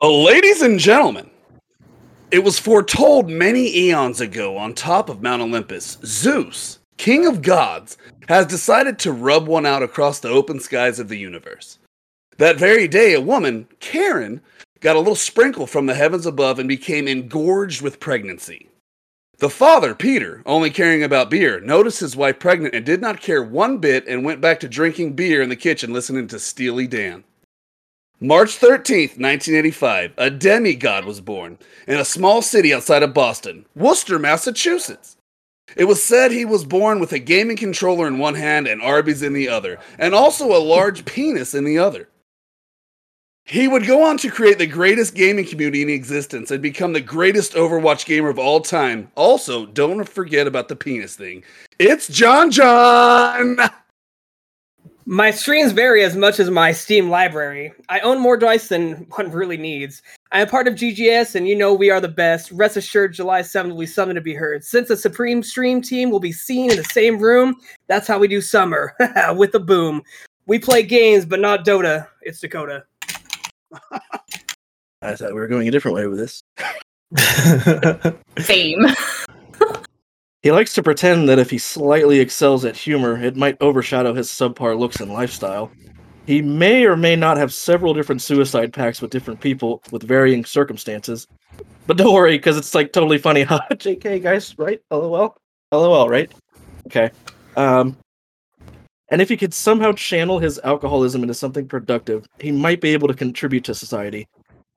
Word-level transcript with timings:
Ladies 0.00 0.62
and 0.62 0.78
gentlemen, 0.78 1.28
it 2.30 2.44
was 2.44 2.56
foretold 2.56 3.28
many 3.28 3.76
eons 3.76 4.20
ago 4.20 4.56
on 4.56 4.72
top 4.72 5.08
of 5.08 5.22
Mount 5.22 5.42
Olympus, 5.42 5.98
Zeus, 6.04 6.78
king 6.98 7.26
of 7.26 7.42
gods, 7.42 7.98
has 8.28 8.46
decided 8.46 9.00
to 9.00 9.10
rub 9.10 9.48
one 9.48 9.66
out 9.66 9.82
across 9.82 10.20
the 10.20 10.28
open 10.28 10.60
skies 10.60 11.00
of 11.00 11.08
the 11.08 11.18
universe. 11.18 11.80
That 12.36 12.58
very 12.58 12.86
day, 12.86 13.14
a 13.14 13.20
woman, 13.20 13.66
Karen, 13.80 14.40
got 14.78 14.94
a 14.94 15.00
little 15.00 15.16
sprinkle 15.16 15.66
from 15.66 15.86
the 15.86 15.96
heavens 15.96 16.26
above 16.26 16.60
and 16.60 16.68
became 16.68 17.08
engorged 17.08 17.82
with 17.82 17.98
pregnancy. 17.98 18.68
The 19.38 19.50
father, 19.50 19.96
Peter, 19.96 20.44
only 20.46 20.70
caring 20.70 21.02
about 21.02 21.28
beer, 21.28 21.58
noticed 21.58 21.98
his 21.98 22.14
wife 22.14 22.38
pregnant 22.38 22.72
and 22.72 22.86
did 22.86 23.00
not 23.00 23.20
care 23.20 23.42
one 23.42 23.78
bit 23.78 24.06
and 24.06 24.24
went 24.24 24.40
back 24.40 24.60
to 24.60 24.68
drinking 24.68 25.14
beer 25.14 25.42
in 25.42 25.48
the 25.48 25.56
kitchen 25.56 25.92
listening 25.92 26.28
to 26.28 26.38
Steely 26.38 26.86
Dan. 26.86 27.24
March 28.20 28.58
13th, 28.58 29.16
1985, 29.16 30.12
a 30.18 30.28
demigod 30.28 31.04
was 31.04 31.20
born 31.20 31.56
in 31.86 32.00
a 32.00 32.04
small 32.04 32.42
city 32.42 32.74
outside 32.74 33.04
of 33.04 33.14
Boston, 33.14 33.64
Worcester, 33.76 34.18
Massachusetts. 34.18 35.16
It 35.76 35.84
was 35.84 36.02
said 36.02 36.32
he 36.32 36.44
was 36.44 36.64
born 36.64 36.98
with 36.98 37.12
a 37.12 37.20
gaming 37.20 37.56
controller 37.56 38.08
in 38.08 38.18
one 38.18 38.34
hand 38.34 38.66
and 38.66 38.82
Arby's 38.82 39.22
in 39.22 39.34
the 39.34 39.48
other, 39.48 39.78
and 40.00 40.16
also 40.16 40.46
a 40.46 40.58
large 40.58 41.04
penis 41.04 41.54
in 41.54 41.62
the 41.64 41.78
other. 41.78 42.08
He 43.44 43.68
would 43.68 43.86
go 43.86 44.02
on 44.02 44.18
to 44.18 44.30
create 44.32 44.58
the 44.58 44.66
greatest 44.66 45.14
gaming 45.14 45.46
community 45.46 45.82
in 45.82 45.88
existence 45.88 46.50
and 46.50 46.60
become 46.60 46.94
the 46.94 47.00
greatest 47.00 47.52
Overwatch 47.52 48.04
gamer 48.04 48.30
of 48.30 48.38
all 48.38 48.60
time. 48.60 49.12
Also, 49.14 49.64
don't 49.64 50.08
forget 50.08 50.48
about 50.48 50.66
the 50.66 50.76
penis 50.76 51.14
thing. 51.14 51.44
It's 51.78 52.08
John 52.08 52.50
John! 52.50 53.58
My 55.10 55.30
streams 55.30 55.72
vary 55.72 56.04
as 56.04 56.14
much 56.14 56.38
as 56.38 56.50
my 56.50 56.70
Steam 56.70 57.08
library. 57.08 57.72
I 57.88 57.98
own 58.00 58.20
more 58.20 58.36
dice 58.36 58.68
than 58.68 59.06
one 59.16 59.30
really 59.30 59.56
needs. 59.56 60.02
I 60.32 60.42
am 60.42 60.48
part 60.48 60.68
of 60.68 60.74
GGS, 60.74 61.34
and 61.34 61.48
you 61.48 61.56
know 61.56 61.72
we 61.72 61.88
are 61.88 61.98
the 61.98 62.08
best. 62.08 62.50
Rest 62.50 62.76
assured, 62.76 63.14
July 63.14 63.40
7th 63.40 63.70
will 63.70 63.78
be 63.78 63.86
something 63.86 64.16
to 64.16 64.20
be 64.20 64.34
heard. 64.34 64.64
Since 64.64 64.88
the 64.88 64.98
Supreme 64.98 65.42
Stream 65.42 65.80
team 65.80 66.10
will 66.10 66.20
be 66.20 66.30
seen 66.30 66.70
in 66.70 66.76
the 66.76 66.84
same 66.84 67.18
room, 67.18 67.56
that's 67.86 68.06
how 68.06 68.18
we 68.18 68.28
do 68.28 68.42
summer 68.42 68.94
with 69.34 69.54
a 69.54 69.60
boom. 69.60 70.02
We 70.46 70.58
play 70.58 70.82
games, 70.82 71.24
but 71.24 71.40
not 71.40 71.64
Dota. 71.64 72.06
It's 72.20 72.40
Dakota. 72.40 72.84
I 75.00 75.14
thought 75.16 75.30
we 75.32 75.40
were 75.40 75.48
going 75.48 75.68
a 75.68 75.70
different 75.70 75.94
way 75.94 76.06
with 76.06 76.18
this. 76.18 76.42
Same. 78.44 78.84
He 80.42 80.52
likes 80.52 80.72
to 80.74 80.82
pretend 80.84 81.28
that 81.28 81.40
if 81.40 81.50
he 81.50 81.58
slightly 81.58 82.20
excels 82.20 82.64
at 82.64 82.76
humor, 82.76 83.20
it 83.20 83.36
might 83.36 83.60
overshadow 83.60 84.14
his 84.14 84.28
subpar 84.28 84.78
looks 84.78 85.00
and 85.00 85.12
lifestyle. 85.12 85.72
He 86.26 86.42
may 86.42 86.84
or 86.84 86.96
may 86.96 87.16
not 87.16 87.38
have 87.38 87.52
several 87.52 87.92
different 87.92 88.22
suicide 88.22 88.72
pacts 88.72 89.02
with 89.02 89.10
different 89.10 89.40
people 89.40 89.82
with 89.90 90.04
varying 90.04 90.44
circumstances. 90.44 91.26
But 91.88 91.96
don't 91.96 92.14
worry, 92.14 92.38
because 92.38 92.56
it's 92.56 92.74
like 92.74 92.92
totally 92.92 93.18
funny. 93.18 93.42
Huh? 93.42 93.60
JK, 93.72 94.22
guys, 94.22 94.56
right? 94.58 94.80
LOL? 94.92 95.36
LOL, 95.72 96.08
right? 96.08 96.30
Okay. 96.86 97.10
Um, 97.56 97.96
and 99.08 99.20
if 99.20 99.28
he 99.28 99.36
could 99.36 99.54
somehow 99.54 99.92
channel 99.92 100.38
his 100.38 100.60
alcoholism 100.62 101.22
into 101.22 101.34
something 101.34 101.66
productive, 101.66 102.26
he 102.38 102.52
might 102.52 102.80
be 102.80 102.90
able 102.90 103.08
to 103.08 103.14
contribute 103.14 103.64
to 103.64 103.74
society. 103.74 104.28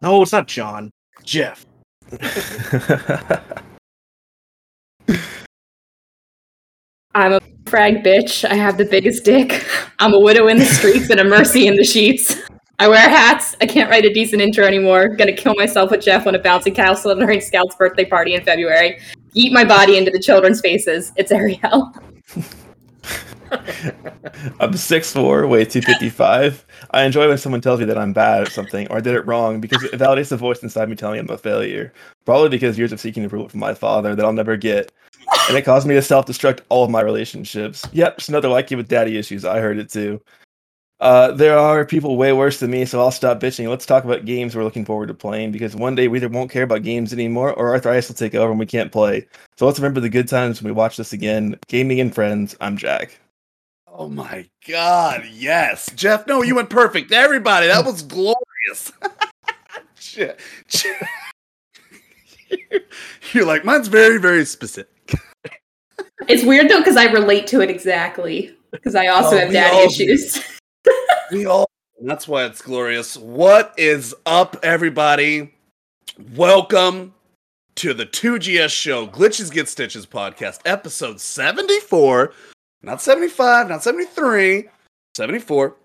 No, 0.01 0.23
it's 0.23 0.31
not 0.31 0.47
John. 0.47 0.89
Jeff. 1.23 1.66
I'm 7.13 7.33
a 7.33 7.41
frag 7.66 8.03
bitch. 8.03 8.49
I 8.49 8.53
have 8.53 8.77
the 8.77 8.85
biggest 8.85 9.25
dick. 9.25 9.66
I'm 9.99 10.13
a 10.13 10.19
widow 10.19 10.47
in 10.47 10.57
the 10.57 10.66
streets 10.66 11.09
and 11.09 11.19
a 11.19 11.23
mercy 11.23 11.67
in 11.67 11.75
the 11.75 11.83
sheets. 11.83 12.35
I 12.79 12.88
wear 12.88 13.07
hats. 13.09 13.55
I 13.61 13.66
can't 13.66 13.89
write 13.89 14.05
a 14.05 14.13
decent 14.13 14.41
intro 14.41 14.66
anymore. 14.66 15.09
Gonna 15.09 15.33
kill 15.33 15.53
myself 15.55 15.91
with 15.91 16.01
Jeff 16.01 16.25
on 16.25 16.35
a 16.35 16.39
bouncy 16.39 16.73
castle 16.73 17.13
during 17.16 17.41
Scout's 17.41 17.75
birthday 17.75 18.05
party 18.05 18.33
in 18.33 18.44
February. 18.44 19.00
Eat 19.33 19.51
my 19.51 19.66
body 19.66 19.97
into 19.97 20.09
the 20.09 20.19
children's 20.19 20.61
faces. 20.61 21.11
It's 21.17 21.31
Ariel. 21.31 21.94
I'm 24.61 24.71
6'4, 24.71 25.50
weigh 25.50 25.66
255. 25.66 26.66
I 26.91 27.03
enjoy 27.03 27.27
when 27.27 27.38
someone 27.38 27.59
tells 27.59 27.81
me 27.81 27.85
that 27.85 27.97
I'm 27.97 28.13
bad 28.13 28.44
at 28.44 28.51
something 28.53 28.88
or 28.88 28.97
I 28.97 29.01
did 29.01 29.16
it 29.16 29.27
wrong 29.27 29.59
because 29.59 29.83
it 29.83 29.91
validates 29.91 30.29
the 30.29 30.38
voice 30.38 30.63
inside 30.63 30.88
me 30.88 30.95
telling 30.95 31.16
me 31.16 31.19
I'm 31.19 31.29
a 31.29 31.38
failure. 31.38 31.91
Probably 32.25 32.47
because 32.47 32.77
years 32.77 32.94
of 32.94 33.01
seeking 33.01 33.25
approval 33.25 33.50
from 33.50 33.59
my 33.59 33.73
father 33.73 34.16
that 34.16 34.23
I'll 34.23 34.31
never 34.31 34.55
get. 34.55 34.94
And 35.47 35.58
it 35.58 35.64
caused 35.64 35.88
me 35.88 35.96
to 35.96 36.02
self 36.02 36.25
destruct 36.25 36.62
all 36.69 36.84
of 36.84 36.92
my 36.92 37.02
relationships. 37.02 37.86
Yep, 37.92 38.18
just 38.18 38.30
another 38.30 38.50
like 38.50 38.72
you 38.72 38.78
with 38.78 38.88
daddy 38.88 39.18
issues. 39.18 39.46
I 39.46 39.59
heard 39.59 39.78
it 39.78 39.90
too. 39.90 40.22
Uh, 41.02 41.31
there 41.31 41.58
are 41.58 41.84
people 41.84 42.16
way 42.16 42.31
worse 42.31 42.59
than 42.59 42.69
me, 42.69 42.86
so 42.86 43.00
I'll 43.00 43.09
stop 43.09 43.40
bitching. 43.40 43.68
Let's 43.68 43.88
talk 43.88 44.03
about 44.03 44.25
games 44.25 44.56
we're 44.56 44.64
looking 44.64 44.86
forward 44.86 45.08
to 45.08 45.16
playing 45.16 45.52
because 45.52 45.75
one 45.75 45.96
day 45.96 46.08
we 46.08 46.19
either 46.19 46.30
won't 46.30 46.52
care 46.52 46.62
about 46.62 46.84
games 46.84 47.12
anymore 47.12 47.53
or 47.53 47.74
arthritis 47.74 48.08
will 48.08 48.16
take 48.16 48.36
over 48.36 48.52
and 48.52 48.59
we 48.59 48.68
can't 48.68 48.92
play. 48.92 49.25
So 49.58 49.66
let's 49.66 49.80
remember 49.80 50.00
the 50.00 50.09
good 50.09 50.28
times 50.28 50.62
when 50.62 50.72
we 50.72 50.78
watch 50.78 50.97
this 50.97 51.12
again. 51.12 51.58
Gaming 51.68 52.00
and 52.00 52.13
friends. 52.13 52.56
I'm 52.62 52.78
Jack. 52.78 53.19
Oh 53.88 54.09
my 54.09 54.48
god, 54.68 55.24
yes. 55.31 55.90
Jeff, 55.96 56.28
no, 56.28 56.44
you 56.44 56.53
went 56.53 56.69
perfect. 56.69 57.12
Everybody, 57.12 57.66
that 57.66 57.84
was 57.84 58.03
glorious. 58.03 58.92
Shit. 59.96 60.40
You're 63.34 63.46
like, 63.46 63.66
mine's 63.66 63.88
very, 63.88 64.19
very 64.19 64.46
specific. 64.46 65.00
It's 66.27 66.43
weird 66.43 66.69
though 66.69 66.79
because 66.79 66.97
I 66.97 67.05
relate 67.05 67.47
to 67.47 67.61
it 67.61 67.69
exactly 67.69 68.55
because 68.71 68.95
I 68.95 69.07
also 69.07 69.35
Oh, 69.35 69.39
have 69.39 69.51
daddy 69.51 69.85
issues. 69.85 70.43
We 71.31 71.45
all. 71.45 71.65
That's 72.03 72.27
why 72.27 72.45
it's 72.45 72.61
glorious. 72.61 73.17
What 73.17 73.73
is 73.77 74.13
up, 74.25 74.57
everybody? 74.63 75.53
Welcome 76.35 77.13
to 77.75 77.93
the 77.93 78.05
2GS 78.05 78.69
show, 78.69 79.07
Glitches 79.07 79.51
Get 79.51 79.69
Stitches 79.69 80.05
podcast, 80.05 80.59
episode 80.65 81.19
74. 81.21 82.33
Not 82.83 83.01
75, 83.01 83.69
not 83.69 83.83
73, 83.83 84.67
74. 85.15 85.75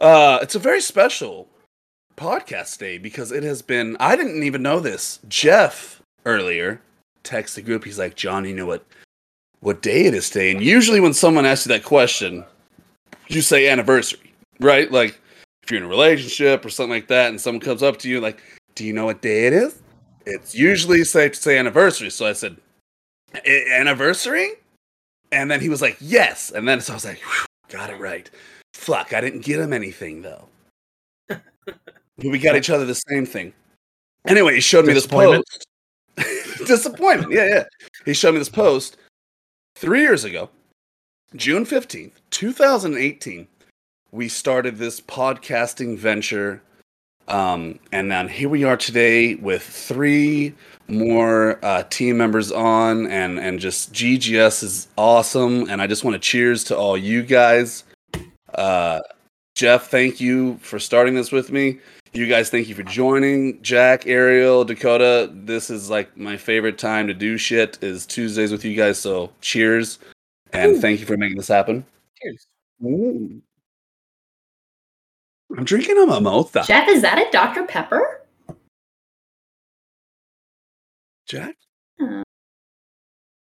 Uh, 0.00 0.38
it's 0.42 0.54
a 0.56 0.58
very 0.58 0.80
special 0.80 1.48
podcast 2.16 2.78
day 2.78 2.98
because 2.98 3.30
it 3.32 3.42
has 3.44 3.62
been 3.62 3.96
I 4.00 4.16
didn't 4.16 4.42
even 4.42 4.62
know 4.62 4.80
this. 4.80 5.20
Jeff 5.28 6.02
earlier 6.26 6.80
texted 7.22 7.54
the 7.54 7.62
group, 7.62 7.84
he's 7.84 7.98
like, 7.98 8.14
John, 8.16 8.44
you 8.44 8.54
know 8.54 8.66
what 9.64 9.80
day 9.80 10.04
it 10.04 10.14
is 10.14 10.28
today? 10.28 10.50
And 10.50 10.62
usually 10.62 11.00
when 11.00 11.14
someone 11.14 11.46
asks 11.46 11.66
you 11.66 11.72
that 11.72 11.84
question, 11.84 12.44
you 13.28 13.40
say 13.40 13.66
anniversary, 13.66 14.34
right? 14.60 14.92
Like 14.92 15.18
if 15.62 15.70
you're 15.70 15.78
in 15.78 15.86
a 15.86 15.88
relationship 15.88 16.62
or 16.66 16.68
something 16.68 16.90
like 16.90 17.08
that, 17.08 17.30
and 17.30 17.40
someone 17.40 17.60
comes 17.60 17.82
up 17.82 17.98
to 18.00 18.08
you 18.10 18.20
like, 18.20 18.42
"Do 18.74 18.84
you 18.84 18.92
know 18.92 19.06
what 19.06 19.22
day 19.22 19.46
it 19.46 19.54
is?" 19.54 19.80
It's 20.26 20.54
usually 20.54 21.02
safe 21.04 21.32
to 21.32 21.38
say 21.38 21.56
anniversary. 21.56 22.10
So 22.10 22.26
I 22.26 22.34
said, 22.34 22.58
"Anniversary," 23.46 24.50
and 25.32 25.50
then 25.50 25.62
he 25.62 25.70
was 25.70 25.80
like, 25.80 25.96
"Yes," 25.98 26.50
and 26.50 26.68
then 26.68 26.82
so 26.82 26.92
I 26.92 26.96
was 26.96 27.06
like, 27.06 27.22
"Got 27.70 27.88
it 27.88 27.98
right." 27.98 28.30
Fuck, 28.74 29.14
I 29.14 29.22
didn't 29.22 29.46
get 29.46 29.60
him 29.60 29.72
anything 29.72 30.20
though. 30.22 30.48
We 32.18 32.38
got 32.38 32.54
each 32.54 32.70
other 32.70 32.84
the 32.84 32.94
same 32.94 33.26
thing. 33.26 33.52
Anyway, 34.28 34.54
he 34.54 34.60
showed 34.60 34.86
me 34.86 34.92
this 34.92 35.06
post. 35.06 35.66
Disappointment, 36.66 37.32
yeah, 37.32 37.48
yeah. 37.48 37.64
He 38.04 38.14
showed 38.14 38.34
me 38.34 38.38
this 38.38 38.48
post 38.48 38.98
three 39.74 40.00
years 40.00 40.24
ago, 40.24 40.50
June 41.36 41.64
15th, 41.66 42.12
2018, 42.30 43.46
we 44.12 44.28
started 44.28 44.78
this 44.78 45.00
podcasting 45.00 45.98
venture. 45.98 46.62
Um, 47.26 47.78
and 47.90 48.10
then 48.10 48.28
here 48.28 48.48
we 48.48 48.64
are 48.64 48.76
today 48.76 49.34
with 49.34 49.62
three 49.62 50.54
more 50.86 51.58
uh, 51.64 51.82
team 51.84 52.18
members 52.18 52.52
on, 52.52 53.06
and, 53.06 53.40
and 53.40 53.58
just 53.58 53.92
GGS 53.92 54.62
is 54.62 54.88
awesome. 54.96 55.68
And 55.68 55.82
I 55.82 55.86
just 55.86 56.04
want 56.04 56.14
to 56.14 56.20
cheers 56.20 56.62
to 56.64 56.76
all 56.76 56.96
you 56.96 57.22
guys. 57.22 57.84
Uh, 58.54 59.00
Jeff, 59.56 59.88
thank 59.88 60.20
you 60.20 60.58
for 60.58 60.78
starting 60.78 61.14
this 61.14 61.32
with 61.32 61.50
me. 61.50 61.78
You 62.14 62.28
guys, 62.28 62.48
thank 62.48 62.68
you 62.68 62.76
for 62.76 62.84
joining. 62.84 63.60
Jack, 63.60 64.06
Ariel, 64.06 64.64
Dakota, 64.64 65.28
this 65.32 65.68
is 65.68 65.90
like 65.90 66.16
my 66.16 66.36
favorite 66.36 66.78
time 66.78 67.08
to 67.08 67.14
do 67.14 67.36
shit 67.36 67.76
is 67.82 68.06
Tuesdays 68.06 68.52
with 68.52 68.64
you 68.64 68.76
guys. 68.76 69.00
So 69.00 69.32
cheers, 69.40 69.98
and 70.52 70.80
thank 70.80 71.00
you 71.00 71.06
for 71.06 71.16
making 71.16 71.38
this 71.38 71.48
happen. 71.48 71.84
Cheers. 72.22 72.46
Ooh. 72.84 73.42
I'm 75.58 75.64
drinking 75.64 75.98
a 75.98 76.06
mimosa. 76.06 76.62
Jeff, 76.64 76.88
is 76.88 77.02
that 77.02 77.18
a 77.18 77.28
Dr. 77.32 77.64
Pepper? 77.64 78.20
Jack? 81.26 81.56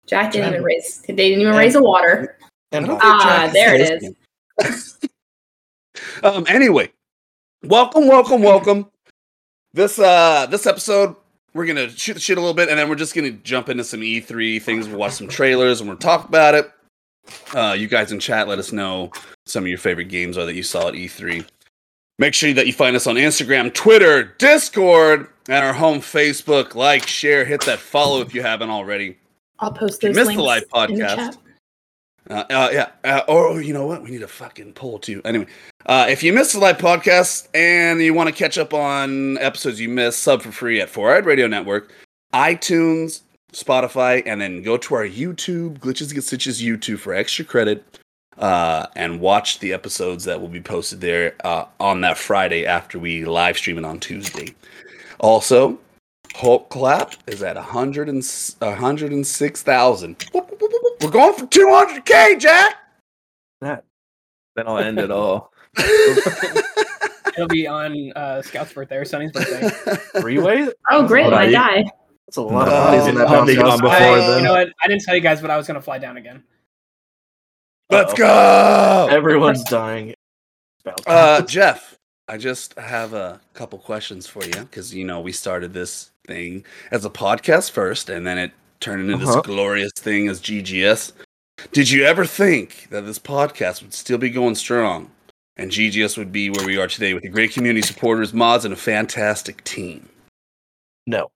Jack 0.06 0.32
didn't 0.32 0.44
Jack- 0.46 0.52
even 0.54 0.62
raise. 0.64 1.02
They 1.06 1.14
didn't 1.14 1.40
even 1.42 1.52
Yeah. 1.52 1.58
raise 1.58 1.74
a 1.76 1.82
water. 1.82 2.36
I 2.72 2.78
Ah, 3.00 3.42
Jack 3.44 3.52
there 3.52 3.74
it 3.76 4.02
is 4.58 4.98
um. 6.24 6.44
Anyway, 6.48 6.90
welcome, 7.64 8.08
welcome, 8.08 8.42
welcome. 8.42 8.90
This 9.72 9.98
uh 9.98 10.46
this 10.46 10.66
episode 10.66 11.16
we're 11.56 11.66
gonna 11.66 11.88
shoot 11.88 12.14
the 12.14 12.20
shit 12.20 12.36
a 12.36 12.40
little 12.40 12.54
bit, 12.54 12.68
and 12.68 12.78
then 12.78 12.88
we're 12.88 12.96
just 12.96 13.14
gonna 13.14 13.30
jump 13.30 13.68
into 13.68 13.82
some 13.82 14.00
E3 14.00 14.60
things. 14.60 14.88
We'll 14.88 14.98
watch 14.98 15.12
some 15.12 15.28
trailers, 15.28 15.80
and 15.80 15.88
we'll 15.88 15.98
talk 15.98 16.28
about 16.28 16.54
it. 16.54 16.70
Uh, 17.54 17.74
you 17.76 17.88
guys 17.88 18.12
in 18.12 18.20
chat, 18.20 18.46
let 18.46 18.58
us 18.58 18.72
know 18.72 19.10
some 19.46 19.64
of 19.64 19.68
your 19.68 19.78
favorite 19.78 20.08
games 20.08 20.36
are 20.38 20.44
that 20.44 20.54
you 20.54 20.62
saw 20.62 20.88
at 20.88 20.94
E3. 20.94 21.46
Make 22.18 22.34
sure 22.34 22.52
that 22.52 22.66
you 22.66 22.72
find 22.72 22.94
us 22.94 23.06
on 23.06 23.16
Instagram, 23.16 23.72
Twitter, 23.74 24.34
Discord, 24.38 25.28
and 25.48 25.64
our 25.64 25.72
home 25.72 25.98
Facebook. 25.98 26.74
Like, 26.74 27.06
share, 27.06 27.44
hit 27.44 27.62
that 27.62 27.78
follow 27.78 28.20
if 28.20 28.34
you 28.34 28.42
haven't 28.42 28.70
already. 28.70 29.18
I'll 29.58 29.72
post 29.72 30.04
If 30.04 30.10
you 30.10 30.14
those 30.14 30.26
missed 30.26 30.36
the 30.36 30.42
live 30.42 30.62
in 30.62 30.96
the 30.96 31.04
podcast, 31.04 31.16
chat. 31.16 31.36
Uh, 32.28 32.44
uh, 32.50 32.70
yeah. 32.72 32.88
Uh, 33.04 33.22
or 33.28 33.60
you 33.60 33.72
know 33.72 33.86
what? 33.86 34.02
We 34.02 34.10
need 34.10 34.22
a 34.22 34.28
fucking 34.28 34.72
poll 34.72 34.98
too. 34.98 35.22
Anyway, 35.24 35.46
uh, 35.86 36.06
if 36.08 36.22
you 36.22 36.32
missed 36.32 36.52
the 36.52 36.58
live 36.58 36.78
podcast 36.78 37.48
and 37.54 38.00
you 38.00 38.14
want 38.14 38.28
to 38.28 38.34
catch 38.34 38.58
up 38.58 38.74
on 38.74 39.38
episodes 39.38 39.80
you 39.80 39.88
missed, 39.88 40.22
sub 40.22 40.42
for 40.42 40.52
free 40.52 40.80
at 40.80 40.90
Four 40.90 41.14
Eyed 41.14 41.26
Radio 41.26 41.46
Network, 41.46 41.92
iTunes, 42.34 43.20
Spotify, 43.52 44.22
and 44.26 44.40
then 44.40 44.62
go 44.62 44.76
to 44.76 44.94
our 44.94 45.06
YouTube, 45.06 45.78
Glitches 45.78 46.12
Get 46.12 46.24
Stitches 46.24 46.60
YouTube 46.60 46.98
for 46.98 47.14
extra 47.14 47.44
credit. 47.44 47.84
Uh, 48.38 48.86
and 48.94 49.18
watch 49.18 49.60
the 49.60 49.72
episodes 49.72 50.24
that 50.24 50.38
will 50.38 50.48
be 50.48 50.60
posted 50.60 51.00
there 51.00 51.34
on 51.80 52.02
that 52.02 52.18
Friday 52.18 52.66
after 52.66 52.98
we 52.98 53.24
live 53.24 53.56
stream 53.56 53.78
it 53.78 53.84
on 53.84 53.98
Tuesday. 53.98 54.54
Also, 55.20 55.78
Hulk 56.36 56.68
Clap 56.68 57.14
is 57.26 57.42
at 57.42 57.56
100 57.56 58.10
and, 58.10 58.22
106,000. 58.58 60.24
We're 60.34 61.10
going 61.10 61.34
for 61.34 61.46
200K, 61.46 62.38
Jack! 62.38 62.74
That 63.62 63.84
Then 64.54 64.68
I'll 64.68 64.76
end 64.78 64.98
it 64.98 65.10
all. 65.10 65.50
It'll 65.78 67.48
be 67.48 67.66
on 67.66 68.12
uh, 68.14 68.42
Scout's 68.42 68.72
birthday 68.74 68.96
or 68.96 69.06
Sonny's 69.06 69.32
birthday. 69.32 69.68
freeway? 70.20 70.68
Oh, 70.90 71.06
great! 71.06 71.32
I 71.32 71.50
die. 71.50 71.84
That's 72.26 72.36
a 72.36 72.42
lot 72.42 72.68
of 72.68 72.74
No. 72.74 72.80
bodies 72.80 73.06
in 73.06 73.14
that 73.14 73.28
I'll 73.28 73.34
bounce 73.36 73.50
be 73.50 73.56
gone 73.56 73.70
house. 73.70 73.80
before 73.80 73.96
I, 73.96 74.16
then. 74.18 74.38
you 74.38 74.44
know 74.44 74.52
what? 74.52 74.68
I 74.82 74.88
didn't 74.88 75.02
tell 75.04 75.14
you 75.14 75.20
guys, 75.22 75.40
but 75.40 75.50
I 75.50 75.56
was 75.56 75.66
gonna 75.66 75.80
fly 75.82 75.96
down 75.98 76.18
again. 76.18 76.44
Let's 77.88 78.12
Uh-oh. 78.12 79.06
go! 79.08 79.08
Everyone's 79.10 79.64
dying. 79.64 80.14
Uh. 81.06 81.40
Jeff, 81.42 81.95
I 82.28 82.38
just 82.38 82.74
have 82.78 83.12
a 83.14 83.40
couple 83.54 83.78
questions 83.78 84.26
for 84.26 84.44
you 84.44 84.50
because 84.62 84.92
you 84.94 85.04
know 85.04 85.20
we 85.20 85.32
started 85.32 85.72
this 85.74 86.10
thing 86.26 86.64
as 86.90 87.04
a 87.04 87.10
podcast 87.10 87.70
first, 87.70 88.08
and 88.08 88.26
then 88.26 88.36
it 88.38 88.52
turned 88.80 89.02
into 89.10 89.22
Uh-huh. 89.24 89.36
this 89.36 89.46
glorious 89.46 89.92
thing 89.92 90.28
as 90.28 90.40
GGS. 90.40 91.12
Did 91.72 91.90
you 91.90 92.04
ever 92.04 92.26
think 92.26 92.88
that 92.90 93.02
this 93.06 93.18
podcast 93.18 93.82
would 93.82 93.94
still 93.94 94.18
be 94.18 94.28
going 94.30 94.56
strong, 94.56 95.10
and 95.56 95.70
GGS 95.70 96.18
would 96.18 96.32
be 96.32 96.50
where 96.50 96.66
we 96.66 96.76
are 96.78 96.88
today 96.88 97.14
with 97.14 97.24
a 97.24 97.28
great 97.28 97.52
community 97.52 97.86
supporters, 97.86 98.34
mods, 98.34 98.64
and 98.64 98.74
a 98.74 98.76
fantastic 98.76 99.62
team? 99.64 100.08
no. 101.06 101.30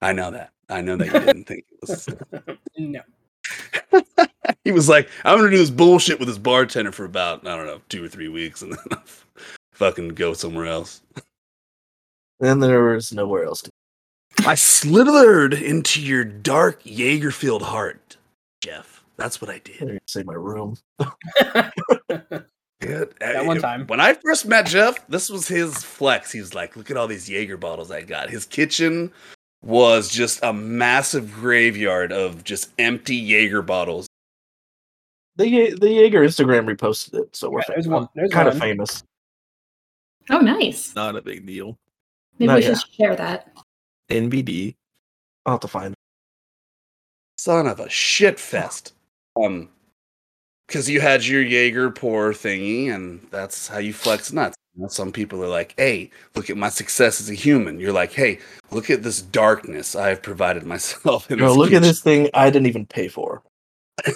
I 0.00 0.12
know 0.12 0.32
that. 0.32 0.50
I 0.68 0.80
know 0.80 0.96
that 0.96 1.06
you 1.06 1.12
didn't 1.12 1.44
think 1.48 1.64
it 1.70 1.88
was. 1.88 2.08
No. 2.76 3.02
he 4.64 4.72
was 4.72 4.88
like, 4.88 5.08
I'm 5.24 5.38
gonna 5.38 5.50
do 5.50 5.58
this 5.58 5.70
bullshit 5.70 6.18
with 6.18 6.26
this 6.26 6.38
bartender 6.38 6.90
for 6.90 7.04
about 7.04 7.46
I 7.46 7.56
don't 7.56 7.66
know 7.66 7.80
two 7.88 8.04
or 8.04 8.08
three 8.08 8.26
weeks, 8.28 8.62
and 8.62 8.72
then 8.72 8.80
I'll 8.90 9.02
fucking 9.72 10.08
go 10.10 10.32
somewhere 10.34 10.66
else. 10.66 11.02
Then 12.40 12.60
there 12.60 12.82
was 12.84 13.12
nowhere 13.12 13.44
else 13.44 13.62
to 13.62 13.70
I 14.46 14.54
slithered 14.54 15.54
into 15.54 16.00
your 16.00 16.24
dark 16.24 16.82
Jaegerfield 16.84 17.62
heart, 17.62 18.16
Jeff. 18.62 19.04
That's 19.16 19.40
what 19.40 19.50
I 19.50 19.58
did. 19.58 19.78
go. 19.80 19.98
Say 20.06 20.22
my 20.22 20.34
room. 20.34 20.76
Yeah, 22.84 23.04
That 23.20 23.46
one 23.46 23.60
time. 23.60 23.86
When 23.86 24.00
I 24.00 24.14
first 24.14 24.44
met 24.44 24.66
Jeff, 24.66 25.06
this 25.06 25.30
was 25.30 25.46
his 25.46 25.84
flex. 25.84 26.32
He 26.32 26.40
was 26.40 26.52
like, 26.52 26.74
"Look 26.74 26.90
at 26.90 26.96
all 26.96 27.06
these 27.06 27.30
Jaeger 27.30 27.56
bottles 27.56 27.92
I 27.92 28.02
got." 28.02 28.28
His 28.28 28.44
kitchen 28.44 29.12
was 29.62 30.08
just 30.08 30.42
a 30.42 30.52
massive 30.52 31.32
graveyard 31.32 32.10
of 32.10 32.42
just 32.42 32.70
empty 32.80 33.14
Jaeger 33.14 33.62
bottles. 33.62 34.08
The 35.36 35.76
the 35.80 35.90
Jaeger 35.90 36.22
Instagram 36.26 36.66
reposted 36.68 37.14
it, 37.20 37.36
so 37.36 37.50
we're 37.50 37.60
Yeah, 37.60 37.66
there's 37.68 37.86
one- 37.86 38.08
there's 38.16 38.32
kind 38.32 38.48
of 38.48 38.58
famous. 38.58 39.04
Oh, 40.30 40.38
nice. 40.38 40.94
Not 40.94 41.16
a 41.16 41.22
big 41.22 41.46
deal. 41.46 41.78
Maybe 42.38 42.46
Not 42.48 42.56
we 42.58 42.62
yet. 42.64 42.78
should 42.78 42.92
share 42.92 43.16
that. 43.16 43.52
NBD. 44.10 44.74
I'll 45.46 45.54
have 45.54 45.60
to 45.60 45.68
find. 45.68 45.92
it. 45.92 45.98
Son 47.38 47.66
of 47.66 47.80
a 47.80 47.88
shit 47.88 48.38
fest. 48.38 48.94
Um, 49.42 49.68
because 50.66 50.88
you 50.88 51.00
had 51.00 51.24
your 51.26 51.42
Jaeger 51.42 51.90
pour 51.90 52.32
thingy, 52.32 52.88
and 52.94 53.20
that's 53.30 53.68
how 53.68 53.78
you 53.78 53.92
flex 53.92 54.32
nuts. 54.32 54.56
Some 54.88 55.12
people 55.12 55.42
are 55.44 55.48
like, 55.48 55.74
"Hey, 55.76 56.10
look 56.34 56.48
at 56.48 56.56
my 56.56 56.70
success 56.70 57.20
as 57.20 57.28
a 57.28 57.34
human." 57.34 57.78
You're 57.78 57.92
like, 57.92 58.12
"Hey, 58.12 58.38
look 58.70 58.88
at 58.88 59.02
this 59.02 59.20
darkness 59.20 59.94
I 59.94 60.08
have 60.08 60.22
provided 60.22 60.64
myself." 60.64 61.30
In 61.30 61.38
Bro, 61.38 61.48
this 61.48 61.56
look 61.58 61.72
at 61.72 61.82
this 61.82 62.00
thing 62.00 62.30
I 62.32 62.48
didn't 62.48 62.68
even 62.68 62.86
pay 62.86 63.08
for. 63.08 63.42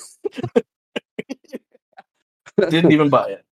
didn't 2.70 2.92
even 2.92 3.10
buy 3.10 3.28
it. 3.30 3.44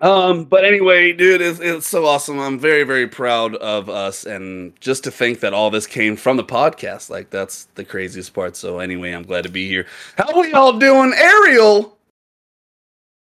Um, 0.00 0.44
but 0.44 0.64
anyway, 0.64 1.12
dude, 1.12 1.42
it's, 1.42 1.60
it's 1.60 1.86
so 1.86 2.06
awesome. 2.06 2.38
I'm 2.38 2.58
very, 2.58 2.84
very 2.84 3.06
proud 3.06 3.54
of 3.56 3.90
us, 3.90 4.24
and 4.24 4.78
just 4.80 5.04
to 5.04 5.10
think 5.10 5.40
that 5.40 5.52
all 5.52 5.70
this 5.70 5.86
came 5.86 6.16
from 6.16 6.38
the 6.38 6.44
podcast, 6.44 7.10
like 7.10 7.28
that's 7.28 7.64
the 7.74 7.84
craziest 7.84 8.32
part. 8.32 8.56
So 8.56 8.78
anyway, 8.78 9.12
I'm 9.12 9.24
glad 9.24 9.42
to 9.42 9.50
be 9.50 9.68
here. 9.68 9.86
How 10.16 10.32
are 10.32 10.40
we 10.40 10.52
all 10.52 10.78
doing, 10.78 11.12
Ariel? 11.14 11.98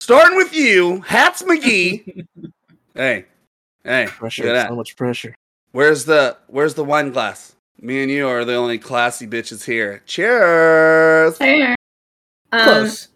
Starting 0.02 0.38
with 0.38 0.54
you, 0.54 1.02
Hats 1.02 1.42
McGee. 1.42 2.28
hey, 2.94 3.26
hey, 3.84 4.08
Pressure. 4.08 4.44
look 4.44 4.50
at 4.50 4.54
that. 4.54 4.70
So 4.70 4.76
much 4.76 4.96
pressure. 4.98 5.36
Where's 5.72 6.06
the 6.06 6.38
Where's 6.48 6.74
the 6.74 6.84
wine 6.84 7.12
glass? 7.12 7.56
Me 7.80 8.02
and 8.02 8.12
you 8.12 8.28
are 8.28 8.44
the 8.44 8.56
only 8.56 8.80
classy 8.80 9.28
bitches 9.28 9.64
here. 9.64 10.02
Cheers. 10.06 11.38
There. 11.38 11.76
Um, 12.52 12.64
Close. 12.64 13.08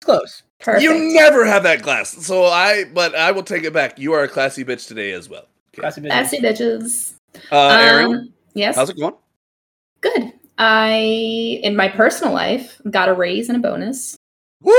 Close. 0.00 0.42
Perfect. 0.60 0.82
You 0.82 1.12
never 1.14 1.44
have 1.44 1.62
that 1.64 1.82
glass, 1.82 2.10
so 2.10 2.44
I. 2.46 2.84
But 2.92 3.14
I 3.14 3.30
will 3.32 3.42
take 3.42 3.64
it 3.64 3.72
back. 3.72 3.98
You 3.98 4.12
are 4.14 4.22
a 4.22 4.28
classy 4.28 4.64
bitch 4.64 4.88
today 4.88 5.12
as 5.12 5.28
well. 5.28 5.46
Okay. 5.74 5.82
Classy 5.82 6.00
business. 6.00 6.30
Sassy 6.30 6.42
bitches. 6.42 7.12
Uh, 7.52 7.68
Ariel, 7.68 8.14
Um, 8.14 8.32
yes. 8.54 8.74
how's 8.76 8.88
it 8.90 8.98
going? 8.98 9.14
Good. 10.00 10.32
I, 10.58 11.60
in 11.62 11.76
my 11.76 11.88
personal 11.88 12.32
life, 12.32 12.80
got 12.90 13.10
a 13.10 13.12
raise 13.12 13.50
and 13.50 13.56
a 13.58 13.60
bonus. 13.60 14.16
Woo! 14.62 14.72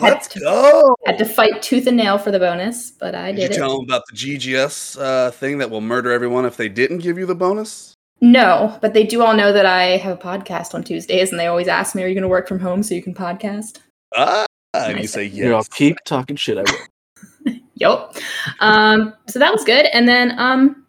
Let's 0.00 0.28
to- 0.28 0.40
go. 0.40 0.94
Had 1.06 1.18
to 1.18 1.24
fight 1.24 1.60
tooth 1.62 1.86
and 1.88 1.96
nail 1.96 2.18
for 2.18 2.30
the 2.30 2.38
bonus, 2.38 2.92
but 2.92 3.14
I 3.16 3.32
Did 3.32 3.36
did 3.40 3.50
you 3.50 3.56
it. 3.56 3.58
tell 3.58 3.76
them 3.78 3.84
about 3.84 4.02
the 4.10 4.16
GGS 4.16 5.00
uh, 5.00 5.30
thing 5.32 5.58
that 5.58 5.70
will 5.70 5.80
murder 5.80 6.12
everyone 6.12 6.44
if 6.44 6.56
they 6.56 6.68
didn't 6.68 6.98
give 6.98 7.18
you 7.18 7.26
the 7.26 7.34
bonus? 7.34 7.94
No, 8.20 8.78
but 8.80 8.94
they 8.94 9.02
do 9.04 9.22
all 9.22 9.34
know 9.34 9.52
that 9.52 9.66
I 9.66 9.96
have 9.96 10.16
a 10.18 10.20
podcast 10.20 10.74
on 10.74 10.84
Tuesdays, 10.84 11.30
and 11.30 11.40
they 11.40 11.46
always 11.48 11.66
ask 11.68 11.94
me, 11.96 12.02
"Are 12.04 12.06
you 12.06 12.14
going 12.14 12.22
to 12.22 12.28
work 12.28 12.46
from 12.46 12.60
home 12.60 12.82
so 12.82 12.94
you 12.94 13.02
can 13.02 13.14
podcast?" 13.14 13.78
Ah, 14.14 14.44
and 14.74 14.98
you 15.00 15.06
say 15.06 15.28
Here, 15.28 15.54
I'll 15.54 15.64
keep 15.64 15.96
talking 16.04 16.36
shit. 16.36 16.58
I 16.58 16.62
will. 16.62 17.54
yep. 17.74 18.14
Um, 18.60 19.14
so 19.26 19.38
that 19.38 19.52
was 19.52 19.64
good, 19.64 19.86
and 19.92 20.08
then 20.08 20.38
um, 20.38 20.86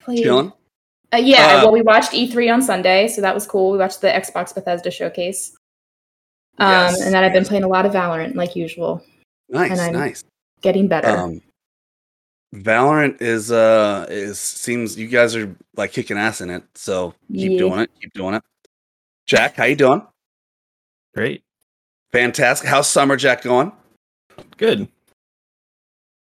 played- 0.00 0.22
Chilling. 0.22 0.52
Uh, 1.12 1.16
yeah, 1.16 1.56
Uh, 1.56 1.64
well, 1.64 1.72
we 1.72 1.82
watched 1.82 2.12
E3 2.12 2.52
on 2.54 2.62
Sunday, 2.62 3.08
so 3.08 3.20
that 3.20 3.34
was 3.34 3.44
cool. 3.44 3.72
We 3.72 3.78
watched 3.78 4.00
the 4.00 4.06
Xbox 4.06 4.54
Bethesda 4.54 4.92
showcase. 4.92 5.56
Um, 6.58 6.68
Yes, 6.70 7.00
and 7.00 7.12
then 7.12 7.24
I've 7.24 7.32
been 7.32 7.44
playing 7.44 7.64
a 7.64 7.68
lot 7.68 7.84
of 7.84 7.92
Valorant, 7.92 8.36
like 8.36 8.54
usual, 8.54 9.02
Nice, 9.48 9.72
and 9.72 9.80
I'm- 9.80 9.92
nice. 9.92 10.24
getting 10.62 10.86
better. 10.88 11.08
Um, 11.16 11.42
Valorant 12.54 13.20
is 13.22 13.52
uh 13.52 14.06
is 14.10 14.38
seems 14.40 14.98
you 14.98 15.06
guys 15.06 15.36
are 15.36 15.54
like 15.76 15.92
kicking 15.92 16.16
ass 16.18 16.40
in 16.40 16.50
it, 16.50 16.64
so 16.74 17.14
keep 17.32 17.52
Yeah. 17.52 17.58
doing 17.58 17.80
it. 17.80 17.90
Keep 18.00 18.12
doing 18.14 18.34
it. 18.34 18.42
Jack, 19.26 19.54
how 19.54 19.64
you 19.64 19.76
doing? 19.76 20.02
Great. 21.14 21.42
Fantastic. 22.12 22.68
How's 22.68 22.88
summer, 22.88 23.16
Jack, 23.16 23.42
going? 23.42 23.72
Good. 24.56 24.88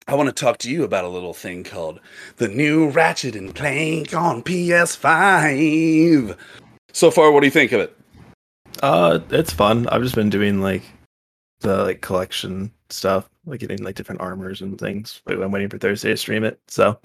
I 0.07 0.15
want 0.15 0.27
to 0.29 0.34
talk 0.34 0.57
to 0.60 0.72
you 0.72 0.84
about 0.84 1.03
a 1.03 1.10
little 1.10 1.34
thing 1.34 1.63
called 1.63 2.00
the 2.38 2.48
new 2.48 2.89
Ratchet 2.89 3.36
and 3.36 3.53
Clank 3.53 4.13
on 4.13 4.41
PS5. 4.41 6.38
So 6.93 7.12
far, 7.12 7.31
what 7.31 7.41
do 7.41 7.48
you 7.48 7.51
think 7.51 7.74
of 7.74 7.81
it? 7.81 7.98
Uh, 8.81 9.19
it's 9.31 9.51
fun. 9.51 9.88
I've 9.89 10.03
just 10.03 10.15
been 10.15 10.29
doing 10.29 10.62
like 10.62 10.84
the 11.60 11.84
like 11.84 12.01
collection 12.01 12.72
stuff, 12.89 13.29
like 13.46 13.60
getting 13.60 13.84
like 13.84 13.96
different 13.96 14.22
armors 14.22 14.62
and 14.62 14.79
things. 14.79 15.22
Wait, 15.27 15.38
I'm 15.39 15.51
waiting 15.51 15.69
for 15.69 15.77
Thursday 15.77 16.12
to 16.12 16.17
stream 16.17 16.43
it, 16.46 16.60
so 16.67 16.98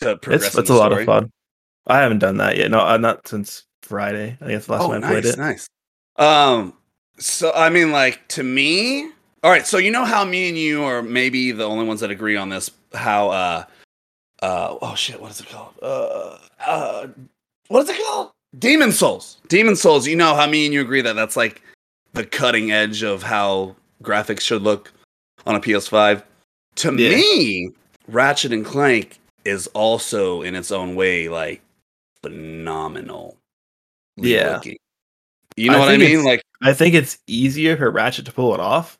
it's 0.00 0.56
it's 0.56 0.70
a 0.70 0.74
lot 0.74 0.92
of 0.92 1.04
fun. 1.04 1.30
I 1.86 1.98
haven't 1.98 2.20
done 2.20 2.36
that 2.38 2.56
yet. 2.56 2.70
No, 2.70 2.80
uh, 2.80 2.96
not 2.96 3.26
since 3.28 3.64
Friday. 3.82 4.38
I 4.40 4.44
think 4.44 4.52
that's 4.52 4.66
the 4.66 4.72
last 4.72 4.82
Oh, 4.84 4.92
time 4.92 5.04
I 5.04 5.08
played 5.08 5.24
nice, 5.24 5.32
it. 5.34 5.38
nice. 5.38 5.68
Um, 6.16 6.72
so 7.18 7.52
I 7.54 7.68
mean, 7.70 7.92
like 7.92 8.26
to 8.28 8.42
me, 8.42 9.10
all 9.42 9.50
right. 9.50 9.66
So 9.66 9.78
you 9.78 9.90
know 9.90 10.04
how 10.04 10.24
me 10.24 10.48
and 10.48 10.58
you 10.58 10.82
are 10.84 11.02
maybe 11.02 11.52
the 11.52 11.64
only 11.64 11.86
ones 11.86 12.00
that 12.00 12.10
agree 12.10 12.36
on 12.36 12.48
this. 12.48 12.70
How 12.94 13.28
uh, 13.30 13.64
uh, 14.42 14.76
oh 14.80 14.94
shit, 14.94 15.20
what 15.20 15.30
is 15.30 15.40
it 15.40 15.48
called? 15.48 15.74
Uh, 15.82 16.38
uh, 16.66 17.06
what 17.68 17.84
is 17.84 17.90
it 17.90 18.04
called? 18.04 18.30
Demon's 18.58 18.98
Souls. 18.98 19.38
Demon's 19.48 19.80
Souls. 19.80 20.06
You 20.06 20.16
know 20.16 20.34
how 20.34 20.46
me 20.46 20.64
and 20.64 20.72
you 20.72 20.80
agree 20.80 21.02
that 21.02 21.14
that's 21.14 21.36
like 21.36 21.62
the 22.14 22.24
cutting 22.24 22.70
edge 22.72 23.02
of 23.02 23.22
how 23.22 23.76
graphics 24.02 24.40
should 24.40 24.62
look 24.62 24.92
on 25.46 25.54
a 25.54 25.60
PS5. 25.60 26.22
To 26.76 26.94
Yeah. 26.94 27.10
me, 27.10 27.70
Ratchet 28.06 28.52
and 28.52 28.64
Clank 28.64 29.18
is 29.44 29.66
also 29.68 30.42
in 30.42 30.54
its 30.54 30.70
own 30.70 30.94
way 30.94 31.28
like 31.28 31.60
phenomenal. 32.22 33.36
Yeah. 34.16 34.54
looking. 34.54 34.76
You 35.56 35.70
know 35.70 35.78
I 35.78 35.80
what 35.80 35.88
I 35.90 35.96
mean? 35.96 36.24
Like, 36.24 36.42
I 36.60 36.72
think 36.74 36.94
it's 36.94 37.18
easier 37.26 37.76
for 37.76 37.90
Ratchet 37.90 38.24
to 38.26 38.32
pull 38.32 38.52
it 38.54 38.60
off 38.60 38.98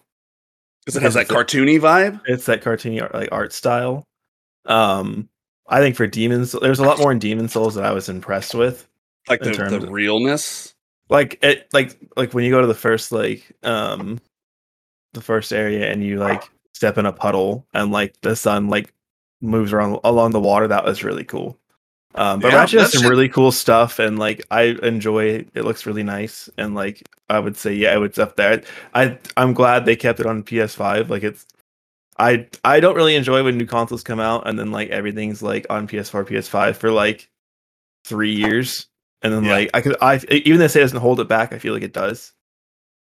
Because 0.85 0.97
it 0.97 1.03
has 1.03 1.15
that 1.15 1.29
Because 1.29 1.43
it's 1.45 1.55
a- 1.55 1.57
cartoony 1.59 1.81
vibe. 1.81 2.21
it's 2.27 2.47
that 2.47 2.63
cartoony 2.63 3.03
art, 3.03 3.15
like 3.15 3.29
art 3.33 3.53
style. 3.53 4.05
Um, 4.67 5.29
I 5.69 5.81
think 5.81 5.97
for 5.97 6.07
Demons, 6.07 6.53
there's 6.53 6.79
a 6.79 6.85
lot 6.85 6.99
more 6.99 7.13
in 7.13 7.19
Demon's 7.19 7.53
Souls 7.53 7.75
that 7.75 7.85
I 7.85 7.93
was 7.93 8.09
impressed 8.09 8.55
with. 8.55 8.87
Like 9.29 9.41
the, 9.41 9.51
the 9.51 9.77
of- 9.77 9.91
realness. 9.91 10.75
Like 11.11 11.39
it, 11.43 11.69
like 11.73 11.99
like 12.17 12.33
when 12.35 12.45
you 12.45 12.51
go 12.51 12.61
to 12.61 12.67
the 12.67 12.75
first 12.75 13.13
like 13.13 13.51
um, 13.63 14.19
the 15.15 15.21
first 15.23 15.53
area 15.53 15.91
and 15.91 16.05
you 16.05 16.19
like 16.19 16.43
step 16.75 16.99
in 16.99 17.07
a 17.07 17.13
puddle 17.13 17.67
and 17.75 17.91
like 17.93 18.15
the 18.21 18.37
sun 18.37 18.69
like 18.69 18.93
moves 19.41 19.73
around 19.73 19.99
along 20.05 20.33
the 20.33 20.41
water. 20.41 20.69
That 20.69 20.85
was 20.85 21.03
really 21.05 21.25
cool. 21.25 21.59
Um, 22.19 22.41
but 22.41 22.53
Yeah, 22.53 22.59
Ratchet 22.59 22.81
has 22.81 22.93
some 22.93 23.03
shit- 23.03 23.11
really 23.11 23.29
cool 23.29 23.53
stuff, 23.53 23.99
and 23.99 24.19
like 24.19 24.45
I 24.51 24.77
enjoy. 24.83 25.47
It 25.55 25.65
looks 25.65 25.87
really 25.87 26.03
nice, 26.03 26.49
and 26.59 26.75
like 26.75 27.03
I 27.31 27.39
would 27.39 27.57
say, 27.57 27.73
yeah, 27.75 28.03
it's 28.03 28.19
up 28.19 28.37
there. 28.37 28.63
I 28.95 29.17
I'm 29.37 29.55
glad 29.55 29.85
they 29.87 29.97
kept 29.97 30.19
it 30.21 30.27
on 30.27 30.43
PS5. 30.43 31.09
Like 31.11 31.23
it's, 31.23 31.47
I 32.19 32.47
I 32.65 32.81
don't 32.81 32.97
really 32.97 33.15
enjoy 33.15 33.45
when 33.45 33.57
new 33.57 33.67
consoles 33.67 34.03
come 34.03 34.21
out 34.21 34.49
and 34.49 34.59
then 34.59 34.73
like 34.73 34.91
everything's 34.91 35.43
like 35.43 35.67
on 35.71 35.87
PS4, 35.87 36.25
PS5 36.27 36.77
for 36.77 36.91
like 36.91 37.29
three 38.05 38.35
years, 38.35 38.87
and 39.23 39.33
then 39.33 39.45
Yeah. 39.45 39.53
like 39.53 39.71
I 39.75 39.81
could 39.81 39.97
I 40.01 40.17
even 40.31 40.59
though 40.59 40.65
they 40.65 40.69
say 40.69 40.81
it 40.81 40.85
doesn't 40.85 40.99
hold 41.01 41.21
it 41.21 41.29
back, 41.29 41.53
I 41.53 41.59
feel 41.59 41.73
like 41.75 41.83
it 41.85 41.93
does. 41.93 42.33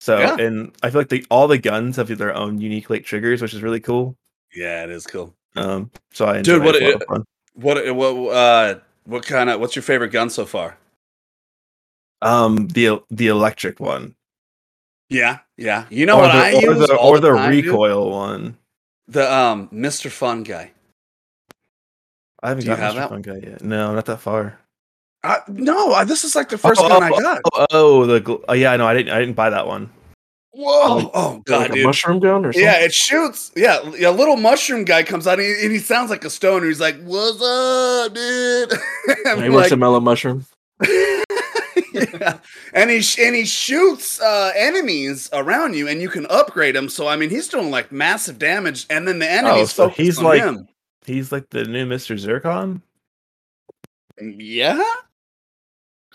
So 0.01 0.19
Yeah. 0.19 0.37
and 0.39 0.73
I 0.83 0.91
feel 0.91 1.01
like 1.01 1.09
the 1.09 1.25
all 1.31 1.49
the 1.49 1.59
guns 1.59 1.97
have 1.97 2.09
their 2.19 2.35
own 2.35 2.61
unique 2.61 2.91
like 2.91 3.05
triggers, 3.05 3.41
which 3.41 3.55
is 3.55 3.63
really 3.63 3.81
cool. 3.81 4.17
Yeah, 4.55 4.85
it 4.85 4.91
is 4.91 5.07
cool. 5.07 5.35
Um, 5.57 5.91
so 6.13 6.27
I 6.27 6.43
Dude, 6.43 6.63
what 6.63 6.77
it. 6.77 6.83
It- 6.83 7.03
What 7.55 7.95
what 7.97 8.33
uh 8.37 8.75
what 9.09 9.25
kind 9.25 9.49
of 9.49 9.59
what's 9.59 9.75
your 9.75 9.83
favorite 9.83 10.11
gun 10.11 10.29
so 10.29 10.45
far? 10.45 10.77
Um, 12.21 12.69
the 12.69 13.01
the 13.11 13.29
electric 13.29 13.81
one. 13.81 14.15
Yeah, 15.09 15.39
yeah. 15.57 15.87
You 15.89 16.05
know 16.05 16.19
or 16.19 16.23
what 16.23 16.33
the, 16.33 16.39
I 16.39 16.53
or 16.53 16.61
use 16.61 16.87
the, 16.87 16.97
or 16.97 17.19
the 17.19 17.33
dude? 17.35 17.65
recoil 17.65 18.11
one. 18.11 18.59
The 19.09 19.33
um 19.33 19.69
Mr. 19.69 20.11
Fungi. 20.11 20.69
I 22.43 22.49
haven't 22.49 22.65
Do 22.65 22.77
got 22.77 22.95
Mr. 22.95 23.09
Fungi 23.09 23.41
yet. 23.43 23.63
No, 23.63 23.95
not 23.95 24.05
that 24.07 24.21
far. 24.21 24.59
Uh, 25.25 25.41
no, 25.49 25.93
uh, 25.93 26.05
this 26.05 26.23
is 26.23 26.37
like 26.37 26.49
the 26.49 26.59
first 26.59 26.81
oh, 26.81 26.89
gun 26.89 27.03
I 27.03 27.11
oh, 27.11 27.21
got. 27.21 27.41
Oh, 27.53 27.67
oh, 27.71 28.07
the 28.07 28.21
gl- 28.21 28.45
oh, 28.49 28.53
yeah, 28.53 28.77
no, 28.77 28.87
I 28.87 28.95
didn't. 28.95 29.13
I 29.13 29.19
didn't 29.19 29.35
buy 29.35 29.51
that 29.51 29.67
one. 29.67 29.91
Whoa! 30.53 31.11
Oh 31.15 31.35
like 31.35 31.45
god, 31.45 31.71
a 31.71 31.75
dude. 31.75 31.85
mushroom 31.85 32.21
gun 32.21 32.45
or 32.47 32.53
something? 32.53 32.63
Yeah, 32.63 32.81
it 32.81 32.93
shoots. 32.93 33.53
Yeah, 33.55 33.81
a 33.83 34.11
little 34.11 34.37
mushroom 34.37 34.85
guy 34.85 35.03
comes 35.03 35.27
out 35.27 35.39
and 35.39 35.47
he, 35.47 35.63
and 35.65 35.73
he 35.73 35.79
sounds 35.79 36.11
like 36.11 36.25
a 36.25 36.31
stoner. 36.31 36.67
He's 36.67 36.81
like, 36.81 37.01
"What's 37.03 37.41
up, 37.43 38.15
dude?" 38.15 38.73
Hey, 39.25 39.35
like, 39.35 39.51
marshmallow 39.51 40.01
mushroom. 40.01 40.47
yeah. 41.93 42.39
and 42.73 42.91
he 42.91 43.03
sh- 43.03 43.19
and 43.19 43.37
he 43.37 43.45
shoots 43.45 44.21
uh, 44.21 44.53
enemies 44.57 45.29
around 45.33 45.75
you, 45.75 45.87
and 45.87 46.01
you 46.01 46.09
can 46.09 46.27
upgrade 46.31 46.75
him. 46.75 46.89
So 46.89 47.07
I 47.09 47.17
mean, 47.17 47.31
he's 47.31 47.49
doing 47.49 47.71
like 47.71 47.93
massive 47.93 48.39
damage, 48.39 48.87
and 48.89 49.07
then 49.07 49.19
the 49.19 49.31
enemies 49.31 49.73
so 49.73 49.85
focus 49.89 49.97
he's 49.99 50.19
on 50.19 50.25
like- 50.25 50.43
him. 50.43 50.69
He's 51.05 51.31
like 51.31 51.51
the 51.51 51.65
new 51.65 51.87
Mister 51.87 52.15
Zurkon. 52.15 52.83
Yeah, 54.21 54.83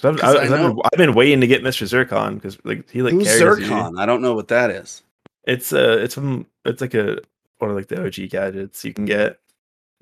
I've, 0.09 0.17
'Cause 0.19 0.35
I, 0.35 0.39
I 0.41 0.45
have 0.45 0.59
been, 0.75 0.79
I've 0.91 0.97
been 0.97 1.13
waiting 1.13 1.41
to 1.41 1.47
get 1.47 1.63
Mister 1.63 1.85
Zurkon 1.85 2.35
because 2.35 2.57
like 2.65 2.89
he 2.89 3.01
like 3.01 3.13
who's 3.13 3.27
carries 3.27 3.59
you. 3.59 3.65
Zurkon? 3.65 3.99
I 3.99 4.05
don't 4.05 4.21
know 4.21 4.33
what 4.33 4.47
that 4.49 4.69
is. 4.69 5.03
It's 5.45 5.73
uh 5.73 5.97
it's 5.99 6.13
from 6.15 6.45
it's 6.65 6.81
like 6.81 6.93
a 6.93 7.19
one 7.59 7.69
of 7.71 7.75
like 7.77 7.87
the 7.87 8.03
OG 8.05 8.29
gadgets 8.29 8.83
you 8.85 8.93
can 8.93 9.05
get. 9.05 9.39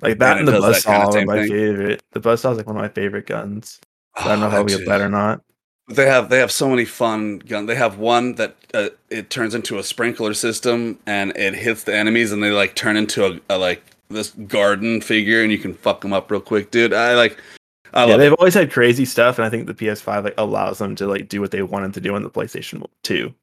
Like 0.02 0.18
that 0.20 0.38
And 0.38 0.40
and, 0.40 0.48
the 0.48 0.62
does 0.62 0.84
that 0.84 0.92
kinda 0.92 1.20
are 1.20 1.26
my 1.26 1.42
thing? 1.42 1.50
favorite. 1.52 2.02
The 2.12 2.20
buzzsaw 2.20 2.52
is 2.52 2.58
like 2.58 2.68
one 2.68 2.76
of 2.76 2.82
my 2.82 2.90
favorite 2.90 3.28
guns. 3.28 3.80
I 4.16 4.28
don't 4.30 4.40
know 4.40 4.46
Oh, 4.46 4.50
if 4.50 4.54
I'll 4.56 4.64
that 4.66 4.78
get 4.78 4.86
that 4.88 5.02
or 5.02 5.10
not. 5.10 5.42
They 5.90 6.06
have 6.08 6.30
they 6.30 6.40
have 6.40 6.52
so 6.52 6.70
many 6.70 6.86
fun 6.86 7.40
guns. 7.40 7.68
They 7.68 7.76
have 7.76 7.98
one 7.98 8.36
that 8.36 8.56
uh, 8.74 8.90
it 9.10 9.30
turns 9.30 9.54
into 9.56 9.78
a 9.78 9.84
sprinkler 9.84 10.34
system 10.34 10.98
and 11.06 11.36
it 11.36 11.54
hits 11.54 11.84
the 11.84 11.96
enemies 11.96 12.32
and 12.32 12.42
they 12.42 12.52
like 12.52 12.76
turn 12.76 12.96
into 12.98 13.26
a, 13.26 13.40
a 13.50 13.58
like 13.58 13.84
this 14.10 14.30
garden 14.32 15.02
figure 15.02 15.42
and 15.44 15.52
you 15.52 15.58
can 15.58 15.74
fuck 15.74 16.02
them 16.02 16.14
up 16.14 16.32
real 16.32 16.40
quick, 16.42 16.72
dude. 16.72 16.94
I 16.94 17.16
like. 17.16 17.38
I 17.94 18.06
yeah, 18.06 18.18
they've 18.18 18.32
it. 18.32 18.40
always 18.40 18.54
had 18.54 18.72
crazy 18.72 19.06
stuff, 19.06 19.38
and 19.38 19.46
I 19.46 19.50
think 19.50 19.68
the 19.68 19.74
PS5 19.74 20.24
like 20.24 20.34
allows 20.38 20.78
them 20.78 20.96
to 20.96 21.08
like 21.08 21.28
do 21.30 21.42
what 21.42 21.52
they 21.52 21.62
wanted 21.62 21.94
to 21.96 22.02
do 22.02 22.16
on 22.16 22.24
the 22.24 22.30
PlayStation 22.30 22.86
2. 23.04 23.34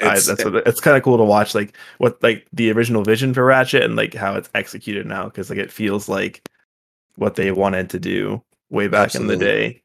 I, 0.00 0.04
It's- 0.04 0.26
that's 0.26 0.44
what, 0.44 0.54
it's 0.66 0.80
kind 0.80 0.96
of 0.96 1.02
cool 1.02 1.16
to 1.16 1.24
watch, 1.24 1.54
like 1.54 1.76
what 1.98 2.22
like 2.22 2.46
the 2.52 2.70
original 2.70 3.02
vision 3.02 3.32
for 3.34 3.44
Ratchet 3.44 3.82
and 3.82 3.96
like 3.96 4.14
how 4.14 4.34
it's 4.36 4.50
executed 4.54 5.06
now, 5.06 5.24
because 5.24 5.50
like 5.50 5.58
it 5.58 5.72
feels 5.72 6.08
like 6.08 6.42
what 7.16 7.34
they 7.36 7.50
wanted 7.50 7.90
to 7.90 7.98
do 7.98 8.42
way 8.70 8.88
back 8.88 9.14
in 9.14 9.26
the 9.26 9.36
day. 9.36 9.82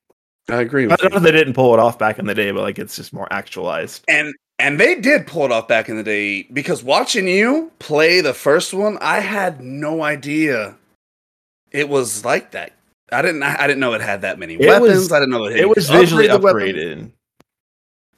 I 0.49 0.61
agree 0.61 0.85
with 0.85 0.91
not 0.91 1.03
you. 1.03 1.09
that 1.09 1.19
they 1.23 1.31
didn't 1.31 1.53
pull 1.53 1.73
it 1.73 1.79
off 1.79 1.97
back 1.97 2.19
in 2.19 2.25
the 2.25 2.35
day, 2.35 2.51
but 2.51 2.61
like 2.61 2.77
it's 2.79 2.95
just 2.95 3.13
more 3.13 3.27
actualized. 3.31 4.03
And 4.07 4.33
and 4.59 4.79
they 4.79 4.95
did 4.95 5.27
pull 5.27 5.45
it 5.45 5.51
off 5.51 5.67
back 5.67 5.87
in 5.87 5.95
the 5.97 6.03
day 6.03 6.43
because 6.51 6.83
watching 6.83 7.27
you 7.27 7.71
play 7.79 8.21
the 8.21 8.33
first 8.33 8.73
one, 8.73 8.97
I 8.99 9.19
had 9.21 9.61
no 9.61 10.03
idea 10.03 10.75
it 11.71 11.87
was 11.87 12.25
like 12.25 12.51
that. 12.51 12.73
I 13.11 13.21
didn't 13.21 13.43
I 13.43 13.67
didn't 13.67 13.79
know 13.79 13.93
it 13.93 14.01
had 14.01 14.21
that 14.21 14.39
many 14.39 14.55
It 14.55 14.67
weapons. 14.67 14.89
was- 14.89 15.11
I 15.11 15.19
didn't 15.19 15.31
know 15.31 15.49
that 15.49 15.57
It 15.59 15.67
was 15.67 15.89
visually 15.89 16.29
upgrade 16.29 16.75
weapon. 16.75 17.09
upgraded. 17.09 17.11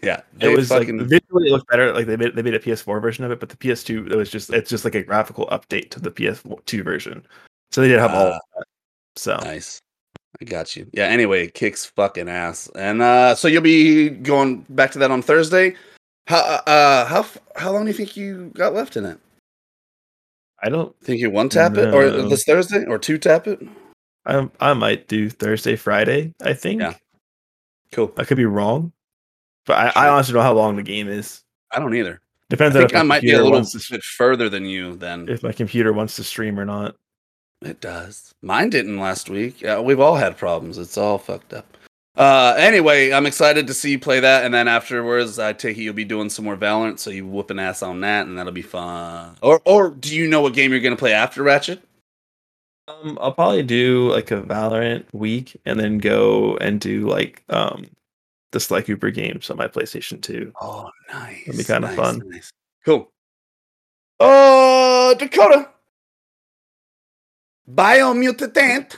Yeah, 0.01 0.21
It 0.41 0.49
was 0.49 0.67
fucking 0.67 0.97
like 0.97 1.07
visually 1.07 1.47
it 1.47 1.51
looked 1.51 1.67
better. 1.69 1.93
Like 1.93 2.05
they 2.07 2.17
made 2.17 2.35
they 2.35 2.41
made 2.41 2.53
a 2.55 2.59
PS4 2.59 3.01
version 3.01 3.23
of 3.23 3.31
it, 3.31 3.39
but 3.39 3.49
the 3.49 3.55
PS2 3.55 4.11
it 4.11 4.15
was 4.15 4.29
just 4.29 4.49
it's 4.51 4.69
just 4.69 4.83
like 4.83 4.95
a 4.95 5.01
graphical 5.03 5.47
update 5.47 5.89
to 5.91 5.99
the 6.01 6.11
PS2 6.11 6.83
version. 6.83 7.25
So 7.71 7.81
they 7.81 7.87
did 7.87 7.99
have 7.99 8.11
all 8.13 8.27
Ah. 8.27 8.35
of 8.35 8.41
that. 8.57 8.65
So 9.15 9.35
Nice. 9.37 9.79
I 10.41 10.45
got 10.45 10.75
you. 10.75 10.87
Yeah, 10.93 11.05
anyway, 11.05 11.45
it 11.45 11.53
kicks 11.53 11.85
fucking 11.85 12.27
ass. 12.27 12.69
And 12.75 13.01
uh 13.01 13.33
so 13.35 13.47
you'll 13.47 13.61
be 13.61 14.09
going 14.09 14.65
back 14.69 14.91
to 14.91 14.99
that 14.99 15.09
on 15.11 15.21
Thursday. 15.21 15.75
How 16.27 16.39
uh 16.67 17.05
how 17.05 17.25
how 17.55 17.71
long 17.71 17.83
do 17.85 17.87
you 17.91 17.97
think 17.97 18.17
you 18.17 18.51
got 18.55 18.73
left 18.73 18.97
in 18.97 19.05
it? 19.05 19.17
I 20.61 20.69
don't 20.69 20.97
Think 21.01 21.19
you 21.21 21.29
one 21.29 21.49
tap 21.49 21.75
it 21.77 21.93
or 21.93 22.09
this 22.29 22.43
Thursday 22.45 22.85
or 22.85 22.97
two 22.99 23.17
tap 23.17 23.47
it? 23.47 23.61
I 24.25 24.49
I 24.59 24.73
might 24.73 25.07
do 25.07 25.29
Thursday, 25.29 25.75
Friday. 25.75 26.33
I 26.41 26.53
think. 26.53 26.81
Yeah. 26.81 26.93
Cool. 27.91 28.11
I 28.17 28.23
could 28.23 28.37
be 28.37 28.45
wrong, 28.45 28.91
but 29.65 29.95
I, 29.95 30.05
I 30.05 30.09
honestly 30.09 30.33
don't 30.33 30.41
know 30.41 30.47
how 30.47 30.53
long 30.53 30.75
the 30.77 30.83
game 30.83 31.07
is. 31.07 31.43
I 31.71 31.79
don't 31.79 31.93
either. 31.93 32.19
Depends 32.49 32.75
I 32.75 32.81
on 32.81 32.87
think 32.87 32.99
I 32.99 33.03
might 33.03 33.21
be 33.21 33.31
a 33.31 33.37
little 33.37 33.51
wants 33.51 33.71
to 33.71 33.77
s- 33.77 33.89
bit 33.89 34.03
further 34.03 34.49
than 34.49 34.65
you 34.65 34.95
then. 34.95 35.27
if 35.29 35.43
my 35.43 35.51
computer 35.51 35.93
wants 35.93 36.15
to 36.17 36.23
stream 36.23 36.59
or 36.59 36.65
not. 36.65 36.95
It 37.61 37.79
does. 37.81 38.33
Mine 38.41 38.69
didn't 38.69 38.99
last 38.99 39.29
week. 39.29 39.63
Uh, 39.63 39.81
we've 39.83 39.99
all 39.99 40.15
had 40.15 40.37
problems. 40.37 40.77
It's 40.77 40.97
all 40.97 41.17
fucked 41.17 41.53
up. 41.53 41.77
Uh, 42.15 42.53
anyway, 42.57 43.11
I'm 43.11 43.25
excited 43.25 43.65
to 43.67 43.73
see 43.73 43.91
you 43.91 43.99
play 43.99 44.19
that, 44.19 44.45
and 44.45 44.53
then 44.53 44.67
afterwards, 44.67 45.39
I 45.39 45.53
take 45.53 45.77
it 45.77 45.81
you'll 45.81 45.93
be 45.95 46.05
doing 46.05 46.29
some 46.29 46.45
more 46.45 46.57
Valorant, 46.57 46.99
so 46.99 47.09
you 47.09 47.25
whooping 47.25 47.57
ass 47.59 47.81
on 47.81 48.01
that, 48.01 48.27
and 48.27 48.37
that'll 48.37 48.51
be 48.51 48.61
fun. 48.61 49.35
Or, 49.41 49.61
or 49.65 49.89
do 49.89 50.15
you 50.15 50.27
know 50.27 50.41
what 50.41 50.53
game 50.53 50.71
you're 50.71 50.81
gonna 50.81 50.95
play 50.95 51.13
after 51.13 51.41
Ratchet? 51.41 51.81
Um, 52.87 53.17
I'll 53.21 53.31
probably 53.31 53.63
do 53.63 54.11
like 54.11 54.31
a 54.31 54.41
Valorant 54.41 55.05
week 55.13 55.59
and 55.65 55.79
then 55.79 55.99
go 55.99 56.57
and 56.57 56.81
do 56.81 57.07
like 57.07 57.43
um 57.49 57.85
the 58.51 58.59
Sly 58.59 58.81
Cooper 58.81 59.09
games 59.09 59.49
on 59.49 59.57
my 59.57 59.67
PlayStation 59.67 60.21
2. 60.21 60.53
Oh, 60.61 60.89
nice. 61.11 61.45
That'd 61.45 61.57
be 61.57 61.63
kinda 61.63 61.87
nice, 61.87 61.95
fun. 61.95 62.21
Nice. 62.29 62.51
Cool. 62.85 63.09
Uh, 64.19 65.13
Dakota. 65.15 65.69
Biomutant. 67.69 68.97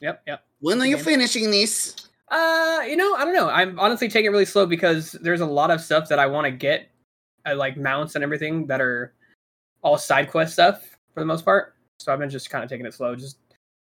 Yep, 0.00 0.22
yep. 0.26 0.44
When 0.60 0.80
are 0.80 0.86
you 0.86 0.96
Okay. 0.96 1.04
finishing 1.04 1.50
this? 1.50 2.08
Uh, 2.28 2.82
you 2.88 2.96
know, 2.96 3.14
I 3.14 3.24
don't 3.24 3.34
know. 3.34 3.48
I'm 3.48 3.78
honestly 3.78 4.08
taking 4.08 4.26
it 4.26 4.30
really 4.30 4.44
slow 4.44 4.66
because 4.66 5.12
there's 5.12 5.40
a 5.40 5.46
lot 5.46 5.70
of 5.70 5.80
stuff 5.80 6.08
that 6.08 6.18
I 6.18 6.26
want 6.26 6.46
to 6.46 6.50
get, 6.50 6.88
uh, 7.46 7.54
like 7.54 7.76
mounts 7.76 8.14
and 8.16 8.24
everything 8.24 8.66
that 8.66 8.80
are 8.80 9.14
all 9.82 9.98
side 9.98 10.30
quest 10.30 10.54
stuff 10.54 10.82
for 11.12 11.20
the 11.20 11.26
most 11.26 11.44
part. 11.44 11.73
So 12.04 12.12
I've 12.12 12.18
been 12.18 12.28
just 12.28 12.50
kind 12.50 12.62
of 12.62 12.68
taking 12.68 12.84
it 12.84 12.92
slow, 12.92 13.16
just 13.16 13.38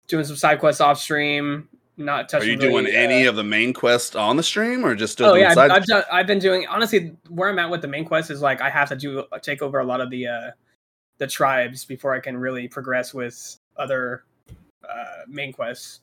doing 0.08 0.24
some 0.24 0.38
side 0.38 0.60
quests 0.60 0.80
off 0.80 0.98
stream, 0.98 1.68
not 1.98 2.30
touching. 2.30 2.48
Are 2.48 2.52
you 2.52 2.58
doing 2.58 2.86
really, 2.86 2.96
any 2.96 3.28
uh, 3.28 3.30
of 3.32 3.36
the 3.36 3.44
main 3.44 3.74
quest 3.74 4.16
on 4.16 4.38
the 4.38 4.44
stream, 4.44 4.86
or 4.86 4.96
just 4.96 5.20
Oh 5.20 5.32
doing 5.32 5.42
yeah, 5.42 5.50
I've, 5.50 5.56
side? 5.56 5.72
I've 5.72 5.86
done. 5.86 6.04
I've 6.10 6.28
been 6.28 6.40
doing 6.40 6.66
honestly. 6.68 7.18
Where 7.28 7.50
I'm 7.50 7.60
at 7.60 7.70
with 7.70 7.82
the 7.82 7.90
main 7.90 8.06
quest 8.06 8.32
is 8.32 8.42
like 8.42 8.62
I 8.62 8.70
have 8.70 8.88
to 8.90 8.96
do 8.96 9.26
take 9.42 9.62
over 9.62 9.80
a 9.80 9.84
lot 9.84 10.00
of 10.00 10.10
the 10.10 10.28
uh 10.28 10.52
the 11.18 11.28
tribes 11.28 11.84
before 11.84 12.14
I 12.14 12.20
can 12.22 12.38
really 12.38 12.68
progress 12.70 13.14
with 13.14 13.58
other 13.76 14.24
uh 14.90 15.24
main 15.28 15.52
quests. 15.52 16.00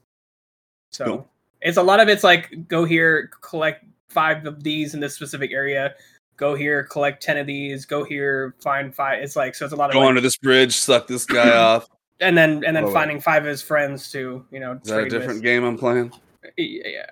So 0.93 1.05
Cool. 1.07 1.29
it's 1.63 1.79
a 1.79 1.83
lot 1.83 2.01
of 2.01 2.09
it's 2.09 2.23
like 2.23 2.69
go 2.69 2.85
here, 2.85 3.31
collect 3.41 3.87
five 4.11 4.45
of 4.45 4.63
these 4.63 4.93
in 4.93 5.01
this 5.01 5.15
specific 5.15 5.53
area. 5.53 5.95
Go 6.37 6.55
here, 6.55 6.85
collect 6.85 7.23
ten 7.23 7.39
of 7.39 7.47
these. 7.47 7.87
Go 7.87 8.05
here, 8.05 8.55
find 8.63 8.95
five. 8.95 9.23
It's 9.23 9.37
like 9.37 9.55
so. 9.55 9.65
It's 9.65 9.73
a 9.73 9.77
lot 9.77 9.89
of 9.91 9.95
Go 9.95 10.01
like, 10.01 10.09
under 10.11 10.21
this 10.21 10.37
bridge, 10.37 10.77
suck 10.77 11.07
this 11.07 11.25
guy 11.25 11.57
off. 11.57 11.89
And 12.21 12.37
then 12.37 12.63
and 12.67 12.77
then 12.77 12.85
Oh, 12.85 12.89
wow. 12.89 12.93
finding 12.95 13.21
five 13.21 13.43
of 13.45 13.49
his 13.49 13.63
friends 13.63 14.11
to 14.13 14.45
you 14.51 14.61
know 14.61 14.79
Is 14.83 14.91
that 14.91 15.01
a 15.05 15.09
different 15.09 15.37
with. 15.37 15.43
game 15.43 15.65
I'm 15.65 15.79
playing? 15.79 16.13
Yeah, 16.57 17.07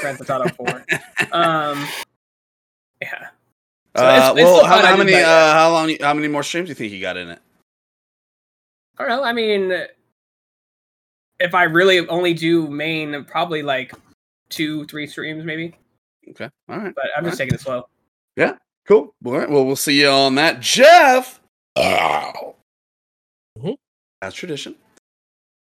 Grand 0.00 0.18
Theft 0.18 0.30
Auto 0.30 0.48
Four. 0.54 0.68
um, 1.32 1.86
yeah. 3.00 3.28
So 3.96 4.04
uh, 4.06 4.16
it's- 4.16 4.30
it's 4.30 4.34
well, 4.36 4.56
still 4.58 4.66
how, 4.66 4.86
how 4.86 4.96
many? 4.96 5.14
Uh, 5.14 5.52
how 5.52 5.72
long? 5.72 5.94
How 6.00 6.14
many 6.14 6.28
more 6.28 6.42
streams 6.42 6.66
do 6.66 6.70
you 6.70 6.74
think 6.74 6.92
you 6.92 7.00
got 7.00 7.16
in 7.16 7.30
it? 7.30 7.40
I 8.98 9.06
don't 9.06 9.16
know. 9.16 9.24
I 9.24 9.32
mean, 9.32 9.72
if 11.40 11.54
I 11.54 11.64
really 11.64 12.06
only 12.08 12.34
do 12.34 12.68
main, 12.68 13.24
probably 13.24 13.62
like 13.62 13.92
two, 14.50 14.84
three 14.86 15.06
streams, 15.06 15.44
maybe. 15.44 15.74
Okay, 16.30 16.48
all 16.68 16.78
right, 16.78 16.94
But 16.94 17.06
I'm 17.16 17.24
just 17.24 17.38
taking 17.38 17.54
it 17.54 17.60
slow. 17.60 17.88
Yeah. 18.36 18.54
Cool. 18.86 19.14
All 19.24 19.32
right, 19.32 19.48
well, 19.48 19.64
we'll 19.66 19.76
see 19.76 20.00
you 20.00 20.08
on 20.08 20.34
that, 20.36 20.60
Jeff. 20.60 21.40
Mhm. 21.76 22.54
As 24.20 24.34
tradition. 24.34 24.74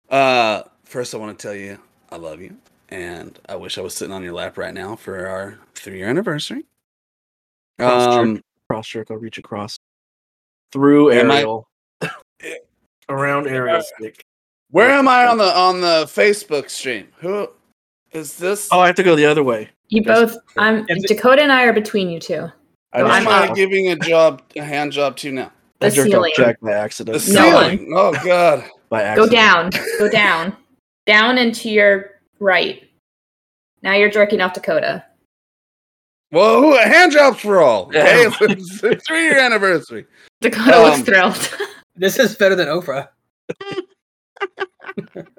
Uh, 0.09 0.63
first, 0.85 1.15
I 1.15 1.19
want 1.19 1.39
to 1.39 1.43
tell 1.47 1.55
you 1.55 1.79
I 2.11 2.17
love 2.17 2.41
you, 2.41 2.57
and 2.89 3.39
I 3.49 3.55
wish 3.57 3.79
I 3.79 3.81
was 3.81 3.95
sitting 3.95 4.13
on 4.13 4.25
your 4.25 4.33
lap 4.33 4.59
right 4.59 4.75
now 4.75 4.97
for 4.97 5.27
our 5.29 5.59
three-year 5.77 6.09
anniversary. 6.09 6.65
Cross 7.79 8.17
Um, 8.17 8.37
check. 8.37 8.45
Cross 8.69 8.89
check. 8.89 9.11
I'll 9.11 9.17
reach 9.19 9.39
across 9.39 9.77
through 10.73 11.13
Am 11.13 11.31
I- 11.31 11.37
Ariel, 11.39 11.69
around 13.09 13.47
Ariel's 13.47 13.89
stick. 13.97 14.21
where 14.71 14.91
am 14.91 15.07
I 15.09 15.27
on 15.27 15.39
the 15.39 15.57
on 15.57 15.81
the 15.81 16.05
Facebook 16.07 16.69
stream? 16.71 17.07
Who 17.19 17.49
is 18.13 18.37
this? 18.37 18.69
Oh, 18.73 18.81
I 18.81 18.89
have 18.89 18.97
to 18.97 19.03
go 19.05 19.15
the 19.15 19.27
other 19.27 19.45
way. 19.45 19.71
You 19.89 20.03
both. 20.03 20.37
I'm 20.57 20.87
Dakota 21.07 21.43
and 21.43 21.53
I 21.53 21.65
are 21.65 21.73
between 21.73 22.11
you 22.11 22.19
two. 22.21 22.51
I 22.93 23.01
Who 23.01 23.07
just, 23.07 23.21
am 23.21 23.29
I'm 23.29 23.51
I 23.53 23.55
giving 23.55 23.89
a 23.89 23.97
job, 23.97 24.43
a 24.57 24.63
hand 24.65 24.91
job 24.93 25.17
to 25.19 25.31
now? 25.31 25.53
The 25.81 25.87
I 25.87 25.91
jerked 25.91 26.09
off 26.09 26.13
ceiling. 26.13 26.33
Jack 26.37 26.61
by 26.61 26.71
The 26.71 26.77
accident. 26.77 27.29
No. 27.29 27.79
Oh 27.97 28.13
God. 28.25 28.65
By 28.89 29.03
accident. 29.03 29.31
Go 29.31 29.37
down. 29.37 29.71
Go 29.99 30.09
down. 30.11 30.57
down 31.07 31.39
and 31.39 31.55
to 31.57 31.69
your 31.71 32.11
right. 32.39 32.83
Now 33.83 33.95
you're 33.95 34.11
jerking 34.11 34.41
off 34.41 34.53
Dakota. 34.53 35.05
Well, 36.33 36.61
who 36.61 36.77
hand 36.77 37.13
jobs 37.13 37.41
for 37.41 37.61
all? 37.61 37.87
Okay, 37.87 38.23
Yeah. 38.23 38.31
it's 38.41 38.83
a 38.85 38.95
three-year 38.95 39.39
anniversary. 39.39 40.07
Dakota 40.41 40.77
Um, 40.77 40.83
looks 40.85 41.01
thrilled. 41.03 41.59
This 41.97 42.19
is 42.19 42.35
better 42.37 42.55
than 42.55 42.69
Oprah. 42.69 43.09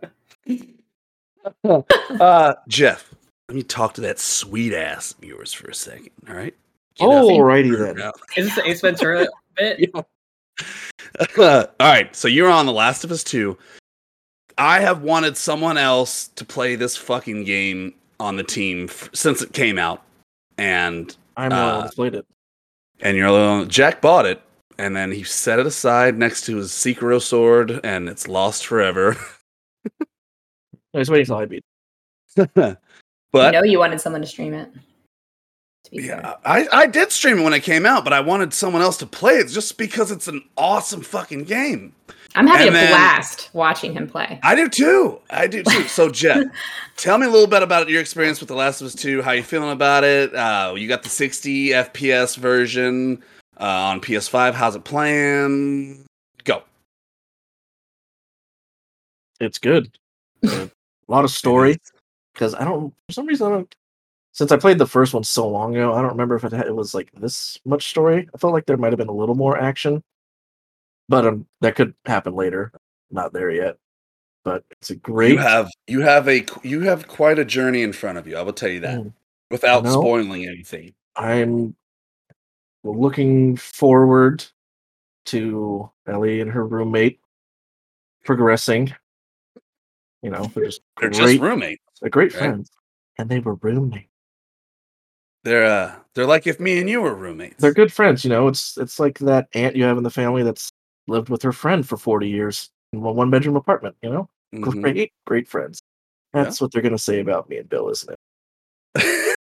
Uh, 1.64 2.54
Jeff, 2.68 3.14
let 3.50 3.56
me 3.56 3.64
talk 3.64 3.94
to 3.96 4.02
that 4.02 4.20
sweet 4.20 4.74
ass 4.76 5.14
of 5.14 5.24
yours 5.24 5.52
for 5.54 5.70
a 5.70 5.74
second. 5.74 6.12
All 6.30 6.36
right. 6.36 6.54
Get 6.96 7.06
Oh, 7.08 7.30
up 7.30 7.40
alrighty 7.42 7.76
then. 7.78 8.12
Is 8.38 8.46
this 8.46 8.56
the 8.56 8.70
Ace 8.70 8.82
Ventura 8.82 9.28
bit? 9.58 9.92
all 11.38 11.66
right, 11.80 12.16
so 12.16 12.28
you're 12.28 12.50
on 12.50 12.66
The 12.66 12.72
Last 12.74 13.04
of 13.04 13.12
Us 13.12 13.24
2. 13.24 13.58
I 14.58 14.80
have 14.80 15.02
wanted 15.02 15.38
someone 15.38 15.78
else 15.78 16.28
to 16.36 16.46
play 16.46 16.76
this 16.76 16.96
fucking 16.98 17.46
game 17.46 17.94
on 18.20 18.36
the 18.36 18.44
team 18.44 18.86
f- 18.90 19.10
since 19.14 19.42
it 19.42 19.54
came 19.54 19.78
out, 19.80 20.04
and 20.58 21.16
I'm 21.38 21.50
the 21.50 21.56
one 21.56 21.64
Uh, 21.66 21.82
that 21.84 21.96
played 21.96 22.16
it. 22.16 22.26
and 23.02 23.18
you're 23.18 23.28
alone. 23.28 23.70
Jack 23.70 24.02
bought 24.02 24.26
it, 24.26 24.42
and 24.78 24.96
then 24.96 25.12
he 25.12 25.24
set 25.24 25.58
it 25.60 25.66
aside 25.66 26.18
next 26.18 26.46
to 26.46 26.58
his 26.58 26.72
Sekiro 26.72 27.22
sword, 27.22 27.80
and 27.84 28.08
it's 28.10 28.28
lost 28.28 28.66
forever. 28.68 29.16
I 30.94 30.98
was 31.00 31.10
waiting 31.10 31.24
until 31.24 31.38
I 31.38 31.46
beat. 31.46 31.66
but 32.36 32.78
I 33.36 33.52
know 33.52 33.64
you 33.64 33.80
wanted 33.80 34.00
someone 34.02 34.22
to 34.22 34.28
stream 34.28 34.54
it. 34.54 34.70
To 35.94 35.98
be 35.98 36.04
Yeah, 36.08 36.22
fair. 36.22 36.36
I, 36.46 36.68
I 36.72 36.88
did 36.88 37.12
stream 37.12 37.40
it 37.40 37.44
when 37.44 37.54
it 37.54 37.64
came 37.64 37.86
out, 37.86 38.04
but 38.04 38.14
I 38.14 38.20
wanted 38.22 38.54
someone 38.54 38.82
else 38.82 38.98
to 38.98 39.06
play 39.06 39.34
it 39.34 39.48
just 39.50 39.78
because 39.78 40.12
it's 40.12 40.28
an 40.28 40.44
awesome 40.58 41.02
fucking 41.02 41.44
game. 41.46 41.94
I'm 42.34 42.48
having 42.48 42.68
And 42.68 42.76
a 42.78 42.80
then- 42.80 42.92
blast 42.92 43.50
watching 43.54 43.92
him 43.94 44.08
play. 44.08 44.40
I 44.42 44.56
do 44.56 44.70
too. 44.70 45.20
I 45.30 45.48
do 45.48 45.64
too. 45.64 45.84
So, 45.90 46.10
Jeff, 46.12 46.46
tell 46.96 47.18
me 47.18 47.26
a 47.26 47.30
little 47.30 47.48
bit 47.48 47.62
about 47.62 47.90
your 47.90 48.00
experience 48.00 48.40
with 48.40 48.48
The 48.48 48.56
Last 48.56 48.80
of 48.80 48.88
Us 48.88 48.96
2. 48.96 49.22
How 49.22 49.32
you 49.32 49.44
feeling 49.44 49.72
about 49.72 50.06
it? 50.06 50.34
Uh, 50.34 50.74
you 50.78 50.88
got 50.88 51.04
the 51.04 51.10
60 51.10 51.70
FPS 51.70 52.38
version 52.38 53.22
uh, 53.60 53.66
on 53.66 54.00
PS5. 54.00 54.54
How's 54.54 54.78
it 54.78 54.86
playing? 54.86 56.06
Go. 56.46 56.64
It's 59.42 59.58
good. 59.60 59.98
A 60.44 60.70
lot 61.10 61.26
of 61.26 61.32
story 61.32 61.78
because 62.34 62.56
I 62.56 62.64
don't 62.64 62.94
for 63.08 63.12
some 63.14 63.26
reason 63.26 63.48
I 63.48 63.50
don't. 63.50 63.76
Since 64.34 64.52
I 64.52 64.58
played 64.58 64.78
the 64.78 64.88
first 64.88 65.14
one 65.14 65.24
so 65.24 65.48
long 65.48 65.76
ago, 65.76 65.94
I 65.94 66.02
don't 66.02 66.12
remember 66.12 66.36
if 66.36 66.44
it, 66.46 66.54
had, 66.54 66.68
it 66.68 66.76
was 66.76 66.94
like 66.94 67.12
this 67.14 67.60
much 67.66 67.90
story. 67.90 68.30
I 68.34 68.38
felt 68.38 68.54
like 68.54 68.66
there 68.66 68.78
might 68.78 68.92
have 68.94 68.98
been 68.98 69.10
a 69.10 69.14
little 69.14 69.36
more 69.36 69.58
action, 69.60 70.02
but 71.10 71.28
um, 71.28 71.46
that 71.60 71.76
could 71.76 71.94
happen 72.06 72.34
later. 72.34 72.72
Not 73.12 73.34
there 73.34 73.52
yet, 73.52 73.78
but 74.46 74.64
it's 74.72 74.90
a 74.90 74.96
great. 74.96 75.32
You 75.34 75.38
have 75.38 75.70
you 75.88 76.00
have 76.00 76.30
a 76.30 76.46
you 76.64 76.80
have 76.82 77.08
quite 77.10 77.40
a 77.40 77.46
journey 77.46 77.82
in 77.82 77.92
front 77.92 78.18
of 78.18 78.26
you. 78.26 78.38
I 78.38 78.42
will 78.42 78.54
tell 78.54 78.70
you 78.70 78.80
that 78.82 79.00
Mm. 79.00 79.14
without 79.50 79.84
know. 79.84 79.92
spoiling 79.92 80.48
anything. 80.48 80.94
I'm 81.18 81.76
looking 82.86 83.58
forward 83.58 84.46
to 85.26 85.92
Ellie 86.08 86.40
and 86.40 86.50
her 86.50 86.66
roommate 86.66 87.20
progressing. 88.24 88.94
You 90.22 90.30
know, 90.30 90.46
they're 90.56 90.66
just 90.66 90.82
They're 91.02 91.10
great, 91.10 91.20
just 91.34 91.42
roommates. 91.42 91.84
they're 92.00 92.10
great 92.10 92.34
right? 92.34 92.40
friends, 92.40 92.72
and 93.18 93.28
they 93.30 93.40
were 93.40 93.56
roommates. 93.56 94.08
They're 95.44 95.66
uh, 95.66 95.96
they're 96.14 96.26
like 96.28 96.46
if 96.46 96.60
me 96.60 96.80
and 96.80 96.90
you 96.90 97.02
were 97.02 97.16
roommates. 97.16 97.58
They're 97.58 97.74
good 97.74 97.92
friends. 97.92 98.24
You 98.24 98.30
know, 98.30 98.48
it's 98.48 98.78
it's 98.78 99.00
like 99.00 99.18
that 99.20 99.48
aunt 99.54 99.76
you 99.76 99.84
have 99.84 99.98
in 99.98 100.04
the 100.04 100.10
family 100.12 100.44
that's 100.44 100.70
lived 101.08 101.30
with 101.30 101.42
her 101.42 101.52
friend 101.52 101.88
for 101.88 101.98
forty 101.98 102.30
years 102.30 102.70
in 102.94 103.00
a 103.00 103.12
one 103.12 103.30
bedroom 103.32 103.56
apartment. 103.56 103.96
You 104.02 104.10
know, 104.12 104.30
Mhm. 104.54 104.82
great 104.82 105.14
great 105.26 105.48
friends. 105.48 105.82
That's 106.34 106.62
what 106.62 106.72
they're 106.72 106.82
gonna 106.82 106.98
say 106.98 107.20
about 107.20 107.50
me 107.50 107.58
and 107.58 107.68
Bill, 107.70 107.90
isn't 107.90 108.12
it? 108.14 108.20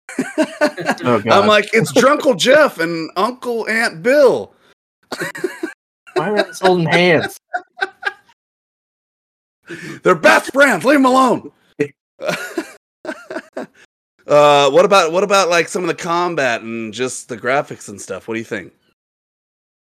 Oh, 1.04 1.20
God. 1.20 1.28
I'm 1.28 1.48
like, 1.48 1.70
it's 1.74 1.92
Drunkle 1.94 2.38
Jeff 2.38 2.80
and 2.80 3.12
Uncle 3.16 3.68
Aunt 3.70 4.02
Bill. 4.02 4.54
Why 6.16 6.30
are 6.32 6.44
they 6.44 6.52
holding 6.60 6.88
hands? 6.88 7.38
They're 10.04 10.16
best 10.16 10.52
friends. 10.54 10.86
Leave 10.86 10.96
them 11.00 11.06
alone. 11.06 11.52
uh, 14.28 14.70
what 14.70 14.86
about 14.86 15.12
what 15.12 15.24
about 15.24 15.50
like 15.50 15.68
some 15.68 15.84
of 15.84 15.88
the 15.88 15.96
combat 15.96 16.62
and 16.62 16.94
just 16.94 17.30
the 17.30 17.38
graphics 17.38 17.90
and 17.90 18.00
stuff? 18.00 18.28
What 18.28 18.36
do 18.36 18.40
you 18.40 18.46
think? 18.46 18.74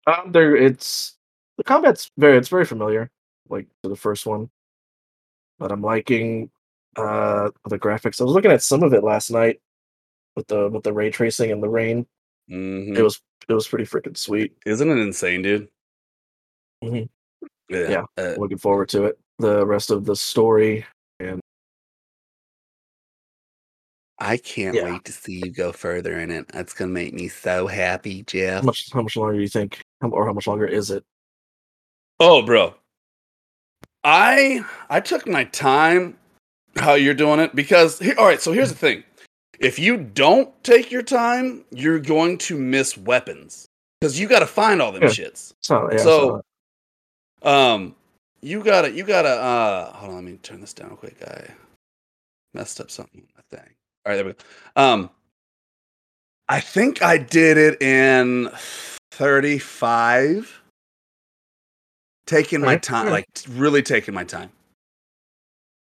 Um, 0.07 0.31
there 0.33 0.55
it's 0.57 1.17
the 1.59 1.65
combat's 1.65 2.11
very 2.17 2.39
it's 2.39 2.49
very 2.49 2.65
familiar, 2.65 3.11
like 3.49 3.67
to 3.83 3.89
the 3.89 3.97
first 3.97 4.27
one. 4.27 4.51
But 5.59 5.73
I'm 5.73 5.83
liking 5.83 6.51
uh 6.97 7.51
the 7.69 7.79
graphics. 7.79 8.21
I 8.21 8.25
was 8.25 8.33
looking 8.35 8.53
at 8.53 8.63
some 8.63 8.83
of 8.83 8.93
it 8.93 9.03
last 9.05 9.31
night 9.31 9.61
with 10.37 10.47
the 10.47 10.69
with 10.69 10.85
the 10.85 10.93
ray 10.93 11.11
tracing 11.11 11.51
and 11.51 11.63
the 11.63 11.69
rain. 11.69 12.07
Mhm. 12.51 12.97
It 12.97 13.03
was 13.03 13.21
it 13.49 13.53
was 13.55 13.67
pretty 13.67 13.85
freaking 13.85 14.17
sweet. 14.17 14.57
Isn't 14.65 14.91
it 14.91 14.99
insane, 14.99 15.43
dude? 15.43 15.69
Mhm. 16.85 17.09
Yeah. 17.69 17.89
Yeah. 17.91 18.05
Uh, 18.17 18.35
Looking 18.39 18.59
forward 18.59 18.89
to 18.91 19.05
it. 19.05 19.19
The 19.39 19.67
rest 19.67 19.91
of 19.91 20.05
the 20.05 20.15
story 20.17 20.85
I 24.19 24.37
can't 24.39 24.75
Yeah. 24.75 24.85
wait 24.85 25.05
to 25.05 25.13
see 25.13 25.35
you 25.45 25.51
go 25.51 25.73
further 25.73 26.19
in 26.19 26.31
it. 26.31 26.49
That's 26.49 26.73
gonna 26.73 26.91
make 26.93 27.13
me 27.13 27.29
so 27.29 27.67
happy, 27.67 28.23
Jeff. 28.23 28.63
how 28.63 28.67
much 28.67 28.89
how 28.93 29.03
much 29.03 29.17
longer 29.17 29.35
do 29.35 29.41
you 29.43 29.49
think 29.49 29.83
how, 30.01 30.09
or 30.09 30.27
how 30.27 30.33
much 30.33 30.47
longer 30.47 30.67
is 30.67 30.91
it? 30.91 31.05
Oh, 32.19 32.43
bro. 32.43 32.75
I 34.05 34.65
I 34.89 35.01
took 35.01 35.27
my 35.29 35.45
time 35.45 36.17
how 36.77 36.95
you're 36.95 37.15
doing 37.15 37.41
it 37.41 37.55
because 37.55 37.99
here, 37.99 38.15
all 38.19 38.27
right, 38.27 38.41
so 38.41 38.53
here's 38.53 38.69
the 38.71 38.75
thing. 38.77 39.05
If 39.59 39.79
you 39.79 39.97
don't 39.97 40.53
take 40.65 40.91
your 40.91 41.03
time, 41.03 41.65
you're 41.71 41.99
going 41.99 42.39
to 42.39 42.59
miss 42.59 42.97
weapons 42.97 43.67
cuz 44.03 44.19
you 44.21 44.29
got 44.29 44.41
to 44.41 44.47
find 44.47 44.81
all 44.83 44.93
them 44.93 45.03
Yeah. 45.03 45.09
shits. 45.09 45.53
It's 45.59 45.71
not, 45.71 45.89
yeah, 45.89 45.95
it's 45.95 46.03
So- 46.05 46.43
not- 47.43 47.75
Um 47.75 47.97
you 48.43 48.63
got 48.63 48.83
to 48.83 48.93
you 48.93 49.05
got 49.05 49.23
to 49.23 49.29
uh 49.29 49.93
hold 49.93 50.11
on, 50.11 50.17
let 50.17 50.25
me 50.25 50.39
turn 50.39 50.61
this 50.61 50.73
down 50.73 50.89
real 50.89 50.97
quick. 50.97 51.17
I 51.27 51.55
messed 52.55 52.81
up 52.81 52.91
something 52.91 53.27
my 53.37 53.43
thing. 53.59 53.75
All 54.07 54.13
right, 54.13 54.17
there 54.17 54.25
we 54.25 54.33
go. 54.33 54.39
Um 54.77 55.11
I 56.49 56.61
think 56.61 57.03
I 57.03 57.19
did 57.19 57.59
it 57.59 57.83
in 57.83 58.49
35 59.11 60.63
taking 62.27 62.61
my 62.61 62.77
time 62.77 63.11
like 63.11 63.27
really 63.51 63.83
taking 63.83 64.15
my 64.15 64.23
time. 64.23 64.51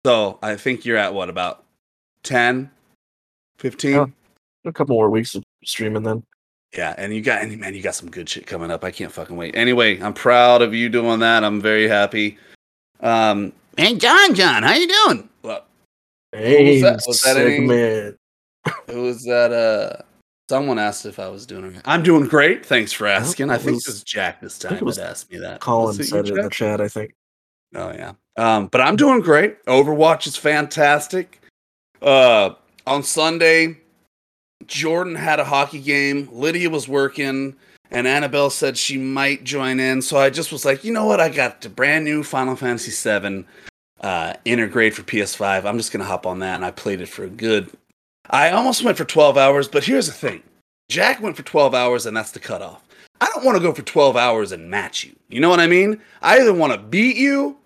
So, 0.06 0.38
I 0.41 0.56
think 0.56 0.86
you're 0.86 0.97
at 0.97 1.13
what 1.13 1.30
about 1.30 1.63
10 2.23 2.69
15? 3.58 3.91
Yeah. 3.91 4.06
a 4.65 4.71
couple 4.71 4.95
more 4.95 5.10
weeks 5.10 5.36
of 5.36 5.43
streaming 5.65 6.04
then. 6.04 6.23
Yeah, 6.78 6.93
and 6.97 7.13
you 7.13 7.21
got 7.21 7.41
and 7.41 7.58
man, 7.60 7.73
you 7.73 7.82
got 7.82 7.95
some 7.95 8.12
good 8.12 8.30
shit 8.30 8.47
coming 8.47 8.71
up. 8.71 8.84
I 8.84 8.91
can't 8.91 9.12
fucking 9.12 9.36
wait. 9.36 9.56
Anyway, 9.56 9.99
I'm 10.01 10.13
proud 10.13 10.62
of 10.62 10.73
you 10.73 10.89
doing 10.89 11.19
that. 11.19 11.43
I'm 11.43 11.62
very 11.62 11.88
happy. 11.88 12.38
Um, 12.99 13.54
hey, 13.78 13.95
John, 13.95 14.36
John, 14.36 14.63
how 14.63 14.73
you 14.73 14.88
doing? 14.88 15.30
Hey, 16.37 16.81
that? 16.81 17.01
Was 17.07 17.21
that 17.21 17.37
any- 17.37 17.67
segment. 17.67 18.17
who 18.89 19.01
was 19.03 19.23
that? 19.25 19.51
Uh, 19.51 20.01
someone 20.49 20.79
asked 20.79 21.05
if 21.05 21.19
I 21.19 21.27
was 21.27 21.45
doing 21.45 21.65
okay. 21.65 21.79
I'm 21.85 22.03
doing 22.03 22.27
great. 22.27 22.65
Thanks 22.65 22.91
for 22.91 23.07
asking. 23.07 23.49
I 23.49 23.57
think 23.57 23.75
was- 23.75 23.87
it 23.87 23.91
was 23.91 24.03
Jack 24.03 24.41
this 24.41 24.57
time 24.59 24.83
was 24.83 24.97
that 24.97 25.11
asked 25.11 25.31
me 25.31 25.37
that. 25.39 25.61
Colin 25.61 25.97
Was 25.97 26.09
said 26.09 26.27
it 26.27 26.37
in 26.37 26.43
the 26.43 26.49
chat, 26.49 26.81
I 26.81 26.87
think. 26.87 27.13
Oh 27.75 27.91
yeah. 27.91 28.13
Um, 28.37 28.67
but 28.67 28.81
I'm 28.81 28.95
doing 28.95 29.21
great. 29.21 29.63
Overwatch 29.65 30.27
is 30.27 30.35
fantastic. 30.35 31.41
Uh, 32.01 32.51
on 32.85 33.01
Sunday, 33.03 33.77
Jordan 34.67 35.15
had 35.15 35.39
a 35.39 35.45
hockey 35.45 35.79
game. 35.79 36.27
Lydia 36.31 36.69
was 36.69 36.87
working, 36.87 37.55
and 37.91 38.07
Annabelle 38.07 38.49
said 38.49 38.77
she 38.77 38.97
might 38.97 39.43
join 39.43 39.79
in. 39.79 40.01
So 40.01 40.17
I 40.17 40.29
just 40.29 40.51
was 40.51 40.65
like, 40.65 40.83
you 40.83 40.91
know 40.91 41.05
what? 41.05 41.19
I 41.21 41.29
got 41.29 41.61
the 41.61 41.69
brand 41.69 42.03
new 42.05 42.23
Final 42.23 42.55
Fantasy 42.55 42.91
VII 42.91 43.45
uh, 44.05 44.33
Intergrade 44.45 44.93
for 44.93 45.01
PS5. 45.01 45.65
I'm 45.65 45.77
just 45.77 45.91
gonna 45.91 46.05
hop 46.05 46.25
on 46.25 46.39
that, 46.39 46.55
and 46.55 46.63
I 46.63 46.71
played 46.71 47.01
it 47.01 47.09
for 47.09 47.23
a 47.23 47.29
good. 47.29 47.69
I 48.29 48.51
almost 48.51 48.83
went 48.83 48.97
for 48.97 49.05
12 49.05 49.37
hours, 49.37 49.67
but 49.67 49.83
here's 49.83 50.05
the 50.05 50.13
thing: 50.13 50.43
Jack 50.89 51.21
went 51.21 51.35
for 51.35 51.43
12 51.43 51.73
hours, 51.73 52.05
and 52.05 52.15
that's 52.15 52.31
the 52.31 52.39
cutoff. 52.39 52.83
I 53.21 53.29
don't 53.33 53.43
want 53.43 53.57
to 53.57 53.63
go 53.63 53.73
for 53.73 53.81
12 53.81 54.15
hours 54.15 54.51
and 54.51 54.69
match 54.69 55.03
you. 55.03 55.15
You 55.29 55.39
know 55.39 55.49
what 55.49 55.59
I 55.59 55.67
mean? 55.67 55.99
I 56.21 56.39
either 56.39 56.53
want 56.53 56.73
to 56.73 56.79
beat 56.79 57.15
you 57.15 57.57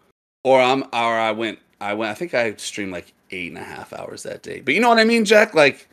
or 0.44 0.62
I'm 0.62 0.84
or 0.84 1.20
I 1.20 1.32
went 1.32 1.60
I 1.82 1.94
went 1.94 2.12
I 2.12 2.14
think 2.14 2.34
I 2.34 2.56
streamed 2.56 2.92
like 2.92 3.14
eight 3.32 3.50
and 3.50 3.58
a 3.58 3.64
half 3.64 3.92
hours 3.92 4.24
that 4.24 4.44
day. 4.44 4.62
But 4.62 4.74
you 4.74 4.80
know 4.80 4.90
what 4.90 5.00
I 5.00 5.06
mean, 5.06 5.26
Jack? 5.26 5.54
Like 5.54 5.88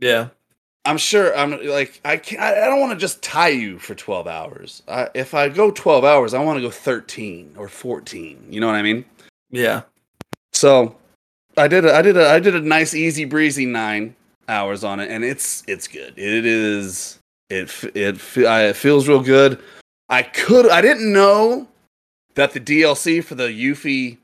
Yeah. 0.00 0.28
I'm 0.84 0.98
sure 0.98 1.36
I'm 1.36 1.66
like 1.66 2.00
I 2.04 2.18
can't, 2.18 2.42
I 2.42 2.62
I 2.62 2.66
don't 2.66 2.80
want 2.80 2.92
to 2.92 2.98
just 2.98 3.22
tie 3.22 3.48
you 3.48 3.78
for 3.78 3.94
12 3.94 4.26
hours. 4.26 4.82
I, 4.86 5.08
if 5.14 5.34
I 5.34 5.48
go 5.48 5.70
12 5.70 6.04
hours, 6.04 6.34
I 6.34 6.42
want 6.42 6.58
to 6.58 6.62
go 6.62 6.70
13 6.70 7.54
or 7.56 7.68
14. 7.68 8.46
You 8.50 8.60
know 8.60 8.66
what 8.66 8.76
I 8.76 8.82
mean? 8.82 9.04
Yeah. 9.50 9.82
So 10.52 10.96
I 11.56 11.68
did 11.68 11.84
a, 11.84 11.94
I 11.94 12.02
did 12.02 12.16
a 12.16 12.28
I 12.28 12.38
did 12.38 12.54
a 12.54 12.60
nice 12.60 12.94
easy 12.94 13.24
breezy 13.24 13.66
9 13.66 14.14
hours 14.48 14.84
on 14.84 15.00
it 15.00 15.10
and 15.10 15.24
it's 15.24 15.62
it's 15.66 15.88
good. 15.88 16.14
It 16.16 16.46
is 16.46 17.18
it 17.50 17.72
it, 17.94 18.20
it 18.36 18.76
feels 18.76 19.08
real 19.08 19.22
good. 19.22 19.60
I 20.08 20.22
could 20.22 20.68
I 20.68 20.80
didn't 20.80 21.12
know 21.12 21.68
that 22.34 22.52
the 22.52 22.60
DLC 22.60 23.22
for 23.22 23.34
the 23.34 23.48
Yuffie 23.48 24.18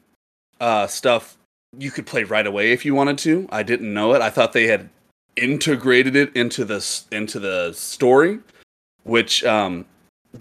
uh 0.60 0.86
stuff 0.86 1.36
you 1.78 1.90
could 1.90 2.06
play 2.06 2.24
right 2.24 2.46
away 2.46 2.72
if 2.72 2.84
you 2.84 2.94
wanted 2.94 3.18
to. 3.18 3.48
I 3.50 3.62
didn't 3.62 3.92
know 3.92 4.14
it. 4.14 4.22
I 4.22 4.30
thought 4.30 4.52
they 4.52 4.66
had 4.66 4.88
integrated 5.36 6.14
it 6.14 6.34
into 6.36 6.64
the 6.64 7.02
into 7.10 7.40
the 7.40 7.72
story, 7.72 8.38
which 9.02 9.44
um 9.44 9.84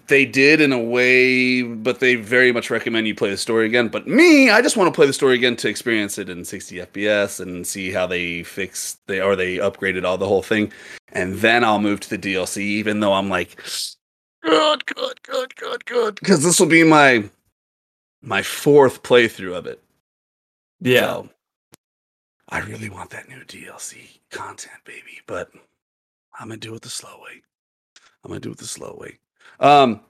they 0.08 0.25
did 0.25 0.60
in 0.60 0.73
a 0.73 0.79
way, 0.79 1.62
but 1.62 1.99
they 1.99 2.15
very 2.15 2.51
much 2.51 2.69
recommend 2.69 3.08
you 3.08 3.15
play 3.15 3.29
the 3.29 3.38
story 3.38 3.65
again. 3.65 3.89
But 3.89 4.08
me, 4.08 4.49
I 4.49 4.62
just 4.62 4.75
want 4.75 4.88
to 4.88 4.95
play 4.95 5.06
the 5.06 5.13
story 5.13 5.36
again 5.36 5.56
to 5.58 5.69
experience 5.69 6.17
it 6.17 6.29
in 6.29 6.43
60 6.43 6.77
FPS 6.77 7.39
and 7.39 7.65
see 7.65 7.91
how 7.91 8.08
they 8.08 8.43
fixed 8.43 9.06
they 9.08 9.21
or 9.21 9.36
they 9.36 9.58
upgraded 9.58 10.03
all 10.03 10.17
the 10.17 10.27
whole 10.27 10.41
thing, 10.41 10.71
and 11.12 11.36
then 11.36 11.63
I'll 11.63 11.79
move 11.79 11.99
to 12.01 12.10
the 12.10 12.17
DLC. 12.17 12.58
Even 12.58 12.99
though 12.99 13.13
I'm 13.13 13.29
like, 13.29 13.62
good, 14.41 14.86
good, 14.86 15.21
good, 15.23 15.56
good, 15.56 15.86
good, 15.86 16.15
because 16.15 16.43
this 16.43 16.60
will 16.60 16.67
be 16.67 16.84
my 16.84 17.29
my 18.21 18.41
fourth 18.41 19.03
playthrough 19.03 19.56
of 19.56 19.67
it. 19.67 19.82
Yeah. 20.79 21.01
So, 21.01 21.29
I 22.49 22.60
really 22.60 22.89
want 22.89 23.10
that 23.12 23.29
new 23.29 23.43
DLC 23.45 24.19
content, 24.32 24.84
baby, 24.86 25.21
but 25.27 25.51
I'm 26.39 26.47
gonna 26.47 26.58
do 26.58 26.73
it 26.75 26.82
the 26.82 26.89
slow 26.89 27.19
way. 27.23 27.41
I'm 28.23 28.29
gonna 28.29 28.39
do 28.39 28.51
it 28.51 28.58
the 28.58 28.65
slow 28.65 28.97
way. 28.99 29.19
Um, 29.60 30.02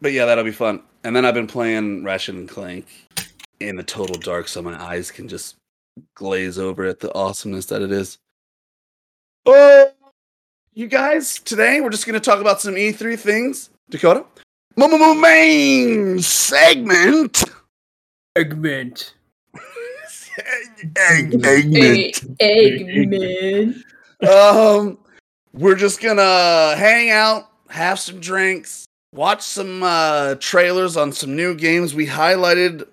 but 0.00 0.12
yeah, 0.12 0.26
that'll 0.26 0.44
be 0.44 0.52
fun. 0.52 0.82
And 1.04 1.14
then 1.14 1.24
I've 1.24 1.34
been 1.34 1.46
playing 1.46 2.04
Ratchet 2.04 2.34
and 2.34 2.48
Clank 2.48 2.86
in 3.60 3.76
the 3.76 3.82
total 3.82 4.18
dark, 4.18 4.48
so 4.48 4.62
my 4.62 4.80
eyes 4.80 5.10
can 5.10 5.28
just 5.28 5.56
glaze 6.14 6.58
over 6.58 6.84
at 6.84 7.00
the 7.00 7.12
awesomeness 7.14 7.66
that 7.66 7.82
it 7.82 7.92
is. 7.92 8.18
Oh, 9.46 9.90
you 10.74 10.86
guys, 10.86 11.38
today 11.40 11.80
we're 11.80 11.90
just 11.90 12.06
gonna 12.06 12.20
talk 12.20 12.40
about 12.40 12.60
some 12.60 12.74
E3 12.74 13.18
things. 13.18 13.70
Dakota, 13.90 14.24
Mo- 14.76 15.14
main 15.14 16.20
segment. 16.20 17.42
Segment. 18.36 19.14
Egg- 20.38 20.94
Egg, 20.96 21.32
Eggman. 21.32 22.14
Eggman. 24.22 24.26
um, 24.26 24.98
we're 25.52 25.74
just 25.74 26.00
gonna 26.00 26.74
hang 26.76 27.10
out, 27.10 27.50
have 27.72 27.98
some 27.98 28.20
drinks, 28.20 28.84
watch 29.14 29.42
some 29.42 29.82
uh, 29.82 30.36
trailers 30.36 30.96
on 30.96 31.12
some 31.12 31.34
new 31.34 31.54
games. 31.54 31.94
We 31.94 32.06
highlighted 32.06 32.86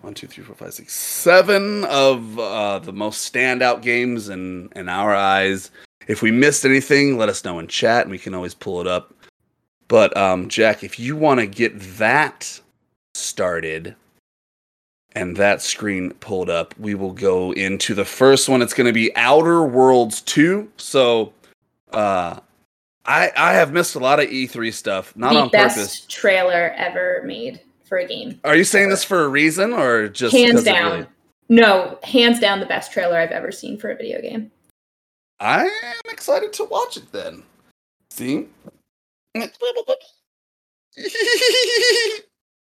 one, 0.00 0.14
two, 0.14 0.26
three, 0.26 0.44
four, 0.44 0.54
five, 0.54 0.74
six, 0.74 0.94
seven 0.94 1.84
of 1.86 2.38
uh, 2.38 2.78
the 2.80 2.92
most 2.92 3.32
standout 3.32 3.82
games 3.82 4.28
in 4.28 4.70
in 4.76 4.88
our 4.88 5.14
eyes. 5.14 5.70
If 6.08 6.22
we 6.22 6.30
missed 6.30 6.64
anything, 6.64 7.18
let 7.18 7.28
us 7.28 7.44
know 7.44 7.58
in 7.58 7.66
chat, 7.66 8.02
and 8.02 8.10
we 8.10 8.18
can 8.18 8.34
always 8.34 8.54
pull 8.54 8.80
it 8.80 8.86
up. 8.86 9.14
But 9.88 10.16
um, 10.16 10.48
Jack, 10.48 10.82
if 10.82 10.98
you 10.98 11.16
want 11.16 11.40
to 11.40 11.46
get 11.46 11.78
that 11.98 12.60
started 13.14 13.94
and 15.12 15.36
that 15.36 15.62
screen 15.62 16.12
pulled 16.14 16.50
up, 16.50 16.76
we 16.78 16.94
will 16.94 17.12
go 17.12 17.52
into 17.52 17.94
the 17.94 18.04
first 18.04 18.48
one. 18.48 18.62
It's 18.62 18.74
going 18.74 18.88
to 18.88 18.92
be 18.92 19.14
Outer 19.16 19.64
Worlds 19.64 20.20
2. 20.22 20.70
So, 20.76 21.32
uh, 21.92 22.40
I 23.06 23.30
I 23.36 23.52
have 23.54 23.72
missed 23.72 23.94
a 23.94 23.98
lot 23.98 24.20
of 24.20 24.28
E3 24.28 24.72
stuff, 24.72 25.14
not 25.16 25.32
the 25.32 25.40
on 25.40 25.48
best 25.50 25.76
purpose. 25.76 26.06
trailer 26.08 26.72
ever 26.76 27.22
made 27.24 27.60
for 27.84 27.98
a 27.98 28.06
game. 28.06 28.40
Are 28.44 28.56
you 28.56 28.64
saying 28.64 28.88
this 28.90 29.04
for 29.04 29.24
a 29.24 29.28
reason 29.28 29.72
or 29.72 30.08
just 30.08 30.34
hands 30.36 30.64
down. 30.64 30.92
really- 30.92 31.06
No, 31.48 31.98
hands 32.02 32.40
down 32.40 32.58
the 32.60 32.66
best 32.66 32.92
trailer 32.92 33.16
I've 33.18 33.30
ever 33.30 33.52
seen 33.52 33.78
for 33.78 33.90
a 33.90 33.96
video 33.96 34.20
game. 34.20 34.50
I 35.38 35.64
am 35.66 36.10
excited 36.12 36.52
to 36.54 36.64
watch 36.64 36.96
it 36.96 37.12
then. 37.12 37.42
See? 38.10 38.48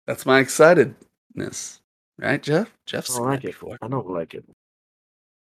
That's 0.08 0.26
my 0.26 0.42
excitedness. 0.44 1.80
Right, 2.20 2.42
Jeff? 2.42 2.72
Jeff's 2.86 3.12
I 3.12 3.14
seen 3.14 3.22
don't 3.24 3.32
like 3.32 3.44
it. 3.44 3.48
before. 3.48 3.78
I 3.82 3.88
don't 3.88 4.10
like 4.10 4.34
it. 4.34 4.44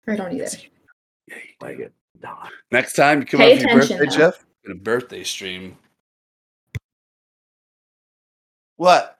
I 0.07 0.15
don't 0.15 0.33
either. 0.33 0.43
Yeah, 1.27 1.35
you 1.37 1.41
Like 1.61 1.79
it. 1.79 1.93
No. 2.21 2.35
Next 2.71 2.93
time 2.93 3.21
you 3.21 3.25
come 3.25 3.39
Pay 3.39 3.53
out 3.53 3.61
for 3.61 3.69
your 3.69 3.77
attention, 3.79 3.97
birthday, 3.97 4.11
though. 4.11 4.31
Jeff, 4.31 4.45
in 4.65 4.71
a 4.71 4.75
birthday 4.75 5.23
stream. 5.23 5.77
What? 8.77 9.17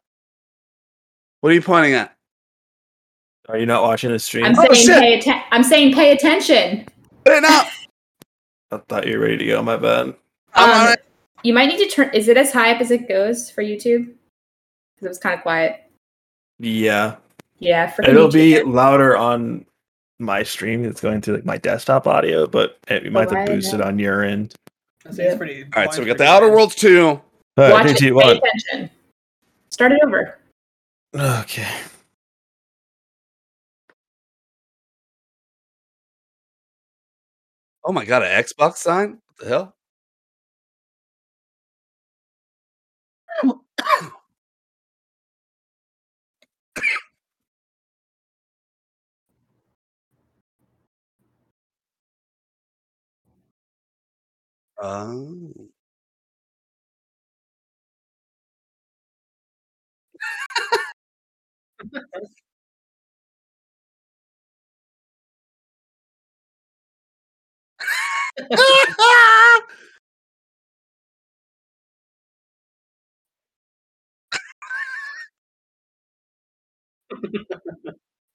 What 1.41 1.51
are 1.51 1.53
you 1.55 1.61
pointing 1.61 1.93
at? 1.93 2.15
Are 3.47 3.57
you 3.57 3.65
not 3.65 3.83
watching 3.83 4.11
the 4.11 4.19
stream? 4.19 4.45
I'm 4.45 4.57
Oh, 4.57 4.73
saying 4.73 4.85
shit. 4.87 4.99
pay 4.99 5.19
atten- 5.19 5.43
I'm 5.51 5.63
saying 5.63 5.93
pay 5.93 6.11
attention. 6.11 6.85
Put 7.23 7.35
it 7.37 7.43
out. 7.43 7.67
I 8.71 8.77
thought 8.89 9.05
you 9.07 9.17
were 9.19 9.23
ready 9.25 9.37
to 9.37 9.45
go. 9.45 9.61
My 9.61 9.77
bad. 9.77 10.15
I'm 10.55 10.69
on 10.69 10.87
Um, 10.87 10.93
it. 10.93 11.05
You 11.43 11.53
might 11.53 11.67
need 11.67 11.77
to 11.77 11.87
turn. 11.87 12.09
Is 12.13 12.27
it 12.27 12.37
as 12.37 12.51
high 12.51 12.71
up 12.73 12.81
as 12.81 12.89
it 12.89 13.07
goes 13.07 13.51
for 13.51 13.61
YouTube? 13.63 14.05
Because 14.95 15.05
it 15.05 15.07
was 15.09 15.19
kind 15.19 15.35
of 15.35 15.41
quiet. 15.43 15.81
Yeah. 16.57 17.17
Yeah, 17.59 17.87
for 17.91 18.03
It'll 18.03 18.31
be 18.31 18.61
louder 18.63 19.15
on 19.15 19.65
my 20.19 20.41
stream. 20.43 20.83
It's 20.83 20.99
going 21.01 21.21
to 21.21 21.33
like 21.33 21.45
my 21.45 21.57
desktop 21.57 22.07
audio, 22.07 22.47
but 22.47 22.79
it, 22.87 23.03
you 23.03 23.11
might 23.11 23.27
Oh, 23.31 23.35
have 23.35 23.45
to 23.45 23.53
boost 23.53 23.73
it 23.73 23.81
on 23.81 23.99
your 23.99 24.23
end. 24.23 24.55
That's 25.05 25.17
Yeah. 25.17 25.25
it's 25.25 25.37
pretty. 25.37 25.63
All 25.63 25.83
right, 25.85 25.93
so 25.93 26.01
we 26.01 26.07
got 26.07 26.17
the 26.17 26.25
Outer. 26.25 26.51
Worlds 26.51 26.75
2. 26.75 27.07
All 27.07 27.23
right, 27.57 27.71
Watch 27.71 27.83
three, 27.83 27.91
it. 27.91 27.97
two, 27.97 28.05
Pay 28.07 28.11
one. 28.11 28.37
attention. 28.37 28.89
Start 29.69 29.91
it 29.93 30.01
over. 30.03 30.37
Okay. 31.15 31.67
Oh 37.83 37.91
my 37.91 38.03
god, 38.03 38.23
an 38.23 38.43
Xbox 38.43 38.77
sign? 38.77 39.11
What 39.27 39.37
the 39.39 39.47
hell? 39.47 39.74
Oh. 54.85 55.53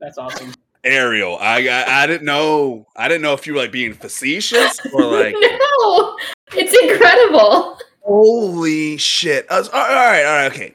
That's 0.00 0.18
awesome. 0.18 0.52
Ariel, 0.82 1.36
I, 1.40 1.68
I 1.68 2.02
I 2.02 2.06
didn't 2.06 2.24
know. 2.24 2.86
I 2.96 3.06
didn't 3.08 3.22
know 3.22 3.34
if 3.34 3.46
you 3.46 3.52
were 3.54 3.60
like 3.60 3.72
being 3.72 3.92
facetious 3.92 4.80
or 4.94 5.04
like. 5.04 5.34
no, 5.38 6.16
it's 6.54 6.72
incredible. 6.82 7.78
Holy 8.02 8.96
shit! 8.96 9.46
Uh, 9.50 9.62
all 9.72 9.80
right, 9.80 10.24
all 10.24 10.36
right, 10.36 10.52
okay. 10.52 10.74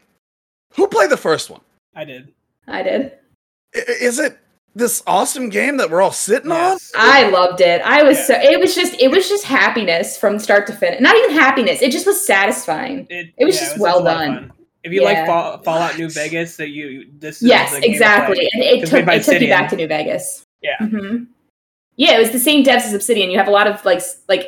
Who 0.75 0.87
played 0.87 1.09
the 1.09 1.17
first 1.17 1.49
one? 1.49 1.61
I 1.95 2.05
did. 2.05 2.33
I 2.67 2.83
did. 2.83 3.13
I- 3.75 3.79
Is 4.01 4.19
it 4.19 4.37
this 4.75 5.01
awesome 5.07 5.49
game 5.49 5.77
that 5.77 5.89
we're 5.89 6.01
all 6.01 6.11
sitting 6.11 6.51
Yes. 6.51 6.91
I 6.97 7.29
loved 7.29 7.61
it. 7.61 7.81
I 7.81 8.03
was 8.03 8.17
Yeah. 8.17 8.23
so 8.25 8.33
it 8.41 8.59
was 8.59 8.75
just 8.75 8.93
it 9.01 9.09
was 9.09 9.27
just 9.27 9.45
happiness 9.45 10.17
from 10.17 10.37
start 10.37 10.67
to 10.67 10.73
finish. 10.73 10.99
Not 11.01 11.15
even 11.15 11.31
happiness. 11.31 11.81
It 11.81 11.91
just 11.91 12.05
was 12.05 12.23
satisfying. 12.25 13.07
It, 13.09 13.33
It 13.37 13.45
was 13.45 13.57
just 13.57 13.79
well 13.79 13.99
a 13.99 14.03
lot 14.03 14.27
of 14.27 14.33
done. 14.35 14.51
Fun. 14.85 14.91
If 14.91 14.93
you 14.93 15.03
like 15.03 15.25
Fall, 15.25 15.57
Fallout 15.63 15.97
New 15.97 16.09
Vegas, 16.09 16.57
that 16.57 16.69
you 16.69 17.07
this 17.19 17.41
is 17.41 17.47
Yes, 17.47 17.71
the 17.71 17.89
exactly. 17.89 18.49
And 18.53 18.63
it 18.63 18.87
took 18.87 19.07
it 19.07 19.23
took 19.23 19.41
you 19.41 19.49
back 19.49 19.69
to 19.69 19.75
New 19.75 19.87
Vegas. 19.87 20.43
Yeah. 20.61 20.77
hmm 20.79 21.23
Yeah, 21.95 22.15
it 22.15 22.19
was 22.19 22.31
the 22.31 22.39
same 22.39 22.63
devs 22.63 22.85
as 22.85 22.93
Obsidian. 22.93 23.29
You 23.31 23.37
have 23.37 23.47
a 23.47 23.51
lot 23.51 23.67
of 23.67 23.83
like 23.85 24.01
like 24.27 24.47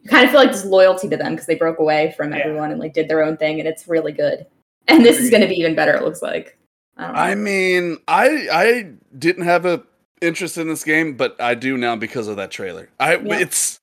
you 0.00 0.08
kind 0.10 0.24
of 0.24 0.30
feel 0.30 0.40
like 0.40 0.52
this 0.52 0.64
loyalty 0.64 1.08
to 1.08 1.16
them 1.16 1.32
because 1.32 1.46
they 1.46 1.54
broke 1.54 1.78
away 1.78 2.12
from 2.16 2.32
Yeah. 2.32 2.38
everyone 2.38 2.70
and 2.70 2.80
like 2.80 2.92
did 2.94 3.08
their 3.08 3.22
own 3.22 3.36
thing, 3.36 3.58
and 3.60 3.68
it's 3.68 3.88
really 3.88 4.12
good. 4.12 4.46
And 4.88 5.04
this 5.04 5.18
is 5.18 5.30
going 5.30 5.40
to 5.40 5.48
be 5.48 5.54
even 5.54 5.74
better. 5.74 5.94
It 5.96 6.02
looks 6.02 6.20
like. 6.20 6.58
I 6.98 7.06
don't 7.06 7.14
know. 7.14 7.20
I 7.20 7.34
mean, 7.34 7.96
I 8.06 8.48
I 8.52 8.90
didn't 9.18 9.44
have 9.44 9.64
a 9.64 9.82
interest 10.20 10.58
in 10.58 10.68
this 10.68 10.84
game, 10.84 11.16
but 11.16 11.40
I 11.40 11.54
do 11.54 11.76
now 11.76 11.96
because 11.96 12.28
of 12.28 12.36
that 12.36 12.50
trailer. 12.50 12.90
I 13.00 13.16
Yeah. 13.16 13.38
it's 13.38 13.78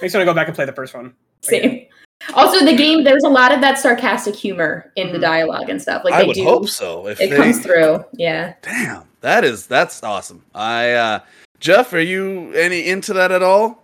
Makes 0.00 0.14
me 0.14 0.18
want 0.18 0.26
to 0.28 0.32
go 0.32 0.34
back 0.34 0.46
and 0.48 0.54
play 0.56 0.64
the 0.64 0.72
first 0.72 0.94
one. 0.94 1.14
Same. 1.42 1.86
Also, 2.32 2.64
the 2.64 2.74
game 2.74 3.04
there's 3.04 3.24
a 3.24 3.28
lot 3.28 3.52
of 3.52 3.60
that 3.60 3.78
sarcastic 3.78 4.34
humor 4.34 4.90
in 4.96 5.12
the 5.12 5.18
Mhm. 5.18 5.22
dialogue 5.22 5.68
and 5.68 5.80
stuff. 5.80 6.02
Like 6.04 6.14
I 6.14 6.22
they 6.22 6.26
would 6.28 6.34
do. 6.34 6.44
hope 6.44 6.68
so. 6.68 7.06
If 7.06 7.20
It 7.20 7.28
they, 7.30 7.36
comes 7.36 7.60
through. 7.60 8.02
Yeah. 8.14 8.54
Damn, 8.62 9.02
that 9.20 9.44
is 9.44 9.66
that's 9.66 10.02
awesome. 10.02 10.42
I 10.54 10.92
uh 10.92 11.20
Jeff, 11.60 11.92
are 11.92 12.00
you 12.00 12.52
any 12.54 12.88
into 12.88 13.12
that 13.14 13.30
at 13.30 13.42
all? 13.42 13.82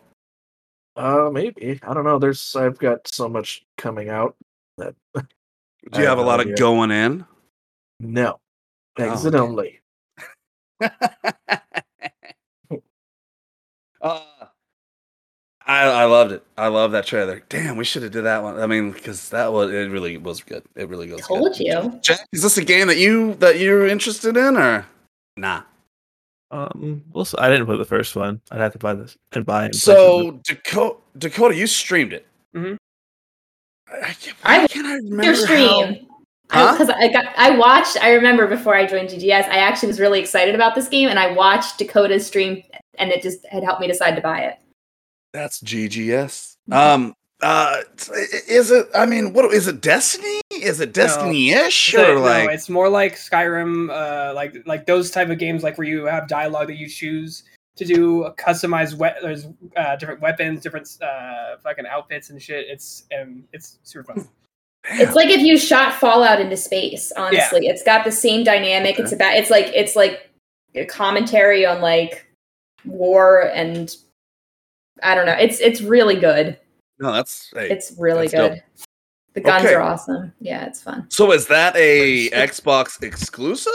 Uh, 0.96 1.30
maybe. 1.32 1.78
I 1.82 1.94
don't 1.94 2.04
know. 2.04 2.18
There's 2.18 2.54
I've 2.56 2.78
got 2.78 3.06
so 3.08 3.28
much 3.28 3.64
coming 3.78 4.08
out 4.08 4.34
that 4.78 4.94
Do 5.14 5.22
you 5.94 6.06
I 6.06 6.08
have 6.08 6.18
a 6.18 6.22
lot 6.22 6.40
idea. 6.40 6.54
of 6.54 6.58
going 6.58 6.90
in? 6.90 7.24
no. 8.00 8.38
Exit 8.98 9.34
okay. 9.34 9.42
only. 9.42 9.80
uh, 14.02 14.20
I 15.70 15.82
I 15.84 16.04
loved 16.06 16.32
it. 16.32 16.42
I 16.58 16.66
love 16.66 16.90
that 16.92 17.06
trailer. 17.06 17.42
Damn, 17.48 17.76
we 17.76 17.84
should 17.84 18.02
have 18.02 18.10
did 18.10 18.22
that 18.22 18.42
one. 18.42 18.58
I 18.58 18.66
mean, 18.66 18.90
because 18.90 19.28
that 19.28 19.52
was 19.52 19.70
it 19.70 19.88
really 19.90 20.16
was 20.16 20.42
good. 20.42 20.64
It 20.74 20.88
really 20.88 21.06
goes. 21.06 21.20
Told 21.20 21.52
good. 21.52 21.60
you. 21.60 22.00
Jack, 22.02 22.26
is 22.32 22.42
this 22.42 22.58
a 22.58 22.64
game 22.64 22.88
that 22.88 22.96
you 22.98 23.34
that 23.34 23.60
you're 23.60 23.86
interested 23.86 24.36
in 24.36 24.56
or 24.56 24.84
nah? 25.36 25.62
Um, 26.50 27.04
well, 27.12 27.28
I 27.38 27.48
didn't 27.48 27.66
play 27.66 27.76
the 27.76 27.84
first 27.84 28.16
one. 28.16 28.40
I'd 28.50 28.58
have 28.60 28.72
to 28.72 28.78
buy 28.78 28.94
this 28.94 29.16
and 29.30 29.46
buy 29.46 29.62
it. 29.62 29.66
and 29.66 29.76
So 29.76 30.40
Dakota, 30.42 30.96
Dakota, 31.16 31.54
you 31.54 31.68
streamed 31.68 32.12
it. 32.14 32.26
Mm-hmm. 32.56 32.74
I, 33.94 34.08
I 34.08 34.12
can't, 34.14 34.36
I 34.42 34.66
can't 34.66 34.86
I 34.86 34.94
remember 34.96 35.22
Your 35.24 35.34
how- 35.34 35.84
stream. 35.84 36.06
Huh? 36.50 36.72
Because 36.72 36.88
I, 36.90 37.06
got 37.06 37.26
I 37.36 37.56
watched. 37.56 37.96
I 38.02 38.10
remember 38.14 38.48
before 38.48 38.74
I 38.74 38.84
joined 38.84 39.10
GGS, 39.10 39.44
I 39.44 39.58
actually 39.58 39.86
was 39.86 40.00
really 40.00 40.18
excited 40.18 40.56
about 40.56 40.74
this 40.74 40.88
game, 40.88 41.08
and 41.08 41.16
I 41.16 41.30
watched 41.30 41.78
Dakota's 41.78 42.26
stream, 42.26 42.64
and 42.98 43.12
it 43.12 43.22
just 43.22 43.46
had 43.46 43.62
helped 43.62 43.80
me 43.80 43.86
decide 43.86 44.16
to 44.16 44.20
buy 44.20 44.40
it. 44.40 44.58
That's 45.32 45.60
GGS. 45.62 46.56
Um, 46.72 47.14
uh, 47.42 47.82
is 48.48 48.70
it? 48.70 48.88
I 48.94 49.06
mean, 49.06 49.32
what 49.32 49.52
is 49.52 49.66
it? 49.66 49.80
Destiny? 49.80 50.40
Is 50.52 50.80
it 50.80 50.92
Destiny-ish 50.92 51.92
So, 51.92 52.12
or 52.12 52.14
no, 52.16 52.20
like? 52.20 52.50
it's 52.50 52.68
more 52.68 52.88
like 52.88 53.14
Skyrim, 53.14 53.90
uh, 53.90 54.34
like 54.34 54.56
like 54.66 54.86
those 54.86 55.10
type 55.10 55.30
of 55.30 55.38
games, 55.38 55.62
like 55.62 55.78
where 55.78 55.86
you 55.86 56.04
have 56.04 56.28
dialogue 56.28 56.66
that 56.66 56.76
you 56.76 56.88
choose 56.88 57.44
to 57.76 57.84
do 57.84 58.28
customized. 58.36 58.94
We- 58.94 59.20
there's 59.22 59.46
uh, 59.76 59.96
different 59.96 60.20
weapons, 60.20 60.60
different 60.62 60.88
uh, 61.00 61.56
fucking 61.62 61.86
outfits 61.86 62.30
and 62.30 62.42
shit. 62.42 62.66
It's 62.68 63.04
um, 63.18 63.44
it's 63.52 63.78
super 63.84 64.12
fun. 64.12 64.28
It's 64.92 65.14
like 65.14 65.28
if 65.28 65.40
you 65.40 65.56
shot 65.58 65.94
Fallout 65.94 66.40
into 66.40 66.56
space. 66.56 67.12
Honestly, 67.16 67.66
it's 67.66 67.82
got 67.82 68.04
the 68.04 68.12
same 68.12 68.44
dynamic. 68.44 68.98
It's 68.98 69.12
about. 69.12 69.34
It's 69.36 69.50
like 69.50 69.66
it's 69.74 69.94
like 69.96 70.30
a 70.74 70.84
commentary 70.84 71.64
on 71.64 71.80
like 71.80 72.26
war 72.84 73.50
and 73.54 73.94
I 75.02 75.14
don't 75.14 75.26
know. 75.26 75.32
It's 75.38 75.60
it's 75.60 75.80
really 75.80 76.16
good. 76.16 76.58
no, 76.98 77.12
that's. 77.12 77.50
Hey. 77.54 77.70
It's 77.70 77.92
really 77.98 78.26
That's 78.28 78.32
dope. 78.32 78.52
good. 78.52 78.62
The 79.34 79.40
guns 79.40 79.64
Okay. 79.64 79.74
are 79.74 79.80
awesome. 79.82 80.32
Yeah, 80.40 80.64
it's 80.66 80.82
fun. 80.82 81.06
so 81.08 81.32
is 81.32 81.46
that 81.46 81.74
a 81.76 82.28
Xbox 82.30 83.00
exclusive? 83.02 83.72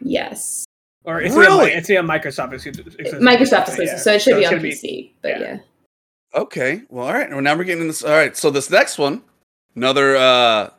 Yes, 0.00 0.64
Or 1.04 1.20
it's 1.20 1.34
Really? 1.34 1.72
a, 1.72 1.76
it's 1.78 1.88
a 1.90 1.94
Microsoft 1.94 2.52
exclusive. 2.52 2.86
exclusive. 2.88 3.20
Microsoft 3.20 3.50
Yeah. 3.52 3.62
exclusive, 3.68 3.98
so 4.00 4.12
it 4.12 4.22
should 4.22 4.36
be 4.36 4.44
on 4.46 4.52
gonna 4.52 4.62
PC. 4.62 5.12
But 5.22 5.28
yeah. 5.28 5.40
yeah. 5.40 5.58
Okay. 6.34 6.82
Well, 6.90 7.06
all 7.06 7.12
right. 7.14 7.30
Well, 7.30 7.40
now 7.40 7.56
we're 7.56 7.64
getting 7.64 7.82
in 7.82 7.88
this. 7.88 8.02
All 8.04 8.10
right. 8.12 8.36
So 8.36 8.50
this 8.50 8.70
next 8.70 8.98
one, 8.98 9.22
another, 9.74 10.16
uh 10.16 10.70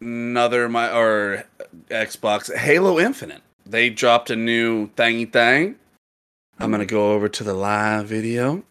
another 0.00 0.68
my 0.68 0.92
or 0.94 1.44
Xbox 1.88 2.54
Halo 2.54 2.98
Infinite. 3.00 3.42
They 3.66 3.88
dropped 3.90 4.28
a 4.30 4.36
new 4.36 4.88
thingy 4.90 5.32
thing. 5.32 5.76
I'm 6.58 6.70
gonna 6.70 6.84
go 6.86 7.12
over 7.12 7.28
to 7.28 7.42
the 7.44 7.54
live 7.54 8.06
video, 8.06 8.62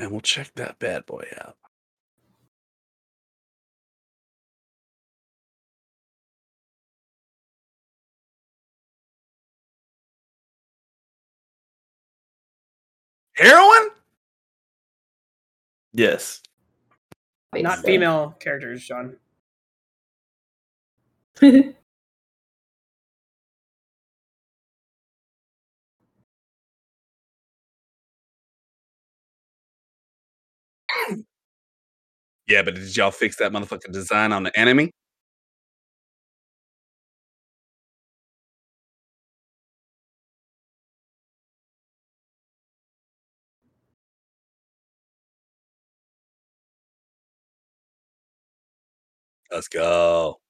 and 0.00 0.12
we'll 0.12 0.22
check 0.22 0.52
that 0.56 0.80
bad 0.80 1.06
boy 1.06 1.26
out. 1.40 1.56
Heroin? 13.36 13.90
Yes. 15.92 16.42
Not 17.54 17.80
female 17.80 18.36
characters, 18.40 18.84
John. 18.86 19.16
Yeah, 32.48 32.62
but 32.62 32.76
did 32.76 32.96
y'all 32.96 33.12
fix 33.12 33.36
that 33.38 33.52
motherfucking 33.52 33.92
design 33.92 34.32
on 34.32 34.44
the 34.44 34.58
enemy? 34.58 34.92
Let's 49.52 49.68
go. 49.68 50.40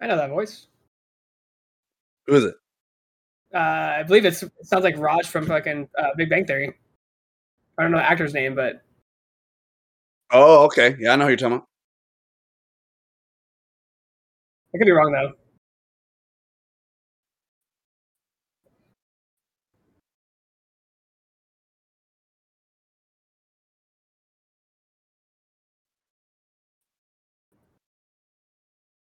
I 0.00 0.06
know 0.06 0.16
that 0.16 0.30
voice. 0.30 0.66
Who 2.26 2.34
is 2.36 2.44
it? 2.44 2.54
Uh, 3.54 3.58
I 3.98 4.02
believe 4.04 4.24
it's 4.24 4.42
it 4.42 4.52
sounds 4.62 4.84
like 4.84 4.96
Raj 4.96 5.26
from 5.26 5.46
fucking 5.46 5.88
uh, 5.98 6.10
Big 6.16 6.30
Bang 6.30 6.46
Theory. 6.46 6.72
I 7.78 7.82
don't 7.82 7.92
know 7.92 7.98
the 7.98 8.08
actor's 8.08 8.34
name, 8.34 8.54
but 8.54 8.82
Oh, 10.32 10.64
okay. 10.66 10.96
Yeah, 11.00 11.12
I 11.12 11.16
know 11.16 11.24
who 11.24 11.30
you're 11.30 11.36
talking 11.36 11.54
about. 11.56 11.66
I 14.74 14.78
could 14.78 14.84
be 14.84 14.92
wrong 14.92 15.12
though. 15.12 15.32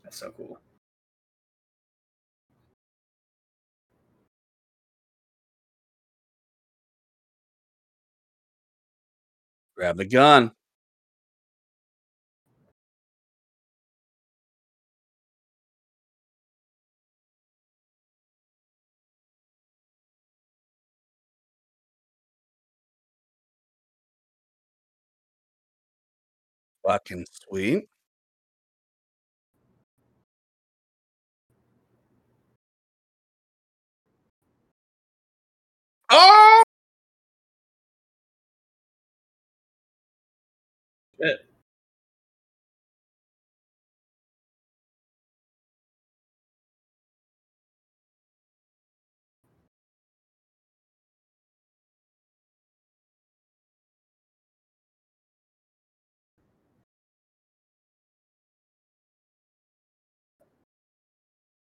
That's 0.04 0.16
so 0.18 0.32
cool. 0.36 0.58
Grab 9.80 9.96
the 9.96 10.04
gun. 10.04 10.52
Fucking 26.86 27.26
sweet. 27.32 27.88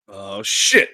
Oh 0.08 0.42
shit. 0.44 0.90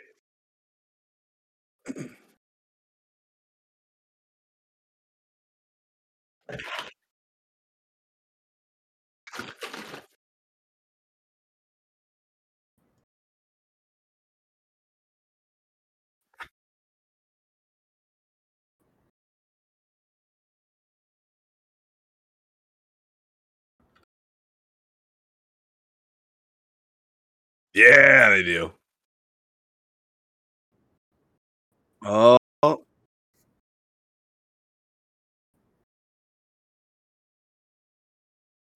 Yeah, 27.78 28.30
they 28.30 28.42
do. 28.42 28.72
Oh. 32.04 32.36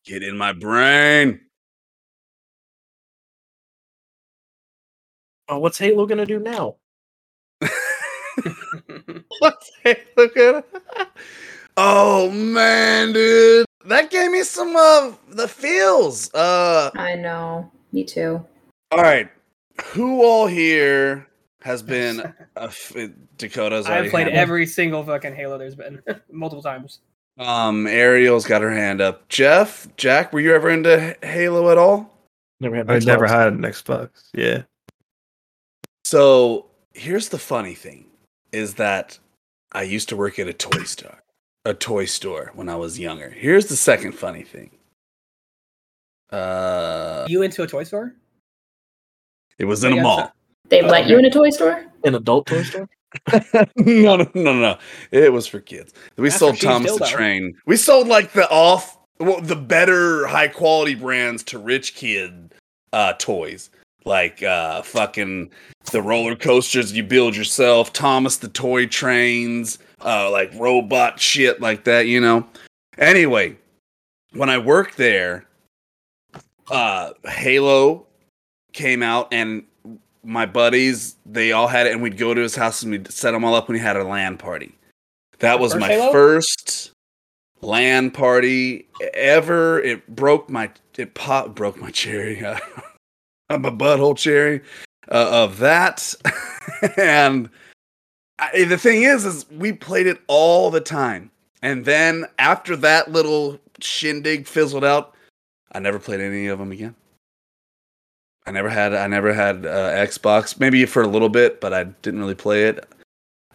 Get 0.05 0.23
in 0.23 0.39
my 0.39 0.53
brain. 0.53 1.41
Oh, 5.49 5.59
what's 5.59 5.79
Halo 5.79 6.07
gonna 6.07 6.25
do 6.25 6.39
now? 6.39 6.77
What's 9.41 9.73
Look 10.17 10.37
at 10.37 10.65
Oh 11.77 12.31
man, 12.31 13.13
dude. 13.13 13.67
That 13.87 14.13
gave 14.13 14.31
me 14.31 14.45
some 14.45 14.77
of 14.77 15.19
the 15.29 15.49
feels. 15.49 16.33
Uh 16.33 16.93
I 16.95 17.17
know. 17.17 17.69
Me 17.91 18.05
too. 18.05 18.47
All 18.93 19.03
right. 19.03 19.29
Who 19.87 20.23
all 20.23 20.47
here 20.47 21.27
has 21.63 21.83
been 21.83 22.21
a 22.57 22.63
f- 22.65 22.93
Dakota's 23.39 23.87
I've 23.87 24.11
played 24.11 24.27
had 24.27 24.35
one. 24.35 24.41
every 24.43 24.67
single 24.67 25.03
fucking 25.05 25.35
Halo 25.35 25.59
there's 25.59 25.75
been 25.75 26.03
multiple 26.31 26.63
times. 26.63 27.01
Um, 27.39 27.87
Ariel's 27.87 28.47
got 28.47 28.61
her 28.63 28.71
hand 28.71 29.01
up. 29.01 29.27
Jeff, 29.29 29.89
Jack, 29.97 30.33
were 30.33 30.41
you 30.41 30.55
ever 30.55 30.69
into 30.69 31.17
Halo 31.23 31.71
at 31.71 31.79
all? 31.79 32.11
Never 32.61 32.77
had. 32.77 32.91
I 32.91 32.99
Xbox. 32.99 33.07
never 33.07 33.27
had 33.27 33.49
an 33.49 33.63
Xbox. 33.63 34.09
Yeah. 34.35 34.63
So 36.05 36.67
here's 36.93 37.31
the 37.31 37.39
funny 37.39 37.75
thing: 37.75 38.07
is 38.53 38.75
that 38.75 39.19
I 39.73 39.83
used 39.83 40.11
to 40.11 40.17
work 40.17 40.39
at 40.39 40.47
a 40.47 40.53
toy 40.53 40.83
store, 40.83 41.23
a 41.65 41.73
toy 41.73 42.05
store 42.05 42.53
when 42.55 42.69
I 42.69 42.77
was 42.77 42.99
younger. 42.99 43.31
Here's 43.31 43.67
the 43.67 43.77
second 43.77 44.13
funny 44.13 44.43
thing. 44.43 44.71
Uh, 46.31 47.27
You 47.29 47.43
into 47.43 47.63
a 47.63 47.67
toy 47.67 47.85
store? 47.85 48.15
It 49.59 49.65
was 49.65 49.85
in 49.85 49.93
a 49.99 50.03
mall. 50.03 50.19
so- 50.19 50.31
They 50.69 50.83
let 50.83 51.07
you 51.07 51.19
in 51.19 51.25
a 51.25 51.31
toy 51.31 51.51
store? 51.51 51.85
An 52.05 52.15
adult 52.15 52.47
toy 52.47 52.63
store. 52.63 52.89
no, 53.77 54.17
no, 54.17 54.27
no, 54.35 54.55
no. 54.55 54.79
It 55.11 55.33
was 55.33 55.47
for 55.47 55.61
kids. 55.61 55.93
We 56.17 56.25
Master 56.25 56.39
sold 56.39 56.61
Thomas 56.61 56.93
the 56.99 57.05
dildo. 57.05 57.09
Train. 57.11 57.55
We 57.67 57.77
sold 57.77 58.09
like 58.09 58.33
the 58.33 58.49
off, 58.51 58.99
well, 59.21 59.41
the 59.41 59.57
better 59.57 60.27
high 60.27 60.49
quality 60.49 60.95
brands 60.95 61.43
to 61.45 61.59
rich 61.59 61.95
kid 61.95 62.55
uh, 62.95 63.13
toys, 63.19 63.71
like 64.05 64.43
uh, 64.43 64.83
fucking 64.83 65.51
the 65.91 66.01
roller 66.03 66.35
coasters 66.35 66.93
you 66.93 67.03
build 67.03 67.37
yourself, 67.37 67.93
Thomas 67.93 68.39
the 68.39 68.49
Toy 68.49 68.87
Trains, 68.87 69.79
uh, 70.03 70.31
like 70.31 70.51
robot 70.55 71.21
shit 71.21 71.61
like 71.61 71.85
that. 71.85 72.07
You 72.07 72.21
know. 72.21 72.47
Anyway, 72.99 73.57
when 74.33 74.49
I 74.49 74.57
worked 74.59 74.97
there, 74.97 75.47
uh, 76.71 77.13
Halo 77.27 78.07
came 78.73 79.03
out 79.03 79.29
and 79.33 79.65
my 80.25 80.47
buddies, 80.47 81.17
they 81.27 81.53
all 81.53 81.69
had 81.69 81.87
it, 81.87 81.93
and 81.93 82.03
we'd 82.03 82.17
go 82.17 82.35
to 82.35 82.41
his 82.41 82.55
house 82.55 82.83
and 82.83 82.93
we'd 82.93 83.11
set 83.11 83.33
them 83.33 83.45
all 83.45 83.55
up 83.55 83.69
when 83.69 83.77
he 83.77 83.83
had 83.83 83.97
a 83.97 84.05
LAN 84.05 84.37
party. 84.39 84.73
That 85.41 85.59
was 85.59 85.73
first 85.73 85.81
my 85.81 85.89
Halo? 85.89 86.13
first 86.13 86.93
LAN 87.61 88.11
party 88.11 88.87
ever. 89.15 89.81
It 89.81 90.07
broke 90.15 90.49
my 90.49 90.71
it 90.97 91.15
pop 91.15 91.55
broke 91.55 91.77
my 91.77 91.91
cherry. 91.91 92.45
I'm 93.51 93.65
a 93.65 93.73
butthole 93.73 94.17
cherry 94.17 94.63
uh, 95.11 95.45
of 95.45 95.59
that, 95.59 96.15
and 96.97 97.51
I, 98.39 98.65
the 98.65 98.79
thing 98.79 99.03
is, 99.03 99.25
is 99.25 99.51
we 99.51 99.73
played 99.73 100.07
it 100.07 100.21
all 100.27 100.71
the 100.71 100.81
time, 100.81 101.31
and 101.61 101.85
then 101.85 102.27
after 102.39 102.77
that 102.77 103.11
little 103.11 103.59
shindig 103.81 104.47
fizzled 104.47 104.85
out, 104.85 105.15
I 105.73 105.81
never 105.81 105.99
played 105.99 106.21
any 106.21 106.47
of 106.47 106.59
them 106.59 106.73
again. 106.73 106.95
I 108.47 108.51
never 108.51 108.69
had 108.69 108.95
I 108.95 109.07
never 109.07 109.33
had 109.33 109.67
uh, 109.67 109.91
Xbox. 109.93 110.59
Maybe 110.59 110.85
for 110.87 111.03
a 111.03 111.07
little 111.09 111.29
bit, 111.29 111.61
but 111.61 111.73
I 111.73 111.85
didn't 111.85 112.21
really 112.21 112.35
play 112.35 112.65
it. 112.65 112.85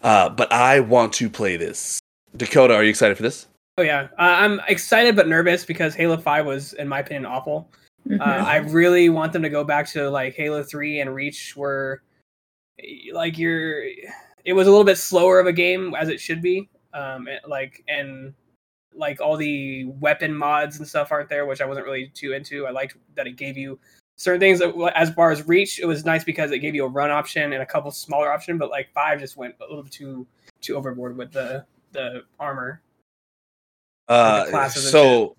Uh, 0.02 0.28
but 0.28 0.50
I 0.52 0.80
want 0.80 1.12
to 1.14 1.28
play 1.28 1.56
this. 1.56 2.00
Dakota, 2.36 2.74
are 2.74 2.82
you 2.84 2.90
excited 2.90 3.16
for 3.16 3.22
this? 3.22 3.46
Oh 3.76 3.82
yeah, 3.82 4.08
uh, 4.18 4.36
I'm 4.38 4.60
excited 4.68 5.14
but 5.16 5.28
nervous 5.28 5.64
because 5.64 5.94
Halo 5.94 6.16
Five 6.16 6.46
was, 6.46 6.72
in 6.74 6.88
my 6.88 7.00
opinion, 7.00 7.26
awful. 7.26 7.70
Mhm. 8.08 8.20
Uh, 8.20 8.24
I 8.24 8.56
really 8.56 9.08
want 9.08 9.32
them 9.32 9.42
to 9.42 9.48
go 9.50 9.64
back 9.64 9.86
to 9.90 10.08
like 10.08 10.34
Halo 10.34 10.62
Three 10.62 11.00
and 11.00 11.14
Reach, 11.14 11.56
where 11.56 12.02
like 13.12 13.36
you're, 13.38 13.84
it 14.44 14.52
was 14.52 14.66
a 14.66 14.70
little 14.70 14.84
bit 14.84 14.98
slower 14.98 15.40
of 15.40 15.46
a 15.46 15.52
game 15.52 15.94
as 15.98 16.08
it 16.08 16.20
should 16.20 16.40
be. 16.40 16.68
Um, 16.94 17.28
it- 17.28 17.42
like 17.46 17.84
and 17.88 18.32
like 18.94 19.20
all 19.20 19.36
the 19.36 19.84
weapon 20.00 20.34
mods 20.34 20.78
and 20.78 20.88
stuff 20.88 21.12
aren't 21.12 21.28
there, 21.28 21.44
which 21.46 21.60
I 21.60 21.66
wasn't 21.66 21.86
really 21.86 22.10
too 22.14 22.32
into. 22.32 22.66
I 22.66 22.70
liked 22.70 22.96
that 23.14 23.26
it 23.26 23.36
gave 23.36 23.56
you 23.56 23.78
certain 24.18 24.40
things. 24.40 24.60
As 24.94 25.10
far 25.14 25.30
as 25.30 25.48
Reach, 25.48 25.80
it 25.80 25.86
was 25.86 26.04
nice 26.04 26.24
because 26.24 26.50
it 26.50 26.58
gave 26.58 26.74
you 26.74 26.84
a 26.84 26.88
run 26.88 27.10
option 27.10 27.54
and 27.54 27.62
a 27.62 27.66
couple 27.66 27.90
smaller 27.90 28.30
option, 28.30 28.58
but 28.58 28.68
like 28.68 28.92
Five 28.92 29.20
just 29.20 29.38
went 29.38 29.54
a 29.60 29.64
little 29.64 29.84
too 29.84 30.26
too 30.60 30.76
overboard 30.76 31.16
with 31.16 31.32
the 31.32 31.64
the 31.92 32.24
armor. 32.38 32.82
Uh, 34.08 34.50
the 34.50 34.68
so, 34.70 35.36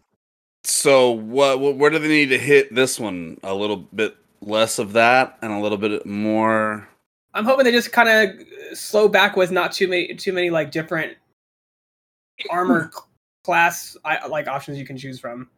so 0.64 1.12
what, 1.12 1.60
what? 1.60 1.76
Where 1.76 1.90
do 1.90 2.00
they 2.00 2.08
need 2.08 2.30
to 2.30 2.38
hit 2.40 2.74
this 2.74 3.00
one? 3.00 3.38
A 3.44 3.54
little 3.54 3.78
bit 3.78 4.16
less 4.42 4.80
of 4.80 4.94
that, 4.94 5.38
and 5.42 5.52
a 5.52 5.60
little 5.60 5.78
bit 5.78 6.06
more. 6.06 6.88
I'm 7.34 7.46
hoping 7.46 7.66
they 7.66 7.72
just 7.72 7.92
kind 7.92 8.10
of 8.10 8.78
slow 8.78 9.08
back 9.08 9.36
with 9.36 9.52
not 9.52 9.72
too 9.72 9.88
many 9.88 10.16
too 10.16 10.34
many 10.34 10.50
like 10.50 10.72
different 10.72 11.16
armor 12.50 12.92
class 13.44 13.98
I, 14.06 14.26
like 14.28 14.48
options 14.48 14.78
you 14.78 14.86
can 14.86 14.98
choose 14.98 15.20
from. 15.20 15.50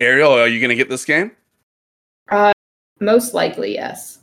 Ariel, 0.00 0.32
are 0.32 0.48
you 0.48 0.60
gonna 0.60 0.74
get 0.74 0.88
this 0.88 1.04
game? 1.04 1.32
Uh, 2.28 2.52
most 3.00 3.34
likely, 3.34 3.74
yes. 3.74 4.18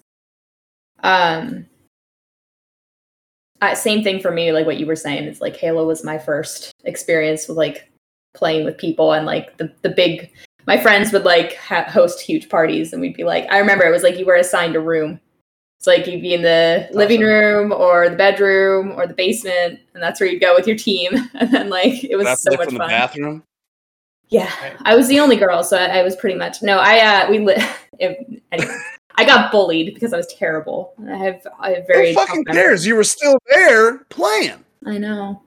Um, 1.04 1.66
uh, 3.62 3.76
same 3.76 4.04
thing 4.04 4.20
for 4.20 4.32
me. 4.32 4.52
Like 4.52 4.66
what 4.66 4.80
you 4.80 4.86
were 4.86 4.96
saying, 4.96 5.24
it's 5.26 5.42
like 5.42 5.56
Halo 5.56 5.86
was 5.86 6.04
my 6.04 6.18
first 6.18 6.72
experience 6.84 7.48
with 7.48 7.58
like 7.58 7.90
playing 8.34 8.66
with 8.66 8.78
people 8.78 9.14
and 9.14 9.26
like 9.26 9.58
the 9.58 9.74
the 9.82 9.90
big. 9.90 10.32
My 10.68 10.80
friends 10.80 11.12
would 11.12 11.26
like 11.26 11.56
ha- 11.56 11.90
host 11.90 12.22
huge 12.22 12.50
parties, 12.50 12.94
and 12.94 13.02
we'd 13.02 13.16
be 13.16 13.24
like, 13.24 13.52
I 13.52 13.58
remember 13.58 13.86
it 13.86 13.92
was 13.92 14.04
like 14.04 14.18
you 14.18 14.26
were 14.26 14.36
assigned 14.36 14.76
a 14.76 14.80
room. 14.80 15.20
It's 15.80 15.88
like 15.88 16.06
you'd 16.06 16.22
be 16.22 16.36
in 16.36 16.44
the 16.44 16.88
living 16.92 17.22
room 17.22 17.72
or 17.72 18.08
the 18.08 18.16
bedroom 18.16 18.92
or 18.92 19.08
the 19.08 19.16
basement, 19.16 19.80
and 19.94 20.04
that's 20.04 20.20
where 20.20 20.30
you'd 20.30 20.42
go 20.42 20.54
with 20.54 20.68
your 20.68 20.78
team. 20.78 21.30
And 21.34 21.52
then 21.52 21.70
like 21.70 22.04
it 22.04 22.16
was 22.16 22.26
That's 22.26 22.44
so 22.44 22.52
much 22.52 22.66
from 22.66 22.76
the 22.76 22.80
bathroom. 22.80 23.44
Yeah, 24.32 24.50
Right. 24.62 24.76
I 24.86 24.96
was 24.96 25.08
the 25.10 25.20
only 25.20 25.36
girl, 25.36 25.62
so 25.64 25.78
I, 25.78 26.00
I 26.00 26.04
was 26.04 26.16
pretty 26.16 26.38
much 26.38 26.64
no. 26.64 26.78
I 26.80 27.00
uh, 27.26 27.30
we 27.30 27.40
li- 27.40 27.56
if, 28.00 28.18
anyway, 28.52 28.76
I 29.16 29.26
got 29.26 29.52
bullied 29.52 29.94
because 29.94 30.14
I 30.14 30.18
was 30.18 30.28
terrible. 30.34 30.94
I 31.10 31.18
have 31.18 31.46
I 31.60 31.72
have 31.72 31.86
very 31.86 32.10
Who 32.10 32.16
fucking 32.16 32.46
cares? 32.46 32.86
You 32.86 32.96
were 32.96 33.04
still 33.04 33.38
there 33.54 34.00
playing. 34.06 34.64
I 34.86 34.98
know, 34.98 35.44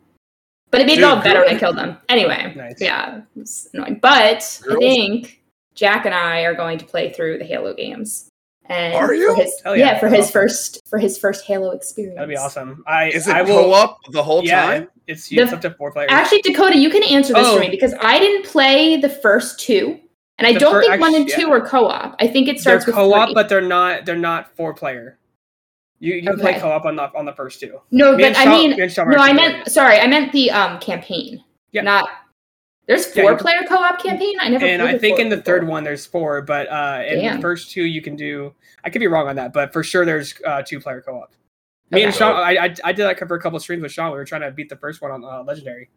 but 0.70 0.80
it 0.82 0.87
made 0.87 0.97
Dude, 0.97 1.05
it 1.05 1.07
all 1.07 1.22
better 1.22 1.41
when 1.41 1.57
I 1.57 1.59
killed 1.59 1.78
them. 1.78 1.97
Anyway, 2.11 2.53
Nice. 2.55 2.80
yeah, 2.80 3.18
it 3.18 3.24
was 3.35 3.68
annoying. 3.72 3.99
But 4.03 4.61
I 4.70 4.76
think 4.76 5.43
Jack 5.74 6.05
and 6.05 6.14
I 6.14 6.43
are 6.43 6.55
going 6.55 6.78
to 6.78 6.85
play 6.85 7.12
through 7.12 7.39
the 7.39 7.45
Halo 7.45 7.74
games. 7.74 8.28
And 8.66 8.95
Are 8.95 9.12
you? 9.12 9.35
For 9.35 9.43
his, 9.43 9.62
yeah, 9.66 9.74
yeah, 9.74 9.99
for 9.99 10.09
his 10.09 10.20
awesome. 10.26 10.32
first 10.32 10.80
for 10.89 10.99
his 10.99 11.18
first 11.18 11.45
Halo 11.47 11.70
experience. 11.72 12.16
That'd 12.16 12.30
be 12.30 12.37
awesome. 12.37 12.82
I 12.87 13.09
Is 13.11 13.28
it 13.28 13.35
I 13.35 13.43
will, 13.43 13.64
co-op 13.64 13.99
the 14.12 14.22
whole 14.22 14.43
yeah, 14.45 14.64
time? 14.64 14.89
It's 15.07 15.28
The- 15.28 15.38
it's 15.38 15.52
up 15.52 15.61
to 15.62 15.70
four 15.70 15.92
players. 15.92 16.09
Actually, 16.12 16.42
Dakota, 16.42 16.76
you 16.78 16.90
can 16.90 17.02
answer 17.05 17.32
this 17.34 17.46
Oh. 17.46 17.55
for 17.55 17.61
me 17.61 17.68
because 17.68 17.94
I 18.00 18.18
didn't 18.18 18.44
play 18.46 18.96
the 18.96 19.09
first 19.09 19.61
two, 19.61 19.98
and 20.38 20.46
I 20.46 20.52
The 20.55 20.59
don't 20.61 20.72
fir- 20.72 20.82
think 20.82 21.00
one 21.00 21.14
and 21.14 21.28
two 21.28 21.42
yeah. 21.48 21.55
are 21.55 21.61
co-op. 21.61 22.16
I 22.20 22.26
think 22.26 22.48
it 22.48 22.52
they're 22.55 22.61
starts 22.61 22.86
with 22.86 22.94
co-op, 22.94 23.28
three. 23.28 23.34
but 23.34 23.48
they're 23.48 23.61
not 23.61 24.05
they're 24.07 24.16
not 24.16 24.55
four 24.57 24.72
player. 24.74 25.18
You 26.00 26.14
you 26.14 26.22
can 26.22 26.38
play 26.40 26.59
co-op 26.59 26.84
on 26.84 26.96
the 26.96 27.11
on 27.14 27.24
the 27.24 27.32
first 27.32 27.61
two. 27.61 27.80
no, 27.90 28.16
Me 28.16 28.24
but 28.24 28.36
I 28.36 28.46
mean, 28.46 28.70
me 28.70 28.76
no, 28.76 29.16
I 29.18 29.32
meant 29.32 29.70
sorry, 29.70 29.98
I 29.98 30.07
meant 30.07 30.32
the 30.32 30.50
um 30.50 30.78
campaign, 30.80 31.42
Yeah. 31.72 31.82
not 31.82 32.09
There's 32.86 33.07
four 33.07 33.32
you- 33.32 33.36
player 33.38 33.62
co-op 33.66 34.02
campaign. 34.02 34.34
I 34.40 34.48
never. 34.50 34.66
and 34.66 34.82
I 34.82 34.98
think 34.98 35.18
in 35.18 35.28
the 35.30 35.36
before. 35.36 35.44
third 35.61 35.68
one 35.68 35.84
there's 35.84 36.05
four, 36.05 36.42
but 36.42 36.66
uh, 36.70 37.02
in 37.07 37.20
Damn. 37.20 37.36
the 37.36 37.42
first 37.42 37.70
two 37.70 37.84
you 37.84 38.02
can 38.02 38.16
do. 38.16 38.55
I 38.84 38.90
could 38.90 38.98
be 38.98 39.07
wrong 39.07 39.28
on 39.28 39.36
that, 39.36 39.52
but 39.55 39.72
for 39.72 39.82
sure 39.82 40.05
there's 40.05 40.34
uh, 40.44 40.62
two 40.62 40.80
player 40.80 41.00
co-op. 41.00 41.32
Me 41.91 42.03
and 42.03 42.14
Sean, 42.14 42.35
I, 42.35 42.57
I 42.57 42.74
I 42.85 42.93
did 42.93 43.05
that 43.05 43.18
for 43.18 43.35
a 43.35 43.41
couple 43.41 43.57
of 43.57 43.62
streams 43.62 43.82
with 43.82 43.93
Sean. 43.93 44.11
We 44.11 44.16
were 44.16 44.24
trying 44.24 44.41
to 44.41 44.51
beat 44.51 44.68
the 44.68 44.76
first 44.76 45.01
one 45.03 45.11
on 45.11 45.24
uh, 45.24 45.43
Legendary. 45.45 45.91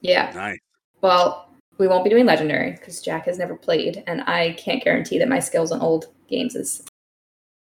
Yeah. 0.00 0.32
Nice. 0.34 0.58
Well, 1.00 1.48
we 1.78 1.88
won't 1.88 2.04
be 2.04 2.10
doing 2.10 2.26
legendary 2.26 2.72
because 2.72 3.00
Jack 3.00 3.26
has 3.26 3.38
never 3.38 3.56
played, 3.56 4.04
and 4.06 4.22
I 4.22 4.52
can't 4.52 4.82
guarantee 4.82 5.18
that 5.18 5.28
my 5.28 5.40
skills 5.40 5.72
on 5.72 5.80
old 5.80 6.06
games 6.28 6.54
is 6.54 6.84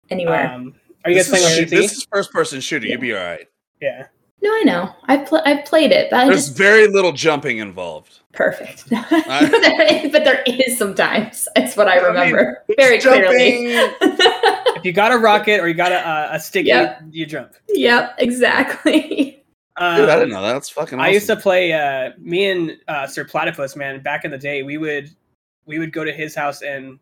anywhere. 0.10 0.48
Um, 0.48 0.76
are 1.04 1.12
you 1.12 1.18
guys 1.18 1.30
This 1.30 1.42
playing 1.42 1.58
on 1.58 1.64
is, 1.64 1.70
this 1.70 1.92
is 1.98 2.08
first 2.12 2.32
person 2.32 2.60
shooter. 2.62 2.88
You'll 2.88 3.02
be 3.02 3.14
all 3.14 3.24
right. 3.24 3.48
yeah. 3.82 4.08
No, 4.42 4.50
I 4.52 4.64
know. 4.64 4.94
I've 5.06 5.26
pl- 5.28 5.42
I've 5.46 5.66
played 5.66 5.92
it, 5.92 6.10
but 6.12 6.20
I 6.20 6.26
There's 6.26 6.46
just 6.48 6.58
very 6.58 6.88
little 6.88 7.12
jumping 7.12 7.58
involved. 7.58 8.20
perfect. 8.34 8.86
There 8.90 9.82
is- 10.06 10.12
but 10.12 10.24
there 10.24 10.44
is 10.46 10.78
sometimes. 10.78 11.48
It's 11.56 11.76
what 11.76 11.88
I 11.88 11.94
I 11.94 11.96
mean, 11.98 12.06
remember 12.34 12.64
very 12.78 13.00
clearly. 13.00 13.90
If 14.78 14.86
you 14.86 14.92
got 14.94 15.12
a 15.12 15.18
rocket 15.18 15.60
or 15.60 15.68
you 15.68 15.74
got 15.74 15.92
a, 15.92 16.08
uh, 16.08 16.30
a 16.34 16.40
sticky, 16.40 16.68
Yep. 16.68 17.02
you 17.10 17.26
jump. 17.26 17.54
yep, 17.70 18.16
exactly. 18.20 19.34
Uh, 19.80 19.96
Dude, 19.98 20.10
I 20.10 20.16
didn't 20.16 20.32
know 20.32 20.42
that. 20.42 20.54
That's 20.54 20.70
fucking. 20.72 20.98
Awesome. 20.98 21.08
I 21.08 21.10
used 21.14 21.28
to 21.28 21.36
play. 21.36 21.72
Uh, 21.72 22.10
me 22.18 22.50
and 22.50 22.78
uh, 22.88 23.06
Sir 23.06 23.24
Platypus, 23.24 23.76
man. 23.76 24.02
Back 24.02 24.26
in 24.26 24.32
the 24.32 24.38
day, 24.40 24.64
we 24.64 24.80
would 24.80 25.12
we 25.68 25.78
would 25.78 25.94
go 25.94 26.04
to 26.04 26.12
his 26.12 26.34
house 26.34 26.64
and 26.64 26.98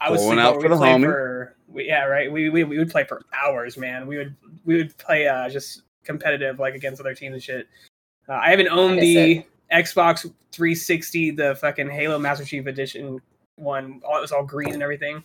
I 0.00 0.10
was 0.10 0.20
Going 0.20 0.40
out 0.40 0.54
for 0.56 0.62
we'd 0.62 0.72
the 0.72 0.76
play 0.76 0.88
homie. 0.88 1.04
for 1.04 1.56
we, 1.68 1.86
yeah 1.86 2.06
right. 2.06 2.30
We, 2.32 2.48
we 2.50 2.64
we 2.64 2.76
would 2.76 2.90
play 2.90 3.04
for 3.04 3.22
hours, 3.40 3.76
man. 3.76 4.08
We 4.08 4.16
would 4.18 4.34
we 4.64 4.74
would 4.78 4.98
play 4.98 5.28
uh, 5.28 5.48
just 5.48 5.82
competitive 6.04 6.58
like 6.58 6.74
against 6.74 7.00
other 7.00 7.14
teams 7.14 7.34
and 7.34 7.42
shit. 7.42 7.68
Uh, 8.28 8.34
I 8.34 8.50
haven't 8.50 8.68
owned 8.68 8.96
miss 8.96 9.04
the 9.04 9.46
Xbox 9.72 10.22
360, 10.52 11.32
the 11.32 11.54
fucking 11.56 11.90
Halo 11.90 12.18
Master 12.18 12.44
Chief 12.44 12.66
Edition 12.66 13.20
one. 13.56 14.00
All, 14.06 14.18
it 14.18 14.20
was 14.20 14.32
all 14.32 14.44
green 14.44 14.72
and 14.74 14.82
everything. 14.82 15.22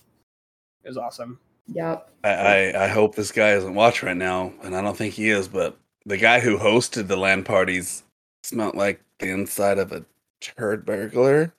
It 0.83 0.87
was 0.87 0.97
awesome. 0.97 1.39
Yep. 1.73 2.09
I, 2.23 2.29
I 2.29 2.83
I 2.85 2.87
hope 2.87 3.15
this 3.15 3.31
guy 3.31 3.51
isn't 3.53 3.75
watching 3.75 4.07
right 4.07 4.17
now, 4.17 4.51
and 4.63 4.75
I 4.75 4.81
don't 4.81 4.97
think 4.97 5.13
he 5.13 5.29
is. 5.29 5.47
But 5.47 5.77
the 6.05 6.17
guy 6.17 6.39
who 6.39 6.57
hosted 6.57 7.07
the 7.07 7.15
LAN 7.17 7.43
parties 7.43 8.03
smelled 8.43 8.75
like 8.75 9.01
the 9.19 9.29
inside 9.29 9.77
of 9.77 9.91
a 9.91 10.03
turd 10.41 10.85
burglar, 10.85 11.53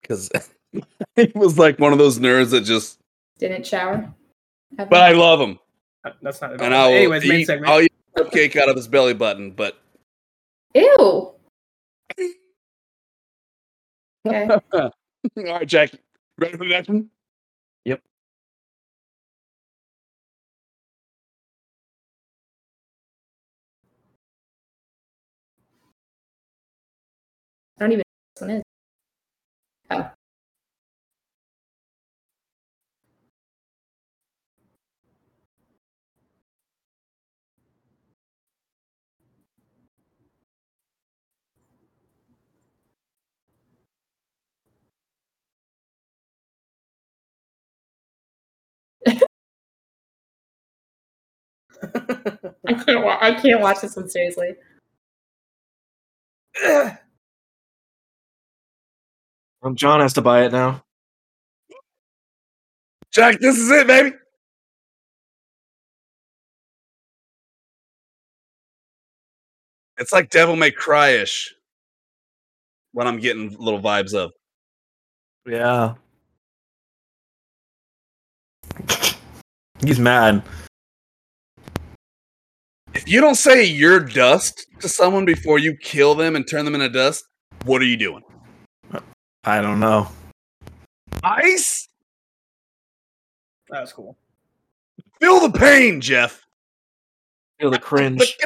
because 0.00 0.30
he 1.16 1.32
was 1.34 1.58
like 1.58 1.78
one 1.78 1.92
of 1.92 1.98
those 1.98 2.18
nerds 2.18 2.50
that 2.50 2.62
just. 2.62 2.98
Didn't 3.38 3.66
shower. 3.66 4.12
ever? 4.78 4.88
But 4.88 5.02
I 5.02 5.12
love 5.12 5.40
him, 5.40 5.58
Uh, 6.04 6.10
That's 6.22 6.40
not. 6.40 6.60
and 6.60 6.72
I'll 6.72 6.90
anyways, 6.92 7.26
main 7.26 7.40
eat, 7.40 7.46
segment. 7.46 7.72
I'll 7.72 7.80
eat 7.80 7.91
cupcake 8.16 8.56
out 8.56 8.68
of 8.68 8.76
his 8.76 8.88
belly 8.88 9.14
button. 9.14 9.50
But 9.52 9.78
Ew. 10.74 11.32
Okay. 14.24 14.48
all 14.78 14.92
right, 15.36 15.66
Jackie, 15.66 15.98
ready 16.38 16.52
for 16.52 16.64
the 16.64 16.70
next 16.70 16.88
one? 16.88 17.10
Yep. 17.84 18.00
I 27.78 27.82
don't 27.82 27.92
even 27.92 27.98
know 27.98 28.02
what 28.02 28.48
this 28.48 28.48
one 28.48 28.50
is. 28.50 28.62
Oh. 29.90 30.21
I 51.82 52.74
can't. 52.74 53.04
Wa- 53.04 53.18
I 53.20 53.34
can't 53.40 53.60
watch 53.60 53.80
this 53.80 53.96
one 53.96 54.08
seriously. 54.08 54.54
Um, 59.64 59.76
John 59.76 60.00
has 60.00 60.12
to 60.14 60.20
buy 60.22 60.42
it 60.44 60.50
now. 60.50 60.82
Jack, 63.12 63.38
this 63.38 63.56
is 63.58 63.70
it, 63.70 63.86
baby. 63.86 64.16
It's 69.98 70.12
like 70.12 70.30
Devil 70.30 70.56
May 70.56 70.72
Cry 70.72 71.10
ish. 71.10 71.54
What 72.92 73.06
I'm 73.06 73.20
getting 73.20 73.56
little 73.58 73.80
vibes 73.80 74.14
of. 74.14 74.32
Yeah. 75.46 75.94
He's 79.84 80.00
mad. 80.00 80.42
If 83.02 83.08
you 83.08 83.20
don't 83.20 83.34
say 83.34 83.64
you're 83.64 83.98
dust 83.98 84.64
to 84.78 84.88
someone 84.88 85.24
before 85.24 85.58
you 85.58 85.74
kill 85.76 86.14
them 86.14 86.36
and 86.36 86.48
turn 86.48 86.64
them 86.64 86.76
into 86.76 86.88
dust, 86.88 87.24
what 87.64 87.82
are 87.82 87.84
you 87.84 87.96
doing? 87.96 88.22
I 89.42 89.60
don't 89.60 89.80
know. 89.80 90.06
Ice? 91.24 91.88
That's 93.68 93.92
cool. 93.92 94.16
Feel 95.20 95.40
the 95.40 95.50
pain, 95.58 96.00
Jeff. 96.00 96.46
Feel 97.58 97.72
the 97.72 97.80
cringe. 97.80 98.36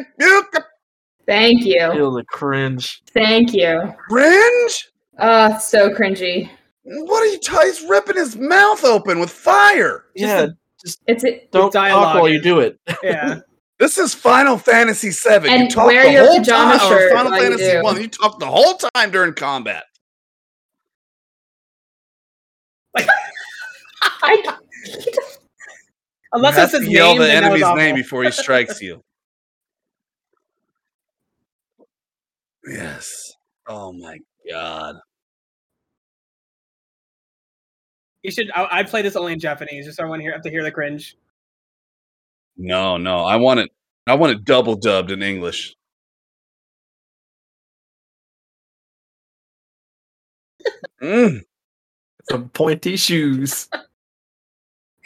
Thank 1.27 1.67
you. 1.67 1.93
Feel 1.93 2.13
the 2.13 2.25
cringe. 2.25 3.03
Thank 3.13 3.53
you. 3.53 3.95
Cringe? 4.09 4.89
Oh, 5.19 5.59
so 5.59 5.91
cringy. 5.91 6.49
What 6.85 7.23
are 7.23 7.27
you? 7.27 7.39
T- 7.41 7.59
he's 7.63 7.83
ripping 7.91 8.17
his 8.17 8.37
mouth 8.37 8.85
open 8.85 9.21
with 9.21 9.29
fire. 9.29 10.07
yeah, 10.15 10.47
just 10.83 11.03
It's 11.07 11.25
it. 11.25 11.53
don't 11.53 11.65
talk 11.65 11.73
dialogue 11.75 12.21
while 12.23 12.29
you 12.31 12.41
do 12.41 12.61
it. 12.61 12.81
Yeah. 13.03 13.41
This 13.79 13.99
is 13.99 14.15
Final 14.15 14.57
Fantasy 14.57 15.11
VII. 15.11 15.49
And 15.49 15.63
you 15.65 15.69
talk 15.69 15.87
wear 15.87 16.05
the 16.05 16.13
your 16.13 16.27
whole 16.27 16.39
pajama 16.39 16.79
time, 16.79 16.89
shirt 16.89 17.13
or 17.13 17.15
Final 17.15 17.33
while 17.33 17.43
you 17.43 17.59
Fantasy. 17.59 17.83
One. 17.83 18.01
You 18.01 18.09
talk 18.09 18.39
the 18.39 18.47
whole 18.47 18.75
time 18.95 19.11
during 19.11 19.35
combat. 19.35 19.85
I, 24.23 24.43
Unless 26.33 26.55
you 26.55 26.61
have 26.61 26.71
that's 26.71 26.73
his 26.73 26.87
to 26.87 26.91
yell 26.91 27.11
name, 27.11 27.19
the 27.21 27.27
then 27.27 27.43
that 27.43 27.53
was 27.53 27.63
enemy's 27.63 27.77
name 27.77 27.95
before 27.95 28.25
he 28.25 28.31
strikes 28.31 28.81
you. 28.81 29.03
yes. 32.67 33.33
Oh 33.67 33.93
my 33.93 34.19
god. 34.51 34.97
You 38.23 38.31
should. 38.31 38.51
I, 38.55 38.67
I 38.71 38.83
play 38.85 39.03
this 39.03 39.17
only 39.17 39.35
in 39.35 39.39
Japanese, 39.39 39.85
just 39.85 39.99
so 39.99 40.05
I 40.05 40.07
want 40.07 40.21
to 40.21 40.25
hear 40.25 40.33
have 40.33 40.43
to 40.43 40.51
hear 40.51 40.63
the 40.65 40.73
cringe. 40.73 41.17
No, 42.57 42.97
no. 42.97 43.19
I 43.25 43.37
want 43.37 43.61
it. 43.61 43.71
I 44.07 44.15
want 44.15 44.33
it 44.33 44.45
double 44.45 44.77
dubbed 44.77 45.11
in 45.11 45.23
English. 45.23 45.75
Mm. 51.03 51.43
Some 52.31 52.49
pointy 52.51 52.97
shoes. 52.97 53.69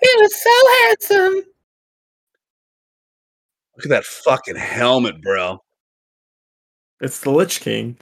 He 0.03 0.11
was 0.19 0.43
so 0.43 0.51
handsome. 0.83 1.35
Look 3.77 3.87
at 3.87 3.91
that 3.91 4.05
fucking 4.05 4.57
helmet, 4.57 5.21
bro. 5.21 5.63
It's 7.01 7.21
the 7.21 7.31
Lich 7.31 7.61
King. 7.61 7.97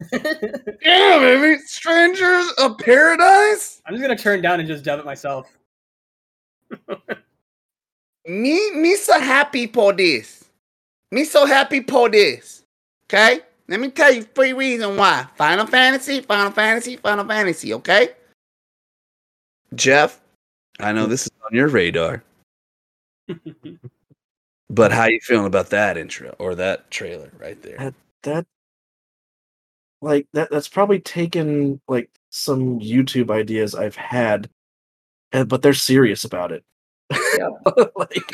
Yeah, 0.82 1.18
baby. 1.18 1.58
Strangers 1.66 2.52
of 2.58 2.78
Paradise. 2.78 3.82
I'm 3.84 3.94
just 3.94 4.02
gonna 4.02 4.16
turn 4.16 4.40
down 4.40 4.60
and 4.60 4.68
just 4.68 4.84
dub 4.84 5.00
it 5.00 5.04
myself. 5.04 5.50
Me, 8.28 8.72
me 8.72 8.94
so 8.94 9.18
happy 9.18 9.66
for 9.66 9.94
this. 9.94 10.44
Me 11.10 11.24
so 11.24 11.46
happy 11.46 11.82
for 11.82 12.10
this. 12.10 12.62
Okay? 13.06 13.40
Let 13.68 13.80
me 13.80 13.90
tell 13.90 14.12
you 14.12 14.22
three 14.22 14.52
reasons 14.52 14.98
why. 14.98 15.26
Final 15.36 15.66
Fantasy, 15.66 16.20
Final 16.20 16.52
Fantasy, 16.52 16.96
Final 16.96 17.24
Fantasy, 17.24 17.72
okay? 17.74 18.10
Jeff, 19.74 20.20
I 20.78 20.92
know 20.92 21.06
this 21.06 21.24
is 21.24 21.32
on 21.44 21.54
your 21.54 21.68
radar, 21.68 22.22
but 24.70 24.92
how 24.92 25.06
you 25.06 25.20
feeling 25.22 25.46
about 25.46 25.70
that 25.70 25.96
intro 25.96 26.34
or 26.38 26.54
that 26.54 26.90
trailer 26.90 27.30
right 27.38 27.60
there? 27.62 27.92
that 28.22 28.46
like 30.00 30.26
that 30.32 30.50
that's 30.50 30.68
probably 30.68 31.00
taken 31.00 31.80
like 31.88 32.10
some 32.30 32.80
YouTube 32.80 33.30
ideas 33.30 33.74
I've 33.74 33.96
had, 33.96 34.48
but 35.30 35.62
they're 35.62 35.74
serious 35.74 36.24
about 36.24 36.52
it. 36.52 36.64
Yep. 37.10 37.92
like 37.96 38.30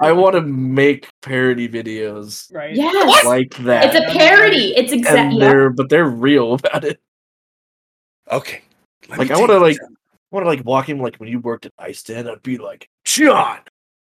I 0.00 0.12
want 0.12 0.36
to 0.36 0.42
make 0.42 1.08
parody 1.22 1.68
videos 1.68 2.52
right? 2.54 2.74
yes. 2.74 3.24
like 3.24 3.54
that. 3.58 3.94
It's 3.94 3.96
a 3.96 4.16
parody. 4.16 4.76
It's 4.76 4.92
exactly. 4.92 5.40
they're 5.40 5.70
but 5.70 5.88
they're 5.88 6.08
real 6.08 6.54
about 6.54 6.84
it. 6.84 7.00
Okay. 8.30 8.62
let 9.08 9.18
Like 9.18 9.30
I 9.30 9.38
want 9.38 9.50
to 9.50 9.58
like. 9.58 9.78
I 9.80 10.36
want 10.36 10.44
to 10.44 10.48
like 10.48 10.64
walk 10.64 10.88
him 10.88 11.00
like 11.00 11.16
when 11.16 11.30
you 11.30 11.40
worked 11.40 11.64
at 11.64 11.72
Ice 11.78 12.02
Den. 12.02 12.28
I'd 12.28 12.42
be 12.42 12.58
like 12.58 12.88
John. 13.04 13.60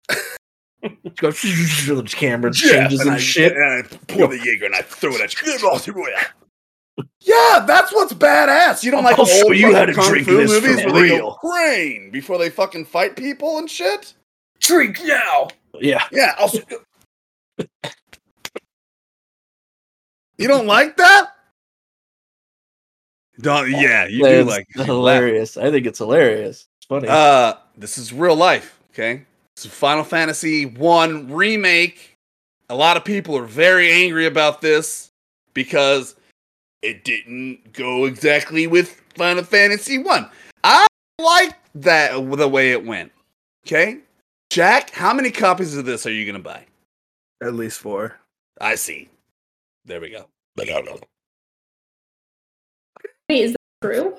Go 1.16 1.30
the 1.32 2.12
camera 2.14 2.50
Jeff, 2.50 2.70
changes 2.70 3.00
and 3.00 3.10
I, 3.10 3.18
shit. 3.18 3.52
And 3.52 3.64
I 3.64 3.96
pour 4.06 4.28
the 4.28 4.38
Jaeger 4.38 4.66
and 4.66 4.74
I 4.74 4.82
throw 4.82 5.12
it 5.12 5.20
at 5.20 5.34
you. 5.34 5.48
Yeah, 7.20 7.64
that's 7.66 7.92
what's 7.92 8.12
badass. 8.12 8.82
You 8.82 8.90
don't 8.90 9.04
like 9.04 9.18
I'll 9.18 9.26
show 9.26 9.46
old 9.46 9.56
you 9.56 9.74
how 9.74 9.86
fucking 9.86 9.94
to 9.94 10.00
kung 10.00 10.10
drink 10.10 10.26
fu 10.26 10.36
this 10.36 10.50
movies 10.50 10.80
for 10.82 10.92
where 10.92 11.02
they 11.02 11.08
go 11.08 11.14
real. 11.16 11.32
crane 11.34 12.10
before 12.10 12.38
they 12.38 12.50
fucking 12.50 12.84
fight 12.86 13.16
people 13.16 13.58
and 13.58 13.70
shit. 13.70 14.14
Drink 14.60 15.00
now. 15.04 15.48
Yeah. 15.80 16.04
Yeah, 16.12 16.34
I'll. 16.38 16.50
you 20.36 20.48
don't 20.48 20.66
like 20.66 20.96
that? 20.96 21.30
Don't. 23.40 23.70
Yeah, 23.70 24.06
you 24.06 24.24
do 24.24 24.44
like 24.44 24.66
hilarious. 24.74 25.56
I 25.56 25.70
think 25.70 25.86
it's 25.86 25.98
hilarious. 25.98 26.68
It's 26.78 26.86
funny. 26.86 27.08
Uh, 27.08 27.54
this 27.76 27.96
is 27.98 28.12
real 28.12 28.36
life. 28.36 28.78
Okay, 28.92 29.24
this 29.56 29.64
is 29.64 29.72
Final 29.72 30.04
Fantasy 30.04 30.66
One 30.66 31.32
remake. 31.32 32.16
A 32.68 32.74
lot 32.74 32.96
of 32.96 33.04
people 33.04 33.36
are 33.36 33.46
very 33.46 33.90
angry 33.90 34.26
about 34.26 34.60
this 34.60 35.10
because 35.54 36.14
it 36.82 37.04
didn't 37.04 37.72
go 37.72 38.04
exactly 38.06 38.66
with 38.66 39.00
Final 39.16 39.44
Fantasy 39.44 39.98
One. 39.98 40.28
I 40.64 40.86
like 41.18 41.56
that 41.76 42.12
the 42.36 42.48
way 42.48 42.72
it 42.72 42.84
went. 42.84 43.12
Okay, 43.66 43.98
Jack, 44.50 44.90
how 44.90 45.12
many 45.12 45.30
copies 45.30 45.76
of 45.76 45.84
this 45.84 46.06
are 46.06 46.12
you 46.12 46.26
gonna 46.26 46.42
buy? 46.42 46.64
At 47.42 47.54
least 47.54 47.80
four. 47.80 48.18
I 48.60 48.74
see. 48.74 49.08
There 49.84 50.00
we 50.00 50.10
go. 50.10 50.26
But 50.56 50.68
I 50.70 50.82
don't 50.82 51.02
Wait, 53.28 53.42
is 53.44 53.52
that 53.52 53.58
true? 53.82 54.16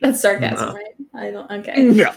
That's 0.00 0.20
sarcasm, 0.20 0.68
No. 0.68 0.74
right? 0.74 0.94
I 1.14 1.30
don't. 1.30 1.50
Okay. 1.50 1.90
Yeah. 1.90 2.14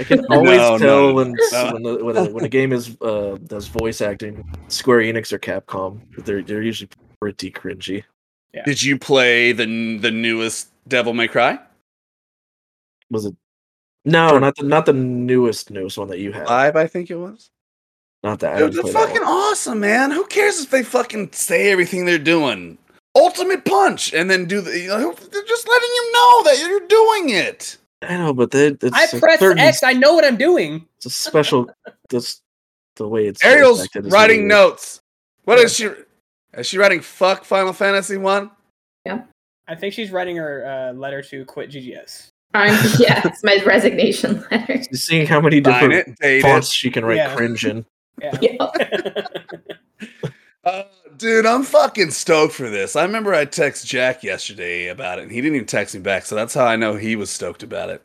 I 0.00 0.04
can 0.04 0.24
always 0.30 0.58
No, 0.58 0.72
no, 0.72 0.78
tell 0.78 1.08
no, 1.08 1.14
when 1.14 1.34
no. 1.52 1.72
when, 1.72 1.82
the, 1.82 2.04
when, 2.04 2.16
a, 2.16 2.24
when 2.30 2.44
a 2.44 2.48
game 2.48 2.72
is 2.72 2.96
uh, 3.00 3.38
does 3.46 3.68
voice 3.68 4.00
acting, 4.00 4.44
Square 4.68 5.00
Enix 5.00 5.32
or 5.32 5.38
Capcom. 5.38 6.00
They're 6.24 6.42
they're 6.42 6.62
usually 6.62 6.90
pretty 7.20 7.50
cringy. 7.50 8.04
Did 8.64 8.82
you 8.82 8.98
play 8.98 9.52
the 9.52 9.96
the 9.98 10.10
newest 10.10 10.68
Devil 10.88 11.14
May 11.14 11.28
Cry? 11.28 11.58
Was 13.10 13.26
it? 13.26 13.34
No, 14.04 14.38
not 14.38 14.56
the 14.56 14.64
not 14.64 14.86
the 14.86 14.92
newest 14.92 15.70
newest 15.70 15.96
one 15.98 16.08
that 16.08 16.18
you 16.18 16.32
had. 16.32 16.46
Five, 16.46 16.76
I 16.76 16.86
think 16.86 17.10
it 17.10 17.16
was. 17.16 17.50
Not 18.22 18.40
that. 18.40 18.54
I 18.54 18.58
Dude, 18.58 18.74
haven't 18.74 18.76
that's 18.76 18.92
played 18.92 18.94
that 19.08 19.08
fucking 19.14 19.26
awesome, 19.26 19.80
man. 19.80 20.10
Who 20.10 20.24
cares 20.26 20.60
if 20.60 20.70
they 20.70 20.82
fucking 20.82 21.32
say 21.32 21.70
everything 21.72 22.04
they're 22.04 22.18
doing? 22.18 22.78
Ultimate 23.14 23.64
punch, 23.64 24.12
and 24.12 24.30
then 24.30 24.46
do 24.46 24.60
the. 24.60 24.78
You 24.78 24.88
know, 24.88 25.12
they're 25.12 25.42
just 25.44 25.68
letting 25.68 25.90
you 25.94 26.12
know 26.12 26.42
that 26.44 26.58
you're 26.68 26.86
doing 26.88 27.30
it. 27.30 27.78
I 28.02 28.16
know, 28.16 28.32
but 28.34 28.50
they, 28.50 28.68
it's 28.68 28.84
I 28.92 29.04
a 29.16 29.20
press 29.20 29.38
certain- 29.38 29.58
X. 29.58 29.82
I 29.82 29.92
know 29.92 30.14
what 30.14 30.24
I'm 30.24 30.36
doing. 30.36 30.86
It's 30.96 31.06
a 31.06 31.10
special. 31.10 31.68
That's 32.10 32.40
the 32.96 33.08
way 33.08 33.26
it's. 33.26 33.44
Ariel's 33.44 33.78
voice 33.78 33.86
acted 33.86 34.06
is 34.06 34.12
writing 34.12 34.46
notes. 34.46 35.00
What 35.44 35.58
Yeah. 35.58 35.64
is 35.64 35.74
she? 35.74 35.88
Is 36.56 36.66
she 36.66 36.78
writing 36.78 37.00
fuck 37.00 37.44
Final 37.44 37.72
Fantasy 37.72 38.16
one? 38.16 38.50
Yeah. 39.06 39.22
I 39.68 39.74
think 39.74 39.94
she's 39.94 40.10
writing 40.10 40.36
her 40.36 40.66
uh, 40.66 40.92
letter 40.92 41.22
to 41.22 41.44
quit 41.44 41.70
GGS. 41.70 42.28
I'm, 42.54 42.72
yeah, 42.98 43.22
it's 43.24 43.42
my 43.42 43.62
resignation 43.64 44.44
letter. 44.50 44.82
She's 44.82 45.04
seeing 45.04 45.26
how 45.26 45.40
many 45.40 45.60
different 45.60 46.16
it, 46.20 46.42
fonts 46.42 46.68
it. 46.68 46.72
she 46.74 46.90
can 46.90 47.04
write 47.04 47.16
Yeah. 47.16 47.34
cringe 47.34 47.64
in. 47.64 47.84
Yeah. 48.20 48.38
Yeah. 48.42 49.26
Uh, 50.64 50.84
dude, 51.16 51.44
I'm 51.44 51.64
fucking 51.64 52.12
stoked 52.12 52.54
for 52.54 52.70
this. 52.70 52.94
I 52.94 53.02
remember 53.02 53.34
I 53.34 53.46
texted 53.46 53.84
Jack 53.86 54.22
yesterday 54.22 54.88
about 54.88 55.18
it, 55.18 55.22
and 55.22 55.32
he 55.32 55.40
didn't 55.40 55.56
even 55.56 55.66
text 55.66 55.92
me 55.92 56.00
back, 56.00 56.24
so 56.24 56.36
that's 56.36 56.54
how 56.54 56.64
I 56.64 56.76
know 56.76 56.94
he 56.94 57.16
was 57.16 57.30
stoked 57.30 57.64
about 57.64 57.90
it. 57.90 58.00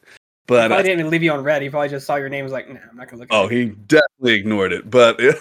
But 0.47 0.69
probably 0.69 0.77
uh, 0.79 0.81
didn't 0.81 0.99
even 1.01 1.11
leave 1.11 1.21
you 1.21 1.31
on 1.33 1.43
red. 1.43 1.61
He 1.61 1.69
probably 1.69 1.89
just 1.89 2.07
saw 2.07 2.15
your 2.15 2.29
name. 2.29 2.45
and 2.45 2.51
Was 2.51 2.53
like, 2.53 2.67
nah, 2.67 2.79
I'm 2.89 2.97
not 2.97 3.09
gonna 3.09 3.19
look. 3.21 3.31
At 3.31 3.35
Oh, 3.37 3.45
it. 3.45 3.51
he 3.51 3.65
definitely 3.65 4.33
ignored 4.33 4.73
it, 4.73 4.89
but 4.89 5.17
it's 5.19 5.39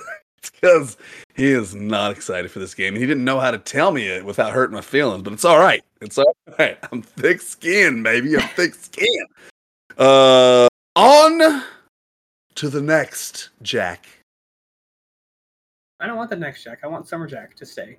because 0.61 0.97
he 1.35 1.47
is 1.47 1.75
not 1.75 2.13
excited 2.13 2.51
for 2.51 2.59
this 2.59 2.75
game. 2.75 2.95
He 2.95 3.07
didn't 3.07 3.25
know 3.25 3.41
how 3.41 3.51
to 3.51 3.59
tell 3.59 3.91
me 3.93 4.07
it 4.09 4.25
without 4.25 4.53
hurting 4.53 4.75
my 4.75 4.81
feelings, 4.81 5.23
but 5.23 5.33
it's 5.33 5.45
all 5.45 5.59
right. 5.59 5.83
It's 6.01 6.19
all 6.19 6.37
right. 6.59 6.79
I'm 6.93 7.03
thick 7.03 7.41
skinned, 7.41 8.03
baby. 8.05 8.37
I'm 8.37 8.49
thick 8.51 8.75
skinned. 8.75 9.29
Uh, 9.99 10.69
on 10.95 11.63
to 12.57 12.69
the 12.69 12.81
next, 12.81 13.51
Jack. 13.63 14.07
I 16.01 16.07
don't 16.07 16.17
want 16.17 16.31
the 16.31 16.37
next 16.37 16.63
Jack. 16.65 16.81
I 16.85 16.87
want 16.89 17.09
Summer 17.09 17.27
Jack 17.27 17.55
to 17.57 17.67
stay. 17.67 17.97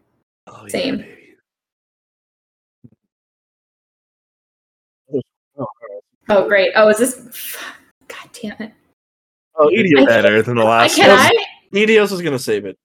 Oh, 0.48 0.62
yeah, 0.64 0.70
Same. 0.70 0.98
baby. 0.98 1.24
Oh, 6.30 6.48
great. 6.48 6.74
Oh, 6.76 6.89
is 6.89 6.98
this? 6.98 7.56
God 8.08 8.30
damn 8.34 8.56
it. 8.60 8.74
Oh, 9.56 9.70
It's 9.72 9.91
Eidos, 9.93 10.06
better 10.06 10.41
than 10.41 10.58
the 10.58 10.64
I 10.64 10.70
last 10.70 10.95
can 10.98 11.10
one. 11.10 11.20
I? 11.20 11.45
Eidos 11.74 12.11
is 12.11 12.22
gonna 12.22 12.39
save 12.39 12.65
it. 12.65 12.78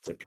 It's 0.00 0.08
like, 0.08 0.26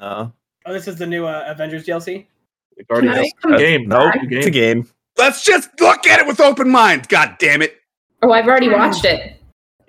No. 0.00 0.32
Oh, 0.66 0.72
this 0.72 0.88
is 0.88 0.96
the 0.96 1.06
new 1.06 1.26
uh, 1.26 1.44
Avengers 1.46 1.84
DLC. 1.86 2.26
the 2.76 2.84
Guardians 2.84 3.16
I 3.18 3.30
come 3.40 3.56
game. 3.58 3.88
Nope. 3.88 4.14
It's 4.30 4.46
a 4.46 4.50
game. 4.50 4.82
game. 4.82 4.90
Let's 5.16 5.44
just 5.44 5.70
look 5.80 6.06
at 6.06 6.20
it 6.20 6.26
with 6.26 6.40
open 6.40 6.68
mind. 6.70 7.08
God 7.08 7.36
damn 7.38 7.62
it. 7.62 7.76
Oh, 8.22 8.32
I've 8.32 8.46
already 8.48 8.68
watched 8.68 9.04
it 9.04 9.40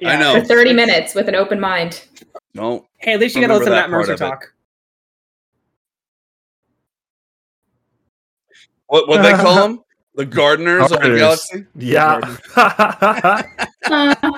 I 0.06 0.18
know. 0.18 0.40
for 0.40 0.46
30 0.46 0.74
minutes 0.74 1.16
with 1.16 1.28
an 1.30 1.36
open 1.36 1.60
mind. 1.60 2.06
No. 2.54 2.86
Hey, 3.00 3.14
at 3.14 3.20
least 3.20 3.36
you 3.36 3.42
got 3.42 3.48
to 3.48 3.54
Remember 3.54 3.60
listen 3.60 3.72
to 3.72 3.76
that 3.76 3.90
Matt 3.90 3.90
part 3.90 4.08
Mercer 4.08 4.14
of 4.14 4.22
it. 4.22 4.24
talk. 4.26 4.54
What 8.88 9.08
what 9.08 9.22
they 9.24 9.32
call 9.34 9.56
them? 9.68 9.84
The 10.16 10.26
gardeners 10.26 10.92
of 10.92 11.02
the 11.02 11.16
galaxy? 11.18 11.66
Yeah. 11.76 12.38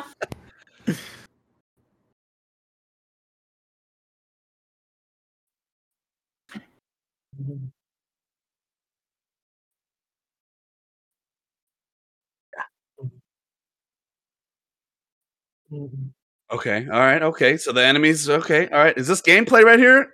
Okay. 16.49 16.87
All 16.91 16.99
right. 16.99 17.21
Okay. 17.21 17.57
So 17.57 17.71
the 17.71 17.85
enemies. 17.85 18.29
Okay. 18.29 18.69
All 18.69 18.77
right. 18.77 18.97
Is 18.97 19.07
this 19.07 19.21
gameplay 19.21 19.63
right 19.63 19.79
here? 19.79 20.13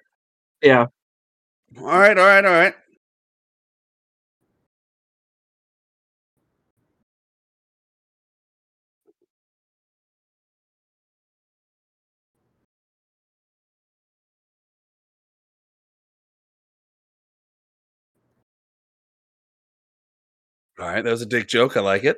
Yeah. 0.61 0.88
All 1.78 1.86
right. 1.86 2.18
All 2.18 2.26
right. 2.26 2.43
All 2.45 2.51
right. 2.51 2.74
All 20.84 20.89
right. 20.89 21.01
That 21.03 21.09
was 21.11 21.21
a 21.21 21.25
dick 21.25 21.47
joke. 21.47 21.77
I 21.77 21.79
like 21.79 22.03
it. 22.03 22.17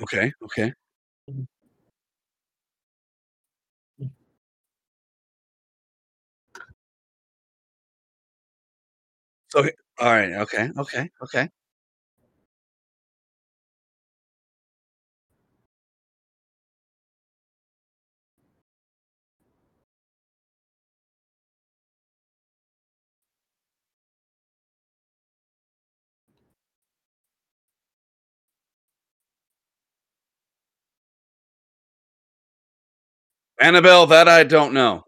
Okay. 0.00 0.32
Okay. 0.42 0.72
Mm. 1.30 1.46
Mm. 4.00 4.10
So, 9.48 9.62
he- 9.62 9.72
all 9.98 10.12
right. 10.12 10.32
Okay. 10.32 10.70
Okay. 10.78 11.10
Okay. 11.22 11.48
Annabelle, 33.60 34.06
that 34.06 34.28
I 34.28 34.44
don't 34.44 34.72
know. 34.72 35.04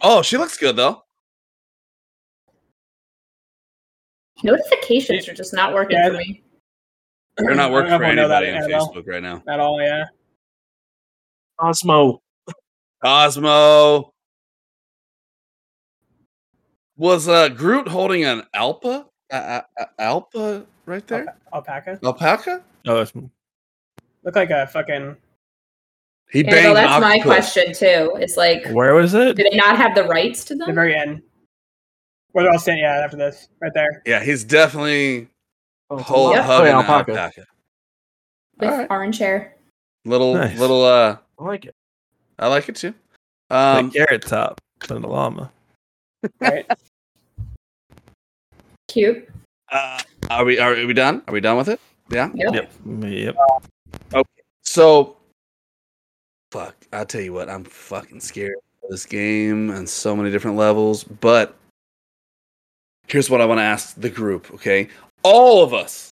Oh, 0.00 0.22
she 0.22 0.36
looks 0.36 0.58
good 0.58 0.76
though. 0.76 1.02
notifications 4.42 5.28
are 5.28 5.34
just 5.34 5.54
not 5.54 5.72
working 5.72 5.96
Yeah, 5.96 6.08
for 6.08 6.16
me. 6.16 6.42
They're 7.36 7.54
not 7.54 7.72
working 7.72 7.92
for 7.92 7.98
know 7.98 8.04
if 8.06 8.10
I 8.10 8.14
know 8.14 8.28
that, 8.28 8.44
anybody 8.44 8.74
on 8.74 8.88
Facebook 8.88 9.06
right 9.06 9.22
now. 9.22 9.42
At 9.48 9.60
all, 9.60 9.80
yeah. 9.80 10.04
Osmo. 11.60 12.18
Cosmo 13.02 14.12
was 16.96 17.28
uh 17.28 17.48
Groot 17.48 17.88
holding 17.88 18.24
an 18.24 18.42
alpa, 18.54 19.06
uh, 19.32 19.60
uh, 19.78 19.84
alpa 19.98 20.64
right 20.86 21.06
there, 21.06 21.36
Alpaca. 21.52 21.98
alpaca. 22.04 22.62
Oh, 22.86 22.96
that's 22.96 23.12
Look 24.24 24.36
like 24.36 24.50
a 24.50 24.66
fucking. 24.68 25.16
He 26.32 26.40
Annabelle, 26.40 26.74
banged 26.74 26.76
that's 26.76 26.94
an 26.94 27.00
my 27.02 27.18
question 27.20 27.72
too. 27.74 28.16
It's 28.20 28.36
like, 28.36 28.66
where 28.70 28.94
was 28.94 29.14
it? 29.14 29.36
do 29.36 29.42
they 29.48 29.56
not 29.56 29.76
have 29.76 29.94
the 29.94 30.04
rights 30.04 30.44
to 30.46 30.54
them? 30.54 30.68
The 30.68 30.74
very 30.74 30.96
end. 30.96 31.22
Where 32.32 32.44
they're 32.44 32.52
all 32.52 32.58
standing, 32.58 32.84
yeah, 32.84 33.02
after 33.04 33.16
this, 33.18 33.48
right 33.60 33.72
there. 33.74 34.02
Yeah, 34.06 34.22
he's 34.24 34.42
definitely 34.44 35.28
Oh, 35.90 35.98
whole, 35.98 36.30
lot- 36.30 36.44
hugging 36.44 36.72
oh, 36.74 36.80
an 36.80 36.86
alpaca. 36.86 37.12
alpaca. 37.12 37.44
with 38.58 38.70
Alright. 38.70 38.86
orange 38.90 39.18
hair. 39.18 39.56
Little 40.06 40.34
Nice. 40.34 40.58
little 40.58 40.82
uh 40.84 41.18
I 41.38 41.44
like 41.44 41.66
it. 41.66 41.74
I 42.38 42.48
like 42.48 42.68
it 42.70 42.76
too. 42.76 42.94
Um, 43.50 43.76
Um 43.86 43.90
carrot 43.90 44.22
top 44.22 44.60
than 44.88 45.02
the 45.02 45.08
llama. 45.08 45.52
Right? 46.40 46.66
Cute. 48.88 49.28
uh, 49.70 50.00
are 50.30 50.44
we 50.44 50.58
are 50.58 50.74
we 50.86 50.92
done? 50.94 51.22
Are 51.28 51.34
we 51.34 51.40
done 51.40 51.56
with 51.58 51.68
it? 51.68 51.80
Yeah. 52.10 52.30
Yep. 52.34 52.72
Yep. 52.86 53.36
Yep. 54.14 54.26
So 54.62 55.16
fuck, 56.52 56.76
I'll 56.92 57.06
tell 57.06 57.22
you 57.22 57.32
what, 57.32 57.48
I'm 57.48 57.64
fucking 57.64 58.20
scared 58.20 58.56
of 58.84 58.90
this 58.90 59.06
game 59.06 59.70
on 59.70 59.86
so 59.86 60.14
many 60.14 60.30
different 60.30 60.58
levels, 60.58 61.02
but 61.02 61.56
here's 63.08 63.30
what 63.30 63.40
I 63.40 63.46
want 63.46 63.58
to 63.58 63.62
ask 63.64 63.98
the 63.98 64.10
group, 64.10 64.52
okay? 64.52 64.88
All 65.22 65.64
of 65.64 65.72
us 65.72 66.10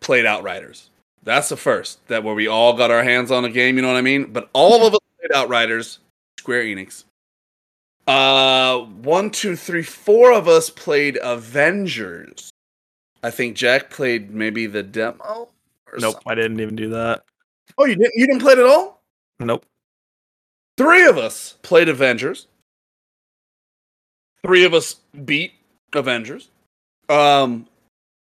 played 0.00 0.26
Outriders. 0.26 0.90
That's 1.22 1.48
the 1.48 1.56
first 1.56 2.06
that 2.08 2.22
where 2.22 2.34
we 2.34 2.46
all 2.46 2.74
got 2.74 2.90
our 2.90 3.02
hands 3.02 3.30
on 3.30 3.46
a 3.46 3.48
game, 3.48 3.76
you 3.76 3.82
know 3.82 3.88
what 3.88 3.96
I 3.96 4.02
mean? 4.02 4.32
But 4.32 4.50
all 4.52 4.86
of 4.86 4.92
us 4.92 5.00
played 5.18 5.32
Outriders, 5.32 5.98
Square 6.38 6.64
Enix. 6.64 7.04
Uh 8.06 8.80
one, 8.80 9.30
two, 9.30 9.56
three, 9.56 9.82
four 9.82 10.32
of 10.32 10.46
us 10.46 10.68
played 10.68 11.18
Avengers. 11.22 12.50
I 13.22 13.30
think 13.30 13.56
Jack 13.56 13.90
played 13.90 14.30
maybe 14.30 14.66
the 14.66 14.82
demo. 14.82 15.48
Or 15.92 15.98
Nope. 15.98 16.14
something. 16.14 16.32
I 16.32 16.34
didn't 16.34 16.60
even 16.60 16.76
do 16.76 16.88
that. 16.90 17.22
Oh, 17.78 17.84
you 17.84 17.94
didn't 17.96 18.12
you 18.16 18.26
didn't 18.26 18.40
play 18.40 18.54
it 18.54 18.58
at 18.58 18.66
all? 18.66 18.99
Nope. 19.40 19.64
Three 20.76 21.06
of 21.06 21.18
us 21.18 21.56
played 21.62 21.88
Avengers. 21.88 22.46
Three 24.44 24.64
of 24.64 24.72
us 24.72 24.96
beat 25.24 25.52
Avengers. 25.92 26.48
Um, 27.08 27.66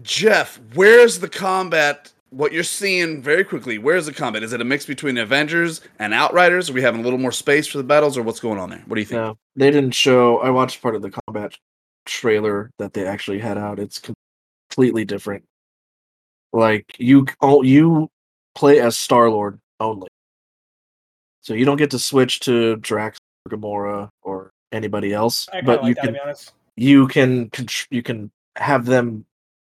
Jeff, 0.03 0.61
where's 0.75 1.19
the 1.19 1.29
combat? 1.29 2.12
What 2.31 2.53
you're 2.53 2.64
seeing 2.64 3.23
very 3.23 3.45
quickly, 3.45 3.79
where's 3.79 4.07
the 4.07 4.12
combat? 4.12 4.43
Is 4.43 4.53
it 4.53 4.61
a 4.61 4.64
mix 4.64 4.85
between 4.85 5.17
Avengers 5.17 5.81
and 5.99 6.12
Outriders? 6.12 6.69
Are 6.69 6.73
we 6.73 6.83
having 6.83 7.01
a 7.01 7.05
little 7.05 7.19
more 7.19 7.33
space 7.33 7.67
for 7.67 7.79
the 7.79 7.85
battles, 7.85 8.19
or 8.19 8.23
what's 8.23 8.41
going 8.41 8.59
on 8.59 8.69
there? 8.69 8.83
What 8.87 8.97
do 8.97 9.01
you 9.01 9.07
think? 9.07 9.21
No, 9.21 9.39
they 9.55 9.71
didn't 9.71 9.95
show. 9.95 10.39
I 10.39 10.51
watched 10.51 10.83
part 10.83 10.97
of 10.97 11.03
the 11.03 11.11
combat 11.11 11.57
trailer 12.05 12.71
that 12.79 12.93
they 12.93 13.07
actually 13.07 13.39
had 13.39 13.57
out. 13.57 13.79
It's 13.79 14.01
completely 14.71 15.05
different. 15.05 15.45
Like 16.53 16.97
you, 16.99 17.27
oh, 17.41 17.62
you 17.62 18.11
play 18.55 18.81
as 18.81 18.99
Star 18.99 19.31
Lord 19.31 19.59
only, 19.81 20.09
so 21.47 21.55
you 21.55 21.64
don't 21.64 21.76
get 21.76 21.92
to 21.92 21.99
switch 21.99 22.40
to 22.40 22.74
Drax 22.76 23.18
or 23.49 23.57
Gamora 23.57 24.09
or 24.22 24.51
anybody 24.72 25.12
else. 25.12 25.49
I 25.53 25.61
But 25.61 25.78
of 25.78 25.84
you 25.84 25.94
like 25.94 25.97
that, 25.97 26.01
to 26.03 26.07
can 26.09 26.14
be 26.14 26.20
honest. 26.20 26.53
you 26.74 27.07
can 27.07 27.51
you 27.90 28.03
can 28.03 28.32
have 28.57 28.84
them 28.84 29.24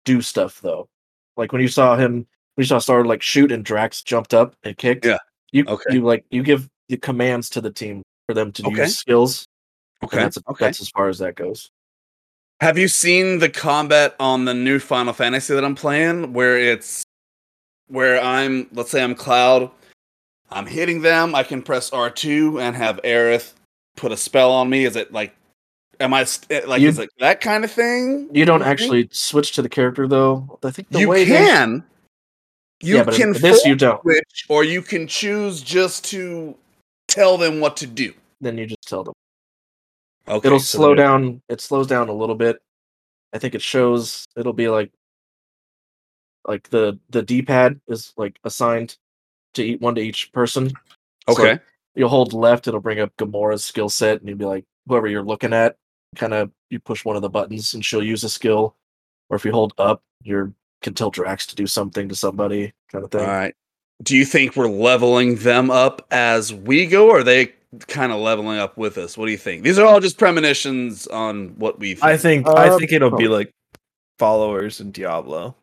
do 0.03 0.21
stuff 0.21 0.59
though. 0.59 0.89
Like 1.37 1.53
when 1.53 1.61
you 1.61 1.69
saw 1.69 1.95
him, 1.95 2.13
when 2.55 2.57
you 2.57 2.65
saw 2.65 2.79
Star 2.79 3.05
like 3.05 3.21
shoot 3.21 3.53
and 3.53 3.63
Drax 3.63 4.01
jumped 4.03 4.33
up 4.33 4.53
and 4.63 4.75
kicked. 4.77 5.05
Yeah. 5.05 5.19
You 5.53 5.63
Okay. 5.65 5.93
you 5.95 6.01
like 6.03 6.25
you 6.29 6.43
give 6.43 6.67
the 6.89 6.97
commands 6.97 7.49
to 7.51 7.61
the 7.61 7.71
team 7.71 8.03
for 8.27 8.33
them 8.33 8.51
to 8.51 8.67
Okay. 8.67 8.81
use 8.81 8.97
skills. 8.97 9.45
Okay, 10.03 10.17
That's 10.17 10.37
okay. 10.49 10.65
that's 10.65 10.81
as 10.81 10.89
far 10.89 11.07
as 11.07 11.19
that 11.19 11.35
goes. 11.35 11.69
Have 12.59 12.77
you 12.77 12.89
seen 12.89 13.39
the 13.39 13.49
combat 13.49 14.13
on 14.19 14.43
the 14.43 14.53
new 14.53 14.77
Final 14.77 15.13
Fantasy 15.13 15.53
that 15.53 15.63
I'm 15.63 15.75
playing, 15.75 16.33
where 16.33 16.57
it's 16.57 17.03
where 17.87 18.21
I'm, 18.21 18.67
let's 18.73 18.91
say 18.91 19.01
I'm 19.03 19.15
Cloud, 19.15 19.71
I'm 20.51 20.65
hitting 20.65 21.01
them, 21.01 21.33
I 21.33 21.43
can 21.43 21.61
press 21.61 21.89
R2 21.91 22.61
and 22.61 22.75
have 22.75 22.99
Aerith 23.03 23.53
put 23.95 24.11
a 24.11 24.17
spell 24.17 24.51
on 24.51 24.69
me. 24.69 24.85
Is 24.85 24.95
it 24.95 25.13
like, 25.13 25.33
am 25.99 26.13
I 26.13 26.23
st- 26.25 26.67
like, 26.67 26.81
You- 26.81 26.89
is 26.89 26.99
it 26.99 27.09
that 27.19 27.41
kind 27.41 27.63
of 27.63 27.71
thing? 27.71 28.29
You 28.33 28.45
don't 28.45 28.61
actually 28.63 29.07
switch 29.11 29.53
to 29.53 29.61
the 29.61 29.69
character 29.69 30.07
though. 30.07 30.59
I 30.63 30.71
think 30.71 30.89
the 30.89 30.99
you 30.99 31.09
way 31.09 31.23
they- 31.23 31.35
can. 31.37 31.83
You 32.83 32.95
yeah, 32.97 33.03
can 33.05 33.33
this 33.33 33.63
you 33.63 33.75
don't. 33.75 34.01
switch, 34.01 34.45
or 34.49 34.63
you 34.63 34.81
can 34.81 35.05
choose 35.07 35.61
just 35.61 36.03
to 36.05 36.55
tell 37.07 37.37
them 37.37 37.59
what 37.59 37.77
to 37.77 37.85
do. 37.85 38.11
Then 38.41 38.57
you 38.57 38.65
just 38.65 38.87
tell 38.87 39.03
them. 39.03 39.13
Okay, 40.27 40.47
It'll 40.47 40.59
so 40.59 40.77
slow 40.79 40.95
down. 40.95 41.43
It 41.47 41.61
slows 41.61 41.85
down 41.85 42.09
a 42.09 42.11
little 42.11 42.33
bit. 42.33 42.57
I 43.33 43.37
think 43.37 43.53
it 43.53 43.61
shows. 43.61 44.25
It'll 44.35 44.51
be 44.53 44.67
like, 44.67 44.91
like 46.47 46.67
the 46.71 46.97
the 47.11 47.21
D 47.21 47.43
pad 47.43 47.79
is 47.87 48.13
like 48.17 48.39
assigned 48.43 48.97
to 49.53 49.63
eat 49.63 49.81
one 49.81 49.95
to 49.95 50.01
each 50.01 50.31
person. 50.31 50.69
So 51.29 51.33
Okay, 51.33 51.59
you'll 51.95 52.09
hold 52.09 52.33
left, 52.33 52.67
it'll 52.67 52.79
bring 52.79 52.99
up 52.99 53.15
Gamora's 53.17 53.63
skill 53.65 53.89
set, 53.89 54.19
and 54.19 54.27
you'll 54.29 54.37
be 54.37 54.45
like, 54.45 54.65
whoever 54.87 55.07
you're 55.07 55.23
looking 55.23 55.53
at, 55.53 55.75
kind 56.15 56.33
of 56.33 56.51
you 56.69 56.79
push 56.79 57.05
one 57.05 57.15
of 57.15 57.21
the 57.21 57.29
buttons 57.29 57.73
and 57.73 57.85
she'll 57.85 58.03
use 58.03 58.23
a 58.23 58.29
skill. 58.29 58.75
Or 59.29 59.35
if 59.37 59.45
you 59.45 59.51
hold 59.51 59.73
up, 59.77 60.01
you 60.23 60.53
can 60.81 60.93
tell 60.93 61.09
Drax 61.11 61.45
to 61.47 61.55
do 61.55 61.67
something 61.67 62.09
to 62.09 62.15
somebody, 62.15 62.73
kind 62.91 63.05
of 63.05 63.11
thing. 63.11 63.27
right. 63.27 63.53
Do 64.03 64.17
you 64.17 64.25
think 64.25 64.55
we're 64.55 64.67
leveling 64.67 65.35
them 65.35 65.69
up 65.69 66.07
as 66.11 66.53
we 66.53 66.87
go, 66.87 67.09
or 67.09 67.19
are 67.19 67.23
they 67.23 67.53
kind 67.87 68.11
of 68.11 68.19
leveling 68.19 68.57
up 68.57 68.75
with 68.75 68.97
us? 68.97 69.15
What 69.17 69.27
do 69.27 69.31
you 69.31 69.37
think? 69.37 69.63
These 69.63 69.77
are 69.77 69.85
all 69.85 69.99
just 69.99 70.17
premonitions 70.17 71.05
on 71.07 71.49
what 71.59 71.77
we. 71.79 71.93
Think. 71.93 72.03
I 72.03 72.17
think 72.17 72.47
I 72.47 72.69
Uh, 72.69 72.77
think 72.79 72.91
it'll 72.91 73.15
be 73.15 73.27
like 73.27 73.51
followers 74.17 74.81
in 74.81 74.91
Diablo. 74.91 75.55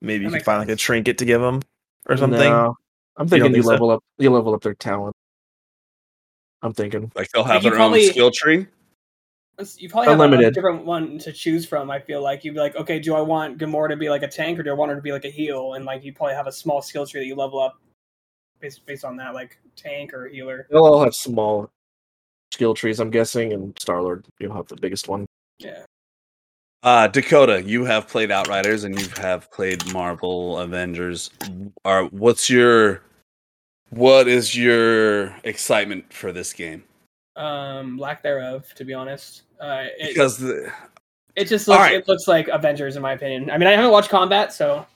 Maybe 0.00 0.24
you 0.24 0.28
can 0.30 0.34
makes 0.34 0.44
find 0.44 0.60
like 0.60 0.68
a 0.70 0.76
trinket 0.76 1.18
to 1.18 1.24
give 1.26 1.40
them 1.42 1.60
or 2.08 2.16
something. 2.16 2.38
No, 2.50 2.76
I'm 3.16 3.28
thinking 3.28 3.50
you 3.50 3.54
think 3.54 3.64
so? 3.64 3.70
level 3.70 3.90
up. 3.90 4.02
You 4.18 4.30
level 4.30 4.54
up 4.54 4.62
their 4.62 4.74
talent. 4.74 5.14
I'm 6.62 6.72
thinking. 6.72 7.12
like 7.14 7.28
they'll 7.30 7.44
have 7.44 7.62
you 7.62 7.70
their 7.70 7.76
probably- 7.78 8.06
own 8.06 8.10
skill 8.10 8.30
tree. 8.30 8.66
You 9.78 9.88
probably 9.88 10.10
have 10.10 10.20
a- 10.20 10.48
a 10.48 10.50
different 10.50 10.84
one 10.84 11.18
to 11.20 11.32
choose 11.32 11.64
from. 11.64 11.90
I 11.90 11.98
feel 11.98 12.20
like 12.22 12.44
you'd 12.44 12.52
be 12.52 12.60
like, 12.60 12.76
okay, 12.76 12.98
do 12.98 13.14
I 13.14 13.22
want 13.22 13.56
Gamora 13.56 13.88
to 13.88 13.96
be 13.96 14.10
like 14.10 14.22
a 14.22 14.28
tank 14.28 14.58
or 14.58 14.62
do 14.62 14.68
I 14.70 14.74
want 14.74 14.90
her 14.90 14.96
to 14.96 15.00
be 15.02 15.12
like 15.12 15.24
a 15.24 15.30
heal? 15.30 15.74
And 15.74 15.86
like 15.86 16.04
you 16.04 16.12
probably 16.12 16.34
have 16.34 16.46
a 16.46 16.52
small 16.52 16.82
skill 16.82 17.06
tree 17.06 17.20
that 17.20 17.26
you 17.26 17.34
level 17.34 17.58
up 17.58 17.80
based 18.60 18.84
based 18.84 19.04
on 19.04 19.16
that, 19.16 19.32
like 19.32 19.58
tank 19.74 20.12
or 20.12 20.28
healer. 20.28 20.66
They'll 20.70 20.84
all 20.84 21.02
have 21.02 21.14
small 21.14 21.70
skill 22.52 22.74
trees, 22.74 23.00
I'm 23.00 23.10
guessing, 23.10 23.54
and 23.54 23.74
Star 23.80 24.02
Lord, 24.02 24.26
you'll 24.38 24.54
have 24.54 24.66
the 24.68 24.76
biggest 24.76 25.08
one. 25.08 25.24
Yeah. 25.58 25.84
Uh, 26.86 27.08
Dakota, 27.08 27.60
you 27.64 27.84
have 27.84 28.06
played 28.06 28.30
Outriders 28.30 28.84
and 28.84 28.96
you 29.00 29.08
have 29.20 29.50
played 29.50 29.84
Marvel 29.92 30.56
Avengers. 30.60 31.32
Are 31.84 32.04
what's 32.04 32.48
your 32.48 33.02
what 33.90 34.28
is 34.28 34.56
your 34.56 35.34
excitement 35.42 36.12
for 36.12 36.30
this 36.30 36.52
game? 36.52 36.84
Um, 37.34 37.98
lack 37.98 38.22
thereof, 38.22 38.72
to 38.76 38.84
be 38.84 38.94
honest. 38.94 39.42
Uh, 39.60 39.86
it, 39.98 40.10
Because 40.14 40.38
the, 40.38 40.72
it 41.34 41.48
just 41.48 41.66
looks 41.66 41.78
Alright. 41.80 41.94
it 41.96 42.06
looks 42.06 42.28
like 42.28 42.46
Avengers 42.46 42.94
in 42.94 43.02
my 43.02 43.14
opinion. 43.14 43.50
I 43.50 43.58
mean, 43.58 43.66
I 43.66 43.72
haven't 43.72 43.90
watched 43.90 44.08
combat, 44.08 44.52
so 44.52 44.86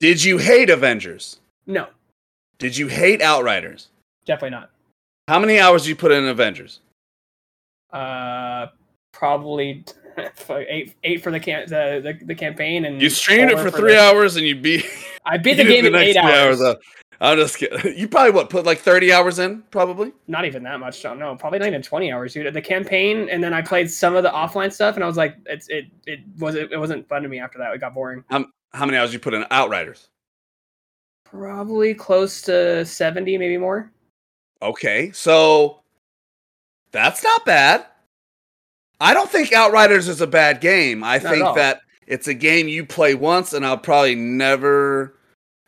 did 0.00 0.22
you 0.22 0.36
hate 0.36 0.68
Avengers? 0.68 1.38
no, 1.66 1.86
Did 2.58 2.76
you 2.76 2.88
hate 2.88 3.22
Outriders? 3.22 3.88
definitely 4.26 4.50
not. 4.50 4.68
How 5.28 5.38
many 5.38 5.58
hours 5.58 5.84
did 5.84 5.88
you 5.88 5.96
put 5.96 6.12
in 6.12 6.28
Avengers? 6.28 6.80
Uh, 7.90 8.66
probably 9.12 9.82
eight 10.50 10.94
eight 11.04 11.22
for 11.22 11.30
the 11.30 11.40
can 11.40 11.66
the, 11.68 12.00
the, 12.20 12.24
the 12.26 12.34
campaign 12.34 12.84
and 12.84 13.00
You 13.00 13.10
streamed 13.10 13.50
it 13.50 13.54
four 13.58 13.70
for 13.70 13.76
three 13.78 13.92
the- 13.92 14.00
hours 14.00 14.36
and 14.36 14.46
you 14.46 14.54
beat. 14.56 14.84
I 15.24 15.38
beat 15.38 15.54
the 15.54 15.64
game 15.72 15.86
in 15.86 15.94
eight 15.94 16.16
hours. 16.16 16.60
uh, 16.60 16.74
I'm 17.20 17.38
just 17.38 17.56
kidding. 17.58 17.96
You 17.96 18.08
probably 18.08 18.32
what 18.32 18.50
put 18.50 18.66
like 18.66 18.78
30 18.80 19.12
hours 19.12 19.38
in, 19.38 19.62
probably. 19.70 20.12
not 20.26 20.44
even 20.44 20.64
that 20.64 20.80
much. 20.80 21.00
Don't 21.02 21.20
know. 21.20 21.36
Probably 21.36 21.60
not 21.60 21.68
even 21.68 21.80
twenty 21.82 22.10
hours, 22.10 22.34
dude. 22.34 22.52
The 22.52 22.60
campaign, 22.60 23.28
and 23.28 23.44
then 23.44 23.54
I 23.54 23.62
played 23.62 23.88
some 23.88 24.16
of 24.16 24.24
the 24.24 24.30
offline 24.30 24.72
stuff, 24.72 24.96
and 24.96 25.04
I 25.04 25.06
was 25.06 25.16
like, 25.16 25.36
it's 25.46 25.68
it 25.68 25.84
it 26.06 26.18
was 26.38 26.56
it, 26.56 26.72
it 26.72 26.78
wasn't 26.78 27.08
fun 27.08 27.22
to 27.22 27.28
me 27.28 27.38
after 27.38 27.58
that. 27.58 27.72
It 27.72 27.80
got 27.80 27.94
boring. 27.94 28.24
How 28.28 28.44
many 28.86 28.96
hours 28.96 29.10
did 29.10 29.14
you 29.14 29.20
put 29.20 29.34
in 29.34 29.44
Outriders? 29.52 30.08
Probably 31.24 31.94
close 31.94 32.42
to 32.42 32.84
seventy, 32.84 33.38
maybe 33.38 33.56
more. 33.56 33.92
Okay, 34.60 35.12
so 35.12 35.82
that's 36.90 37.22
not 37.22 37.44
bad. 37.44 37.86
I 39.02 39.14
don't 39.14 39.28
think 39.28 39.52
Outriders 39.52 40.08
is 40.08 40.20
a 40.20 40.26
bad 40.28 40.60
game. 40.60 41.02
I 41.02 41.18
Not 41.18 41.32
think 41.32 41.54
that 41.56 41.80
it's 42.06 42.28
a 42.28 42.34
game 42.34 42.68
you 42.68 42.86
play 42.86 43.14
once, 43.16 43.52
and 43.52 43.66
I'll 43.66 43.76
probably 43.78 44.14
never. 44.14 45.14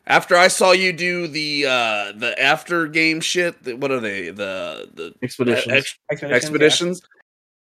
After 0.07 0.37
I 0.37 0.47
saw 0.47 0.71
you 0.71 0.93
do 0.93 1.27
the 1.27 1.65
uh 1.65 2.11
the 2.15 2.33
after 2.41 2.87
game 2.87 3.19
shit, 3.19 3.61
the, 3.63 3.73
what 3.75 3.91
are 3.91 3.99
they? 3.99 4.29
The 4.29 4.89
the 4.93 5.13
Expeditions. 5.21 5.97
ex- 6.09 6.23
Expeditions. 6.23 7.01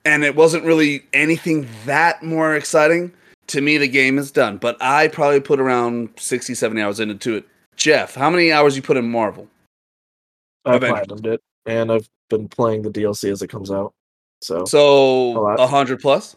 yeah. 0.04 0.12
and 0.12 0.24
it 0.24 0.36
wasn't 0.36 0.64
really 0.64 1.02
anything 1.12 1.66
that 1.86 2.22
more 2.22 2.54
exciting. 2.54 3.12
To 3.48 3.60
me, 3.60 3.76
the 3.76 3.88
game 3.88 4.16
is 4.16 4.30
done, 4.30 4.58
but 4.58 4.76
I 4.80 5.08
probably 5.08 5.40
put 5.40 5.60
around 5.60 6.10
60, 6.16 6.54
70 6.54 6.80
hours 6.80 7.00
into 7.00 7.34
it. 7.36 7.46
Jeff, 7.76 8.14
how 8.14 8.30
many 8.30 8.50
hours 8.52 8.74
you 8.76 8.80
put 8.82 8.96
in 8.96 9.10
Marvel? 9.10 9.48
I 10.64 10.76
Avengers. 10.76 11.06
platinumed 11.08 11.26
it, 11.26 11.42
and 11.66 11.90
I've 11.92 12.08
been 12.30 12.48
playing 12.48 12.82
the 12.82 12.90
DLC 12.90 13.30
as 13.30 13.42
it 13.42 13.48
comes 13.48 13.70
out. 13.70 13.92
So, 14.44 14.66
So 14.66 15.46
A 15.56 15.66
hundred 15.66 16.00
plus. 16.00 16.36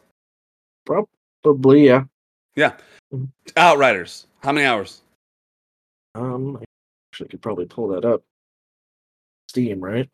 probably 0.85 1.85
yeah. 1.85 2.05
Yeah, 2.55 2.77
Outriders. 3.57 4.27
How 4.41 4.53
many 4.53 4.65
hours? 4.65 5.01
Um, 6.15 6.55
I 6.55 6.63
actually 7.11 7.27
could 7.27 7.41
probably 7.41 7.65
pull 7.65 7.89
that 7.89 8.05
up. 8.05 8.23
Steam, 9.49 9.81
right? 9.81 10.09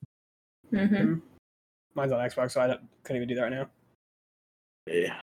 hmm 0.71 1.19
Mine's 1.93 2.11
on 2.11 2.27
Xbox, 2.27 2.53
so 2.53 2.61
I 2.61 2.67
don't, 2.67 2.81
couldn't 3.03 3.17
even 3.17 3.27
do 3.29 3.35
that 3.35 3.43
right 3.43 3.51
now. 3.51 3.69
Yeah. 4.87 5.19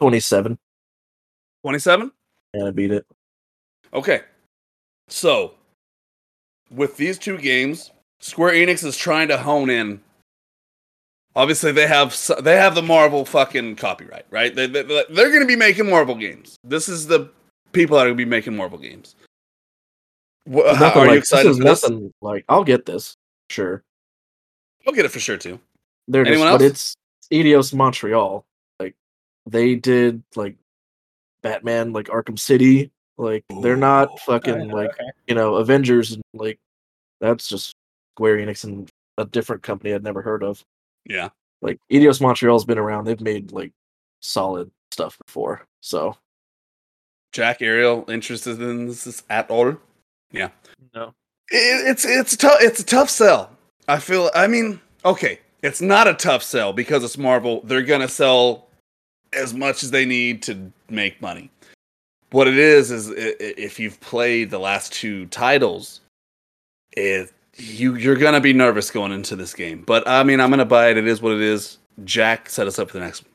Twenty-seven. 0.00 0.58
Twenty-seven. 1.62 2.10
And 2.54 2.66
I 2.66 2.70
beat 2.70 2.92
it. 2.92 3.04
Okay. 3.92 4.22
So, 5.08 5.52
with 6.70 6.96
these 6.96 7.18
two 7.18 7.36
games, 7.36 7.90
Square 8.20 8.52
Enix 8.52 8.84
is 8.84 8.96
trying 8.96 9.28
to 9.28 9.38
hone 9.38 9.70
in. 9.70 10.00
Obviously, 11.34 11.72
they 11.72 11.86
have 11.86 12.18
they 12.42 12.56
have 12.56 12.74
the 12.74 12.82
Marvel 12.82 13.24
fucking 13.24 13.76
copyright, 13.76 14.26
right? 14.30 14.54
They, 14.54 14.66
they, 14.66 14.82
they're 14.82 15.28
going 15.28 15.40
to 15.40 15.46
be 15.46 15.56
making 15.56 15.88
Marvel 15.88 16.14
games. 16.14 16.56
This 16.64 16.88
is 16.88 17.06
the 17.06 17.30
people 17.72 17.96
that 17.96 18.02
are 18.02 18.08
going 18.08 18.18
to 18.18 18.24
be 18.24 18.28
making 18.28 18.56
Marvel 18.56 18.78
games. 18.78 19.14
How- 20.46 20.72
nothing 20.74 21.02
are 21.02 21.04
you 21.04 21.10
like- 21.12 21.18
excited 21.18 21.50
this? 21.50 21.52
Is 21.52 21.58
for 21.58 21.64
this? 21.64 21.82
nothing 21.82 22.12
like 22.20 22.44
I'll 22.48 22.64
get 22.64 22.84
this. 22.84 23.16
Sure. 23.48 23.82
I'll 24.86 24.94
get 24.94 25.04
it 25.04 25.10
for 25.10 25.20
sure 25.20 25.36
too. 25.36 25.60
They're 26.08 26.24
just, 26.24 26.32
Anyone 26.32 26.58
but 26.58 26.62
it's 26.62 26.96
Eidos 27.32 27.72
Montreal. 27.72 28.44
Like 28.80 28.94
they 29.46 29.76
did 29.76 30.22
like 30.34 30.56
Batman, 31.42 31.92
like 31.92 32.06
Arkham 32.06 32.38
City. 32.38 32.90
Like 33.18 33.44
they're 33.62 33.76
not 33.76 34.18
fucking 34.20 34.70
like 34.70 34.90
okay. 34.94 35.10
you 35.26 35.34
know 35.34 35.56
Avengers 35.56 36.12
and 36.12 36.22
like 36.32 36.58
that's 37.20 37.48
just 37.48 37.74
Square 38.20 38.36
Enix 38.36 38.64
and 38.64 38.86
a 39.16 39.24
different 39.24 39.62
company 39.62 39.94
I'd 39.94 40.04
never 40.04 40.20
heard 40.20 40.42
of. 40.42 40.62
Yeah. 41.06 41.30
Like 41.62 41.78
Eidos 41.90 42.20
Montreal's 42.20 42.66
been 42.66 42.76
around. 42.76 43.06
They've 43.06 43.18
made 43.18 43.50
like 43.50 43.72
solid 44.20 44.70
stuff 44.90 45.16
before. 45.26 45.62
So 45.80 46.14
Jack 47.32 47.62
Ariel 47.62 48.04
interested 48.10 48.60
in 48.60 48.88
this 48.88 49.22
at 49.30 49.48
all? 49.50 49.74
Yeah. 50.32 50.50
No. 50.94 51.14
It, 51.50 51.88
it's 51.88 52.04
it's 52.04 52.36
tough. 52.36 52.58
It's 52.60 52.80
a 52.80 52.84
tough 52.84 53.08
sell. 53.08 53.56
I 53.88 53.98
feel. 53.98 54.30
I 54.34 54.46
mean, 54.46 54.78
okay, 55.06 55.40
it's 55.62 55.80
not 55.80 56.06
a 56.06 56.12
tough 56.12 56.42
sell 56.42 56.74
because 56.74 57.02
it's 57.02 57.16
Marvel. 57.16 57.62
They're 57.64 57.80
gonna 57.82 58.06
sell 58.06 58.66
as 59.32 59.54
much 59.54 59.82
as 59.82 59.90
they 59.90 60.04
need 60.04 60.42
to 60.42 60.70
make 60.90 61.22
money. 61.22 61.50
What 62.32 62.48
it 62.48 62.58
is 62.58 62.90
is 62.90 63.08
i- 63.10 63.14
i- 63.14 63.54
if 63.56 63.80
you've 63.80 63.98
played 64.00 64.50
the 64.50 64.58
last 64.58 64.92
two 64.92 65.24
titles, 65.26 66.02
it 66.92 67.32
you 67.60 67.94
you're 67.96 68.16
gonna 68.16 68.40
be 68.40 68.52
nervous 68.52 68.90
going 68.90 69.12
into 69.12 69.36
this 69.36 69.54
game. 69.54 69.82
But 69.86 70.06
I 70.08 70.22
mean, 70.22 70.40
I'm 70.40 70.50
gonna 70.50 70.64
buy 70.64 70.90
it. 70.90 70.96
It 70.96 71.06
is 71.06 71.20
what 71.22 71.32
it 71.32 71.40
is. 71.40 71.78
Jack 72.04 72.48
set 72.48 72.66
us 72.66 72.78
up 72.78 72.88
for 72.88 72.98
the 72.98 73.04
next 73.04 73.24
one. 73.24 73.32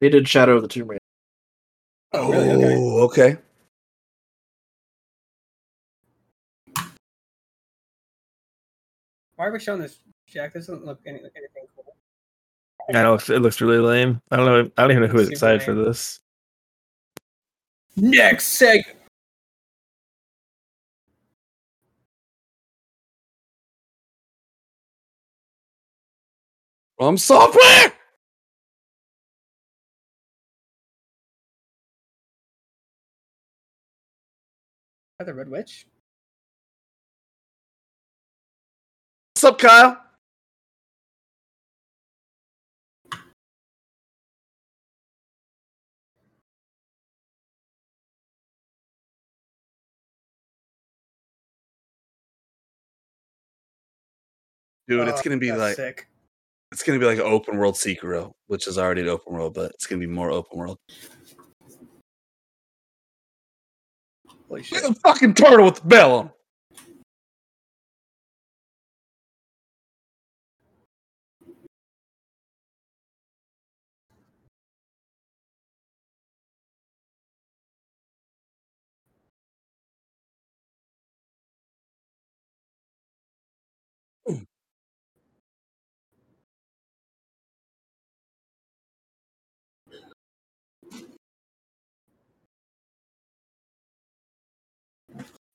They 0.00 0.08
did 0.08 0.28
Shadow 0.28 0.56
of 0.56 0.62
the 0.62 0.68
Tomb 0.68 0.88
Raider. 0.88 1.00
Oh, 2.12 2.30
really? 2.30 2.64
Okay. 2.64 2.76
Oh, 2.76 3.00
okay. 3.04 3.36
Why 9.36 9.46
are 9.46 9.52
we 9.52 9.58
showing 9.58 9.80
this, 9.80 9.98
Jack? 10.26 10.54
This 10.54 10.66
doesn't 10.66 10.84
look 10.84 11.00
any, 11.06 11.18
anything 11.18 11.66
cool. 11.74 11.96
I 12.88 13.02
know 13.02 13.14
it 13.14 13.28
looks 13.28 13.60
really 13.60 13.78
lame. 13.78 14.20
I 14.30 14.36
don't 14.36 14.46
know. 14.46 14.70
I 14.76 14.82
don't 14.82 14.92
even 14.92 15.02
know 15.02 15.08
who 15.08 15.18
is 15.18 15.26
Super 15.26 15.32
excited 15.32 15.62
for 15.62 15.74
this. 15.74 16.20
Next 17.96 18.60
seg. 18.60 18.84
From 26.98 27.16
software. 27.16 27.92
The 35.18 35.32
Red 35.32 35.48
Witch. 35.48 35.86
What's 39.34 39.44
up, 39.44 39.58
Kyle? 39.58 40.05
Dude, 54.88 55.08
it's 55.08 55.20
Oh, 55.20 55.22
gonna 55.24 55.36
be 55.38 55.52
like 55.52 55.76
sick. 55.76 56.06
it's 56.72 56.82
gonna 56.82 56.98
be 56.98 57.06
like 57.06 57.18
an 57.18 57.24
open 57.24 57.56
world 57.56 57.74
Sekiro, 57.74 58.32
which 58.46 58.66
is 58.68 58.78
already 58.78 59.02
an 59.02 59.08
open 59.08 59.32
world, 59.34 59.54
but 59.54 59.72
it's 59.72 59.86
gonna 59.86 60.00
be 60.00 60.06
more 60.06 60.30
open 60.30 60.58
world. 60.58 60.78
Holy 64.48 64.62
shit. 64.62 64.82
The 64.82 64.94
fucking 64.94 65.34
turtle 65.34 65.66
with 65.66 65.76
the 65.80 65.86
bell 65.88 66.14
on. 66.14 66.30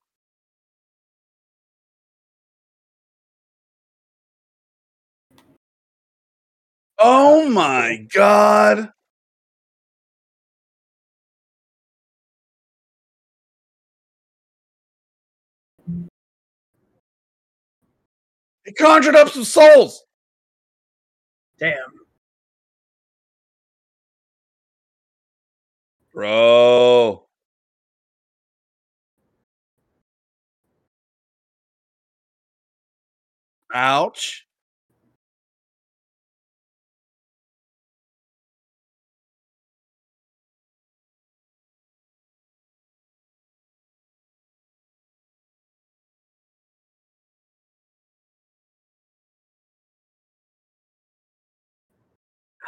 Oh 6.99 7.49
my 7.51 8.07
god. 8.15 8.91
He 18.67 18.73
conjured 18.75 19.17
up 19.17 19.31
some 19.31 19.45
souls. 19.45 20.05
Damn. 21.61 21.77
Bro. 26.15 27.28
Ouch. 33.73 34.45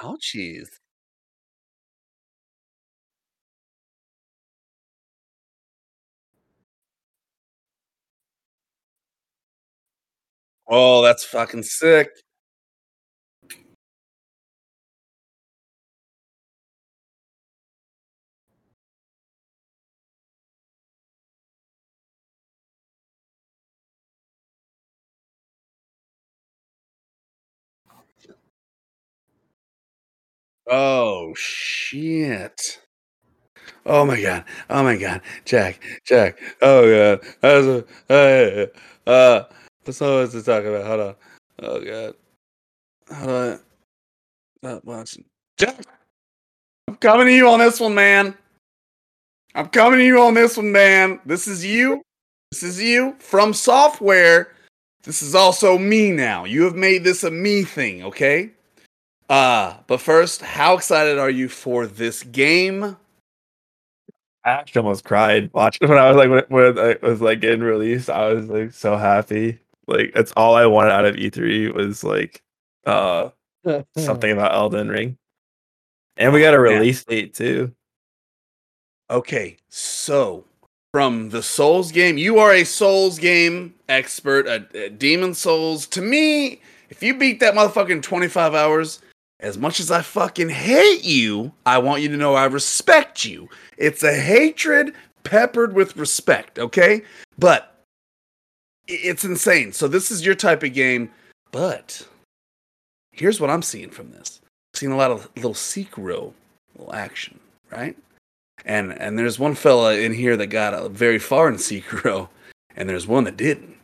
Ouchies. 0.02 0.80
Oh, 10.70 11.02
that's 11.02 11.24
fucking 11.24 11.64
sick. 11.64 12.10
Oh 30.66 31.34
shit. 31.36 32.80
Oh 33.86 34.04
my 34.04 34.20
god. 34.20 34.44
Oh 34.70 34.82
my 34.84 34.96
god. 34.96 35.22
Jack. 35.44 35.80
Jack. 36.06 36.38
Oh 36.62 37.16
god. 37.18 37.28
That's 37.40 37.86
a, 38.10 38.70
uh, 39.06 39.10
uh 39.10 39.44
that's 39.84 40.02
all 40.02 40.18
I 40.18 40.20
was 40.22 40.32
to 40.32 40.42
talk 40.42 40.64
about. 40.64 40.86
Hold 40.86 41.00
on. 41.00 41.14
Oh 41.62 41.80
god. 41.84 42.14
Hold 43.14 43.30
on. 43.30 43.60
Not 44.62 44.84
watching. 44.84 45.24
Jack. 45.58 45.84
I'm 46.88 46.96
coming 46.96 47.26
to 47.26 47.34
you 47.34 47.48
on 47.48 47.60
this 47.60 47.80
one, 47.80 47.94
man. 47.94 48.34
I'm 49.54 49.68
coming 49.68 49.98
to 50.00 50.04
you 50.04 50.20
on 50.20 50.34
this 50.34 50.56
one, 50.56 50.72
man. 50.72 51.20
This 51.24 51.48
is 51.48 51.64
you. 51.64 52.02
This 52.50 52.62
is 52.62 52.82
you 52.82 53.16
from 53.18 53.54
software. 53.54 54.54
This 55.02 55.22
is 55.22 55.34
also 55.34 55.78
me 55.78 56.10
now. 56.10 56.44
You 56.44 56.64
have 56.64 56.74
made 56.74 57.04
this 57.04 57.24
a 57.24 57.30
me 57.30 57.62
thing, 57.62 58.02
okay? 58.04 58.50
Uh, 59.28 59.76
but 59.86 60.00
first, 60.00 60.42
how 60.42 60.76
excited 60.76 61.18
are 61.18 61.30
you 61.30 61.48
for 61.48 61.86
this 61.86 62.22
game? 62.24 62.96
I 64.44 64.50
actually 64.50 64.80
almost 64.80 65.04
cried 65.04 65.50
watching 65.52 65.88
when 65.88 65.98
I 65.98 66.08
was 66.08 66.16
like 66.16 66.30
when, 66.30 66.44
when 66.48 66.78
it 66.78 67.02
was 67.02 67.20
like 67.20 67.40
getting 67.40 67.60
released. 67.60 68.10
I 68.10 68.32
was 68.32 68.48
like 68.48 68.72
so 68.72 68.96
happy. 68.96 69.58
Like 69.90 70.12
that's 70.14 70.32
all 70.36 70.54
I 70.54 70.66
wanted 70.66 70.92
out 70.92 71.04
of 71.04 71.16
E3 71.16 71.74
was 71.74 72.04
like 72.04 72.42
uh 72.86 73.30
something 73.96 74.30
about 74.30 74.54
Elden 74.54 74.88
Ring. 74.88 75.18
And 76.16 76.32
we 76.32 76.40
got 76.40 76.54
a 76.54 76.60
release 76.60 77.04
date 77.04 77.34
too. 77.34 77.72
Okay, 79.10 79.56
so 79.68 80.44
from 80.92 81.30
the 81.30 81.42
Souls 81.42 81.90
game, 81.90 82.16
you 82.16 82.38
are 82.38 82.52
a 82.52 82.64
Souls 82.64 83.18
game 83.18 83.74
expert, 83.88 84.46
a, 84.46 84.66
a 84.74 84.90
Demon's 84.90 85.38
Souls. 85.38 85.86
To 85.88 86.00
me, 86.00 86.60
if 86.90 87.02
you 87.02 87.16
beat 87.16 87.40
that 87.40 87.54
motherfucking 87.54 88.02
25 88.02 88.54
hours, 88.54 89.00
as 89.40 89.56
much 89.58 89.80
as 89.80 89.90
I 89.90 90.02
fucking 90.02 90.50
hate 90.50 91.04
you, 91.04 91.52
I 91.66 91.78
want 91.78 92.02
you 92.02 92.08
to 92.08 92.16
know 92.16 92.34
I 92.34 92.44
respect 92.44 93.24
you. 93.24 93.48
It's 93.78 94.02
a 94.02 94.14
hatred 94.14 94.94
peppered 95.24 95.74
with 95.74 95.96
respect, 95.96 96.58
okay? 96.58 97.02
But 97.38 97.69
it's 98.90 99.24
insane. 99.24 99.72
So 99.72 99.88
this 99.88 100.10
is 100.10 100.24
your 100.24 100.34
type 100.34 100.62
of 100.62 100.74
game, 100.74 101.10
but 101.52 102.06
here's 103.12 103.40
what 103.40 103.50
I'm 103.50 103.62
seeing 103.62 103.90
from 103.90 104.10
this. 104.10 104.40
seeing 104.74 104.92
a 104.92 104.96
lot 104.96 105.10
of 105.10 105.28
little 105.36 105.54
Sekiro 105.54 106.32
little 106.76 106.94
action, 106.94 107.38
right? 107.70 107.96
And 108.64 108.92
and 109.00 109.18
there's 109.18 109.38
one 109.38 109.54
fella 109.54 109.94
in 109.96 110.12
here 110.12 110.36
that 110.36 110.48
got 110.48 110.90
very 110.90 111.18
far 111.18 111.48
in 111.48 111.54
Sekiro, 111.56 112.28
and 112.76 112.88
there's 112.88 113.06
one 113.06 113.24
that 113.24 113.36
didn't, 113.36 113.76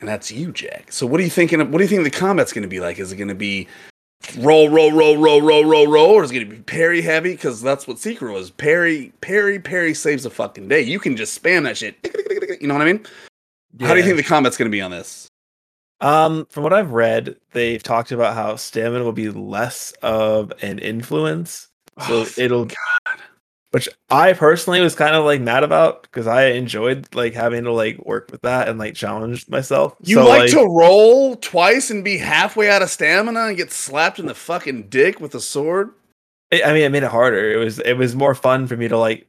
and 0.00 0.08
that's 0.08 0.30
you, 0.30 0.52
Jack. 0.52 0.92
So 0.92 1.06
what 1.06 1.20
are 1.20 1.24
you 1.24 1.30
thinking? 1.30 1.60
Of, 1.60 1.70
what 1.70 1.78
do 1.78 1.84
you 1.84 1.88
think 1.88 2.04
the 2.04 2.10
combat's 2.10 2.52
going 2.52 2.62
to 2.62 2.68
be 2.68 2.80
like? 2.80 2.98
Is 2.98 3.12
it 3.12 3.16
going 3.16 3.28
to 3.28 3.34
be 3.34 3.68
roll, 4.38 4.68
roll, 4.68 4.92
roll, 4.92 5.16
roll, 5.16 5.42
roll, 5.42 5.64
roll, 5.64 5.86
roll, 5.86 6.10
or 6.10 6.24
is 6.24 6.30
it 6.30 6.34
going 6.34 6.48
to 6.48 6.56
be 6.56 6.62
parry 6.62 7.02
heavy? 7.02 7.32
Because 7.32 7.60
that's 7.60 7.86
what 7.86 7.98
Sekiro 7.98 8.38
is. 8.38 8.50
Parry, 8.50 9.12
parry, 9.20 9.58
parry 9.58 9.94
saves 9.94 10.24
a 10.24 10.30
fucking 10.30 10.68
day. 10.68 10.80
You 10.80 10.98
can 10.98 11.16
just 11.16 11.40
spam 11.40 11.64
that 11.64 11.76
shit. 11.76 11.96
You 12.60 12.66
know 12.66 12.74
what 12.74 12.82
I 12.82 12.92
mean? 12.92 13.06
How 13.80 13.94
do 13.94 14.00
you 14.00 14.04
think 14.04 14.16
the 14.16 14.22
combat's 14.22 14.56
going 14.56 14.70
to 14.70 14.74
be 14.74 14.80
on 14.80 14.90
this? 14.90 15.28
Um, 16.00 16.46
from 16.46 16.62
what 16.62 16.72
I've 16.72 16.92
read, 16.92 17.36
they've 17.52 17.82
talked 17.82 18.10
about 18.10 18.34
how 18.34 18.56
stamina 18.56 19.04
will 19.04 19.12
be 19.12 19.30
less 19.30 19.92
of 20.02 20.52
an 20.62 20.78
influence. 20.78 21.68
So 22.06 22.22
Oh, 22.22 22.28
it'll 22.38 22.68
which 23.72 23.88
I 24.08 24.32
personally 24.32 24.80
was 24.80 24.96
kind 24.96 25.14
of 25.14 25.24
like 25.24 25.40
mad 25.40 25.62
about 25.62 26.02
because 26.02 26.26
I 26.26 26.46
enjoyed 26.46 27.06
like 27.14 27.34
having 27.34 27.64
to 27.64 27.72
like 27.72 28.04
work 28.04 28.28
with 28.32 28.42
that 28.42 28.68
and 28.68 28.78
like 28.78 28.94
challenge 28.94 29.48
myself. 29.48 29.94
You 30.02 30.16
So, 30.16 30.26
like, 30.26 30.50
to 30.50 30.64
roll 30.64 31.36
twice 31.36 31.90
and 31.90 32.02
be 32.02 32.18
halfway 32.18 32.68
out 32.68 32.82
of 32.82 32.90
stamina 32.90 33.46
and 33.46 33.56
get 33.56 33.70
slapped 33.70 34.18
in 34.18 34.26
the 34.26 34.34
fucking 34.34 34.88
dick 34.88 35.20
with 35.20 35.34
a 35.36 35.40
sword? 35.40 35.90
I 36.52 36.62
I 36.62 36.72
mean, 36.72 36.82
it 36.82 36.90
made 36.90 37.04
it 37.04 37.10
harder. 37.10 37.52
It 37.52 37.58
was 37.58 37.78
it 37.78 37.94
was 37.94 38.16
more 38.16 38.34
fun 38.34 38.66
for 38.66 38.76
me 38.76 38.88
to 38.88 38.98
like 38.98 39.28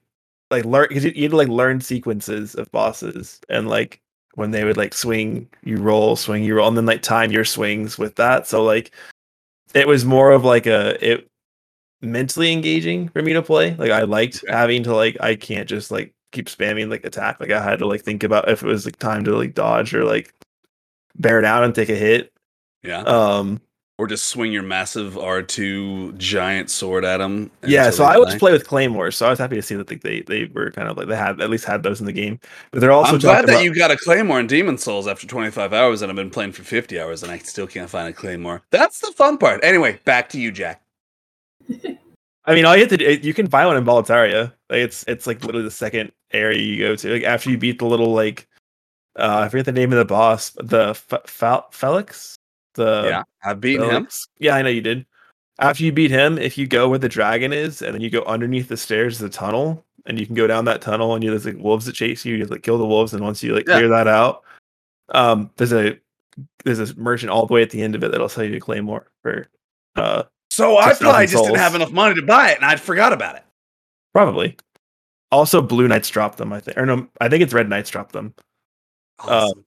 like 0.50 0.66
learn 0.66 0.88
because 0.89 1.06
you, 1.06 1.12
you 1.16 1.24
had 1.24 1.32
to 1.32 1.38
like 1.38 1.48
learn 1.48 1.80
sequences 1.80 2.56
of 2.56 2.72
bosses 2.72 3.39
and 3.48 3.68
like 3.68 4.01
when 4.36 4.52
they 4.52 4.64
would 4.64 4.78
like 4.78 4.94
swing, 4.94 5.50
you 5.64 5.78
roll, 5.78 6.16
swing, 6.16 6.44
you 6.44 6.56
roll, 6.56 6.68
and 6.68 6.78
then 6.78 6.86
like 6.86 7.02
time 7.02 7.32
your 7.32 7.46
swings 7.46 7.98
with 7.98 8.16
that. 8.16 8.48
So 8.48 8.64
like 8.64 8.92
it 9.74 9.88
was 9.88 10.06
more 10.06 10.32
of 10.32 10.44
like 10.44 10.66
a 10.66 10.98
it 11.06 11.28
mentally 12.02 12.52
engaging 12.52 13.10
for 13.10 13.22
me 13.22 13.34
to 13.34 13.42
play. 13.42 13.76
Like 13.76 13.92
I 13.92 14.04
liked 14.04 14.44
having 14.48 14.84
to 14.84 14.96
like 14.96 15.18
I 15.20 15.36
can't 15.36 15.70
just 15.70 15.92
like 15.92 16.14
keep 16.32 16.48
spamming 16.48 16.90
like 16.90 17.06
attack. 17.06 17.40
Like 17.40 17.52
I 17.52 17.64
had 17.64 17.80
to 17.80 17.88
like 17.88 18.02
think 18.02 18.24
about 18.24 18.50
if 18.50 18.64
it 18.64 18.68
was 18.68 18.86
like 18.86 18.98
time 18.98 19.24
to 19.26 19.36
like 19.36 19.54
dodge 19.54 19.94
or 19.94 20.04
like 20.06 20.34
bear 21.16 21.42
down 21.42 21.64
and 21.64 21.76
take 21.76 21.90
a 21.90 21.96
hit. 21.96 22.32
Yeah. 22.84 23.02
Um 23.02 23.62
or 24.02 24.08
just 24.08 24.26
swing 24.26 24.52
your 24.52 24.64
massive 24.64 25.14
R2 25.14 26.18
giant 26.18 26.72
sword 26.72 27.06
at 27.06 27.18
them. 27.18 27.52
Yeah, 27.64 27.91
so 27.91 28.04
I 28.04 28.16
always 28.16 28.34
play 28.34 28.52
with 28.52 28.66
claymores, 28.68 29.16
so 29.16 29.28
I 29.28 29.30
was 29.30 29.38
happy 29.38 29.56
to 29.58 29.62
see 29.62 29.76
that 29.76 29.86
they 29.86 30.22
they 30.22 30.45
were 30.45 30.72
kind 30.72 30.88
of 30.88 30.97
like 30.97 31.08
they 31.08 31.16
had 31.16 31.39
at 31.39 31.52
least 31.52 31.66
had 31.66 31.84
those 31.84 31.99
in 31.99 32.08
the 32.08 32.12
game. 32.12 32.39
But 32.72 32.80
they're 32.80 32.91
also 32.91 33.14
I'm 33.14 33.20
glad 33.20 33.34
talking 33.34 33.45
that 33.45 33.54
about- 33.58 33.64
you 33.64 33.76
got 33.76 33.91
a 33.91 33.97
Claymore 33.97 34.39
in 34.39 34.47
Demon's 34.47 34.84
Souls 34.84 35.08
after 35.08 35.28
25 35.28 35.72
hours, 35.72 36.02
and 36.02 36.10
I've 36.12 36.16
been 36.16 36.32
playing 36.32 36.54
for 36.54 36.64
50 36.64 36.99
hours, 36.99 37.22
and 37.22 37.32
I 37.32 37.38
still 37.38 37.68
can't 37.68 37.91
find 37.91 38.10
a 38.10 38.14
Claymore. 38.14 38.64
That's 38.72 39.02
the 39.02 39.12
fun 39.12 39.38
part. 39.38 39.64
Anyway, 39.64 39.99
back 40.04 40.30
to 40.30 40.39
you, 40.39 40.52
Jack. 40.52 40.82
I 42.45 42.56
mean, 42.56 42.66
all 42.66 42.76
you 42.76 42.82
have 42.82 42.89
to 42.89 42.97
do 42.97 43.20
you 43.22 43.36
can 43.36 43.45
find 43.47 43.68
one 43.68 43.78
in 43.78 43.86
Boletaria. 43.86 44.45
Like 44.72 44.80
it's 44.80 45.04
it's 45.08 45.28
like 45.28 45.43
literally 45.43 45.64
the 45.66 45.70
second 45.70 46.12
area 46.32 46.60
you 46.60 46.80
go 46.80 46.95
to. 46.95 47.14
Like 47.14 47.24
after 47.24 47.52
you 47.52 47.58
beat 47.60 47.78
the 47.78 47.86
little 47.86 48.14
like 48.14 48.47
uh 49.16 49.41
I 49.45 49.49
forget 49.49 49.66
the 49.68 49.72
name 49.72 49.91
of 49.93 49.99
the 49.99 50.06
boss, 50.06 50.49
the 50.60 50.89
F- 50.89 51.28
Fel- 51.28 51.68
Felix. 51.72 52.36
The 52.74 53.04
yeah, 53.10 53.24
I've 53.44 53.60
beaten 53.62 53.89
him. 53.89 54.08
Yeah, 54.39 54.56
I 54.56 54.62
know 54.62 54.70
you 54.70 54.82
did. 54.82 55.06
After 55.60 55.84
you 55.84 55.92
beat 55.92 56.12
him, 56.12 56.38
if 56.38 56.58
you 56.58 56.66
go 56.68 56.89
where 56.89 57.00
the 57.00 57.10
dragon 57.10 57.54
is, 57.54 57.82
and 57.82 57.94
then 57.94 58.02
you 58.02 58.10
go 58.10 58.24
underneath 58.24 58.68
the 58.68 58.78
stairs, 58.78 59.20
the 59.20 59.30
tunnel, 59.30 59.86
and 60.06 60.20
you 60.20 60.26
can 60.26 60.36
go 60.36 60.48
down 60.48 60.66
that 60.66 60.82
tunnel, 60.82 61.14
and 61.14 61.24
you 61.24 61.30
there's 61.30 61.46
like 61.46 61.58
wolves 61.58 61.86
that 61.86 61.94
chase 61.94 62.26
you. 62.26 62.36
You 62.36 62.46
like 62.46 62.64
kill 62.64 62.78
the 62.78 62.86
wolves, 62.86 63.14
and 63.14 63.24
once 63.24 63.44
you 63.44 63.54
like 63.54 63.68
Yeah. 63.68 63.76
clear 63.76 63.89
that 63.89 64.08
out, 64.08 64.44
um, 65.10 65.52
there's 65.58 65.74
a 65.74 66.00
there's 66.64 66.80
a 66.80 66.96
merchant 66.96 67.30
all 67.30 67.46
the 67.46 67.54
way 67.54 67.62
at 67.62 67.70
the 67.70 67.82
end 67.82 67.94
of 67.96 68.04
it 68.04 68.12
that'll 68.12 68.30
sell 68.30 68.44
you 68.44 68.56
a 68.56 68.60
claymore 68.60 69.12
for 69.22 69.48
uh 69.98 70.24
So 70.50 70.78
I 70.78 70.94
probably 70.94 71.28
just 71.28 71.44
didn't 71.44 71.58
have 71.58 71.76
enough 71.76 71.92
money 71.92 72.16
to 72.16 72.22
buy 72.22 72.52
it, 72.52 72.58
and 72.58 72.66
I 72.66 72.76
forgot 72.78 73.14
about 73.14 73.36
it. 73.36 73.44
probably. 74.14 74.58
Also, 75.32 75.62
blue 75.62 75.88
knights 75.88 76.10
dropped 76.10 76.38
them. 76.38 76.52
I 76.52 76.60
think, 76.60 76.78
or 76.78 76.86
no, 76.86 77.08
I 77.22 77.30
think 77.30 77.42
it's 77.44 77.54
red 77.54 77.70
knights 77.70 77.89
dropped 77.89 78.12
them. 78.14 78.34
Awesome. 79.20 79.64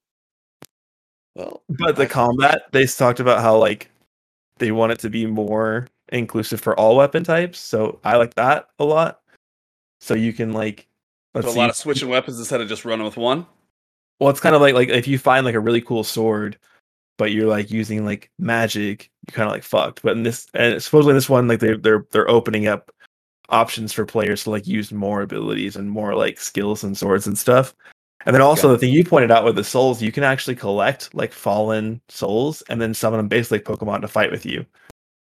Well, 1.35 1.63
But 1.69 1.97
the 1.97 2.05
I- 2.05 2.07
combat, 2.07 2.63
they 2.73 2.87
talked 2.87 3.21
about 3.21 3.41
how 3.41 3.57
like 3.57 3.91
they 4.59 4.73
want 4.73 4.93
it 4.93 4.99
to 5.01 5.11
be 5.11 5.27
more 5.27 5.89
inclusive 6.11 6.61
for 6.61 6.79
all 6.79 6.97
weapon 6.97 7.25
types. 7.25 7.59
So 7.59 7.99
I 8.05 8.17
like 8.17 8.35
that 8.35 8.69
a 8.79 8.85
lot. 8.85 9.21
So 10.01 10.15
you 10.15 10.33
can 10.33 10.53
like, 10.53 10.87
let's 11.35 11.47
so 11.47 11.51
a 11.51 11.53
see, 11.55 11.59
lot 11.59 11.71
of 11.71 11.77
switching 11.77 12.09
weapons 12.09 12.39
instead 12.39 12.61
of 12.61 12.69
just 12.69 12.85
running 12.85 13.05
with 13.05 13.17
one. 13.17 13.47
well, 14.21 14.31
it's 14.31 14.41
kind 14.41 14.55
of 14.55 14.61
like 14.61 14.75
like 14.75 14.89
if 14.91 15.07
you 15.09 15.19
find 15.19 15.45
like 15.47 15.55
a 15.55 15.61
really 15.61 15.81
cool 15.81 16.05
sword, 16.05 16.59
but 17.19 17.33
you're 17.33 17.49
like 17.49 17.71
using 17.71 18.05
like 18.05 18.31
magic, 18.39 19.11
you're 19.27 19.35
kind 19.35 19.47
of 19.49 19.53
like 19.53 19.63
fucked. 19.65 20.03
But 20.03 20.17
in 20.17 20.23
this, 20.25 20.47
and 20.55 20.81
supposedly 20.83 21.13
in 21.13 21.17
this 21.17 21.29
one, 21.31 21.49
like 21.49 21.61
they're 21.61 21.77
they're 21.79 22.07
they're 22.13 22.29
opening 22.31 22.67
up 22.69 22.91
options 23.51 23.93
for 23.93 24.07
players 24.07 24.45
to 24.45 24.51
like 24.51 24.67
use 24.67 24.93
more 24.93 25.23
abilities 25.23 25.77
and 25.77 25.91
more 25.91 26.15
like 26.15 26.39
skills 26.39 26.85
and 26.85 26.97
swords 26.97 27.27
and 27.27 27.37
stuff. 27.39 27.75
And 28.27 28.35
then 28.35 28.41
also 28.43 28.69
the 28.69 28.79
thing 28.79 28.93
you 28.93 29.05
pointed 29.05 29.31
out 29.31 29.45
with 29.45 29.57
the 29.57 29.65
souls, 29.65 30.01
you 30.03 30.11
can 30.13 30.25
actually 30.25 30.57
collect 30.57 31.15
like 31.15 31.33
fallen 31.33 32.01
souls 32.09 32.63
and 32.69 32.81
then 32.81 32.95
summon 32.95 33.19
them 33.19 33.29
basically 33.29 33.59
like 33.59 33.67
Pokemon 33.67 34.01
to 34.01 34.09
fight 34.09 34.31
with 34.31 34.47
you. 34.47 34.65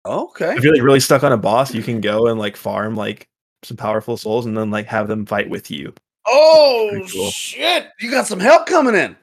Okay. 0.06 0.56
If 0.56 0.64
you're 0.64 0.74
like 0.74 0.84
really 0.84 1.00
stuck 1.00 1.24
on 1.24 1.32
a 1.32 1.38
boss, 1.38 1.74
you 1.74 1.84
can 1.84 2.02
go 2.02 2.28
and 2.28 2.40
like 2.40 2.56
farm 2.58 2.96
like 2.96 3.28
some 3.64 3.78
powerful 3.78 4.18
souls 4.18 4.46
and 4.46 4.58
then 4.58 4.72
like 4.72 4.88
have 4.88 5.08
them 5.08 5.26
fight 5.26 5.50
with 5.50 5.70
you. 5.72 5.94
Oh 6.28 6.90
cool. 7.12 7.30
shit! 7.32 7.88
You 8.00 8.12
got 8.12 8.28
some 8.28 8.40
help 8.40 8.68
coming 8.68 8.96
in. 8.96 9.16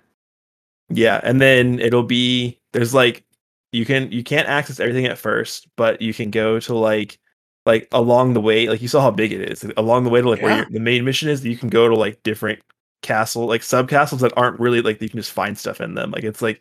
Yeah, 0.89 1.21
and 1.23 1.41
then 1.41 1.79
it'll 1.81 2.03
be 2.03 2.59
there's 2.73 2.95
like 2.95 3.25
you 3.73 3.85
can 3.85 4.11
you 4.11 4.25
can't 4.25 4.49
access 4.49 4.81
everything 4.81 5.07
at 5.07 5.19
first, 5.19 5.69
but 5.77 6.01
you 6.01 6.14
can 6.14 6.31
go 6.31 6.59
to 6.61 6.75
like 6.75 7.19
like 7.66 7.87
along 7.93 8.33
the 8.33 8.41
way, 8.41 8.69
like 8.69 8.81
you 8.81 8.89
saw 8.89 9.01
how 9.01 9.11
big 9.11 9.33
it 9.33 9.43
is. 9.43 9.64
Along 9.77 10.05
the 10.05 10.11
way 10.11 10.21
to 10.23 10.29
like 10.29 10.43
where 10.43 10.51
Yeah. 10.51 10.57
your, 10.59 10.71
the 10.71 10.81
main 10.81 11.05
mission 11.05 11.29
is, 11.29 11.45
you 11.45 11.57
can 11.57 11.69
go 11.69 11.89
to 11.89 11.95
like 11.95 12.23
different 12.23 12.61
castle, 13.03 13.47
like 13.47 13.63
sub 13.63 13.89
castles 13.89 14.21
that 14.21 14.33
aren't 14.37 14.59
really 14.61 14.81
like 14.83 15.01
you 15.01 15.09
can 15.09 15.19
just 15.19 15.33
find 15.33 15.57
stuff 15.59 15.81
in 15.81 15.95
them. 15.95 16.11
Like 16.11 16.25
it's 16.25 16.43
like 16.43 16.61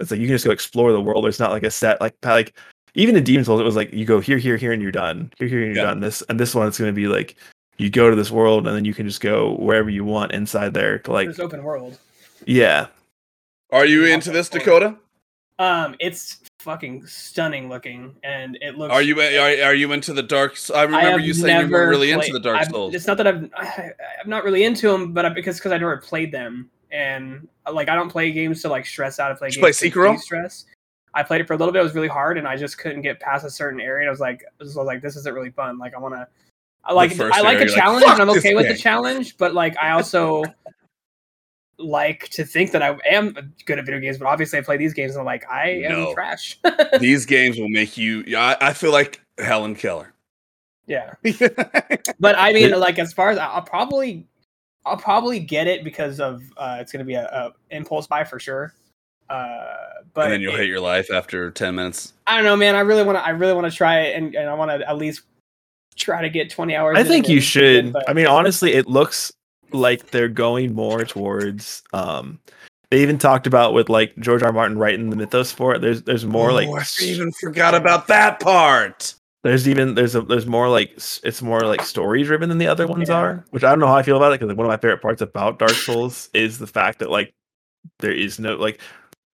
it's 0.00 0.10
like 0.10 0.20
you 0.20 0.26
can 0.26 0.34
just 0.34 0.44
go 0.44 0.50
explore 0.50 0.92
the 0.92 1.00
world. 1.00 1.24
There's 1.24 1.40
not 1.40 1.50
like 1.50 1.62
a 1.64 1.70
set 1.70 2.00
like 2.00 2.14
like 2.24 2.54
even 2.94 3.16
in 3.16 3.24
Demon's 3.24 3.46
Souls, 3.46 3.60
it 3.60 3.64
was 3.64 3.76
like 3.76 3.92
you 3.92 4.04
go 4.04 4.18
here, 4.18 4.38
here, 4.38 4.56
here, 4.56 4.72
and 4.72 4.82
you're 4.82 4.90
done. 4.90 5.30
Here, 5.38 5.46
here, 5.48 5.62
and 5.62 5.74
you're 5.74 5.84
Yeah. 5.84 5.90
done. 5.90 6.00
This 6.00 6.22
and 6.28 6.38
this 6.40 6.54
one, 6.54 6.66
it's 6.66 6.78
going 6.78 6.92
to 6.92 6.96
be 6.96 7.06
like 7.06 7.36
you 7.76 7.90
go 7.90 8.10
to 8.10 8.16
this 8.16 8.30
world 8.30 8.66
and 8.66 8.74
then 8.76 8.84
you 8.84 8.92
can 8.94 9.06
just 9.06 9.20
go 9.20 9.54
wherever 9.56 9.88
you 9.88 10.04
want 10.04 10.32
inside 10.32 10.74
there. 10.74 10.98
To 11.00 11.12
like 11.12 11.28
It's 11.28 11.38
open 11.38 11.62
world. 11.62 11.98
yeah, 12.46 12.86
Are 13.70 13.86
you 13.86 14.04
into 14.06 14.30
this, 14.32 14.48
Dakota? 14.48 14.96
Um, 15.58 15.96
it's 15.98 16.38
fucking 16.60 17.06
stunning 17.06 17.68
looking, 17.68 18.14
and 18.22 18.56
it 18.60 18.78
looks. 18.78 18.92
Are 18.92 19.02
you 19.02 19.20
are, 19.20 19.68
are 19.68 19.74
you 19.74 19.92
into 19.92 20.12
the 20.12 20.22
dark? 20.22 20.56
I 20.74 20.82
remember 20.82 21.10
have 21.10 21.20
you 21.20 21.34
saying 21.34 21.66
you 21.66 21.72
were 21.72 21.88
really 21.88 22.12
into 22.12 22.32
the 22.32 22.40
Dark 22.40 22.58
I've- 22.58 22.70
Souls. 22.70 22.94
It's 22.94 23.06
not 23.06 23.16
that 23.16 23.26
I've 23.26 23.50
I, 23.56 23.90
I'm 24.22 24.30
not 24.30 24.44
really 24.44 24.64
into 24.64 24.90
them, 24.90 25.12
but 25.12 25.24
I, 25.24 25.30
because 25.30 25.58
because 25.58 25.72
I 25.72 25.78
never 25.78 25.96
played 25.96 26.30
them, 26.30 26.70
and 26.92 27.48
like 27.72 27.88
I 27.88 27.96
don't 27.96 28.10
play 28.10 28.30
games 28.30 28.62
to 28.62 28.68
like 28.68 28.86
stress 28.86 29.18
out. 29.18 29.32
I 29.32 29.34
play 29.34 29.48
Did 29.48 29.56
you 29.56 29.62
play 29.62 29.72
games 29.72 29.82
to 29.92 30.12
de-stress. 30.12 30.66
I 31.14 31.22
played 31.22 31.40
it 31.40 31.46
for 31.46 31.54
a 31.54 31.56
little 31.56 31.72
bit. 31.72 31.80
It 31.80 31.84
was 31.84 31.94
really 31.94 32.08
hard, 32.08 32.38
and 32.38 32.46
I 32.46 32.56
just 32.56 32.78
couldn't 32.78 33.02
get 33.02 33.18
past 33.18 33.44
a 33.44 33.50
certain 33.50 33.80
area. 33.80 34.02
And 34.02 34.08
I 34.08 34.10
was 34.10 34.20
like, 34.20 34.44
I 34.44 34.62
was 34.62 34.76
like, 34.76 35.02
this 35.02 35.16
isn't 35.16 35.34
really 35.34 35.50
fun. 35.50 35.78
Like 35.78 35.94
I 35.94 35.98
want 35.98 36.14
to. 36.14 36.28
I 36.84 36.92
like 36.92 37.18
I 37.18 37.40
like 37.40 37.56
a 37.56 37.60
you're 37.60 37.68
like, 37.68 37.76
challenge, 37.76 38.04
and 38.06 38.22
I'm 38.22 38.30
okay 38.30 38.54
with 38.54 38.66
game." 38.66 38.72
the 38.72 38.78
challenge. 38.78 39.36
But 39.36 39.54
like 39.54 39.76
I 39.78 39.90
also 39.90 40.44
like 41.78 42.28
to 42.30 42.44
think 42.44 42.72
that 42.72 42.82
I 42.82 42.98
am 43.08 43.54
good 43.66 43.78
at 43.78 43.84
video 43.84 44.00
games. 44.00 44.18
But 44.18 44.26
obviously, 44.26 44.58
I 44.58 44.62
play 44.62 44.76
these 44.76 44.92
games, 44.94 45.12
and 45.12 45.20
I'm 45.20 45.26
like, 45.26 45.48
I 45.50 45.70
am 45.84 45.92
No. 45.92 46.14
trash. 46.14 46.58
These 47.00 47.24
games 47.26 47.58
will 47.58 47.68
make 47.68 47.96
you. 47.96 48.24
yeah, 48.26 48.56
I, 48.60 48.68
I 48.68 48.72
feel 48.72 48.90
like 48.92 49.20
Helen 49.38 49.74
Keller. 49.74 50.12
yeah. 50.86 51.14
But 52.20 52.36
I 52.36 52.52
mean, 52.52 52.72
like 52.78 52.98
as 52.98 53.12
far 53.12 53.30
as 53.30 53.38
I'll 53.38 53.62
probably, 53.62 54.26
I'll 54.84 54.96
probably 54.96 55.38
get 55.38 55.66
it 55.68 55.84
because 55.84 56.18
of 56.20 56.42
uh, 56.56 56.78
it's 56.80 56.90
going 56.90 56.98
to 57.00 57.04
be 57.06 57.14
a, 57.14 57.26
a 57.26 57.52
impulse 57.70 58.06
buy 58.08 58.24
for 58.24 58.40
sure. 58.40 58.74
Uh, 59.30 59.74
but 60.14 60.24
and 60.24 60.32
then 60.32 60.40
you'll 60.40 60.54
it- 60.54 60.58
hate 60.60 60.68
your 60.68 60.80
life 60.80 61.10
after 61.12 61.50
ten 61.52 61.74
minutes. 61.76 62.14
I 62.26 62.36
don't 62.36 62.44
know, 62.44 62.56
man. 62.56 62.74
I 62.74 62.80
really 62.80 63.04
want 63.04 63.18
to. 63.18 63.24
I 63.24 63.30
really 63.30 63.52
want 63.54 63.70
to 63.70 63.76
try 63.76 64.00
it, 64.00 64.16
and, 64.16 64.34
and 64.34 64.48
I 64.50 64.54
want 64.54 64.70
to 64.70 64.88
at 64.88 64.96
least 64.96 65.22
try 65.96 66.22
to 66.22 66.28
get 66.30 66.50
twenty 66.50 66.74
hours. 66.74 66.96
I 66.98 67.04
think 67.04 67.28
you 67.28 67.36
and- 67.36 67.44
should. 67.44 67.92
but- 67.92 68.08
I 68.10 68.14
mean, 68.14 68.26
honestly, 68.26 68.72
it 68.72 68.88
looks 68.88 69.32
like 69.72 70.10
they're 70.10 70.28
going 70.28 70.74
more 70.74 71.04
towards 71.04 71.82
um 71.92 72.38
they 72.90 73.02
even 73.02 73.18
talked 73.18 73.46
about 73.46 73.74
with 73.74 73.88
like 73.90 74.16
George 74.18 74.42
R. 74.42 74.48
R. 74.48 74.52
Martin 74.52 74.78
writing 74.78 75.10
the 75.10 75.16
mythos 75.16 75.52
for 75.52 75.74
it. 75.74 75.80
There's 75.80 76.02
there's 76.02 76.24
more 76.24 76.52
like 76.52 76.68
Oh, 76.68 76.76
I 76.78 76.84
even 77.02 77.30
forgot 77.32 77.74
about 77.74 78.06
that 78.08 78.40
part. 78.40 79.14
there's 79.44 79.68
even 79.68 79.94
there's 79.94 80.14
a 80.14 80.22
there's 80.22 80.46
more 80.46 80.68
like 80.68 80.92
it's 80.96 81.42
more 81.42 81.60
like 81.62 81.82
story 81.82 82.22
driven 82.22 82.48
than 82.48 82.58
the 82.58 82.66
other 82.66 82.86
ones 82.86 83.08
Yeah. 83.08 83.16
are, 83.16 83.44
which 83.50 83.62
I 83.64 83.70
don't 83.70 83.78
know 83.80 83.86
how 83.86 83.96
I 83.96 84.02
feel 84.02 84.16
about 84.16 84.32
it 84.32 84.40
because 84.40 84.56
one 84.56 84.64
of 84.64 84.70
my 84.70 84.76
favorite 84.78 85.02
parts 85.02 85.20
about 85.22 85.58
Dark 85.58 85.72
Souls 85.72 86.30
is 86.34 86.58
the 86.58 86.66
fact 86.66 86.98
that 87.00 87.10
like 87.10 87.32
there 88.00 88.12
is 88.12 88.38
no 88.38 88.56
like 88.56 88.80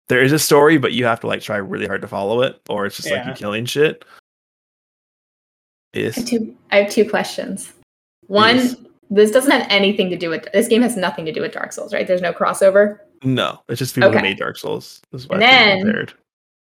there 0.09 0.23
is 0.23 0.33
a 0.33 0.39
story, 0.39 0.79
but 0.79 0.93
you 0.93 1.05
have 1.05 1.21
to 1.21 1.27
like 1.27 1.41
try 1.43 1.57
really 1.57 1.87
hard 1.87 2.01
to 2.03 2.09
follow 2.09 2.43
it, 2.43 2.61
or 2.69 2.87
it's 2.87 2.97
just 2.97 3.11
like 3.11 3.23
you 3.25 3.31
Yeah. 3.31 3.37
killing 3.37 3.65
shit. 3.67 4.05
I 5.95 5.99
have 6.01 6.25
two, 6.27 6.57
I 6.71 6.77
have 6.83 6.91
two 6.91 7.09
questions. 7.09 7.73
One, 8.29 8.57
Yes. 8.57 8.77
This 9.15 9.31
doesn't 9.31 9.51
have 9.51 9.67
anything 9.71 10.11
to 10.11 10.17
do 10.17 10.29
with 10.31 10.47
this 10.53 10.69
game. 10.69 10.83
Has 10.83 10.97
nothing 10.97 11.25
to 11.27 11.33
do 11.33 11.41
with 11.41 11.53
Dark 11.53 11.73
Souls, 11.73 11.93
right? 11.93 12.07
There's 12.07 12.23
no 12.23 12.33
crossover. 12.33 12.99
no, 13.23 13.61
it's 13.69 13.79
just 13.79 13.95
people 13.95 14.11
who 14.11 14.21
made 14.21 14.39
Dark 14.39 14.57
Souls. 14.59 15.01
This 15.13 15.23
is 15.23 15.29
why 15.29 15.39
And 15.39 15.87
then- 15.89 16.09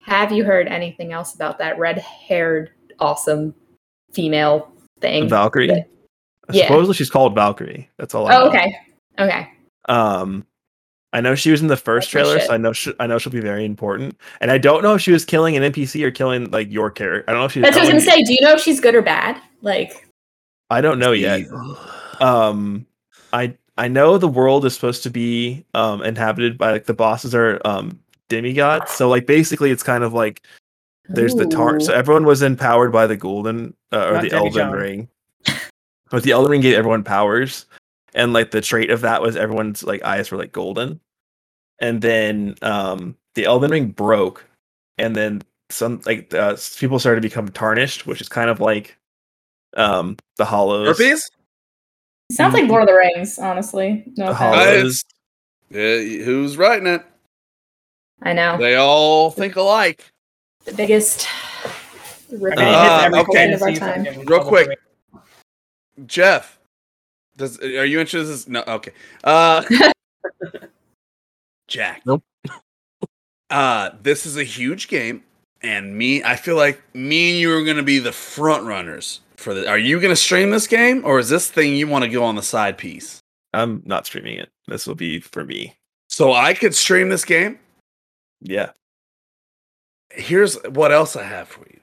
Have 0.02 0.30
you 0.32 0.44
heard 0.44 0.68
anything 0.68 1.12
else 1.12 1.34
about 1.34 1.58
that 1.58 1.78
red-haired, 1.78 2.70
awesome 3.00 3.54
female 4.12 4.70
thing? 5.00 5.28
Valkyrie. 5.28 5.66
that- 5.68 5.88
yeah. 6.52 6.66
Supposedly 6.66 6.94
she's 6.94 7.08
called 7.10 7.34
Valkyrie. 7.34 7.88
That's 7.98 8.14
all 8.14 8.26
I 8.28 8.36
Oh, 8.36 8.40
know. 8.44 8.48
okay, 8.50 8.76
okay. 9.18 9.48
Um, 9.88 10.44
I 11.14 11.20
know 11.22 11.34
she 11.34 11.50
was 11.50 11.62
in 11.62 11.68
the 11.68 11.76
first 11.76 12.12
That's 12.12 12.26
trailer, 12.28 12.38
so 12.40 12.52
I 12.52 12.56
know 12.58 12.72
she, 12.74 12.92
I 13.00 13.06
know 13.06 13.18
she'll 13.18 13.32
be 13.32 13.40
very 13.40 13.64
important. 13.64 14.16
And 14.42 14.50
I 14.50 14.58
don't 14.58 14.82
know 14.82 14.94
if 14.94 15.00
she 15.00 15.10
was 15.12 15.24
killing 15.24 15.56
an 15.56 15.62
NPC 15.62 16.02
or 16.04 16.10
killing 16.10 16.50
like 16.50 16.70
your 16.70 16.90
character. 16.90 17.24
I 17.26 17.32
don't 17.32 17.40
know 17.40 17.46
if 17.46 17.52
she. 17.52 17.60
That's 17.60 17.76
what 17.76 17.86
I 17.88 17.94
was 17.94 18.04
gonna 18.04 18.16
say. 18.16 18.22
Do 18.24 18.34
you 18.34 18.40
know 18.42 18.52
if 18.52 18.60
she's 18.60 18.78
good 18.80 18.94
or 18.94 19.00
bad? 19.02 19.40
Like, 19.62 20.06
I 20.70 20.80
don't 20.82 20.98
know 20.98 21.12
yet. 21.12 21.46
Um, 22.20 22.86
I 23.32 23.56
I 23.76 23.88
know 23.88 24.18
the 24.18 24.28
world 24.28 24.64
is 24.64 24.74
supposed 24.74 25.02
to 25.04 25.10
be 25.10 25.64
um 25.74 26.02
inhabited 26.02 26.58
by 26.58 26.72
like 26.72 26.86
the 26.86 26.94
bosses 26.94 27.34
are 27.34 27.60
um 27.64 27.98
demigods. 28.28 28.92
So 28.92 29.08
like 29.08 29.26
basically, 29.26 29.70
it's 29.70 29.82
kind 29.82 30.04
of 30.04 30.12
like 30.12 30.42
there's 31.08 31.34
the 31.34 31.46
tar. 31.46 31.80
So 31.80 31.92
everyone 31.92 32.24
was 32.24 32.42
empowered 32.42 32.92
by 32.92 33.06
the 33.06 33.16
golden 33.16 33.74
uh, 33.92 34.06
or 34.06 34.12
Not 34.14 34.22
the 34.22 34.32
Elven 34.32 34.70
ring. 34.70 35.08
But 36.10 36.22
the 36.22 36.32
Elden 36.32 36.50
Ring 36.50 36.60
gave 36.60 36.76
everyone 36.76 37.02
powers, 37.02 37.66
and 38.14 38.32
like 38.32 38.52
the 38.52 38.60
trait 38.60 38.90
of 38.90 39.00
that 39.00 39.20
was 39.20 39.36
everyone's 39.36 39.82
like 39.82 40.02
eyes 40.04 40.30
were 40.30 40.38
like 40.38 40.52
golden. 40.52 41.00
And 41.80 42.00
then 42.00 42.54
um 42.62 43.16
the 43.34 43.46
Elden 43.46 43.70
Ring 43.70 43.88
broke, 43.88 44.44
and 44.96 45.16
then 45.16 45.42
some 45.70 46.00
like 46.06 46.32
uh, 46.32 46.56
people 46.78 46.98
started 46.98 47.22
to 47.22 47.28
become 47.28 47.48
tarnished, 47.48 48.06
which 48.06 48.20
is 48.20 48.28
kind 48.28 48.48
of 48.48 48.60
like 48.60 48.96
um 49.76 50.16
the 50.36 50.44
hollows. 50.44 50.98
Herpes? 50.98 51.28
Sounds 52.34 52.54
like 52.54 52.68
Lord 52.68 52.82
of 52.82 52.88
the 52.88 52.94
Rings, 52.94 53.38
honestly. 53.38 54.04
No 54.16 54.26
The 54.26 54.30
offense. 54.32 54.38
hollows. 54.38 55.04
Yeah, 55.70 55.98
who's 56.24 56.56
writing 56.56 56.86
it? 56.86 57.02
I 58.22 58.32
know 58.32 58.56
They 58.58 58.76
all 58.76 59.30
think 59.30 59.56
alike. 59.56 60.04
the 60.64 60.72
biggest. 60.72 61.26
I 61.64 61.70
rip 62.36 62.58
mean, 62.58 62.68
Uh, 62.68 63.10
okay. 63.28 63.52
of 63.52 63.62
our 63.62 63.72
time. 63.72 64.04
Real 64.26 64.44
quick. 64.44 64.78
Jeff, 66.06 66.58
does 67.36 67.60
are 67.60 67.84
you 67.84 68.00
interested 68.00 68.22
in 68.22 68.26
this? 68.32 68.48
No, 68.48 68.64
okay. 68.66 68.92
Uh 69.22 69.62
Jack. 71.68 72.02
Nope. 72.06 72.22
Uh 73.50 73.90
this 74.02 74.26
is 74.26 74.36
a 74.36 74.44
huge 74.44 74.88
game, 74.88 75.22
and 75.62 75.96
me, 75.96 76.22
I 76.24 76.36
feel 76.36 76.56
like 76.56 76.80
me 76.94 77.30
and 77.32 77.38
you 77.40 77.56
are 77.56 77.64
gonna 77.64 77.82
be 77.82 77.98
the 77.98 78.12
front 78.12 78.64
runners 78.64 79.20
for 79.44 79.54
the 79.54 79.68
are 79.68 79.78
you 79.78 80.00
gonna 80.00 80.16
stream 80.16 80.50
this 80.50 80.66
game 80.66 81.02
or 81.04 81.18
is 81.18 81.28
this 81.28 81.48
thing 81.48 81.76
you 81.76 81.86
want 81.86 82.02
to 82.02 82.10
go 82.10 82.24
on 82.24 82.34
the 82.34 82.42
side 82.42 82.78
piece? 82.78 83.20
I'm 83.52 83.82
not 83.84 84.06
streaming 84.06 84.38
it. 84.38 84.50
This 84.66 84.86
will 84.86 84.96
be 84.96 85.20
for 85.20 85.44
me. 85.44 85.76
So 86.08 86.32
I 86.32 86.54
could 86.54 86.74
stream 86.74 87.10
this 87.10 87.24
game. 87.24 87.60
Yeah. 88.40 88.70
Here's 90.10 90.60
what 90.64 90.90
else 90.90 91.14
I 91.14 91.24
have 91.24 91.48
for 91.48 91.66
you. 91.70 91.80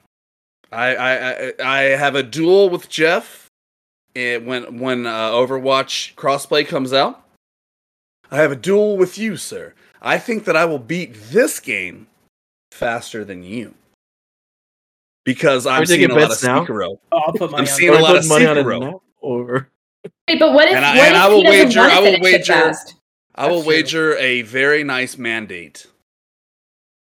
I 0.70 0.94
I 0.96 1.12
I, 1.14 1.52
I 1.64 1.80
have 1.96 2.16
a 2.16 2.22
duel 2.22 2.68
with 2.68 2.90
Jeff 2.90 3.48
eh, 4.16 4.38
when 4.38 4.78
when 4.78 5.06
uh, 5.06 5.30
Overwatch 5.30 6.14
crossplay 6.16 6.66
comes 6.66 6.92
out. 6.92 7.24
I 8.30 8.38
have 8.38 8.52
a 8.52 8.56
duel 8.56 8.96
with 8.96 9.18
you, 9.18 9.36
sir. 9.36 9.74
I 10.00 10.18
think 10.18 10.44
that 10.44 10.56
I 10.56 10.64
will 10.64 10.78
beat 10.78 11.14
this 11.14 11.60
game 11.60 12.08
faster 12.72 13.24
than 13.24 13.44
you 13.44 13.74
because 15.24 15.66
I'm 15.66 15.80
we 15.80 15.86
taking 15.86 16.08
seeing 16.08 16.10
a 16.10 16.14
lot 16.14 16.22
of 16.24 16.28
bets 16.30 16.42
now? 16.44 16.64
Sekiro. 16.64 16.98
Oh, 17.12 17.18
I'll 17.18 17.32
put 17.32 17.50
money 17.50 17.54
I'm 17.54 17.60
on 17.60 17.66
seeing 17.66 17.90
a 17.90 17.96
we 17.96 18.02
lot 18.02 18.16
of 18.16 18.22
putting 18.22 18.28
money 18.28 18.46
on 18.46 18.58
it 18.58 18.64
Sekiro. 18.66 18.80
now, 18.80 19.02
or 19.20 19.68
Wait, 20.28 20.38
but 20.40 20.52
what 20.52 20.68
if, 20.68 20.74
And 20.76 20.84
I- 20.84 20.96
what 20.96 21.06
and 21.06 21.16
if 21.16 21.22
I 21.22 21.28
will 21.28 21.36
he 21.38 21.42
doesn't 21.44 21.66
wager- 21.68 21.80
I 21.80 21.98
will 22.00 22.04
finish 22.06 22.18
it 22.18 22.22
wager- 22.22 22.52
fast? 22.52 22.94
I 23.34 23.46
will 23.50 23.62
wager 23.62 24.16
a 24.18 24.42
very 24.42 24.84
nice 24.84 25.16
mandate. 25.16 25.86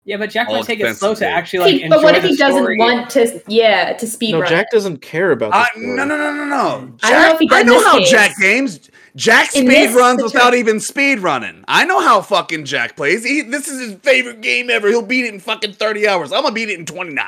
Yeah, 0.05 0.19
but 0.19 0.31
Jack 0.31 0.49
All 0.49 0.55
might 0.57 0.65
take 0.67 0.79
it 0.79 0.97
slow 0.97 1.17
to 1.17 1.27
actually 1.27 1.59
like 1.73 1.83
Hey, 1.83 1.89
but 1.89 2.01
what 2.01 2.15
if 2.15 2.23
he 2.23 2.37
doesn't 2.37 2.63
story. 2.63 2.79
want 2.79 3.11
to? 3.11 3.43
Yeah, 3.49 3.93
to 3.95 4.07
speed 4.07 4.33
no? 4.33 4.41
run. 4.41 4.49
Jack 4.49 4.67
it? 4.71 4.75
doesn't 4.77 4.99
care 5.03 5.33
about. 5.33 5.53
I, 5.53 5.67
this 5.75 5.83
no, 5.85 6.05
no, 6.05 6.17
no, 6.17 6.33
no, 6.33 6.45
no. 6.45 6.93
I 7.03 7.11
don't 7.11 7.23
know 7.23 7.33
if 7.35 7.39
he 7.41 7.49
I 7.51 7.65
know 7.65 7.83
how 7.83 7.99
games. 7.99 8.11
Jack 8.11 8.37
games. 8.41 8.91
Jack 9.17 9.57
In 9.57 9.67
speed 9.67 9.97
runs 9.97 10.21
situ- 10.23 10.25
without 10.33 10.55
even 10.55 10.79
speed 10.79 11.19
running. 11.21 11.65
I 11.67 11.85
know 11.87 12.01
how 12.01 12.21
fucking 12.21 12.67
Jack 12.67 12.95
plays. 12.97 13.25
He, 13.25 13.41
this 13.43 13.67
is 13.67 13.81
his 13.81 13.95
favorite 14.01 14.43
game 14.43 14.71
ever. 14.71 14.87
He'll 14.89 15.03
beat 15.03 15.25
it 15.25 15.35
in 15.35 15.41
fucking 15.41 15.73
30 15.73 16.07
hours. 16.07 16.31
I'm 16.33 16.43
gonna 16.43 16.55
beat 16.55 16.69
it 16.69 16.79
in 16.79 16.87
29. 16.87 17.27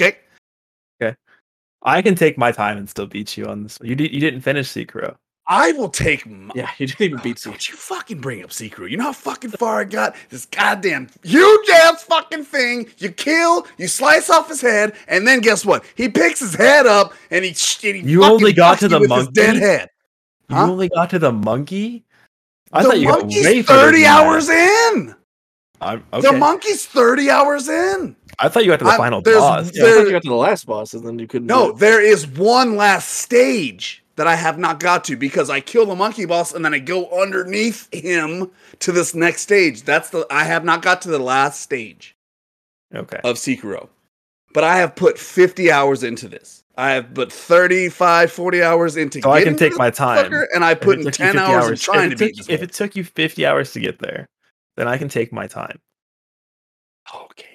Okay? 0.00 0.18
Okay. 1.02 1.16
I 1.82 2.02
can 2.02 2.14
take 2.14 2.36
my 2.36 2.52
time 2.52 2.76
and 2.78 2.88
still 2.88 3.06
beat 3.06 3.36
you 3.36 3.46
on 3.46 3.62
this. 3.62 3.78
You 3.82 3.94
did. 3.94 4.12
You 4.12 4.20
didn't 4.20 4.42
finish 4.42 4.68
Sekiro. 4.68 5.16
I 5.46 5.72
will 5.72 5.88
take 5.88 6.26
my. 6.26 6.52
Yeah, 6.54 6.70
you 6.78 6.86
didn't 6.86 7.00
even 7.00 7.18
beat 7.22 7.36
Sekiro. 7.38 7.44
Don't 7.50 7.68
you 7.68 7.74
fucking 7.74 8.20
bring 8.20 8.44
up 8.44 8.50
Sekiro. 8.50 8.88
You 8.88 8.96
know 8.98 9.04
how 9.04 9.12
fucking 9.12 9.50
far 9.50 9.80
I 9.80 9.84
got? 9.84 10.14
This 10.28 10.46
goddamn 10.46 11.08
huge 11.24 11.68
ass 11.70 12.04
fucking 12.04 12.44
thing. 12.44 12.88
You 12.98 13.10
kill, 13.10 13.66
you 13.78 13.88
slice 13.88 14.30
off 14.30 14.48
his 14.48 14.60
head, 14.60 14.94
and 15.08 15.26
then 15.26 15.40
guess 15.40 15.64
what? 15.64 15.84
He 15.96 16.08
picks 16.08 16.38
his 16.40 16.54
head 16.54 16.86
up 16.86 17.14
and 17.30 17.44
he, 17.44 17.54
sh- 17.54 17.82
and 17.84 17.96
he 17.96 18.02
You 18.02 18.24
only 18.24 18.52
got 18.52 18.78
to 18.80 18.88
the 18.88 19.00
monkey? 19.08 19.32
dead 19.32 19.56
head. 19.56 19.88
You 20.50 20.56
only 20.56 20.88
got 20.88 21.10
to 21.10 21.18
the 21.18 21.32
monkey. 21.32 22.04
I 22.72 22.82
the 22.82 22.88
thought 22.90 22.98
you 23.00 23.06
got 23.08 23.26
way 23.26 23.62
further 23.62 23.86
30 23.86 23.92
than 23.96 24.02
that. 24.02 24.22
hours 24.22 24.48
in. 24.48 25.14
I'm, 25.80 26.04
okay. 26.12 26.30
The 26.30 26.38
monkey's 26.38 26.86
30 26.86 27.30
hours 27.30 27.68
in. 27.68 28.14
I 28.38 28.48
thought 28.48 28.64
you 28.64 28.70
got 28.70 28.78
to 28.78 28.84
the 28.84 28.90
I'm- 28.90 28.98
final 28.98 29.20
there's- 29.22 29.40
boss. 29.40 29.70
Yeah, 29.74 29.84
I 29.84 29.90
thought 29.92 30.06
you 30.06 30.10
got 30.12 30.22
to 30.22 30.28
the 30.28 30.34
last 30.34 30.66
boss, 30.66 30.94
and 30.94 31.06
then 31.06 31.18
you 31.18 31.26
couldn't. 31.26 31.46
No, 31.46 31.66
do 31.66 31.70
it. 31.72 31.78
there 31.80 32.00
is 32.00 32.26
one 32.26 32.76
last 32.76 33.08
stage 33.10 34.02
that 34.16 34.26
I 34.26 34.34
have 34.36 34.58
not 34.58 34.80
got 34.80 35.04
to 35.04 35.16
because 35.16 35.48
I 35.50 35.60
kill 35.60 35.86
the 35.86 35.94
monkey 35.94 36.26
boss 36.26 36.52
and 36.52 36.62
then 36.64 36.74
I 36.74 36.78
go 36.78 37.08
underneath 37.10 37.88
him 37.92 38.50
to 38.80 38.92
this 38.92 39.14
next 39.14 39.42
stage. 39.42 39.82
That's 39.82 40.10
the 40.10 40.26
I 40.30 40.44
have 40.44 40.64
not 40.64 40.82
got 40.82 41.00
to 41.02 41.08
the 41.08 41.18
last 41.18 41.60
stage 41.62 42.14
Okay. 42.94 43.18
of 43.24 43.36
Sekiro. 43.36 43.88
But 44.52 44.64
I 44.64 44.76
have 44.76 44.94
put 44.94 45.18
50 45.18 45.70
hours 45.70 46.02
into 46.02 46.28
this. 46.28 46.64
I 46.76 46.90
have 46.92 47.14
put 47.14 47.32
35, 47.32 48.30
40 48.32 48.62
hours 48.62 48.96
into 48.96 49.22
So 49.22 49.30
I 49.30 49.42
can 49.44 49.56
take 49.56 49.76
my 49.78 49.90
time. 49.90 50.32
and 50.54 50.64
I 50.64 50.74
put 50.74 50.98
in 50.98 51.04
10 51.04 51.12
50 51.34 51.38
hours, 51.38 51.80
trying 51.82 52.10
to 52.10 52.16
took- 52.16 52.28
beat 52.28 52.36
this. 52.36 52.48
If 52.50 52.62
it 52.62 52.72
took 52.72 52.96
you 52.96 53.04
50 53.04 53.46
hours 53.46 53.72
to 53.72 53.80
get 53.80 54.00
there, 54.00 54.28
then 54.76 54.86
I 54.88 54.98
can 54.98 55.08
take 55.08 55.32
my 55.32 55.46
time. 55.46 55.78
okay. 57.14 57.49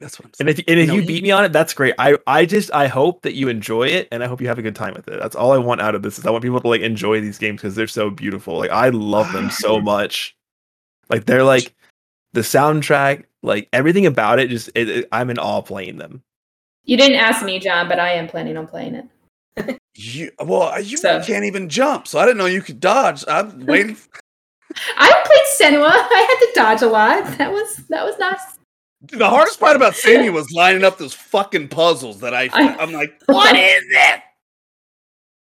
All 0.00 0.06
right. 0.06 0.10
That's 0.10 0.18
what 0.18 0.26
I'm 0.26 0.32
And 0.40 0.48
if 0.48 0.58
and 0.66 0.80
if 0.80 0.88
No, 0.88 0.94
you 0.94 1.00
you- 1.02 1.06
beat 1.06 1.22
me 1.22 1.30
on 1.30 1.44
it, 1.44 1.52
that's 1.52 1.74
great. 1.74 1.94
I 1.98 2.16
I 2.26 2.46
just 2.46 2.72
I 2.72 2.86
hope 2.88 3.22
that 3.22 3.34
you 3.34 3.48
enjoy 3.48 3.88
it, 3.88 4.08
and 4.10 4.22
I 4.22 4.26
hope 4.26 4.40
you 4.40 4.48
have 4.48 4.58
a 4.58 4.62
good 4.62 4.74
time 4.76 4.94
with 4.94 5.08
it. 5.08 5.20
That's 5.20 5.36
all 5.36 5.52
I 5.52 5.58
want 5.58 5.80
out 5.80 5.94
of 5.94 6.02
this. 6.02 6.18
Is 6.18 6.26
I 6.26 6.30
want 6.30 6.42
people 6.42 6.60
to 6.60 6.68
like 6.68 6.80
enjoy 6.82 7.20
these 7.20 7.38
games 7.38 7.60
because 7.60 7.74
they're 7.74 7.86
so 7.86 8.10
beautiful. 8.10 8.58
Like 8.58 8.70
I 8.70 8.88
love 8.90 9.32
them 9.32 9.50
so 9.50 9.80
much. 9.80 10.34
Like 11.08 11.26
they're 11.26 11.44
like 11.44 11.74
the 12.32 12.40
soundtrack, 12.42 13.24
like 13.42 13.68
everything 13.72 14.06
about 14.06 14.38
it. 14.38 14.48
Just 14.50 14.70
it, 14.74 14.88
it- 14.88 15.08
I'm 15.12 15.30
in 15.30 15.38
awe 15.38 15.60
playing 15.62 15.98
them. 15.98 16.22
You 16.84 16.96
didn't 16.96 17.18
ask 17.18 17.44
me, 17.44 17.58
John, 17.58 17.88
but 17.88 18.00
I 18.00 18.12
am 18.12 18.26
planning 18.26 18.56
on 18.56 18.66
playing 18.66 18.94
it. 18.94 19.78
You, 19.94 20.30
well, 20.42 20.80
you 20.80 20.96
So- 20.96 21.22
can't 21.22 21.44
even 21.44 21.68
jump, 21.68 22.06
so 22.08 22.18
I 22.18 22.24
didn't 22.24 22.38
know 22.38 22.46
you 22.46 22.62
could 22.62 22.80
dodge. 22.80 23.24
I'm 23.28 23.66
waiting. 23.66 23.96
I 24.96 25.22
played 25.26 25.72
Senua. 25.72 25.90
I 25.92 26.26
had 26.28 26.46
to 26.46 26.52
dodge 26.54 26.82
a 26.82 26.86
lot. 26.88 27.36
That 27.38 27.52
was 27.52 27.76
that 27.90 28.04
was 28.04 28.18
nice. 28.18 28.40
The 29.02 29.28
hardest 29.28 29.58
part 29.60 29.76
about 29.76 29.96
Sammy 29.96 30.28
was 30.30 30.50
lining 30.52 30.84
up 30.84 30.98
those 30.98 31.14
fucking 31.14 31.68
puzzles 31.68 32.20
that 32.20 32.34
I, 32.34 32.50
I- 32.52 32.76
I'm 32.78 32.92
like, 32.92 33.20
what 33.26 33.54
is 33.56 33.82
it? 33.88 34.20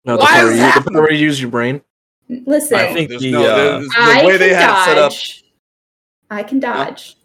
No, 0.05 0.16
the 0.16 0.22
Why 0.22 0.30
power, 0.32 0.46
is 0.48 0.52
you, 0.55 0.59
that- 0.59 0.84
the 0.84 0.90
power 0.90 1.11
you 1.12 1.18
use 1.18 1.40
your 1.40 1.50
brain. 1.50 1.80
Listen, 2.28 2.78
I 2.78 2.92
think 2.92 3.11
the, 3.11 3.30
no- 3.30 3.42
uh, 3.44 3.55
there's- 3.57 3.88
the 3.88 3.94
I 3.96 4.24
way 4.26 4.36
they 4.36 4.48
can 4.50 4.57
have 4.59 4.78
it 4.78 4.90
set 4.90 4.98
up. 4.98 5.11
dodge. 5.12 5.44
I 6.30 6.42
can 6.42 6.59
dodge. 6.61 7.16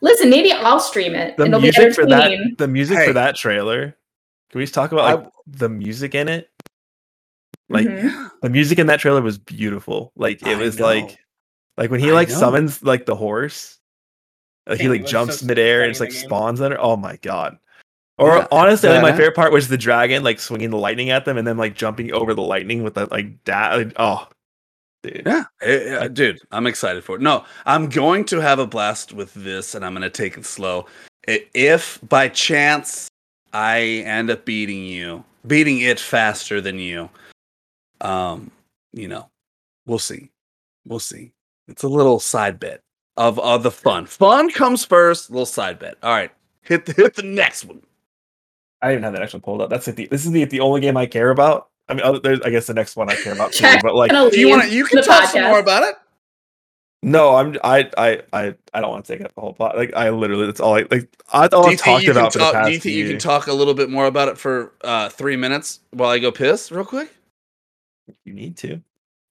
Listen, 0.00 0.30
maybe 0.30 0.52
I'll 0.52 0.80
stream 0.80 1.14
it. 1.14 1.36
The 1.36 1.44
it'll 1.46 1.60
be 1.60 1.64
music 1.64 1.94
for 1.94 2.06
that, 2.06 2.32
the 2.56 2.68
music 2.68 2.98
Hey. 2.98 3.06
for 3.06 3.12
that 3.14 3.34
trailer. 3.36 3.96
Can 4.50 4.58
we 4.58 4.62
just 4.62 4.74
talk 4.74 4.92
about 4.92 5.04
I- 5.04 5.14
like 5.14 5.28
the 5.46 5.68
music 5.68 6.14
in 6.14 6.28
it? 6.28 6.50
Like 7.68 7.86
Mhm. 7.86 8.30
the 8.42 8.48
music 8.48 8.78
in 8.78 8.86
that 8.86 8.98
trailer 9.00 9.20
was 9.20 9.38
beautiful. 9.38 10.12
Like 10.16 10.40
it 10.42 10.48
I 10.48 10.54
was 10.56 10.78
know. 10.78 10.86
like 10.86 11.18
like 11.76 11.90
when 11.90 12.00
he 12.00 12.10
I 12.10 12.14
like 12.14 12.28
know. 12.30 12.34
summons 12.36 12.82
like 12.82 13.04
the 13.06 13.14
horse, 13.16 13.77
like 14.68 14.80
he 14.80 14.88
like 14.88 15.06
jumps 15.06 15.40
so 15.40 15.46
midair 15.46 15.82
and 15.82 15.96
funny 15.96 16.08
it's 16.08 16.18
like 16.18 16.26
spawns 16.26 16.60
under. 16.60 16.80
Oh 16.80 16.96
my 16.96 17.16
god! 17.16 17.58
Or 18.18 18.38
Yeah. 18.38 18.46
honestly, 18.50 18.88
like, 18.88 19.02
my 19.02 19.12
favorite 19.12 19.36
part 19.36 19.52
was 19.52 19.68
the 19.68 19.78
dragon 19.78 20.22
like 20.22 20.40
swinging 20.40 20.70
the 20.70 20.76
lightning 20.76 21.10
at 21.10 21.24
them 21.24 21.38
and 21.38 21.46
then 21.46 21.56
like 21.56 21.74
jumping 21.74 22.12
over 22.12 22.34
the 22.34 22.42
lightning 22.42 22.82
with 22.82 22.94
that 22.94 23.10
like 23.10 23.42
da- 23.44 23.76
like, 23.76 23.92
oh 23.96 24.28
dude. 25.02 25.22
Yeah, 25.24 25.44
eh, 25.62 25.98
eh, 26.00 26.08
dude, 26.08 26.40
I'm 26.50 26.66
excited 26.66 27.04
for 27.04 27.16
it. 27.16 27.22
No, 27.22 27.44
I'm 27.66 27.88
going 27.88 28.24
to 28.26 28.40
have 28.40 28.58
a 28.58 28.66
blast 28.66 29.12
with 29.12 29.32
this, 29.34 29.74
and 29.74 29.84
I'm 29.84 29.92
going 29.92 30.02
to 30.02 30.10
take 30.10 30.36
it 30.36 30.44
slow. 30.44 30.86
If 31.26 31.98
by 32.08 32.28
chance 32.28 33.08
I 33.52 34.02
end 34.06 34.30
up 34.30 34.44
beating 34.44 34.84
you, 34.84 35.24
beating 35.46 35.80
it 35.80 36.00
faster 36.00 36.60
than 36.60 36.78
you, 36.78 37.08
um, 38.00 38.50
you 38.92 39.08
know, 39.08 39.28
we'll 39.86 39.98
see. 39.98 40.30
We'll 40.86 40.98
see. 40.98 41.32
It's 41.68 41.82
a 41.82 41.88
little 41.88 42.18
side 42.18 42.58
bet 42.58 42.80
of 43.18 43.38
of 43.40 43.62
the 43.62 43.70
fun. 43.70 44.06
Fun 44.06 44.50
comes 44.50 44.84
first. 44.84 45.30
Little 45.30 45.44
side 45.44 45.78
bet. 45.78 45.96
All 46.02 46.12
right, 46.12 46.30
hit 46.62 46.86
the, 46.86 46.92
hit 46.94 47.14
the 47.16 47.22
next 47.22 47.64
one. 47.66 47.82
I 48.80 48.90
didn't 48.90 49.02
have 49.04 49.12
that 49.12 49.18
next 49.18 49.32
one 49.34 49.42
pulled 49.42 49.60
up. 49.60 49.68
That's 49.68 49.86
like 49.86 49.96
the 49.96 50.06
this 50.06 50.24
is 50.24 50.30
the 50.30 50.44
the 50.44 50.60
only 50.60 50.80
game 50.80 50.96
I 50.96 51.04
care 51.06 51.30
about. 51.30 51.68
I 51.88 51.94
mean, 51.94 52.04
other, 52.04 52.20
there's 52.20 52.40
I 52.42 52.50
guess 52.50 52.66
the 52.66 52.74
next 52.74 52.96
one 52.96 53.10
I 53.10 53.16
care 53.16 53.32
about 53.32 53.52
too. 53.52 53.66
But 53.82 53.94
like, 53.94 54.10
gonna 54.10 54.30
Do 54.30 54.38
you 54.40 54.48
want 54.48 54.62
to? 54.62 54.70
You 54.70 54.84
can 54.84 54.96
the 54.96 55.02
talk 55.02 55.24
some 55.30 55.42
more 55.42 55.58
about 55.58 55.82
it. 55.82 55.96
no, 57.02 57.34
I'm 57.34 57.56
I 57.64 57.90
I 57.96 58.22
I 58.32 58.54
I 58.72 58.80
don't 58.80 58.90
want 58.90 59.04
to 59.04 59.12
take 59.16 59.24
up 59.24 59.34
the 59.34 59.40
whole 59.40 59.52
plot. 59.52 59.76
Like, 59.76 59.94
I 59.94 60.10
literally 60.10 60.46
that's 60.46 60.60
all 60.60 60.74
I 60.76 60.84
like. 60.90 61.10
That's 61.32 61.54
all 61.54 61.66
I've 61.66 61.72
you 61.72 61.76
talked 61.78 62.04
you 62.04 62.12
can 62.12 62.18
about 62.18 62.32
for 62.32 62.38
the 62.38 62.44
talk? 62.44 62.54
past 62.54 62.66
Do 62.68 62.72
you 62.72 62.78
think 62.80 62.94
you 62.94 63.08
can 63.08 63.18
talk 63.18 63.46
a 63.48 63.52
little 63.52 63.74
bit 63.74 63.90
more 63.90 64.06
about 64.06 64.28
it 64.28 64.38
for 64.38 64.72
uh, 64.82 65.08
three 65.08 65.36
minutes 65.36 65.80
while 65.90 66.10
I 66.10 66.18
go 66.18 66.30
piss 66.30 66.70
real 66.70 66.84
quick? 66.84 67.12
You 68.24 68.32
need 68.34 68.56
to. 68.58 68.80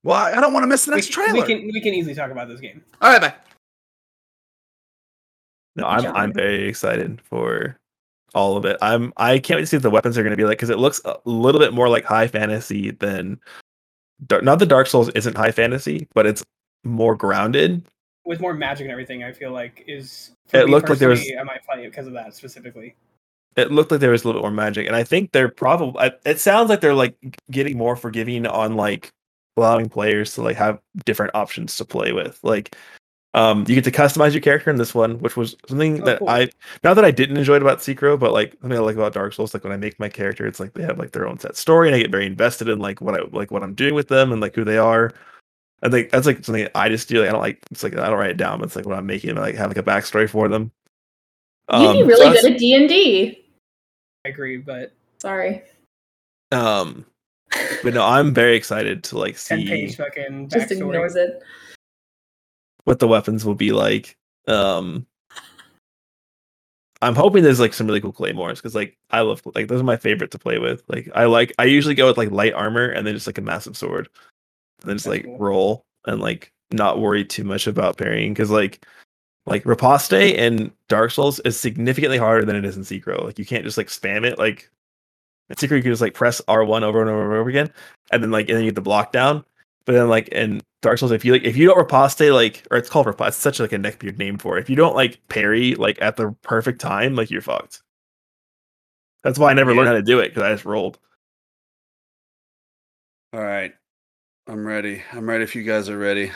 Well, 0.04 0.18
I 0.18 0.34
I 0.34 0.42
don't 0.42 0.52
want 0.54 0.64
to 0.64 0.68
miss 0.68 0.86
the 0.86 0.92
next 0.92 1.08
can- 1.08 1.14
trailer. 1.14 1.34
we 1.34 1.46
can 1.46 1.66
we 1.68 1.80
can 1.82 1.94
easily 1.94 2.16
talk 2.16 2.32
about 2.32 2.48
this 2.50 2.60
game. 2.60 2.84
All 3.02 3.12
right, 3.12 3.22
bye. 3.22 3.34
No, 5.78 5.86
I'm 5.86 6.04
John. 6.04 6.16
I'm 6.16 6.34
very 6.34 6.68
excited 6.68 7.22
for 7.22 7.78
all 8.36 8.58
of 8.58 8.66
it. 8.66 8.78
I'm 8.82 9.14
I 9.18 9.40
can't 9.40 9.58
wait 9.58 9.62
to 9.62 9.68
see 9.68 9.78
what 9.78 9.84
the 9.84 9.90
weapons 9.90 10.18
are 10.18 10.24
going 10.24 10.32
to 10.32 10.38
be 10.38 10.44
like 10.44 10.58
because 10.58 10.70
it 10.70 10.80
looks 10.80 11.00
a 11.06 11.18
little 11.26 11.60
bit 11.60 11.74
more 11.74 11.88
like 11.88 12.04
high 12.04 12.28
fantasy 12.28 12.92
than 12.92 13.40
not 14.30 14.60
the 14.60 14.66
Dark 14.66 14.88
Souls 14.88 15.10
isn't 15.10 15.38
high 15.38 15.52
fantasy, 15.52 16.08
but 16.14 16.26
it's 16.26 16.44
more 16.84 17.16
grounded. 17.16 17.86
With 18.26 18.42
more 18.42 18.54
magic 18.54 18.86
and 18.86 18.92
everything, 18.92 19.24
I 19.24 19.32
feel 19.32 19.52
like 19.52 19.84
is. 19.88 20.32
It 20.52 20.68
looked 20.70 20.90
like 20.90 21.00
there 21.00 21.10
was- 21.10 21.32
I 21.40 21.44
might 21.44 21.66
play 21.66 21.86
it 21.86 21.90
because 21.92 22.08
of 22.08 22.14
that 22.14 22.36
specifically. 22.36 22.96
It 23.56 23.72
looked 23.72 23.90
like 23.92 24.02
there 24.02 24.12
was 24.12 24.24
a 24.24 24.28
little 24.28 24.42
bit 24.42 24.46
more 24.46 24.52
magic, 24.52 24.86
and 24.88 24.96
I 24.96 25.04
think 25.04 25.32
they're 25.32 25.50
probably. 25.50 26.12
It 26.26 26.40
sounds 26.40 26.70
like 26.70 26.82
they're 26.82 26.94
like 26.94 27.16
getting 27.50 27.78
more 27.78 27.96
forgiving 27.96 28.46
on 28.46 28.76
like 28.76 29.12
allowing 29.56 29.90
players 29.90 30.34
to 30.36 30.42
like 30.42 30.58
have 30.58 30.80
different 31.06 31.34
options 31.34 31.78
to 31.78 31.86
play 31.86 32.12
with. 32.12 32.40
Like, 32.44 32.76
um, 33.34 33.60
you 33.68 33.76
get 33.76 33.84
to 33.84 33.92
customize 33.92 34.32
your 34.34 34.42
character 34.42 34.70
in 34.70 34.78
this 34.78 34.96
one, 34.96 35.20
which 35.20 35.36
was 35.38 35.56
something 35.68 36.02
Oh, 36.02 36.06
that 36.06 36.20
cool. 36.20 36.30
I 36.30 36.50
not 36.84 36.96
that 36.96 37.06
I 37.06 37.12
didn't 37.12 37.38
enjoy 37.38 37.56
it 37.58 37.62
about 37.62 37.80
Sekiro, 37.80 38.20
but 38.20 38.34
like 38.34 38.54
something 38.62 38.78
I 38.78 38.82
like 38.82 38.96
about 38.96 39.14
Dark 39.14 39.34
Souls. 39.34 39.54
Like 39.54 39.64
when 39.64 39.74
I 39.74 39.78
make 39.78 40.00
my 40.00 40.10
character, 40.10 40.48
it's 40.48 40.60
like 40.60 40.74
they 40.74 40.84
have 40.84 40.98
like 40.98 41.12
their 41.12 41.28
own 41.28 41.38
set 41.40 41.56
story, 41.56 41.88
and 41.88 41.96
I 41.96 42.00
get 42.00 42.12
very 42.12 42.26
invested 42.26 42.68
in 42.70 42.80
like 42.80 43.02
what 43.02 43.16
I 43.16 43.24
like 43.32 43.52
what 43.52 43.64
I'm 43.64 43.74
doing 43.76 43.94
with 43.96 44.08
them 44.08 44.32
and 44.32 44.42
like 44.42 44.56
who 44.56 44.64
they 44.64 44.78
are. 44.78 45.14
I 45.84 45.90
think 45.90 46.10
that's 46.10 46.26
like 46.26 46.44
something 46.44 46.68
I 46.74 46.90
just 46.90 47.08
do. 47.08 47.20
Like, 47.20 47.30
I 47.30 47.32
don't 47.34 47.42
like 47.42 47.60
it's 47.70 47.84
like 47.84 47.96
I 47.98 48.08
don't 48.10 48.18
write 48.18 48.32
it 48.32 48.38
down, 48.38 48.60
but 48.60 48.66
it's 48.68 48.76
like 48.76 48.86
when 48.86 48.98
I'm 48.98 49.06
making 49.06 49.30
them, 49.30 49.38
I 49.38 49.42
like 49.42 49.56
have 49.56 49.70
like 49.70 49.78
a 49.78 49.84
backstory 49.84 50.28
for 50.30 50.48
them. 50.48 50.72
You'd 51.72 51.94
be 51.94 52.02
Um, 52.02 52.08
really 52.08 52.16
so 52.22 52.24
that's- 52.24 52.42
good 52.44 52.54
at 52.54 52.58
D 52.60 52.74
and 52.76 52.90
D. 52.90 53.46
I 54.26 54.30
agree, 54.30 54.58
but 54.58 54.94
Sorry, 55.20 55.64
Um, 56.52 57.06
but 57.84 57.94
no, 57.94 58.04
I'm 58.06 58.34
very 58.34 58.56
excited 58.56 59.04
to 59.06 59.18
like 59.18 59.34
ten 59.34 59.60
see 59.60 59.68
page 59.68 59.96
fucking 59.98 60.50
just 60.50 60.72
ignores 60.72 61.16
it. 61.16 61.42
What 62.88 63.00
the 63.00 63.08
weapons 63.08 63.44
will 63.44 63.54
be 63.54 63.74
like. 63.74 64.16
Um, 64.48 65.06
I'm 67.02 67.16
hoping 67.16 67.44
there's 67.44 67.60
like 67.60 67.74
some 67.74 67.86
really 67.86 68.00
cool 68.00 68.14
claymores 68.14 68.60
because 68.60 68.76
like 68.76 68.98
I 69.12 69.20
love 69.22 69.42
like 69.56 69.68
those 69.68 69.82
are 69.82 69.84
my 69.84 69.98
favorite 69.98 70.32
to 70.32 70.40
play 70.40 70.58
with. 70.58 70.84
Like 70.88 71.10
I 71.14 71.26
like 71.26 71.54
I 71.60 71.66
usually 71.66 71.96
go 71.96 72.08
with 72.08 72.18
like 72.18 72.32
light 72.32 72.54
armor 72.54 72.88
and 72.88 73.06
then 73.06 73.14
just 73.14 73.28
like 73.28 73.38
a 73.38 73.42
massive 73.42 73.76
sword, 73.76 74.08
and 74.82 74.90
then 74.90 74.96
just 74.96 75.06
like 75.06 75.26
roll 75.28 75.84
and 76.06 76.22
like 76.22 76.54
not 76.72 77.02
worry 77.02 77.26
too 77.26 77.44
much 77.44 77.68
about 77.68 77.98
parrying 77.98 78.34
because 78.34 78.50
like 78.50 78.86
like 79.46 79.66
riposte 79.66 80.14
in 80.14 80.72
Dark 80.88 81.12
Souls 81.12 81.42
is 81.42 81.60
significantly 81.60 82.18
harder 82.18 82.46
than 82.46 82.56
it 82.56 82.64
is 82.64 82.78
in 82.78 82.84
Sekiro. 82.84 83.22
Like 83.22 83.38
you 83.38 83.46
can't 83.46 83.66
just 83.66 83.78
like 83.78 83.88
spam 83.88 84.26
it 84.26 84.40
like 84.40 84.72
in 85.50 85.58
Sekiro 85.58 85.76
you 85.76 85.84
can 85.84 85.92
just 85.92 86.02
like 86.02 86.14
press 86.14 86.40
R1 86.48 86.84
over 86.84 87.02
and 87.02 87.10
over 87.10 87.26
and 87.26 87.34
over 87.34 87.50
again 87.50 87.70
and 88.12 88.24
then 88.24 88.32
like 88.32 88.48
and 88.48 88.58
then 88.58 88.64
you 88.64 88.72
get 88.72 88.76
the 88.76 88.82
block 88.82 89.12
down. 89.12 89.44
But 89.88 89.94
then 89.94 90.10
like 90.10 90.28
in 90.28 90.62
Dark 90.82 91.00
Souls, 91.00 91.14
if 91.14 91.24
you 91.24 91.32
like 91.32 91.46
if 91.46 91.56
you 91.56 91.66
don't 91.66 91.78
riposte 91.78 92.20
like 92.20 92.68
or 92.70 92.78
it's 92.78 92.90
called 92.90 93.08
riposte, 93.08 93.30
it's 93.30 93.38
such 93.38 93.62
like 93.62 93.72
a 93.72 93.78
neckbeard 93.78 94.18
name 94.20 94.38
for 94.38 94.58
it. 94.58 94.62
If 94.62 94.70
you 94.70 94.76
don't 94.76 94.96
like 94.96 95.26
parry 95.30 95.76
like 95.76 95.98
at 96.02 96.18
the 96.18 96.36
perfect 96.44 96.82
time, 96.82 97.16
like 97.16 97.32
you're 97.32 97.42
fucked. 97.42 97.82
That's 99.24 99.40
why 99.40 99.50
I 99.50 99.54
never 99.54 99.74
learned 99.74 99.88
how 99.88 99.94
to 99.94 100.04
do 100.04 100.20
it 100.20 100.30
because 100.30 100.44
I 100.44 100.52
just 100.52 100.66
rolled. 100.66 101.00
All 103.34 103.40
right, 103.42 103.74
I'm 104.48 104.68
ready. 104.68 105.04
I'm 105.14 105.28
ready 105.30 105.46
if 105.46 105.56
you 105.56 105.64
guys 105.64 105.90
are 105.90 105.98
ready. 105.98 106.32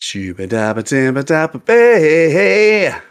Chuba 0.00 0.48
dabba 0.48 0.82
dabba 0.82 1.24
dabba. 1.24 3.02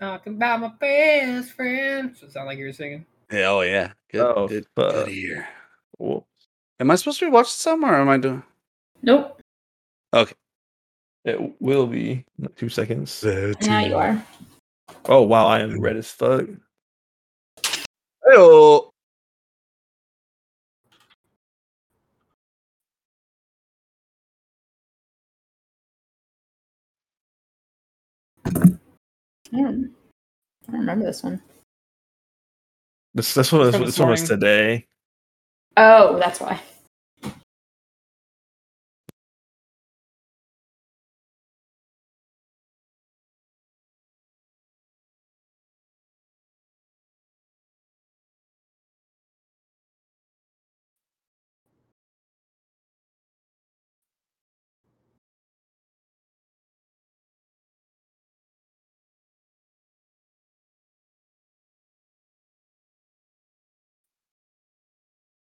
Talking 0.00 0.34
about 0.34 0.60
my 0.60 0.68
best 0.78 1.52
friend. 1.52 2.12
Does 2.12 2.22
it 2.22 2.32
sound 2.32 2.46
like 2.46 2.58
you 2.58 2.66
were 2.66 2.72
singing? 2.72 3.04
Hell 3.30 3.64
yeah. 3.64 3.92
Good, 4.10 4.20
Oh, 4.20 4.46
good, 4.48 4.66
fuck. 4.76 4.92
good 4.92 5.08
ear. 5.08 5.48
Cool. 5.96 6.26
Am 6.80 6.90
I 6.90 6.94
supposed 6.94 7.18
to 7.18 7.26
be 7.26 7.30
watching 7.32 7.48
some 7.50 7.84
or 7.84 7.94
am 7.94 8.08
I 8.08 8.16
doing? 8.18 8.42
Nope. 9.02 9.40
Okay. 10.14 10.34
It 11.24 11.60
will 11.60 11.86
be 11.86 12.24
two 12.56 12.68
seconds. 12.68 13.22
Now 13.24 13.80
you 13.80 13.96
are. 13.96 14.24
Oh 15.06 15.22
wow, 15.22 15.46
I 15.46 15.60
am 15.60 15.80
red 15.80 15.96
as 15.96 16.10
fuck. 16.10 16.46
Hey-oh. 18.24 18.87
I 29.52 29.56
don't, 29.56 29.94
I 30.68 30.72
don't 30.72 30.80
remember 30.80 31.06
this 31.06 31.22
one. 31.22 31.40
This 33.14 33.34
this 33.34 33.50
one 33.50 33.62
was 33.62 33.72
this 33.72 33.80
this 33.80 33.98
one 33.98 34.10
was 34.10 34.22
today. 34.28 34.86
Oh, 35.76 36.18
that's 36.18 36.40
why. 36.40 36.60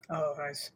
Oh, 0.09 0.35
nice. 0.37 0.71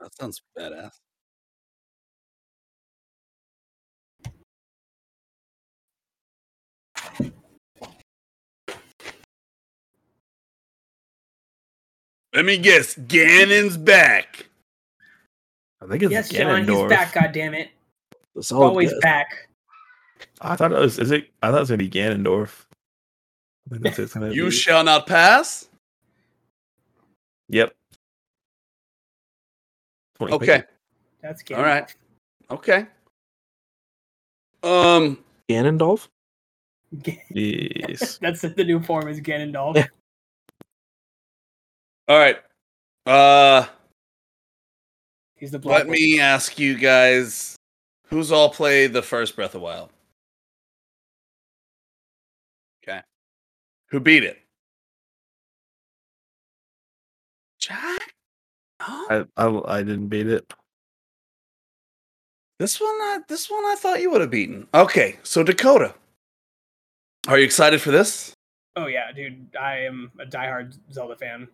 That 0.00 0.14
sounds 0.16 0.42
badass. 0.58 0.92
Let 12.34 12.44
me 12.44 12.58
guess. 12.58 12.94
Ganon's 12.96 13.76
back. 13.76 14.46
I 15.82 15.86
think 15.86 16.02
it's 16.02 16.12
Yes, 16.12 16.30
John, 16.30 16.68
he's 16.68 16.82
back. 16.84 17.14
God 17.14 17.32
damn 17.32 17.54
it! 17.54 17.70
That's 18.34 18.52
all 18.52 18.68
Always 18.68 18.90
good. 18.90 19.02
back. 19.02 19.45
I 20.40 20.56
thought 20.56 20.72
it 20.72 20.78
was. 20.78 20.98
Is 20.98 21.10
it? 21.10 21.30
I 21.42 21.50
thought 21.50 21.58
it 21.58 21.60
was 21.60 21.68
gonna 21.70 21.78
be 21.78 21.90
Ganondorf. 21.90 22.64
I 23.68 23.70
think 23.70 23.82
that's 23.82 23.98
it's 23.98 24.14
gonna 24.14 24.30
You 24.32 24.46
be. 24.46 24.50
shall 24.50 24.84
not 24.84 25.06
pass. 25.06 25.68
Yep. 27.48 27.74
Okay. 30.20 30.62
That's 31.22 31.42
good. 31.42 31.56
All 31.56 31.62
right. 31.64 31.94
Okay. 32.50 32.86
Um. 34.62 35.18
Ganondorf? 35.48 36.08
Yes. 37.30 38.18
That's 38.22 38.40
the 38.40 38.64
new 38.64 38.80
form 38.80 39.08
is 39.08 39.20
Ganondorf. 39.20 39.88
All 42.08 42.18
right. 42.18 42.38
Uh. 43.04 43.66
He's 45.36 45.50
the 45.50 45.58
black 45.58 45.80
Let 45.80 45.88
me 45.88 46.18
ask 46.18 46.58
you 46.58 46.76
guys, 46.78 47.56
who's 48.06 48.32
all 48.32 48.48
played 48.48 48.92
the 48.92 49.02
first 49.02 49.36
Breath 49.36 49.54
of 49.54 49.60
Wild? 49.60 49.90
Who 53.90 54.00
beat 54.00 54.24
it? 54.24 54.38
Jack? 57.58 58.14
No? 58.80 59.06
I, 59.10 59.24
I 59.36 59.78
I 59.78 59.82
didn't 59.82 60.08
beat 60.08 60.26
it. 60.26 60.52
This 62.58 62.80
one, 62.80 62.88
I, 62.88 63.18
this 63.28 63.50
one, 63.50 63.64
I 63.64 63.74
thought 63.76 64.00
you 64.00 64.10
would 64.10 64.22
have 64.22 64.30
beaten. 64.30 64.66
Okay, 64.72 65.18
so 65.22 65.42
Dakota, 65.42 65.94
are 67.28 67.38
you 67.38 67.44
excited 67.44 67.82
for 67.82 67.90
this? 67.90 68.32
Oh 68.76 68.86
yeah, 68.86 69.12
dude, 69.12 69.48
I 69.60 69.78
am 69.78 70.10
a 70.18 70.24
diehard 70.24 70.76
Zelda 70.92 71.16
fan. 71.16 71.48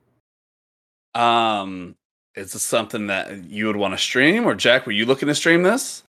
Um, 1.14 1.96
is 2.34 2.52
this 2.52 2.62
something 2.62 3.08
that 3.08 3.44
you 3.44 3.66
would 3.66 3.76
want 3.76 3.94
to 3.94 3.98
stream, 3.98 4.46
or 4.46 4.54
Jack? 4.54 4.86
Were 4.86 4.92
you 4.92 5.06
looking 5.06 5.28
to 5.28 5.34
stream 5.34 5.62
this? 5.62 6.04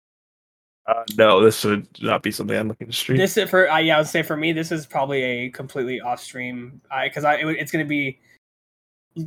Uh, 0.89 1.03
no, 1.17 1.39
this 1.43 1.63
would 1.63 1.87
not 2.01 2.23
be 2.23 2.31
something 2.31 2.57
I'm 2.57 2.67
looking 2.67 2.87
to 2.87 2.93
stream. 2.93 3.19
This 3.19 3.37
is 3.37 3.47
for 3.47 3.69
uh, 3.69 3.77
yeah, 3.77 3.95
I 3.95 3.99
would 3.99 4.07
say 4.07 4.23
for 4.23 4.35
me, 4.35 4.51
this 4.51 4.71
is 4.71 4.87
probably 4.87 5.21
a 5.21 5.49
completely 5.51 6.01
off 6.01 6.19
stream. 6.19 6.81
I 6.89 7.07
because 7.07 7.23
I 7.23 7.35
it, 7.35 7.47
it's 7.47 7.71
gonna 7.71 7.85
be 7.85 8.19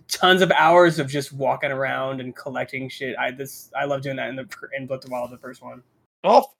tons 0.08 0.42
of 0.42 0.50
hours 0.50 0.98
of 0.98 1.08
just 1.08 1.32
walking 1.32 1.70
around 1.70 2.20
and 2.20 2.34
collecting 2.34 2.88
shit. 2.88 3.16
I 3.16 3.30
this 3.30 3.70
I 3.78 3.84
love 3.84 4.02
doing 4.02 4.16
that 4.16 4.28
in 4.28 4.34
the 4.34 4.48
in 4.76 4.88
Breath 4.88 5.04
of 5.04 5.10
the 5.10 5.12
Wild, 5.12 5.30
the 5.30 5.38
first 5.38 5.62
one. 5.62 5.84
Well, 6.24 6.52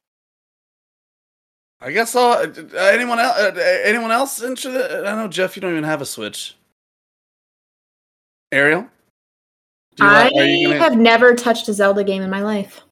I 1.81 1.91
guess 1.91 2.15
I'll, 2.15 2.35
uh, 2.35 2.47
uh, 2.47 2.77
anyone 2.79 3.19
else? 3.19 3.37
Uh, 3.39 3.81
anyone 3.85 4.13
else 4.13 4.41
interested? 4.41 5.05
I 5.05 5.17
know 5.17 5.27
Jeff. 5.27 5.57
You 5.57 5.63
don't 5.63 5.73
even 5.73 5.83
have 5.85 6.01
a 6.01 6.07
Switch. 6.07 6.57
Ariel, 8.53 8.87
I 10.01 10.29
like- 10.29 10.33
gonna- 10.35 10.79
have 10.79 10.97
never 10.97 11.35
touched 11.35 11.69
a 11.69 11.73
Zelda 11.73 12.05
game 12.05 12.23
in 12.23 12.31
my 12.31 12.43
life. 12.43 12.83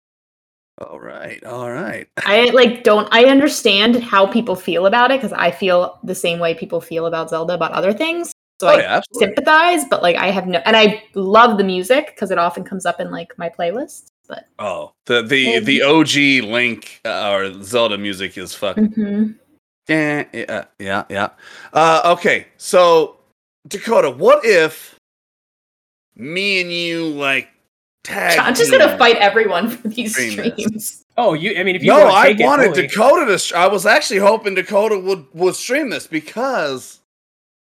All 0.80 0.98
right, 0.98 1.42
all 1.44 1.70
right. 1.70 2.08
I 2.24 2.46
like 2.50 2.84
don't 2.84 3.08
I 3.12 3.24
understand 3.26 4.02
how 4.02 4.26
people 4.26 4.56
feel 4.56 4.86
about 4.86 5.10
it 5.10 5.20
because 5.20 5.32
I 5.32 5.50
feel 5.50 5.98
the 6.02 6.14
same 6.14 6.38
way 6.38 6.54
people 6.54 6.80
feel 6.80 7.06
about 7.06 7.30
Zelda 7.30 7.54
about 7.54 7.72
other 7.72 7.92
things. 7.92 8.32
So 8.60 8.68
Oh 8.68 8.72
I 8.72 8.80
yeah, 8.80 9.00
sympathize, 9.14 9.84
but 9.90 10.02
like 10.02 10.16
I 10.16 10.30
have 10.30 10.46
no 10.46 10.60
and 10.64 10.76
I 10.76 11.02
love 11.14 11.58
the 11.58 11.64
music 11.64 12.08
because 12.14 12.30
it 12.30 12.38
often 12.38 12.64
comes 12.64 12.86
up 12.86 13.00
in 13.00 13.10
like 13.10 13.36
my 13.38 13.48
playlists. 13.48 14.08
But 14.28 14.46
Oh, 14.58 14.92
the 15.06 15.22
the 15.22 15.60
the 15.60 15.82
OG 15.82 16.48
Link 16.50 17.00
uh, 17.04 17.30
or 17.30 17.62
Zelda 17.62 17.98
music 17.98 18.38
is 18.38 18.54
fucking 18.54 18.90
Mhm. 18.90 19.34
yeah 19.88 20.24
yeah 20.32 20.64
yeah 20.78 21.04
yeah. 21.10 21.28
Uh, 21.72 22.02
okay, 22.16 22.46
so 22.56 23.16
Dakota, 23.68 24.10
what 24.10 24.44
if 24.44 24.96
me 26.16 26.60
and 26.60 26.72
you 26.72 27.06
like 27.08 27.48
tag? 28.04 28.38
I'm 28.38 28.54
just 28.54 28.70
gonna 28.70 28.96
fight 28.98 29.16
everyone 29.16 29.68
for 29.70 29.88
these 29.88 30.12
Stream 30.12 30.30
streams. 30.52 31.04
Oh, 31.16 31.34
you? 31.34 31.54
I 31.58 31.62
mean, 31.64 31.76
if 31.76 31.82
you 31.82 31.88
No, 31.90 31.98
wanna 32.04 32.12
I 32.14 32.26
take 32.32 32.40
it 32.40 32.44
wanted 32.44 32.74
fully- 32.74 32.86
Dakota 32.86 33.26
to. 33.26 33.38
str- 33.38 33.56
I 33.56 33.66
was 33.66 33.84
actually 33.86 34.20
hoping 34.20 34.54
Dakota 34.54 34.98
would 34.98 35.26
would 35.34 35.54
stream 35.56 35.90
this 35.90 36.06
because. 36.06 37.00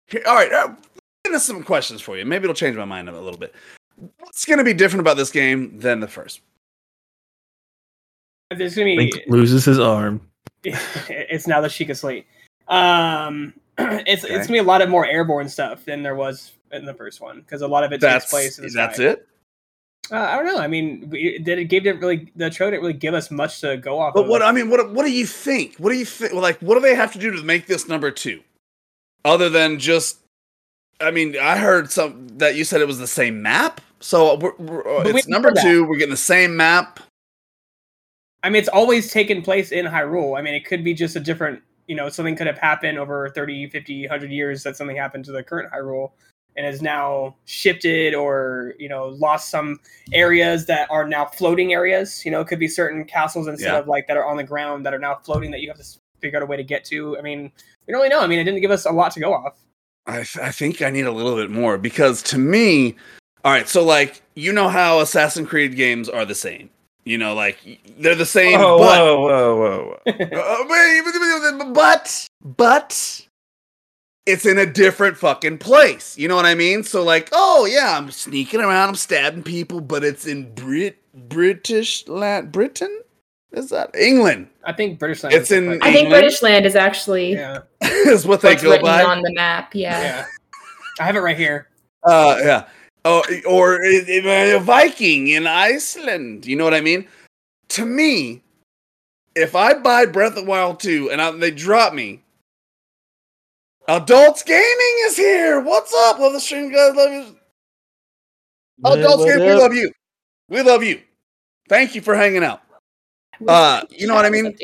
Here, 0.08 0.22
all 0.26 0.36
right, 0.36 0.52
uh, 0.54 0.74
into 1.26 1.40
some 1.40 1.64
questions 1.64 2.02
for 2.02 2.18
you. 2.18 2.26
Maybe 2.26 2.44
it'll 2.46 2.54
change 2.56 2.78
my 2.78 2.86
mind 2.86 3.10
a 3.10 3.20
little 3.20 3.38
bit. 3.40 3.54
What's 4.20 4.46
going 4.46 4.60
to 4.60 4.64
be 4.64 4.74
different 4.74 5.02
about 5.02 5.18
this 5.18 5.32
game 5.32 5.80
than 5.80 6.00
the 6.00 6.08
first? 6.08 6.40
There's 8.56 8.76
gonna 8.76 8.86
be 8.86 8.96
Link 8.98 9.20
loses 9.28 9.66
his 9.66 9.80
arm. 9.80 10.22
it's 10.64 11.48
now 11.48 11.60
the 11.60 11.68
Sheikah 11.68 11.98
Slate. 11.98 12.26
Um, 12.70 13.54
it's 13.78 14.24
Okay. 14.24 14.34
it's 14.34 14.48
gonna 14.48 14.54
be 14.54 14.58
a 14.60 14.64
lot 14.64 14.82
of 14.82 14.90
more 14.90 15.06
airborne 15.06 15.50
stuff 15.50 15.84
than 15.84 16.02
there 16.04 16.16
was 16.16 16.54
in 16.72 16.86
the 16.86 16.94
first 16.94 17.20
one 17.20 17.42
because 17.42 17.62
a 17.62 17.68
lot 17.68 17.84
of 17.84 17.92
it 17.92 18.00
That's 18.00 18.26
takes 18.26 18.32
place 18.32 18.58
in 18.60 18.66
the 18.66 18.72
that's 18.72 18.96
sky. 18.96 19.04
it. 19.10 19.28
Uh, 20.12 20.16
I 20.16 20.38
don't 20.38 20.46
know. 20.46 20.60
I 20.60 20.68
mean, 20.68 21.10
did 21.10 21.60
it 21.60 21.66
gave 21.66 21.84
didn't 21.84 22.02
really 22.02 22.32
the 22.36 22.50
show 22.50 22.70
didn't 22.70 22.82
really 22.82 22.94
give 22.94 23.14
us 23.14 23.30
much 23.30 23.62
to 23.62 23.78
go 23.78 24.00
off. 24.00 24.14
But 24.14 24.24
of. 24.24 24.30
what 24.30 24.42
I 24.42 24.52
mean, 24.52 24.70
what 24.70 24.92
what 24.92 25.06
do 25.06 25.12
you 25.12 25.26
think? 25.26 25.76
What 25.78 25.92
do 25.92 25.98
you 25.98 26.06
think? 26.06 26.34
Like, 26.34 26.60
what 26.60 26.76
do 26.76 26.82
they 26.82 26.96
have 26.96 27.12
to 27.14 27.20
do 27.20 27.32
to 27.32 27.44
make 27.44 27.68
this 27.68 27.88
number 27.88 28.12
two, 28.12 28.42
other 29.26 29.50
than 29.50 29.80
just? 29.80 30.20
I 31.00 31.12
mean, 31.12 31.38
I 31.38 31.58
heard 31.58 31.92
some 31.92 32.28
that 32.38 32.56
you 32.56 32.64
said 32.64 32.82
it 32.82 32.88
was 32.88 33.00
the 33.00 33.08
same 33.08 33.42
map. 33.42 33.82
So 34.00 34.36
we're, 34.36 34.56
we're, 34.58 35.00
uh, 35.00 35.04
it's 35.04 35.28
number 35.28 35.52
two. 35.52 35.84
We're 35.84 35.98
getting 35.98 36.12
the 36.12 36.18
same 36.18 36.56
map. 36.56 37.00
I 38.44 38.50
mean, 38.50 38.60
it's 38.60 38.70
always 38.70 39.12
taken 39.12 39.42
place 39.42 39.72
in 39.72 39.86
Hyrule. 39.86 40.38
I 40.38 40.42
mean, 40.42 40.54
it 40.54 40.66
could 40.66 40.84
be 40.84 40.94
just 40.94 41.16
a 41.16 41.20
different, 41.20 41.62
you 41.88 41.96
know, 41.96 42.08
something 42.08 42.36
could 42.36 42.48
have 42.48 42.60
happened 42.60 42.98
over 42.98 43.30
30, 43.30 43.70
50, 43.70 44.08
100 44.08 44.32
years 44.32 44.64
that 44.64 44.78
something 44.78 44.96
happened 44.96 45.26
to 45.26 45.32
the 45.32 45.44
current 45.44 45.72
Hyrule 45.72 46.12
and 46.58 46.66
is 46.66 46.82
now 46.82 47.36
shifted 47.46 48.14
or, 48.16 48.74
you 48.80 48.90
know, 48.90 49.10
lost 49.10 49.50
some 49.50 49.80
areas 50.12 50.66
that 50.66 50.90
are 50.92 51.08
now 51.08 51.24
floating 51.26 51.72
areas. 51.74 52.26
You 52.26 52.32
know, 52.32 52.42
it 52.42 52.48
could 52.48 52.60
be 52.60 52.68
certain 52.68 53.06
castles 53.06 53.48
instead 53.48 53.74
Yeah. 53.74 53.80
of 53.80 53.88
like 53.88 54.08
that 54.08 54.18
are 54.18 54.26
on 54.26 54.36
the 54.38 54.44
ground 54.44 54.86
that 54.86 54.94
are 54.94 55.00
now 55.00 55.16
floating 55.24 55.52
that 55.52 55.62
you 55.62 55.70
have 55.70 55.78
to 55.78 55.86
figure 56.20 56.38
out 56.38 56.44
a 56.44 56.48
way 56.48 56.58
to 56.58 56.64
get 56.64 56.84
to. 56.86 57.18
I 57.18 57.22
mean, 57.22 57.52
we 57.86 57.92
don't 57.92 58.00
really 58.02 58.10
know. 58.10 58.22
I 58.22 58.28
mean, 58.28 58.40
it 58.40 58.44
didn't 58.44 58.62
give 58.62 58.72
us 58.72 58.86
a 58.86 58.92
lot 58.92 59.12
to 59.14 59.20
go 59.20 59.34
off. 59.34 59.54
I, 60.08 60.16
th- 60.24 60.38
I 60.40 60.52
think 60.52 60.82
I 60.82 60.90
need 60.90 61.06
a 61.06 61.12
little 61.12 61.36
bit 61.36 61.52
more 61.52 61.78
because 61.78 62.24
to 62.24 62.38
me, 62.40 62.96
all 63.46 63.52
right. 63.52 63.68
So 63.70 63.84
like, 63.84 64.22
you 64.36 64.52
know 64.52 64.68
how 64.70 65.00
Assassin's 65.00 65.48
Creed 65.48 65.76
games 65.76 66.10
are 66.10 66.26
the 66.26 66.34
same. 66.36 66.70
You 67.06 67.18
know, 67.18 67.36
like 67.36 67.58
they're 68.00 68.16
the 68.16 68.26
same, 68.26 68.60
Whoa, 68.60 68.80
but 68.80 69.00
whoa, 69.00 69.20
whoa, 69.22 69.56
whoa, 69.56 70.00
whoa. 70.06 70.12
Uh, 70.12 70.66
wait, 70.68 71.02
but- 71.06 71.14
but- 71.60 71.74
but 71.74 72.28
but 72.58 73.27
it's 74.28 74.46
in 74.46 74.58
a 74.58 74.66
different 74.66 75.18
fucking 75.18 75.58
place. 75.58 76.18
You 76.18 76.28
know 76.28 76.36
what 76.36 76.46
I 76.46 76.54
mean? 76.54 76.84
So 76.84 77.04
like, 77.04 77.30
oh 77.32 77.66
yeah, 77.66 77.98
I'm 77.98 78.12
sneaking 78.12 78.60
around, 78.60 78.90
I'm 78.90 78.96
stabbing 78.96 79.44
people, 79.44 79.82
but 79.82 80.04
it's 80.04 80.28
in 80.28 80.54
Brit 80.54 80.98
British 81.30 82.08
land 82.08 82.52
Britain? 82.52 83.02
Is 83.54 83.70
that 83.70 83.96
England? 83.96 84.50
I 84.66 84.74
think 84.74 85.00
British 85.00 85.24
land. 85.24 85.34
It's 85.34 85.50
is 85.50 85.58
in- 85.58 85.64
different. 85.64 85.84
I 85.84 85.94
think 85.94 86.10
British 86.10 86.42
land 86.44 86.66
is 86.66 86.76
actually 86.76 87.34
Yeah. 87.34 87.60
is 87.82 88.26
what 88.28 88.42
they 88.42 88.56
go 88.56 88.80
by. 88.82 89.04
on 89.04 89.22
the 89.22 89.34
map. 89.34 89.74
Yeah. 89.74 90.00
Yeah. 90.02 90.26
I 91.00 91.04
have 91.04 91.16
it 91.16 91.22
right 91.22 91.38
here. 91.38 91.70
Uh 92.04 92.38
yeah. 92.40 92.68
Oh, 93.06 93.24
or 93.48 93.80
a 93.84 94.60
Viking 94.60 95.30
in 95.30 95.48
Iceland. 95.48 96.46
You 96.46 96.58
know 96.58 96.66
what 96.66 96.74
I 96.74 96.82
mean? 96.82 97.08
To 97.70 97.86
me, 97.86 98.44
if 99.36 99.56
I 99.56 99.76
buy 99.76 100.06
Breath 100.06 100.36
of 100.36 100.46
Wild 100.46 100.82
2 100.82 101.12
and 101.12 101.22
I, 101.22 101.32
they 101.32 101.52
drop 101.52 101.94
me, 101.94 102.22
Adults 103.88 104.44
Gaming 104.44 104.96
is 105.06 105.16
here. 105.16 105.62
What's 105.62 105.94
up? 105.94 106.20
Love 106.20 106.34
the 106.34 106.40
stream, 106.42 106.72
guys. 106.72 106.96
Love 106.96 107.12
you. 107.12 107.36
Adults 108.86 109.26
Gaming, 109.26 109.46
we 109.48 109.54
love 109.54 109.74
you. 109.74 109.92
We 110.50 110.62
love 110.62 110.84
you. 110.84 111.02
Thank 111.70 111.96
you 111.96 112.02
for 112.02 112.16
hanging 112.16 112.44
out. 112.44 112.62
Uh, 113.48 113.84
you 113.90 114.08
know 114.08 114.16
what 114.16 114.26
I 114.26 114.30
mean? 114.30 114.56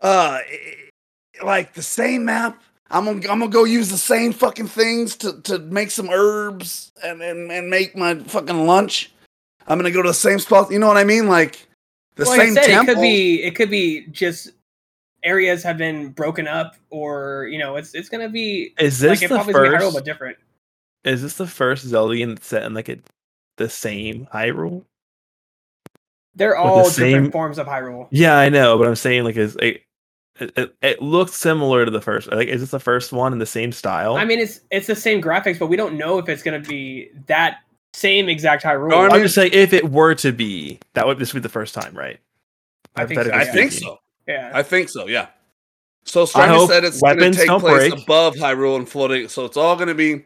Uh, 0.00 0.40
like 1.42 1.72
the 1.74 1.82
same 1.82 2.24
map. 2.24 2.62
I'm 2.90 3.04
gonna, 3.06 3.20
I'm 3.32 3.38
gonna 3.38 3.48
go 3.48 3.64
use 3.64 3.88
the 3.88 3.96
same 3.96 4.32
fucking 4.32 4.66
things 4.66 5.16
to, 5.16 5.40
to 5.42 5.58
make 5.60 5.90
some 5.90 6.10
herbs 6.10 6.92
and, 7.02 7.22
and, 7.22 7.50
and 7.50 7.70
make 7.70 7.96
my 7.96 8.16
fucking 8.18 8.66
lunch. 8.66 9.12
I'm 9.66 9.78
gonna 9.78 9.90
go 9.90 10.02
to 10.02 10.10
the 10.10 10.14
same 10.14 10.38
spot. 10.38 10.70
You 10.70 10.78
know 10.78 10.88
what 10.88 10.98
I 10.98 11.04
mean? 11.04 11.28
Like 11.28 11.66
the 12.16 12.24
Well, 12.24 12.32
like 12.32 12.40
I 12.40 12.44
same 12.44 12.54
said, 12.54 12.66
temple. 12.66 12.92
it 12.92 12.94
could 12.94 13.00
be 13.00 13.42
it 13.42 13.54
could 13.54 13.70
be 13.70 14.06
just 14.08 14.50
areas 15.24 15.62
have 15.62 15.76
been 15.78 16.08
broken 16.10 16.46
up 16.48 16.74
or 16.90 17.48
you 17.50 17.58
know 17.58 17.76
it's 17.76 17.94
it's 17.94 18.08
gonna 18.08 18.28
be 18.28 18.74
Is 18.78 18.98
this 18.98 19.20
like 19.20 19.28
the 19.28 19.34
probably 19.34 19.52
gonna 19.54 19.70
be 19.70 19.76
Hyrule 19.76 19.80
first? 19.80 19.94
but 19.96 20.04
different. 20.04 20.36
Is 21.04 21.22
this 21.22 21.34
the 21.34 21.46
first 21.46 21.84
Zelda 21.84 22.16
game 22.16 22.34
that's 22.34 22.46
set 22.46 22.62
in 22.64 22.74
like 22.74 22.88
a, 22.88 22.98
the 23.56 23.68
same 23.68 24.26
Hyrule? 24.32 24.84
They're 26.34 26.56
all 26.56 26.76
the 26.76 26.82
all 26.84 26.90
same- 26.90 27.12
different 27.12 27.32
forms 27.32 27.58
of 27.58 27.66
Hyrule. 27.66 28.08
Yeah, 28.10 28.36
I 28.38 28.48
know, 28.48 28.78
but 28.78 28.86
I'm 28.88 28.96
saying 28.96 29.24
like 29.24 29.36
is 29.36 29.56
it, 29.56 29.82
it, 30.40 30.52
it, 30.56 30.74
it 30.80 31.02
looks 31.02 31.34
similar 31.34 31.84
to 31.84 31.90
the 31.90 32.00
first. 32.00 32.32
Like, 32.32 32.48
is 32.48 32.60
this 32.62 32.70
the 32.70 32.80
first 32.80 33.12
one 33.12 33.32
in 33.34 33.38
the 33.38 33.46
same 33.46 33.70
style? 33.72 34.14
I 34.16 34.24
mean 34.24 34.38
it's 34.38 34.60
it's 34.70 34.86
the 34.86 34.96
same 34.96 35.20
graphics, 35.20 35.58
but 35.58 35.66
we 35.66 35.76
don't 35.76 35.98
know 35.98 36.18
if 36.18 36.28
it's 36.28 36.42
gonna 36.42 36.58
be 36.60 37.10
that 37.26 37.58
same 37.94 38.28
exact 38.30 38.64
Hyrule. 38.64 38.88
No, 38.88 39.00
I 39.02 39.06
I'm 39.06 39.12
mean- 39.12 39.22
just 39.22 39.34
saying 39.34 39.50
if 39.52 39.72
it 39.74 39.90
were 39.90 40.14
to 40.16 40.32
be, 40.32 40.78
that 40.94 41.06
would 41.06 41.18
this 41.18 41.34
would 41.34 41.40
be 41.40 41.42
the 41.42 41.52
first 41.52 41.74
time, 41.74 41.94
right? 41.94 42.18
I 42.96 43.04
think 43.06 43.22
so, 43.22 43.30
I 43.32 43.44
think 43.44 43.72
so. 43.72 43.98
Yeah. 44.26 44.50
I 44.54 44.62
think 44.62 44.88
so. 44.88 45.06
Yeah. 45.06 45.28
So 46.04 46.22
I 46.34 46.66
said 46.66 46.84
it's 46.84 47.00
going 47.00 47.18
to 47.18 47.30
take 47.32 47.48
place 47.48 47.90
break. 47.90 48.02
above 48.02 48.34
Hyrule 48.34 48.76
and 48.76 48.88
floating. 48.88 49.28
So 49.28 49.44
it's 49.44 49.56
all 49.56 49.76
going 49.76 49.88
to 49.88 49.94
be. 49.94 50.24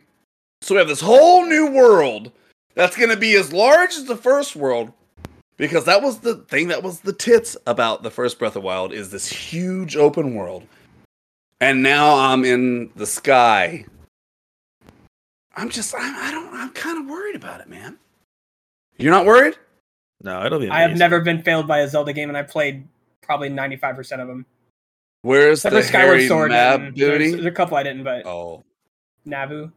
So 0.63 0.75
we 0.75 0.79
have 0.79 0.89
this 0.89 1.01
whole 1.01 1.45
new 1.45 1.71
world 1.71 2.33
that's 2.75 2.97
going 2.97 3.11
to 3.11 3.17
be 3.17 3.35
as 3.37 3.53
large 3.53 3.91
as 3.91 4.05
the 4.05 4.17
first 4.17 4.57
world, 4.57 4.93
because 5.57 5.85
that 5.85 6.03
was 6.03 6.21
the 6.21 6.37
thing 6.37 6.69
that 6.69 6.83
was 6.83 7.01
the 7.01 7.13
tits 7.13 7.57
about 7.67 8.03
the 8.03 8.11
first 8.11 8.39
Breath 8.39 8.57
of 8.57 8.63
Wild 8.63 8.93
is 8.93 9.11
this 9.11 9.29
huge 9.29 9.97
open 9.97 10.35
world, 10.35 10.65
and 11.61 11.83
now 11.83 12.15
I'm 12.15 12.45
in 12.45 12.91
the 12.97 13.07
sky. 13.07 13.85
I'm 15.55 15.69
just 15.69 15.95
I, 15.95 16.29
I 16.29 16.31
don't 16.31 16.55
I'm 16.55 16.71
kind 16.71 16.99
of 16.99 17.07
worried 17.07 17.37
about 17.37 17.61
it, 17.61 17.69
man. 17.69 17.99
You're 18.99 19.13
not 19.13 19.27
worried? 19.27 19.57
No, 20.23 20.45
it'll 20.45 20.59
be. 20.59 20.71
I 20.71 20.81
have 20.81 20.97
never 20.97 21.21
been 21.21 21.43
failed 21.43 21.67
by 21.67 21.81
a 21.81 21.89
Zelda 21.89 22.13
game 22.13 22.29
and 22.31 22.37
I 22.37 22.43
played 22.43 22.87
probably 23.27 23.49
ninety 23.51 23.77
five 23.77 23.95
percent 23.97 24.23
of 24.23 24.29
them. 24.29 24.47
Where's 25.23 25.59
Except 25.65 25.75
the 25.75 25.83
Skyward 25.83 26.19
Harry 26.19 26.29
Sword 26.29 26.51
map 26.53 26.81
and 26.81 26.97
there's, 26.97 27.19
booty? 27.19 27.31
there's 27.33 27.45
a 27.47 27.51
couple 27.51 27.77
I 27.77 27.83
didn't, 27.83 28.05
but 28.05 28.25
Oh, 28.27 28.65
Navu. 29.27 29.73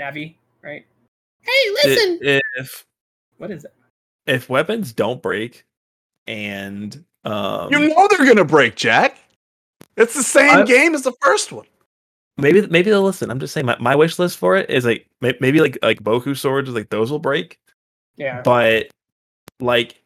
Navi, 0.00 0.34
right? 0.62 0.84
Hey, 1.42 1.70
listen. 1.84 2.18
If 2.56 2.86
What 3.38 3.50
is 3.50 3.64
it? 3.64 3.72
if 4.26 4.48
weapons 4.48 4.92
don't 4.92 5.20
break, 5.22 5.66
and 6.26 7.04
um, 7.24 7.70
you 7.70 7.88
know 7.88 8.08
they're 8.08 8.26
gonna 8.26 8.44
break, 8.44 8.74
Jack. 8.74 9.18
It's 9.96 10.14
the 10.14 10.22
same 10.22 10.50
I- 10.60 10.62
game 10.64 10.94
as 10.94 11.02
the 11.02 11.12
first 11.20 11.52
one. 11.52 11.66
maybe 12.38 12.66
maybe 12.66 12.90
they'll 12.90 13.02
listen. 13.02 13.30
I'm 13.30 13.38
just 13.38 13.52
saying 13.52 13.66
my, 13.66 13.76
my 13.78 13.94
wish 13.94 14.18
list 14.18 14.38
for 14.38 14.56
it 14.56 14.70
is 14.70 14.84
like 14.84 15.06
maybe 15.20 15.60
like 15.60 15.78
like 15.82 16.02
Boko 16.02 16.32
swords, 16.34 16.70
like 16.70 16.88
those 16.88 17.10
will 17.10 17.18
break, 17.18 17.58
Yeah. 18.16 18.40
but 18.42 18.88
like 19.60 20.02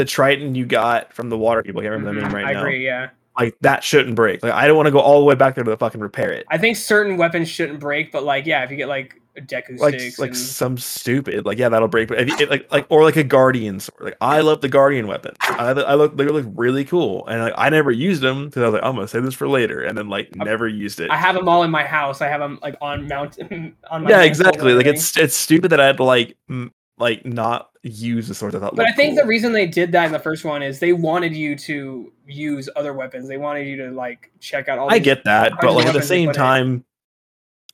the 0.00 0.04
Triton 0.10 0.54
you 0.54 0.66
got 0.66 1.12
from 1.12 1.28
the 1.30 1.38
water 1.38 1.62
people. 1.62 1.80
I 1.80 1.84
can't 1.84 1.92
remember 1.92 2.14
the 2.14 2.20
name 2.22 2.30
Mhm, 2.30 2.34
right 2.34 2.44
I 2.46 2.52
now. 2.54 2.58
I 2.58 2.62
agree. 2.62 2.84
Yeah, 2.84 3.10
Like 3.38 3.56
that 3.60 3.84
shouldn't 3.84 4.16
break. 4.16 4.42
Like 4.42 4.52
I 4.52 4.66
don't 4.66 4.76
want 4.76 4.86
to 4.86 4.92
go 4.92 4.98
all 5.00 5.20
the 5.20 5.24
way 5.26 5.34
back 5.34 5.54
there 5.54 5.64
to 5.64 5.70
the 5.70 5.76
fucking 5.76 6.00
repair 6.00 6.32
it. 6.32 6.46
I 6.50 6.58
think 6.58 6.76
certain 6.76 7.16
weapons 7.16 7.48
shouldn't 7.48 7.78
break, 7.80 8.10
but 8.12 8.24
like, 8.24 8.46
yeah, 8.46 8.64
if 8.64 8.70
you 8.70 8.76
get 8.76 8.88
like 8.88 9.16
a 9.36 9.40
Deku 9.40 9.78
like 9.78 9.94
sticks, 9.94 10.18
like 10.18 10.30
and- 10.30 10.36
some 10.36 10.76
stupid 10.76 11.46
like 11.46 11.56
yeah 11.56 11.68
that'll 11.68 11.86
break 11.86 12.08
but 12.08 12.18
if 12.18 12.28
you, 12.28 12.36
it, 12.40 12.50
like 12.50 12.66
like 12.72 12.84
or 12.88 13.04
like 13.04 13.14
a 13.14 13.22
guardian 13.22 13.78
sword 13.78 14.00
like 14.02 14.16
I 14.20 14.40
love 14.40 14.60
the 14.60 14.68
guardian 14.68 15.06
weapon 15.06 15.36
I, 15.40 15.70
I 15.70 15.94
look 15.94 16.16
they 16.16 16.24
look 16.24 16.46
really 16.56 16.84
cool 16.84 17.24
and 17.28 17.40
like 17.40 17.54
I 17.56 17.68
never 17.70 17.92
used 17.92 18.22
them 18.22 18.46
because 18.46 18.62
I 18.62 18.66
was 18.66 18.72
like 18.74 18.82
I'm 18.82 18.96
gonna 18.96 19.06
save 19.06 19.22
this 19.22 19.34
for 19.34 19.48
later 19.48 19.82
and 19.84 19.96
then 19.96 20.08
like 20.08 20.34
never 20.34 20.66
used 20.66 20.98
it 20.98 21.12
I 21.12 21.16
have 21.16 21.36
them 21.36 21.48
all 21.48 21.62
in 21.62 21.70
my 21.70 21.84
house. 21.84 22.20
I 22.20 22.26
have 22.26 22.40
them 22.40 22.58
like 22.60 22.74
on 22.82 23.06
mount 23.06 23.38
on 23.90 24.02
my 24.02 24.10
yeah 24.10 24.22
exactly 24.22 24.74
like 24.74 24.86
it's 24.86 25.16
it's 25.16 25.36
stupid 25.36 25.70
that 25.70 25.78
I 25.80 25.86
had 25.86 25.98
to 25.98 26.04
like 26.04 26.36
m- 26.50 26.72
like 26.98 27.24
not 27.24 27.69
use 27.82 28.28
the 28.28 28.34
swords 28.34 28.54
I 28.54 28.60
thought 28.60 28.76
But 28.76 28.86
I 28.86 28.92
think 28.92 29.14
cool. 29.14 29.24
the 29.24 29.28
reason 29.28 29.52
they 29.52 29.66
did 29.66 29.92
that 29.92 30.06
in 30.06 30.12
the 30.12 30.18
first 30.18 30.44
one 30.44 30.62
is 30.62 30.78
they 30.78 30.92
wanted 30.92 31.34
you 31.34 31.56
to 31.56 32.12
use 32.26 32.68
other 32.76 32.92
weapons. 32.92 33.28
They 33.28 33.38
wanted 33.38 33.66
you 33.66 33.76
to 33.78 33.90
like 33.90 34.30
check 34.40 34.68
out 34.68 34.78
all. 34.78 34.92
I 34.92 34.98
get 34.98 35.24
that 35.24 35.54
but 35.60 35.72
like 35.72 35.86
at 35.86 35.94
the 35.94 36.02
same 36.02 36.28
put 36.28 36.36
in. 36.36 36.42
time 36.42 36.84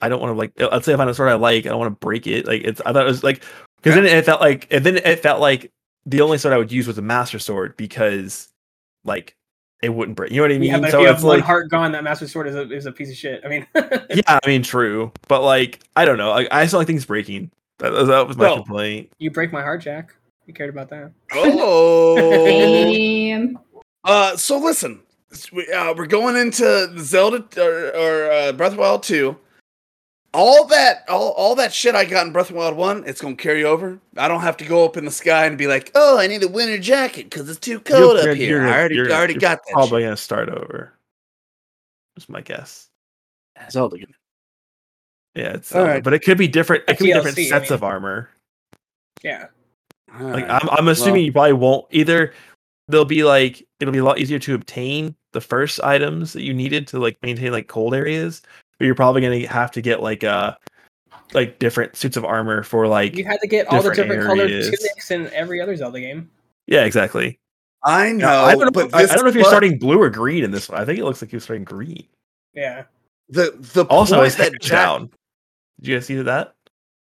I 0.01 0.09
don't 0.09 0.21
want 0.21 0.33
to 0.33 0.39
like 0.39 0.53
uh, 0.61 0.69
let's 0.73 0.87
say 0.87 0.95
I 0.95 0.97
find 0.97 1.11
a 1.11 1.15
sword 1.15 1.31
I 1.31 1.35
like 1.35 1.67
I 1.67 1.71
don't 1.71 1.79
want 1.79 1.95
to 1.95 2.05
break 2.05 2.27
it 2.27 2.47
like 2.47 2.63
it's 2.63 2.81
I 2.83 2.93
thought 2.93 3.03
it 3.03 3.09
was 3.09 3.25
like 3.25 3.43
because 3.77 3.95
then 3.95 4.05
it 4.05 4.25
felt 4.25 4.41
like 4.41 4.69
and 4.71 4.85
then 4.85 4.97
it 4.99 5.21
felt 5.21 5.41
like 5.41 5.73
the 6.05 6.21
only 6.21 6.39
sword 6.39 6.55
I 6.55 6.59
would 6.59 6.71
use 6.71 6.87
was 6.87 6.99
a 6.99 7.03
master 7.03 7.39
sword 7.39 7.77
because 7.77 8.49
like 9.05 9.35
it 9.83 9.89
wouldn't 9.89 10.17
break 10.17 10.31
you 10.31 10.37
know 10.37 10.43
what 10.43 10.53
I 10.53 10.59
mean 10.59 10.71
Yeah, 10.71 10.79
but 10.81 10.91
so 10.91 10.99
if 10.99 11.03
you 11.03 11.09
have 11.09 11.23
one 11.23 11.39
like 11.39 11.45
heart 11.45 11.69
gone, 11.69 11.93
that 11.93 12.05
master 12.05 12.29
sword 12.29 12.47
is 12.47 12.55
a, 12.55 12.71
is 12.71 12.87
a 12.87 12.93
piece 12.93 13.11
of 13.11 13.17
shit. 13.17 13.43
I 13.45 13.49
mean, 13.49 13.67
yeah, 13.75 14.39
I 14.43 14.47
mean, 14.47 14.63
true, 14.63 15.13
but 15.29 15.43
like, 15.43 15.81
I 15.95 16.07
don't 16.07 16.17
know. 16.17 16.31
Like, 16.31 16.49
I 16.51 16.67
still 16.67 16.81
like 16.81 16.87
things 16.87 17.05
breaking. 17.05 17.51
That, 17.79 17.91
that 17.91 18.27
was 18.27 18.37
my 18.37 18.45
Well- 18.45 18.57
complaint. 18.65 19.11
you 19.19 19.31
break 19.31 19.53
my 19.53 19.63
heart, 19.63 19.83
Jack. 19.83 20.15
You 20.47 20.55
cared 20.55 20.71
about 20.71 20.89
that. 20.91 21.13
Oh. 21.33 22.17
Uh, 24.05 24.37
so 24.37 24.59
listen, 24.59 25.01
we, 25.53 25.67
uh, 25.73 25.93
we're 25.95 26.07
going 26.07 26.37
into 26.37 26.93
Zelda 26.99 27.45
or, 27.61 27.89
or 27.97 28.31
uh, 28.31 28.53
Breath 28.53 28.71
of 28.71 28.77
the 28.77 28.81
Wild 28.81 29.03
two. 29.03 29.37
All 30.33 30.67
that, 30.67 31.05
all, 31.09 31.31
all 31.33 31.55
that 31.57 31.73
shit 31.73 31.95
I 31.95 32.05
got 32.05 32.27
in 32.27 32.33
Breath 32.33 32.51
of 32.51 32.55
the 32.55 32.59
Wild 32.61 32.77
one, 32.77 33.03
it's 33.07 33.21
gonna 33.21 33.35
carry 33.37 33.65
over. 33.65 33.99
I 34.17 34.29
don't 34.29 34.43
have 34.43 34.57
to 34.59 34.65
go 34.65 34.85
up 34.85 34.97
in 34.97 35.05
the 35.05 35.11
sky 35.11 35.47
and 35.47 35.57
be 35.59 35.67
like, 35.67 35.91
"Oh, 35.95 36.19
I 36.19 36.27
need 36.29 36.43
a 36.45 36.49
winter 36.49 36.79
jacket 36.79 37.29
because 37.31 37.49
it's 37.49 37.59
too 37.59 37.81
cold 37.81 38.19
You're- 38.19 38.31
up 38.33 38.37
here." 38.37 38.59
you're- 38.61 38.71
I 38.71 38.79
already, 38.79 38.95
you're- 38.97 39.13
I 39.13 39.17
already 39.17 39.33
you're 39.35 39.41
got 39.41 39.65
that. 39.67 39.73
Probably 39.73 40.03
shit. 40.03 40.07
gonna 40.07 40.17
start 40.19 40.49
over. 40.51 40.93
That's 42.15 42.29
my 42.29 42.43
guess. 42.43 42.89
Zelda. 43.71 43.97
game. 43.99 44.15
Yeah, 45.37 45.53
it's 45.55 45.75
All 45.75 45.83
uh, 45.83 45.87
right. 45.87 46.03
but 46.05 46.15
it 46.15 46.21
could 46.21 46.39
be 46.39 46.49
different. 46.49 46.85
It 46.89 46.97
could 46.99 47.05
be 47.05 47.13
different 47.13 47.37
DLC, 47.37 47.47
I 47.47 47.49
sets 47.49 47.71
mean. 47.71 47.75
of 47.75 47.85
armor. 47.85 48.31
Yeah. 49.23 49.47
All 50.19 50.27
Like, 50.29 50.49
right. 50.49 50.63
I'm, 50.63 50.69
I'm 50.71 50.89
assuming 50.89 51.25
you 51.25 51.33
probably 51.33 51.53
won't 51.53 51.87
either. 51.91 52.33
They'll 52.89 53.05
be 53.05 53.25
like 53.25 53.67
it'll 53.81 53.93
be 53.93 53.99
a 53.99 54.05
lot 54.05 54.19
easier 54.19 54.39
to 54.39 54.55
obtain 54.55 55.15
the 55.33 55.41
first 55.41 55.81
items 55.83 56.33
that 56.33 56.43
you 56.43 56.55
needed 56.55 56.87
to 56.89 56.99
like 56.99 57.17
maintain 57.23 57.53
like 57.53 57.67
cold 57.69 57.95
areas, 57.95 58.43
but 58.79 58.87
you're 58.87 58.95
probably 58.95 59.21
gonna 59.23 59.47
have 59.49 59.71
to 59.73 59.83
get 59.83 60.01
like 60.03 60.23
uh 60.25 60.55
like 61.35 61.59
different 61.59 61.97
suits 61.97 62.17
of 62.17 62.25
armor 62.25 62.63
for 62.63 62.87
like 62.87 63.17
You 63.17 63.25
had 63.25 63.41
to 63.41 63.49
get 63.49 63.67
all 63.67 63.83
the 63.83 63.91
different 63.91 64.11
different 64.11 64.27
colored 64.29 64.51
areas. 64.51 64.71
tunics 64.71 65.11
in 65.11 65.27
every 65.35 65.61
other 65.61 65.75
Zelda 65.77 65.99
game. 66.01 66.31
yeah 66.69 66.85
exactly. 66.85 67.39
I 67.83 68.13
know, 68.13 68.29
I 68.45 68.53
don't 68.55 68.65
know. 68.65 68.71
but 68.71 68.95
I, 68.95 69.01
I 69.03 69.07
don't 69.07 69.23
know 69.25 69.29
if 69.29 69.35
you're 69.35 69.45
but 69.45 69.49
starting 69.51 69.79
blue 69.79 70.01
or 70.01 70.09
green 70.09 70.45
in 70.45 70.51
this 70.53 70.69
one. 70.69 70.81
I 70.81 70.85
think 70.85 70.99
it 71.01 71.05
looks 71.05 71.21
like 71.21 71.33
you're 71.33 71.41
starting 71.41 71.65
green. 71.65 72.05
Yeah. 72.55 72.85
the 73.29 73.57
the 73.75 73.85
Also, 73.87 74.15
point 74.17 74.27
his 74.27 74.37
that 74.37 74.43
hair's 74.53 74.59
Jack- 74.61 74.71
down. 74.87 75.11
Did 75.81 75.89
you 75.89 75.97
guys 75.97 76.07
see 76.07 76.17
that? 76.23 76.55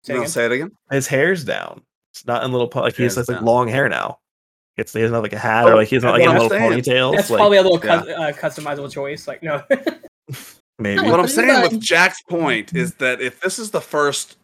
Say 0.02 0.12
No, 0.14 0.20
again? 0.20 0.30
say 0.30 0.44
it 0.46 0.52
again. 0.52 0.70
His 0.90 1.06
hair's 1.06 1.44
down. 1.44 1.82
It's 2.12 2.26
not 2.26 2.44
in 2.44 2.52
little 2.52 2.68
po- 2.68 2.82
like 2.82 2.96
he 2.96 3.02
has 3.04 3.14
Hair's 3.14 3.28
like 3.28 3.42
long 3.42 3.68
hair 3.68 3.88
now. 3.88 4.18
It's 4.76 4.92
he 4.92 5.00
doesn't 5.00 5.14
have 5.14 5.22
like 5.22 5.32
a 5.32 5.38
hat 5.38 5.64
Oh, 5.66 5.72
or 5.72 5.74
like 5.74 5.88
he's 5.88 6.02
not 6.02 6.12
like 6.12 6.22
that's 6.24 6.30
in 6.32 6.38
little 6.48 6.56
I'm 6.56 6.82
saying. 6.82 6.82
ponytails. 6.82 7.16
That's 7.16 7.30
like, 7.30 7.38
probably 7.38 7.58
a 7.58 7.62
little 7.62 7.80
yeah. 7.84 7.98
cus- 7.98 8.08
uh, 8.08 8.62
customizable 8.62 8.92
choice. 8.92 9.26
Like, 9.26 9.42
no. 9.42 9.62
maybe. 10.78 11.02
What 11.02 11.18
I'm 11.20 11.28
saying 11.28 11.62
with 11.62 11.80
Jack's 11.80 12.22
point 12.22 12.74
is 12.74 12.94
that 12.94 13.20
if 13.20 13.40
this 13.40 13.58
is 13.58 13.70
the 13.70 13.80
first 13.80 14.36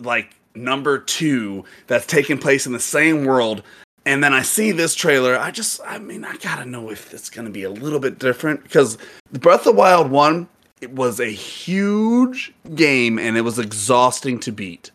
like 0.00 0.34
number 0.54 0.98
two 0.98 1.64
that's 1.86 2.06
taking 2.06 2.38
place 2.38 2.66
in 2.66 2.72
the 2.72 2.80
same 2.80 3.24
world, 3.24 3.62
and 4.06 4.22
then 4.22 4.32
I 4.32 4.42
see 4.42 4.70
this 4.72 4.94
trailer, 4.94 5.36
I 5.36 5.50
just 5.50 5.80
I 5.84 5.98
mean 5.98 6.24
I 6.24 6.36
gotta 6.36 6.64
know 6.64 6.90
if 6.90 7.12
it's 7.12 7.28
gonna 7.30 7.50
be 7.50 7.64
a 7.64 7.70
little 7.70 8.00
bit 8.00 8.18
different 8.18 8.62
because 8.62 8.96
the 9.32 9.38
Breath 9.38 9.60
of 9.60 9.64
the 9.64 9.72
Wild 9.72 10.10
one 10.10 10.48
it 10.80 10.92
was 10.92 11.20
a 11.20 11.30
huge 11.30 12.52
game 12.74 13.18
and 13.18 13.36
it 13.36 13.42
was 13.42 13.58
exhausting 13.58 14.38
to 14.40 14.52
beat, 14.52 14.90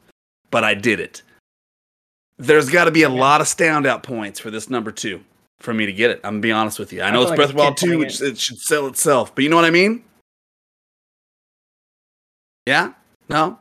but 0.51 0.63
I 0.63 0.73
did 0.73 0.99
it. 0.99 1.21
There's 2.37 2.69
got 2.69 2.85
to 2.85 2.91
be 2.91 3.03
a 3.03 3.09
Yeah. 3.09 3.15
lot 3.19 3.41
of 3.41 3.47
standout 3.47 4.03
points 4.03 4.39
for 4.39 4.51
this 4.51 4.69
number 4.69 4.91
two 4.91 5.23
for 5.59 5.73
me 5.73 5.85
to 5.85 5.93
get 5.93 6.11
it. 6.11 6.19
I'm 6.23 6.33
gonna 6.35 6.41
be 6.41 6.51
honest 6.51 6.79
with 6.79 6.91
you. 6.91 7.01
I 7.01 7.07
I 7.07 7.11
know 7.11 7.21
it's 7.21 7.29
like 7.29 7.37
Breath 7.37 7.49
a 7.49 7.51
of 7.51 7.55
the 7.55 7.61
Wild 7.63 7.77
two, 7.77 7.97
which 7.99 8.21
it 8.21 8.37
should 8.37 8.59
sell 8.59 8.87
itself, 8.87 9.33
but 9.33 9.43
you 9.43 9.49
know 9.49 9.55
what 9.55 9.65
I 9.65 9.69
mean? 9.71 10.03
Yeah? 12.65 12.93
No? 13.29 13.59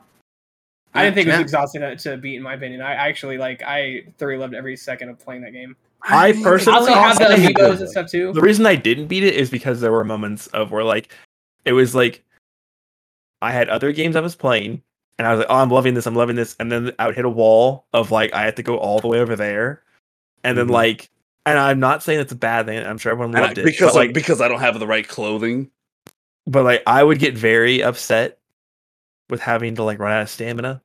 I 0.93 1.03
didn't 1.03 1.15
think 1.15 1.27
it 1.27 1.31
was 1.31 1.39
exhausting 1.41 1.81
to, 1.81 1.95
to 1.97 2.17
beat, 2.17 2.37
in 2.37 2.41
my 2.41 2.53
opinion. 2.53 2.81
I 2.81 2.93
actually 2.93 3.37
like. 3.37 3.61
I 3.63 4.03
thoroughly 4.17 4.37
loved 4.37 4.53
every 4.53 4.77
second 4.77 5.09
of 5.09 5.19
playing 5.19 5.41
that 5.41 5.51
game. 5.51 5.75
I 6.01 6.31
mean, 6.31 6.41
I 6.41 6.43
personally- 6.43 6.79
also 6.79 6.93
have 6.93 7.17
the 7.19 7.25
amiibos 7.25 7.79
and 7.81 7.89
stuff 7.89 8.09
too. 8.09 8.31
The 8.31 8.41
reason 8.41 8.65
I 8.65 8.75
didn't 8.75 9.07
beat 9.07 9.23
it 9.23 9.33
is 9.35 9.49
because 9.49 9.81
there 9.81 9.91
were 9.91 10.03
moments 10.05 10.47
of 10.47 10.71
where 10.71 10.83
like 10.85 11.09
it 11.65 11.73
was 11.73 11.93
like 11.95 12.23
I 13.41 13.51
had 13.51 13.69
other 13.69 13.91
games 13.91 14.15
I 14.15 14.21
was 14.21 14.35
playing 14.35 14.81
and 15.17 15.27
I 15.27 15.31
was 15.31 15.39
like, 15.39 15.47
oh, 15.49 15.55
I'm 15.55 15.69
loving 15.69 15.93
this, 15.93 16.05
I'm 16.07 16.15
loving 16.15 16.35
this, 16.35 16.55
and 16.59 16.71
then 16.71 16.91
I 16.99 17.05
would 17.07 17.15
hit 17.15 17.25
a 17.25 17.29
wall 17.29 17.85
of 17.93 18.11
like 18.11 18.33
I 18.33 18.41
had 18.43 18.55
to 18.57 18.63
go 18.63 18.77
all 18.77 18.99
the 18.99 19.07
way 19.07 19.19
over 19.19 19.35
there, 19.35 19.81
and 20.43 20.57
then 20.57 20.67
Mhm. 20.67 20.71
like, 20.71 21.09
and 21.45 21.57
I'm 21.59 21.79
not 21.79 22.03
saying 22.03 22.19
it's 22.19 22.31
a 22.31 22.35
bad 22.35 22.65
thing. 22.65 22.85
I'm 22.85 22.97
sure 22.97 23.11
everyone 23.11 23.35
And 23.35 23.43
I- 23.43 23.47
loved 23.47 23.57
it 23.59 23.65
because 23.65 23.93
like 23.95 24.07
like, 24.07 24.13
because 24.13 24.41
I 24.41 24.47
don't 24.47 24.59
have 24.61 24.79
the 24.79 24.87
right 24.87 25.07
clothing. 25.07 25.69
but 26.47 26.63
like 26.63 26.83
I 26.87 27.03
would 27.03 27.19
get 27.19 27.35
very 27.37 27.81
upset 27.81 28.39
with 29.29 29.41
having 29.41 29.75
to 29.75 29.83
like 29.83 29.99
run 29.99 30.11
out 30.11 30.21
of 30.23 30.29
stamina 30.29 30.81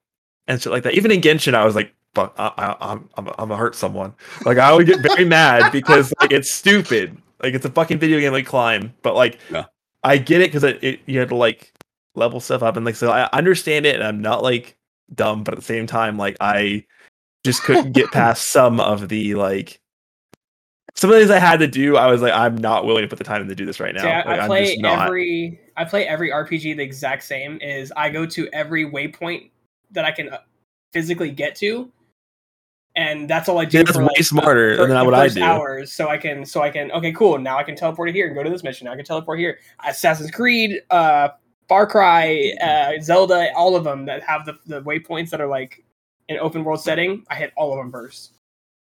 and 0.47 0.61
shit 0.63 0.73
like 0.73 0.83
that. 0.85 0.95
Even 0.95 1.11
in 1.11 1.21
Genshin, 1.21 1.55
I 1.55 1.65
was 1.65 1.75
like, 1.75 1.93
"Fuck, 2.15 2.35
I, 2.39 2.53
I, 2.57 2.77
I'm 2.93 3.09
I'm 3.17 3.29
I'm 3.29 3.35
gonna 3.49 3.57
hurt 3.57 3.75
someone." 3.75 4.15
Like 4.47 4.59
I 4.59 4.73
would 4.73 4.87
get 4.87 5.01
very 5.01 5.25
mad 5.39 5.71
because 5.73 6.13
like 6.21 6.31
it's 6.33 6.51
stupid. 6.53 7.17
Like 7.43 7.55
it's 7.55 7.65
a 7.67 7.71
fucking 7.71 7.99
video 7.99 8.21
game 8.21 8.33
like 8.33 8.47
climb, 8.47 8.95
but 9.03 9.15
like 9.15 9.39
Yeah. 9.51 9.65
I 10.03 10.19
get 10.19 10.41
it 10.41 10.49
because 10.49 10.65
it, 10.65 10.83
it 10.83 11.01
you 11.07 11.19
had 11.19 11.29
to 11.29 11.37
like 11.37 11.73
level 12.15 12.41
stuff 12.41 12.63
up 12.63 12.77
and 12.77 12.85
like 12.85 12.97
so 12.97 13.11
I 13.11 13.29
understand 13.33 13.87
it 13.87 13.95
and 13.95 14.05
I'm 14.05 14.21
not 14.21 14.43
like 14.43 14.77
dumb, 15.15 15.45
but 15.45 15.55
at 15.55 15.59
the 15.59 15.65
same 15.65 15.87
time 15.87 16.17
like 16.17 16.37
I 16.41 16.85
just 17.45 17.63
couldn't 17.63 17.93
get 17.93 18.11
past 18.13 18.51
some 18.51 18.81
of 18.81 19.09
the 19.09 19.35
like 19.35 19.81
some 20.95 21.11
of 21.11 21.15
the 21.15 21.21
things 21.21 21.31
I 21.31 21.39
had 21.39 21.61
to 21.61 21.67
do. 21.67 21.97
I 21.97 22.11
was 22.11 22.21
like, 22.21 22.33
I'm 22.33 22.57
not 22.57 22.85
willing 22.85 23.03
to 23.03 23.09
put 23.09 23.19
the 23.19 23.25
time 23.25 23.43
in 23.43 23.49
to 23.49 23.55
do 23.55 23.65
this 23.65 23.81
right 23.81 23.95
now. 23.95 24.05
Like, 24.05 24.41
I 24.41 24.47
play 24.47 24.79
every 24.85 25.61
I 25.77 25.85
play 25.85 26.07
every 26.07 26.31
RPG 26.31 26.77
the 26.77 26.83
exact 26.83 27.23
same. 27.25 27.59
Is 27.61 27.93
I 27.97 28.11
go 28.11 28.27
to 28.27 28.49
every 28.53 28.85
waypoint 28.85 29.51
that 29.93 30.05
I 30.05 30.13
can 30.13 30.31
uh, 30.31 30.39
physically 30.93 31.31
get 31.31 31.55
to, 31.57 31.91
and 32.97 33.29
that's 33.29 33.49
all 33.49 33.59
I 33.59 33.65
do. 33.65 33.79
Yeah, 33.79 33.85
that's 33.85 33.97
for, 33.97 34.03
way 34.03 34.09
like, 34.17 34.25
smarter 34.25 34.77
fir- 34.77 34.87
than 34.87 34.99
the 34.99 35.05
what 35.05 35.15
I 35.15 35.27
first 35.27 35.37
do. 35.37 35.43
Hours, 35.43 35.93
so 35.93 36.09
I 36.09 36.19
can 36.19 36.45
so 36.45 36.63
I 36.63 36.71
can 36.71 36.91
okay, 36.93 37.13
cool. 37.13 37.39
Now 37.39 37.59
I 37.59 37.63
can 37.63 37.77
teleport 37.77 38.09
to 38.09 38.13
here 38.13 38.27
and 38.27 38.35
go 38.35 38.43
to 38.43 38.51
this 38.51 38.63
mission. 38.63 38.87
Now 38.87 38.93
I 38.93 38.97
can 38.97 39.05
teleport 39.05 39.39
here. 39.39 39.59
Assassin's 39.87 40.31
Creed, 40.31 40.83
uh, 40.91 41.29
Far 41.69 41.87
Cry, 41.87 42.53
uh, 42.63 43.01
Zelda, 43.01 43.53
all 43.55 43.77
of 43.77 43.85
them 43.85 44.07
that 44.07 44.23
have 44.23 44.45
the 44.45 44.59
the 44.67 44.83
waypoints 44.83 45.31
that 45.31 45.41
are 45.41 45.47
like 45.47 45.85
an 46.29 46.39
open 46.39 46.65
world 46.65 46.81
setting. 46.81 47.25
I 47.31 47.37
hit 47.37 47.53
all 47.57 47.73
of 47.73 47.79
them 47.79 47.91
first. 47.91 48.35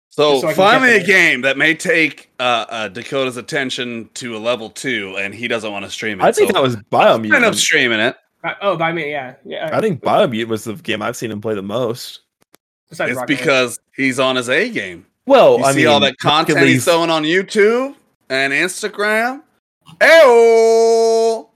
So, 0.10 0.40
So 0.40 0.48
I 0.48 0.54
find 0.56 0.82
me 0.82 0.96
a 0.96 1.04
game 1.04 1.42
that 1.42 1.60
may 1.60 1.76
take 1.76 2.32
uh, 2.40 2.66
uh, 2.70 2.88
Dakota's 2.88 3.38
attention 3.38 4.10
to 4.16 4.36
a 4.36 4.40
level 4.40 4.70
two, 4.70 5.16
and 5.20 5.32
he 5.32 5.48
doesn't 5.48 5.72
want 5.72 5.86
to 5.86 5.92
stream 5.92 6.20
it. 6.20 6.24
I 6.24 6.32
think 6.32 6.50
so 6.50 6.54
that 6.54 6.64
was 6.64 6.76
end 6.76 7.46
up 7.46 7.54
streaming 7.54 8.00
it. 8.00 8.16
Uh, 8.44 8.54
oh, 8.62 8.78
by 8.78 8.92
me, 8.92 9.12
yeah, 9.12 9.36
yeah. 9.46 9.70
I 9.72 9.82
think 9.82 10.02
Biomutant 10.02 10.48
was 10.48 10.64
the 10.64 10.74
game 10.74 11.04
I've 11.04 11.16
seen 11.16 11.30
him 11.30 11.42
play 11.42 11.54
the 11.54 11.62
most. 11.62 12.22
Besides 12.90 13.12
It's 13.12 13.18
Rocket 13.18 13.30
League. 13.30 13.40
because 13.40 13.80
he's 13.96 14.20
on 14.20 14.36
his 14.36 14.50
A 14.50 14.70
game. 14.70 15.06
Well, 15.26 15.58
You 15.60 15.66
I 15.66 15.72
see 15.72 15.78
mean, 15.80 15.88
all 15.88 16.00
that 16.02 16.18
content 16.20 16.60
he's 16.60 16.68
League's- 16.68 16.86
throwing 16.86 17.10
on 17.10 17.24
YouTube 17.24 17.96
and 18.30 18.54
Instagram. 18.54 19.42
Ew. 20.02 21.48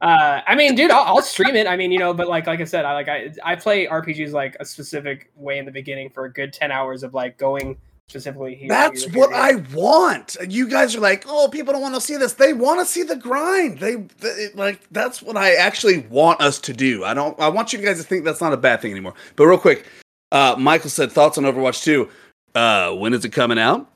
Uh, 0.00 0.40
I 0.46 0.54
mean, 0.56 0.74
dude, 0.74 0.90
I'll, 0.90 1.04
I'll 1.16 1.22
stream 1.22 1.54
it. 1.54 1.66
I 1.68 1.76
mean, 1.76 1.92
you 1.92 1.98
know, 1.98 2.12
but 2.12 2.28
like, 2.28 2.46
like 2.48 2.60
I 2.60 2.64
said, 2.64 2.84
I 2.84 2.92
like 2.94 3.08
I 3.08 3.32
I 3.44 3.54
play 3.54 3.86
RPGs 3.86 4.32
like 4.32 4.56
a 4.58 4.64
specific 4.64 5.30
way 5.36 5.58
in 5.58 5.64
the 5.64 5.70
beginning 5.70 6.10
for 6.10 6.24
a 6.24 6.32
good 6.32 6.52
ten 6.52 6.72
hours 6.72 7.02
of 7.04 7.14
like 7.14 7.38
going 7.38 7.76
specifically 8.12 8.54
here. 8.54 8.68
That's 8.68 9.04
here, 9.04 9.18
what 9.18 9.30
here. 9.30 9.38
I 9.40 9.54
want. 9.74 10.36
You 10.46 10.68
guys 10.68 10.94
are 10.94 11.00
like, 11.00 11.24
oh, 11.26 11.48
people 11.48 11.72
don't 11.72 11.80
want 11.82 11.94
to 11.94 12.00
see 12.00 12.16
this. 12.16 12.34
They 12.34 12.52
want 12.52 12.80
to 12.80 12.86
see 12.86 13.02
the 13.02 13.16
grind. 13.16 13.78
They, 13.78 13.96
they 14.20 14.48
like 14.54 14.80
that's 14.90 15.22
what 15.22 15.36
I 15.36 15.54
actually 15.54 16.00
want 16.10 16.40
us 16.40 16.58
to 16.60 16.72
do. 16.74 17.04
I 17.04 17.14
don't. 17.14 17.38
I 17.40 17.48
want 17.48 17.72
you 17.72 17.78
guys 17.78 17.98
to 17.98 18.04
think 18.04 18.24
that's 18.24 18.40
not 18.40 18.52
a 18.52 18.56
bad 18.58 18.80
thing 18.82 18.90
anymore. 18.90 19.14
But 19.36 19.46
real 19.46 19.58
quick, 19.58 19.86
uh, 20.30 20.56
Michael 20.58 20.90
said 20.90 21.10
thoughts 21.10 21.38
on 21.38 21.44
Overwatch 21.44 21.82
2. 21.84 22.08
Uh, 22.54 22.92
when 22.96 23.14
is 23.14 23.24
it 23.24 23.30
coming 23.30 23.58
out? 23.58 23.88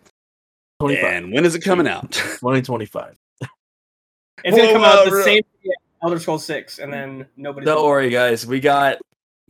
25. 0.80 1.04
And 1.04 1.32
when 1.32 1.44
is 1.44 1.54
it 1.54 1.60
coming 1.60 1.86
out? 1.86 2.10
2025. 2.12 3.16
It's 3.40 4.56
gonna 4.56 4.62
Well, 4.62 4.72
come 4.72 4.84
out 4.84 4.98
uh, 4.98 5.04
the 5.04 5.16
real- 5.16 5.24
same 5.24 5.42
yeah, 5.62 5.72
Elder 6.02 6.18
Scrolls 6.18 6.44
Six, 6.44 6.78
and 6.78 6.92
then 6.92 7.26
nobody. 7.36 7.66
Don't 7.66 7.84
worry, 7.84 8.10
guys. 8.10 8.46
We 8.46 8.60
got, 8.60 8.98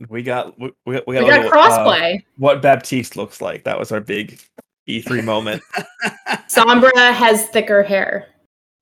we 0.09 0.23
got, 0.23 0.57
we, 0.59 0.71
we 0.85 0.95
got, 0.95 1.07
we 1.07 1.15
got, 1.15 1.23
We 1.23 1.29
got 1.29 1.41
little, 1.41 1.47
uh, 1.47 1.51
crossplay. 1.51 2.23
what 2.37 2.61
Baptiste 2.61 3.15
looks 3.17 3.41
like. 3.41 3.63
That 3.65 3.77
was 3.77 3.91
our 3.91 3.99
big 3.99 4.39
E3 4.87 5.23
moment. 5.23 5.61
Sombra 6.47 6.91
has 7.13 7.47
thicker 7.47 7.83
hair. 7.83 8.27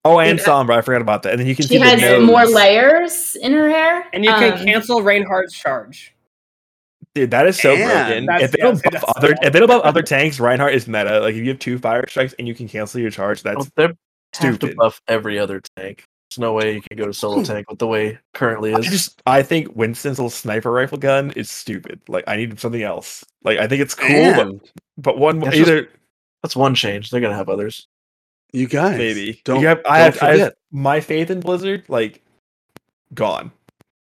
Oh, 0.03 0.19
and 0.19 0.37
Yeah. 0.37 0.45
Sombra, 0.45 0.77
I 0.77 0.81
forgot 0.81 1.01
about 1.01 1.23
that. 1.23 1.31
And 1.31 1.39
then 1.39 1.47
you 1.47 1.55
can 1.55 1.63
She 1.63 1.75
see 1.75 1.79
has 1.79 1.99
the 1.99 2.19
nose. 2.19 2.27
more 2.27 2.45
layers 2.45 3.35
in 3.37 3.51
her 3.53 3.69
hair. 3.69 4.05
And 4.13 4.23
you 4.23 4.29
can 4.31 4.53
Um, 4.53 4.65
cancel 4.65 5.01
Reinhardt's 5.01 5.53
charge. 5.57 6.13
Dude, 7.15 7.31
that 7.31 7.47
is 7.47 7.57
so 7.59 7.73
And 7.75 8.27
broken. 8.27 8.43
If 8.43 8.51
they 8.51 8.57
don't 8.61 8.73
yes, 8.75 8.81
buff 8.83 8.91
that's- 8.91 9.13
other, 9.17 9.35
if 9.41 9.53
they 9.53 9.59
don't 9.59 9.67
buff 9.67 9.83
other 9.83 10.01
tanks, 10.03 10.39
Reinhardt 10.39 10.73
is 10.75 10.87
meta. 10.87 11.21
Like 11.21 11.33
if 11.33 11.41
you 11.43 11.49
have 11.49 11.59
two 11.59 11.77
fire 11.79 12.05
strikes 12.07 12.33
and 12.37 12.47
you 12.47 12.53
can 12.53 12.67
cancel 12.67 12.99
your 12.99 13.09
charge, 13.09 13.41
that's 13.41 13.57
Well, 13.57 13.67
they 13.75 13.83
have 13.83 13.91
to 14.33 14.37
stupid. 14.53 14.75
buff 14.75 15.01
every 15.07 15.39
other 15.39 15.61
tank. 15.77 16.03
There's 16.29 16.39
no 16.39 16.53
way 16.53 16.73
you 16.73 16.81
can 16.81 16.97
go 16.97 17.05
to 17.05 17.13
solo 17.13 17.37
hmm. 17.37 17.43
tank 17.43 17.69
with 17.69 17.79
the 17.79 17.87
way 17.87 18.07
it 18.07 18.17
currently 18.33 18.73
I 18.73 18.79
is. 18.79 18.87
just 18.87 19.21
I 19.25 19.43
think 19.43 19.75
Winston's 19.75 20.17
little 20.17 20.29
sniper 20.29 20.71
rifle 20.71 20.97
gun 20.97 21.31
is 21.31 21.49
stupid. 21.49 22.01
Like 22.07 22.23
I 22.27 22.35
need 22.35 22.59
something 22.59 22.81
else. 22.81 23.23
Like 23.43 23.59
I 23.59 23.67
think 23.67 23.81
it's 23.81 23.95
cool, 23.95 24.33
but, 24.33 24.71
but 24.97 25.17
one 25.17 25.39
That's 25.39 25.55
just- 25.55 25.69
either 25.69 25.89
That's 26.43 26.55
one 26.55 26.75
change. 26.75 27.09
They're 27.09 27.21
gonna 27.21 27.35
have 27.35 27.49
others. 27.49 27.87
you 28.53 28.67
guys, 28.67 28.97
maybe. 28.97 29.41
don't 29.45 29.61
You 29.61 29.67
have, 29.67 29.81
I, 29.85 29.99
don't 29.99 30.13
have, 30.13 30.23
I 30.23 30.37
have 30.37 30.53
my 30.71 30.99
faith 30.99 31.29
in 31.29 31.39
Blizzard 31.39 31.83
like 31.87 32.23
gone. 33.13 33.51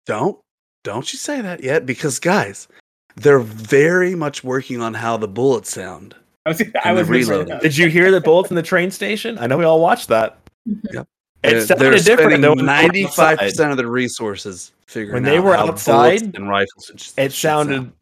Don't 0.07 0.39
don't 0.83 1.13
you 1.13 1.19
say 1.19 1.41
that 1.41 1.63
yet 1.63 1.85
because 1.85 2.19
guys, 2.19 2.69
they're 3.17 3.41
very 3.41 4.15
much 4.15 4.45
working 4.45 4.81
on 4.81 4.95
how 4.95 5.17
the 5.17 5.29
bullets 5.29 5.73
sound. 5.73 6.15
I 6.47 6.51
was, 6.51 6.61
I 6.61 6.93
was 6.93 7.03
gonna 7.03 7.05
bring 7.05 7.29
reload. 7.29 7.49
it 7.49 7.53
up. 7.55 7.63
Did 7.63 7.77
you 7.77 7.89
hear 7.89 8.11
the 8.11 8.21
bullets 8.21 8.51
in 8.51 8.57
the 8.57 8.63
train 8.63 8.91
station? 8.91 9.39
I 9.39 9.47
know 9.47 9.59
we 9.59 9.65
all 9.65 9.81
watched 9.81 10.09
that. 10.09 10.39
Yep. 10.93 11.07
It 11.43 11.51
They're- 11.51 11.61
sounded 11.67 11.83
they're 11.85 11.91
different 11.99 12.19
spending 12.19 12.41
though 12.43 12.49
when 12.51 12.59
they 12.59 12.63
were 12.63 12.67
ninety-five 12.67 13.33
outside. 13.35 13.49
percent 13.49 13.71
of 13.71 13.77
the 13.79 13.87
resources 13.87 14.73
figuring 14.87 15.15
When 15.15 15.23
they 15.23 15.39
out 15.39 15.45
were 15.45 15.57
how 15.57 15.67
bullets 15.67 15.89
outside, 15.89 16.35
and 16.37 16.49
rifles. 16.49 16.91
should- 16.97 17.13
It 17.19 17.33
sounded 17.33 17.77
sound. 17.77 17.93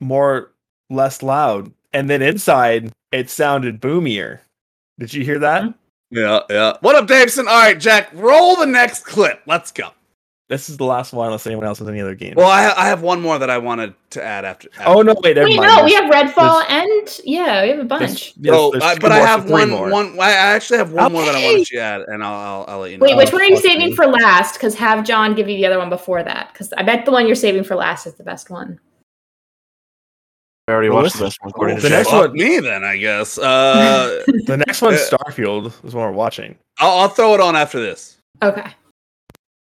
more 0.00 0.50
less 0.90 1.22
loud, 1.22 1.72
and 1.92 2.10
then 2.10 2.20
inside 2.22 2.92
it 3.10 3.30
sounded 3.30 3.80
boomier. 3.80 4.42
Did 4.98 5.14
you 5.14 5.24
hear 5.24 5.38
that? 5.38 5.62
Mm-hmm. 5.62 6.18
Yeah, 6.18 6.40
yeah. 6.50 6.76
What 6.82 6.94
up, 6.94 7.06
Davidson? 7.06 7.48
All 7.48 7.58
right, 7.58 7.78
Jack, 7.80 8.10
roll 8.12 8.56
the 8.56 8.66
next 8.66 9.04
clip. 9.06 9.40
Let's 9.46 9.72
go. 9.72 9.88
This 10.48 10.68
is 10.68 10.76
the 10.76 10.84
last 10.84 11.14
one, 11.14 11.26
unless 11.28 11.46
anyone 11.46 11.64
else 11.64 11.78
has 11.78 11.88
any 11.88 12.00
other 12.00 12.14
games. 12.14 12.36
Well, 12.36 12.48
I, 12.48 12.64
ha- 12.64 12.74
I 12.76 12.86
have 12.86 13.00
one 13.00 13.22
more 13.22 13.38
that 13.38 13.48
I 13.48 13.56
wanted 13.56 13.94
to 14.10 14.22
add 14.22 14.44
after. 14.44 14.68
oh 14.84 15.00
no, 15.00 15.14
wait, 15.22 15.36
never 15.36 15.48
Wait, 15.48 15.56
mind. 15.56 15.76
no, 15.78 15.84
we 15.84 15.94
have 15.94 16.10
Redfall 16.12 16.62
and 16.68 17.20
yeah, 17.24 17.62
we 17.62 17.70
have 17.70 17.78
a 17.78 17.84
bunch. 17.84 18.34
yes, 18.36 18.54
Oh, 18.54 18.70
there's 18.70 18.82
I- 18.82 18.94
two 18.94 19.00
but 19.00 19.12
I 19.12 19.18
have 19.20 19.48
one. 19.48 19.70
more. 19.70 19.88
One. 19.90 20.20
I 20.20 20.32
actually 20.32 20.76
have 20.78 20.92
one 20.92 21.10
more 21.12 21.24
that 21.24 21.34
I 21.34 21.42
wanted 21.42 21.70
you 21.70 21.78
to 21.78 21.82
add, 21.82 22.02
and 22.02 22.22
I'll, 22.22 22.34
I'll, 22.34 22.64
I'll 22.68 22.78
let 22.80 22.90
you 22.90 22.98
know. 22.98 23.04
Wait, 23.06 23.16
which 23.16 23.32
one 23.32 23.40
are 23.40 23.44
you 23.46 23.56
saving 23.56 23.90
you. 23.90 23.94
for 23.94 24.06
last? 24.06 24.54
Because 24.54 24.74
have 24.74 25.04
John 25.06 25.34
give 25.34 25.48
you 25.48 25.56
the 25.56 25.64
other 25.64 25.78
one 25.78 25.88
before 25.88 26.22
that. 26.22 26.50
Because 26.52 26.70
I 26.74 26.82
bet 26.82 27.06
the 27.06 27.12
one 27.12 27.26
you're 27.26 27.34
saving 27.34 27.64
for 27.64 27.74
last 27.76 28.06
is 28.06 28.14
the 28.14 28.24
best 28.24 28.50
one. 28.50 28.78
I 30.68 30.72
already 30.72 30.90
Well, 30.90 31.02
watched 31.02 31.14
this- 31.14 31.18
the 31.20 31.24
best 31.26 31.38
one 31.40 31.50
according 31.50 31.76
the 31.76 31.82
to 31.82 31.88
next 31.88 32.10
Jack. 32.10 32.20
one- 32.28 32.32
me 32.34 32.60
then, 32.60 32.84
I 32.84 32.96
guess. 32.98 33.38
Uh, 33.38 34.22
The 34.26 34.62
next 34.66 34.82
one's 34.82 35.00
Yeah. 35.10 35.16
Starfield 35.16 35.66
is 35.84 35.94
what 35.94 36.02
we're 36.02 36.12
watching. 36.12 36.58
I'll, 36.78 36.98
I'll 36.98 37.08
throw 37.08 37.32
it 37.32 37.40
on 37.40 37.56
after 37.56 37.80
this. 37.80 38.18
Okay. 38.42 38.70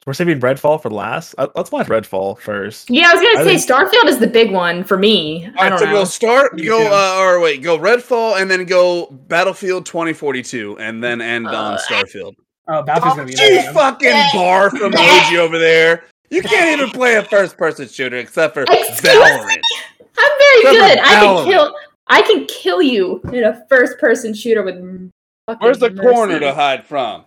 We're 0.10 0.14
saving 0.14 0.40
Redfall 0.40 0.82
for 0.82 0.90
last. 0.90 1.36
Uh, 1.38 1.50
Let's 1.54 1.72
watch 1.72 1.86
Redfall 1.86 2.40
first. 2.40 2.90
Yeah, 2.90 3.10
I 3.10 3.14
was 3.14 3.22
gonna 3.22 3.48
I 3.48 3.56
say 3.56 3.64
Starfield 3.74 4.10
is 4.10 4.18
the 4.18 4.26
big 4.26 4.52
one 4.52 4.84
for 4.84 4.98
me. 4.98 5.46
All 5.46 5.52
I 5.62 5.64
right, 5.66 5.70
don't 5.70 5.78
so 5.78 5.86
know. 5.86 5.92
go 5.92 6.04
start, 6.06 6.58
go, 6.58 6.80
too. 6.80 6.90
uh, 6.92 7.16
or 7.20 7.40
wait, 7.40 7.62
go 7.62 7.78
Redfall, 7.78 8.42
and 8.42 8.50
then 8.50 8.66
go 8.66 9.06
Battlefield 9.28 9.86
2042, 9.86 10.80
and 10.80 11.04
then 11.04 11.22
end 11.22 11.46
on 11.46 11.74
Uh, 11.76 11.78
Starfield. 11.78 12.34
Oh, 12.68 12.82
Battlefield's 12.82 13.18
gonna 13.18 13.26
be 13.28 13.34
You 13.38 13.60
another 13.60 13.66
one. 13.68 13.74
fucking 13.76 14.10
barf 14.34 14.70
emoji 14.92 15.38
over 15.38 15.60
there. 15.60 16.06
You 16.32 16.42
can't 16.42 16.80
even 16.80 16.90
play 16.90 17.14
a 17.18 17.24
first-person 17.24 17.88
shooter 17.88 18.18
except 18.18 18.56
for 18.56 18.64
Excuse 18.64 19.02
Valorant. 19.02 19.62
I'm 20.18 20.32
very 20.40 20.60
Except 20.62 20.74
good. 20.74 21.00
I 21.02 21.14
can 21.24 21.46
kill. 21.46 21.76
I 22.08 22.22
can 22.24 22.46
kill 22.48 22.82
you 22.82 23.22
in 23.32 23.44
a 23.44 23.64
first-person 23.70 24.34
shooter 24.34 24.64
with. 24.64 24.74
fucking 24.76 25.12
Where's 25.60 25.78
the 25.78 25.92
mercy. 25.92 26.10
corner 26.10 26.40
to 26.40 26.52
hide 26.56 26.88
from? 26.88 27.26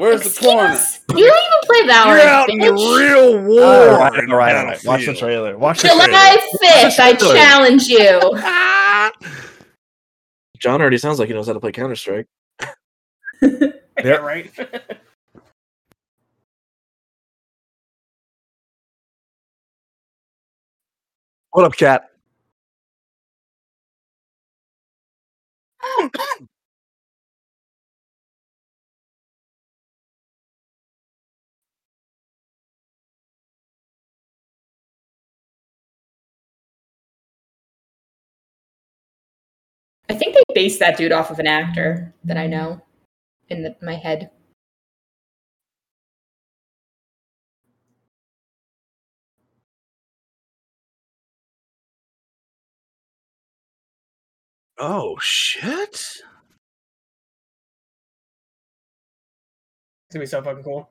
Where's 0.00 0.22
the 0.22 0.30
corner? 0.40 0.78
You 1.14 1.26
don't 1.26 1.28
even 1.44 1.60
play 1.64 1.82
Valorant. 1.82 2.08
You're 2.08 2.20
out 2.26 2.48
in 2.48 2.58
the 2.58 2.72
real 2.72 3.38
war. 3.42 3.62
All 3.62 3.98
right, 3.98 4.30
all 4.30 4.36
right, 4.36 4.56
all 4.56 4.64
right. 4.64 4.82
Watch 4.82 5.04
the 5.04 5.12
trailer. 5.14 5.58
Watch 5.58 5.82
the 5.82 5.88
trailer. 5.88 6.06
July 6.06 6.38
fifth, 6.58 6.98
I 6.98 7.12
challenge 7.16 7.86
you. 7.86 8.18
John 10.58 10.80
already 10.80 10.96
sounds 10.96 11.18
like 11.18 11.28
he 11.28 11.34
knows 11.34 11.48
how 11.48 11.52
to 11.52 11.60
play 11.60 11.72
Counter 11.72 11.96
Strike. 11.96 12.26
Yeah, 13.42 13.58
right. 14.04 14.50
What 21.50 21.66
up, 21.66 21.76
cat? 21.76 22.08
Oh, 25.82 26.08
I 40.10 40.12
think 40.12 40.34
they 40.34 40.42
based 40.56 40.80
that 40.80 40.96
dude 40.96 41.12
off 41.12 41.30
of 41.30 41.38
an 41.38 41.46
actor 41.46 42.12
that 42.24 42.36
I 42.36 42.48
know 42.48 42.82
in 43.48 43.62
the, 43.62 43.76
my 43.80 43.94
head. 43.94 44.32
Oh 54.78 55.16
shit! 55.20 55.92
It's 55.92 56.22
gonna 60.12 60.22
be 60.24 60.26
so 60.26 60.42
fucking 60.42 60.64
cool. 60.64 60.90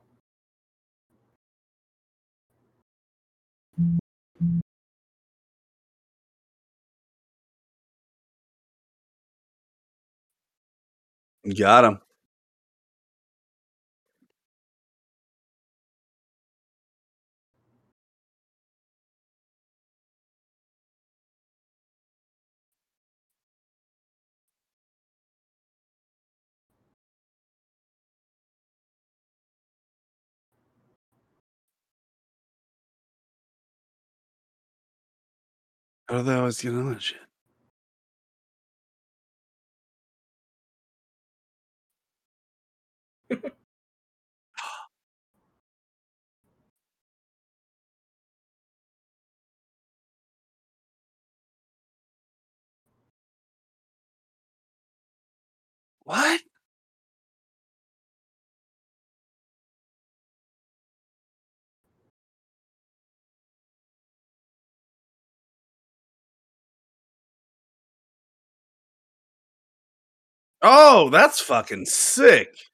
Got 11.44 11.84
him. 11.84 12.00
How 36.08 36.18
do 36.18 36.22
they 36.24 36.34
always 36.34 36.60
get 36.60 36.74
on 36.74 36.92
that 36.92 37.02
shit? 37.02 37.29
What? 56.04 56.42
Oh, 70.62 71.10
that's 71.10 71.40
fucking 71.40 71.86
sick. 71.86 72.69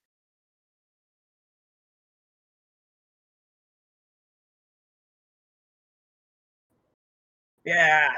Yeah. 7.66 8.08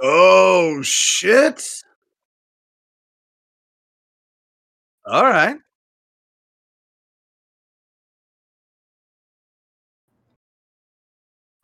Oh 0.00 0.82
shit. 0.82 1.62
All 5.06 5.22
right. 5.24 5.56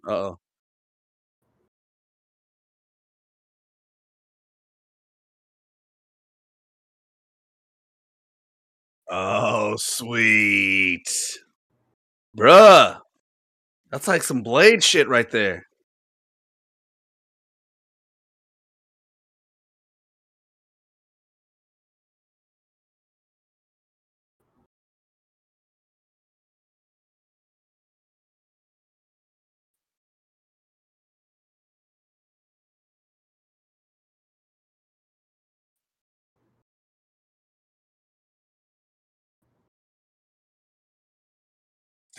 Uh-oh. 0.06 0.39
Oh, 9.09 9.77
sweet. 9.78 11.09
Bruh. 12.36 13.01
That's 13.90 14.09
like 14.09 14.23
some 14.23 14.43
blade 14.43 14.85
shit 14.85 15.09
right 15.09 15.31
there. 15.31 15.66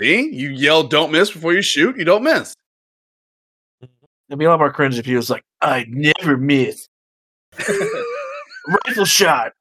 See, 0.03 0.29
you 0.33 0.49
yell 0.49 0.83
"Don't 0.83 1.13
miss" 1.13 1.31
before 1.31 1.53
you 1.53 1.61
shoot. 1.61 1.95
You 1.95 2.03
don't 2.03 2.23
miss. 2.23 2.53
It'd 4.27 4.37
be 4.37 4.43
a 4.43 4.49
lot 4.49 4.59
more 4.59 4.69
cringe 4.69 4.99
if 4.99 5.05
he 5.05 5.15
was 5.15 5.29
like, 5.29 5.45
"I 5.61 5.85
never 5.87 6.35
miss." 6.35 6.89
Rifle 8.85 9.05
shot. 9.05 9.53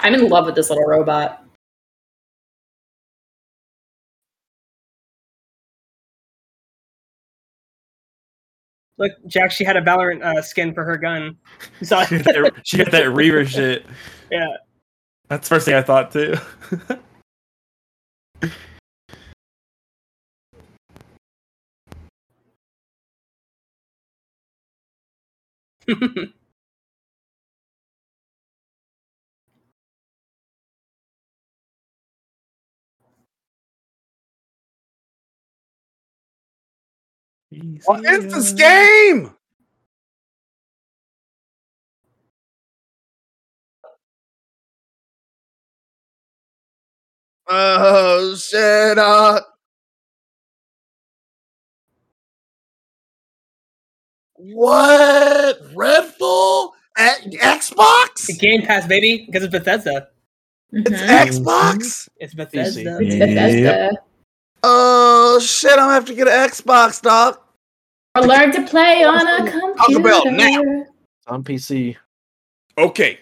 I'm 0.00 0.14
in 0.14 0.30
love 0.30 0.46
with 0.46 0.54
this 0.54 0.70
little 0.70 0.86
robot. 0.86 1.44
Look, 8.96 9.12
Jack, 9.26 9.50
she 9.50 9.64
had 9.64 9.76
a 9.76 9.82
Valorant 9.82 10.22
uh, 10.22 10.40
skin 10.40 10.72
for 10.72 10.82
her 10.84 10.96
gun. 10.96 11.36
You 11.80 11.86
saw 11.86 12.06
She 12.06 12.16
got 12.22 12.24
that, 12.24 12.52
she 12.64 12.78
got 12.78 12.90
that 12.90 13.12
Reaver 13.12 13.44
shit. 13.44 13.84
yeah. 14.30 14.46
That's 15.28 15.48
the 15.48 15.54
first 15.54 15.64
thing 15.66 15.74
I 15.74 15.82
thought 15.82 16.12
too. 16.12 16.34
What 37.84 38.04
is 38.04 38.32
this 38.32 38.52
game? 38.52 39.34
Oh 47.48 48.34
shit! 48.36 48.98
Uh, 48.98 49.40
what? 54.34 55.62
Redfall 55.74 56.70
at 56.96 57.22
Xbox? 57.24 58.38
Game 58.38 58.62
Pass, 58.62 58.86
baby, 58.86 59.24
because 59.26 59.42
it's 59.44 59.52
Bethesda. 59.52 60.08
It's 60.72 60.90
Mhm. 60.90 61.08
Xbox. 61.44 62.08
It's 62.18 62.34
Bethesda. 62.34 62.98
It's 63.00 63.14
Yeah. 63.14 63.26
Bethesda. 63.26 63.90
Oh 64.62 65.38
shit! 65.40 65.72
I'm 65.72 65.78
gonna 65.78 65.92
have 65.94 66.04
to 66.06 66.14
get 66.14 66.28
an 66.28 66.48
Xbox, 66.48 67.00
dog. 67.00 67.38
Or 68.16 68.22
learn 68.22 68.52
to 68.52 68.66
play 68.66 69.04
on 69.04 69.26
a 69.26 69.50
computer. 69.50 70.00
about 70.00 70.26
now? 70.32 70.60
It's 70.62 71.26
on 71.28 71.44
PC. 71.44 71.96
Okay. 72.76 73.20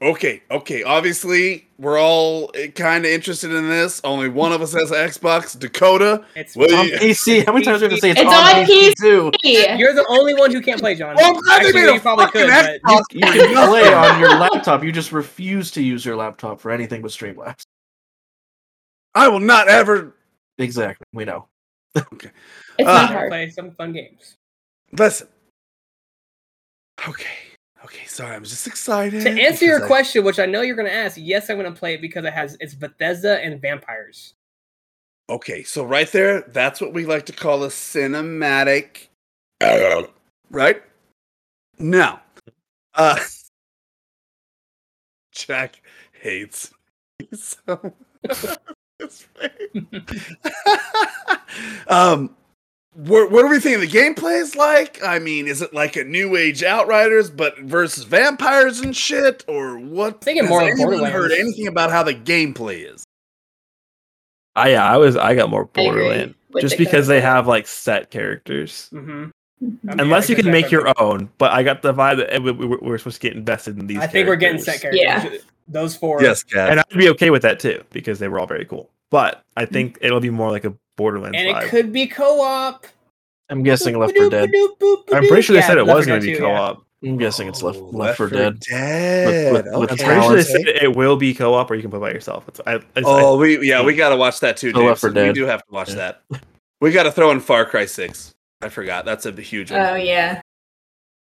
Okay. 0.00 0.42
Okay. 0.50 0.82
Obviously, 0.84 1.66
we're 1.78 1.98
all 2.00 2.52
kind 2.76 3.04
of 3.04 3.10
interested 3.10 3.50
in 3.52 3.68
this. 3.68 4.00
Only 4.04 4.28
one 4.28 4.52
of 4.52 4.62
us 4.62 4.72
has 4.72 4.90
an 4.92 4.96
Xbox. 4.98 5.58
Dakota. 5.58 6.24
It's 6.36 6.54
What 6.54 6.72
on 6.72 6.86
you- 6.86 6.96
PC. 6.98 7.44
How 7.44 7.52
many 7.52 7.64
times 7.64 7.82
are 7.82 7.86
we 7.86 7.88
gonna 7.90 8.00
say 8.00 8.10
it's, 8.10 8.20
It's 8.20 8.28
on, 8.28 8.56
on 8.60 8.64
PC 8.64 8.94
too? 9.00 9.32
You're 9.76 9.94
the 9.94 10.06
only 10.08 10.34
one 10.34 10.52
who 10.52 10.60
can't 10.62 10.80
play, 10.80 10.94
John. 10.94 11.16
Well, 11.16 11.34
I'm 11.36 11.42
glad 11.42 11.62
Actually, 11.66 11.92
you 11.94 12.00
probably 12.00 12.26
could, 12.26 12.46
but 12.48 12.80
Xbox. 12.82 13.02
You 13.12 13.20
can 13.22 13.68
play 13.68 13.92
on 13.92 14.20
your 14.20 14.30
laptop. 14.38 14.84
You 14.84 14.92
just 14.92 15.10
refuse 15.12 15.70
to 15.72 15.82
use 15.82 16.04
your 16.04 16.14
laptop 16.16 16.60
for 16.60 16.70
anything 16.70 17.02
but 17.02 17.10
Streamlabs. 17.10 17.62
I 19.14 19.26
will 19.28 19.40
not 19.40 19.68
ever 19.68 20.14
Exactly. 20.58 21.06
We 21.12 21.24
know. 21.24 21.48
Okay. 21.96 22.30
It's 22.78 22.88
Uh, 22.88 22.92
not 22.92 23.10
I 23.10 23.12
hard. 23.14 23.30
play 23.30 23.50
some 23.50 23.72
fun 23.72 23.92
games. 23.92 24.36
listen. 24.92 25.26
Okay. 27.08 27.26
Okay. 27.84 28.04
Sorry, 28.06 28.34
I'm 28.34 28.44
just 28.44 28.66
excited. 28.66 29.22
To 29.22 29.30
answer 29.30 29.64
your 29.64 29.84
I- 29.84 29.86
question, 29.86 30.24
which 30.24 30.38
I 30.38 30.46
know 30.46 30.62
you're 30.62 30.76
going 30.76 30.88
to 30.88 30.94
ask, 30.94 31.16
yes, 31.20 31.48
I'm 31.48 31.58
going 31.58 31.72
to 31.72 31.78
play 31.78 31.94
it 31.94 32.00
because 32.00 32.24
it 32.24 32.32
has 32.32 32.56
it's 32.60 32.74
Bethesda 32.74 33.42
and 33.42 33.60
vampires. 33.60 34.34
Okay, 35.30 35.62
so 35.62 35.84
right 35.84 36.10
there, 36.10 36.40
that's 36.40 36.80
what 36.80 36.94
we 36.94 37.04
like 37.04 37.26
to 37.26 37.32
call 37.32 37.64
a 37.64 37.68
cinematic. 37.68 39.08
Right? 40.50 40.82
Now, 41.78 42.22
uh, 42.94 43.18
Jack 45.32 45.82
hates 46.12 46.72
me 47.20 47.28
so 47.34 47.92
um, 51.88 52.34
what, 52.98 53.30
what 53.30 53.42
do 53.42 53.48
we 53.48 53.60
thinking 53.60 53.80
the 53.80 53.86
gameplay 53.86 54.40
is 54.40 54.56
like? 54.56 55.00
I 55.04 55.20
mean, 55.20 55.46
is 55.46 55.62
it 55.62 55.72
like 55.72 55.94
a 55.94 56.02
new 56.02 56.34
age 56.34 56.64
Outriders, 56.64 57.30
but 57.30 57.56
versus 57.60 58.02
vampires 58.02 58.80
and 58.80 58.94
shit, 58.96 59.44
or 59.46 59.78
what? 59.78 60.14
I'm 60.14 60.18
Thinking 60.18 60.44
Has 60.44 60.50
more 60.50 60.62
of 60.62 60.68
anyone 60.68 60.88
Borderlands. 60.88 61.14
heard 61.14 61.32
anything 61.32 61.68
about 61.68 61.90
how 61.90 62.02
the 62.02 62.14
gameplay 62.14 62.92
is? 62.92 63.04
I 64.56 64.70
yeah, 64.72 64.84
I 64.84 64.96
was 64.96 65.16
I 65.16 65.36
got 65.36 65.48
more 65.48 65.68
I 65.76 65.80
agree 65.80 65.84
Borderland 65.84 66.34
just 66.60 66.76
the 66.76 66.84
because 66.84 67.06
they 67.06 67.20
have 67.20 67.46
like 67.46 67.66
set 67.68 68.10
characters. 68.10 68.88
hmm 68.90 69.26
Mhm. 69.60 70.00
Unless 70.00 70.30
you 70.30 70.36
can 70.36 70.52
make 70.52 70.70
your 70.70 70.92
own, 71.02 71.30
but 71.36 71.50
I 71.50 71.64
got 71.64 71.82
the 71.82 71.92
vibe 71.92 72.18
that 72.18 72.40
we, 72.42 72.52
we, 72.52 72.76
we're 72.76 72.96
supposed 72.96 73.20
to 73.20 73.26
get 73.28 73.36
invested 73.36 73.76
in 73.76 73.88
these. 73.88 73.98
I 73.98 74.06
think 74.06 74.28
we're 74.28 74.36
getting 74.36 74.60
set 74.60 74.80
characters. 74.80 75.04
characters. 75.04 75.42
Those 75.66 75.96
four. 75.96 76.22
Yes, 76.22 76.44
Kat. 76.44 76.70
and 76.70 76.78
I'd 76.78 76.96
be 76.96 77.08
okay 77.10 77.30
with 77.30 77.42
that 77.42 77.58
too 77.58 77.82
because 77.90 78.20
they 78.20 78.28
were 78.28 78.38
all 78.38 78.46
very 78.46 78.64
cool. 78.64 78.88
But 79.10 79.42
I 79.56 79.64
think 79.64 79.98
it'll 80.00 80.20
be 80.20 80.30
more 80.30 80.52
like 80.52 80.64
a 80.64 80.74
Borderlands 80.98 81.38
And 81.38 81.48
vibe. 81.56 81.62
it 81.64 81.68
could 81.70 81.92
be 81.92 82.06
co-op. 82.06 82.86
I'm 83.48 83.62
guessing 83.62 83.98
Left 83.98 84.14
4 84.14 84.28
Dead. 84.28 84.50
I'm 85.14 85.26
pretty 85.26 85.40
sure 85.40 85.56
they 85.56 85.62
said 85.62 85.78
it 85.78 85.86
was 85.86 86.04
going 86.04 86.20
to 86.20 86.26
be 86.26 86.36
co-op. 86.36 86.84
I'm 87.02 87.16
guessing 87.16 87.48
it's 87.48 87.62
Left, 87.62 87.78
Oh, 87.78 87.84
Left 87.92 88.18
4 88.18 88.28
Dead. 88.28 88.60
Dead. 88.60 89.52
With- 89.52 89.64
with- 89.64 89.74
with 89.80 89.90
I'm 89.92 89.96
pretty 89.98 90.20
sure 90.20 90.36
they 90.36 90.42
said 90.42 90.66
it 90.66 90.94
will 90.94 91.16
be 91.16 91.32
co-op 91.32 91.70
or 91.70 91.76
you 91.76 91.80
can 91.80 91.90
play 91.90 92.00
by 92.00 92.10
yourself. 92.10 92.46
It's, 92.48 92.60
I, 92.66 92.74
it's, 92.74 92.84
Oh, 93.06 93.38
we 93.38 93.66
yeah, 93.66 93.82
we 93.82 93.94
gotta 93.94 94.16
watch 94.16 94.40
that 94.40 94.58
too, 94.58 94.72
Left 94.72 95.00
James. 95.00 95.14
4 95.14 95.26
We 95.28 95.32
do 95.32 95.46
have 95.46 95.60
to 95.64 95.72
watch 95.72 95.90
Yeah. 95.90 95.94
that. 96.28 96.42
We 96.80 96.90
got 96.92 97.04
to 97.04 97.12
throw 97.12 97.30
in 97.30 97.40
Far 97.40 97.64
Cry 97.64 97.86
Six. 97.86 98.34
I 98.60 98.68
forgot. 98.68 99.04
That's 99.04 99.24
a 99.26 99.32
huge 99.32 99.70
one. 99.70 99.80
Oh 99.80 99.94
yeah. 99.94 100.40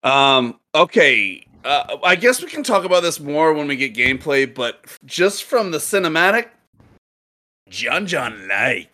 Um. 0.04 0.60
Okay. 0.76 1.46
Uh, 1.64 1.98
I 2.04 2.16
guess 2.16 2.42
we 2.44 2.48
can 2.48 2.62
talk 2.62 2.86
about 2.86 3.02
this 3.02 3.20
more 3.20 3.52
when 3.54 3.68
we 3.68 3.76
get 3.76 3.96
gameplay, 3.96 4.52
but 4.52 4.86
just 5.04 5.44
from 5.46 5.72
the 5.72 5.80
cinematic, 5.80 6.50
John 7.70 8.06
John 8.06 8.48
Light. 8.48 8.90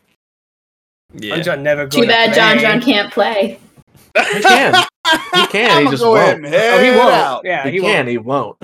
Yeah. 1.13 1.35
I'm 1.35 1.43
John 1.43 1.63
never 1.63 1.87
Too 1.87 2.05
bad 2.07 2.29
to 2.29 2.35
John. 2.35 2.59
John 2.59 2.81
can't 2.81 3.11
play. 3.13 3.59
He 4.33 4.41
can. 4.41 4.73
He 5.33 5.47
can, 5.47 5.69
he 5.69 5.75
I'ma 5.81 5.91
just 5.91 6.03
go 6.03 6.11
won't. 6.13 6.45
and 6.45 6.53
Oh, 6.55 6.79
he 6.83 6.89
won't. 6.91 7.13
out. 7.13 7.41
Yeah, 7.45 7.63
He, 7.65 7.71
he, 7.71 7.79
can, 7.79 7.95
won't. 7.95 8.07
he 8.09 8.17
won't. 8.17 8.57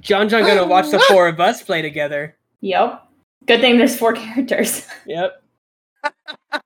John 0.00 0.28
John 0.28 0.42
gonna 0.44 0.66
watch 0.66 0.90
the 0.90 0.98
four 1.08 1.28
of 1.28 1.40
us 1.40 1.62
play 1.62 1.82
together. 1.82 2.36
Yep. 2.62 3.02
Good 3.46 3.60
thing 3.60 3.78
there's 3.78 3.96
four 3.98 4.12
characters. 4.14 4.86
Yep. 5.06 5.42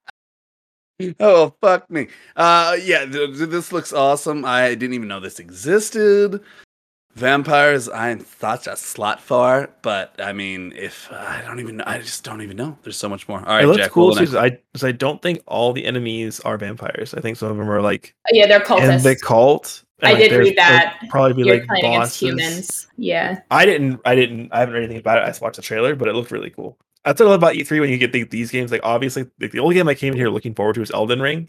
Oh 1.21 1.55
fuck 1.61 1.91
me. 1.91 2.09
Uh, 2.37 2.75
yeah, 2.83 3.05
th- 3.05 3.37
th- 3.37 3.51
this 3.51 3.71
looks 3.71 3.93
awesome. 3.93 4.47
I 4.47 4.71
didn't 4.71 4.95
even 4.95 5.09
know 5.09 5.21
this 5.21 5.39
existed. 5.39 6.41
Vampires, 7.17 7.89
I'm 7.89 8.21
such 8.21 8.67
a 8.67 8.77
slot 8.77 9.21
for, 9.23 9.71
but 9.81 10.15
I 10.19 10.35
mean, 10.35 10.75
if 10.77 11.11
I 11.11 11.43
don't 11.47 11.61
even, 11.61 11.81
I 11.81 11.99
just 11.99 12.25
don't 12.25 12.43
even 12.43 12.59
know. 12.59 12.77
There's 12.83 12.99
so 12.99 13.09
much 13.09 13.27
more. 13.27 13.39
All 13.39 13.47
right, 13.47 13.65
it 13.65 13.69
looks 13.69 13.79
Jack. 13.79 13.91
cool 13.91 14.09
what 14.09 14.15
too. 14.17 14.21
next? 14.21 14.33
'cause 14.33 14.43
I, 14.45 14.51
'cause 14.75 14.85
I 14.85 14.93
don't 14.93 15.23
think 15.23 15.41
all 15.47 15.73
the 15.73 15.87
enemies 15.87 16.41
are 16.41 16.59
vampires. 16.59 17.15
I 17.15 17.21
think 17.23 17.39
some 17.39 17.51
of 17.51 17.57
them 17.57 17.71
are 17.71 17.81
like 17.81 18.15
uh, 18.27 18.31
yeah, 18.33 18.47
they're 18.47 18.61
in 18.61 18.67
cultists. 18.67 19.03
the 19.03 19.17
cult. 19.17 19.83
and, 20.03 20.09
I 20.11 20.13
like, 20.13 20.29
did 20.29 20.39
read 20.39 20.57
that. 20.59 20.99
Probably 21.09 21.33
be 21.33 21.49
You're 21.49 21.59
like 21.59 21.67
playing 21.69 21.83
bosses. 21.85 22.23
against 22.23 22.43
humans. 22.51 22.87
Yeah. 22.99 23.41
I 23.51 23.65
didn't. 23.65 23.99
I 24.05 24.15
didn't. 24.15 24.53
I 24.53 24.59
haven't 24.61 24.75
read 24.75 24.83
anything 24.85 24.99
about 24.99 25.17
it. 25.17 25.23
I 25.25 25.29
just 25.29 25.41
watched 25.41 25.57
the 25.57 25.63
trailer, 25.63 25.95
but 25.95 26.09
it 26.09 26.15
looked 26.15 26.31
really 26.31 26.51
cool. 26.51 26.77
That's 27.07 27.19
what 27.19 27.29
I 27.29 27.31
love 27.31 27.41
about 27.41 27.55
E3 27.55 27.81
when 27.81 27.89
you 27.89 27.97
get 27.97 28.13
the, 28.13 28.25
these 28.25 28.51
games. 28.51 28.71
Like 28.71 28.83
obviously, 28.85 29.25
like, 29.41 29.53
the 29.53 29.61
only 29.61 29.75
game 29.75 29.89
I 29.89 29.95
came 29.95 30.13
in 30.13 30.19
here 30.19 30.29
looking 30.29 30.55
forward 30.55 30.75
to 30.75 30.81
was 30.81 30.91
Elden 30.91 31.23
Ring, 31.23 31.49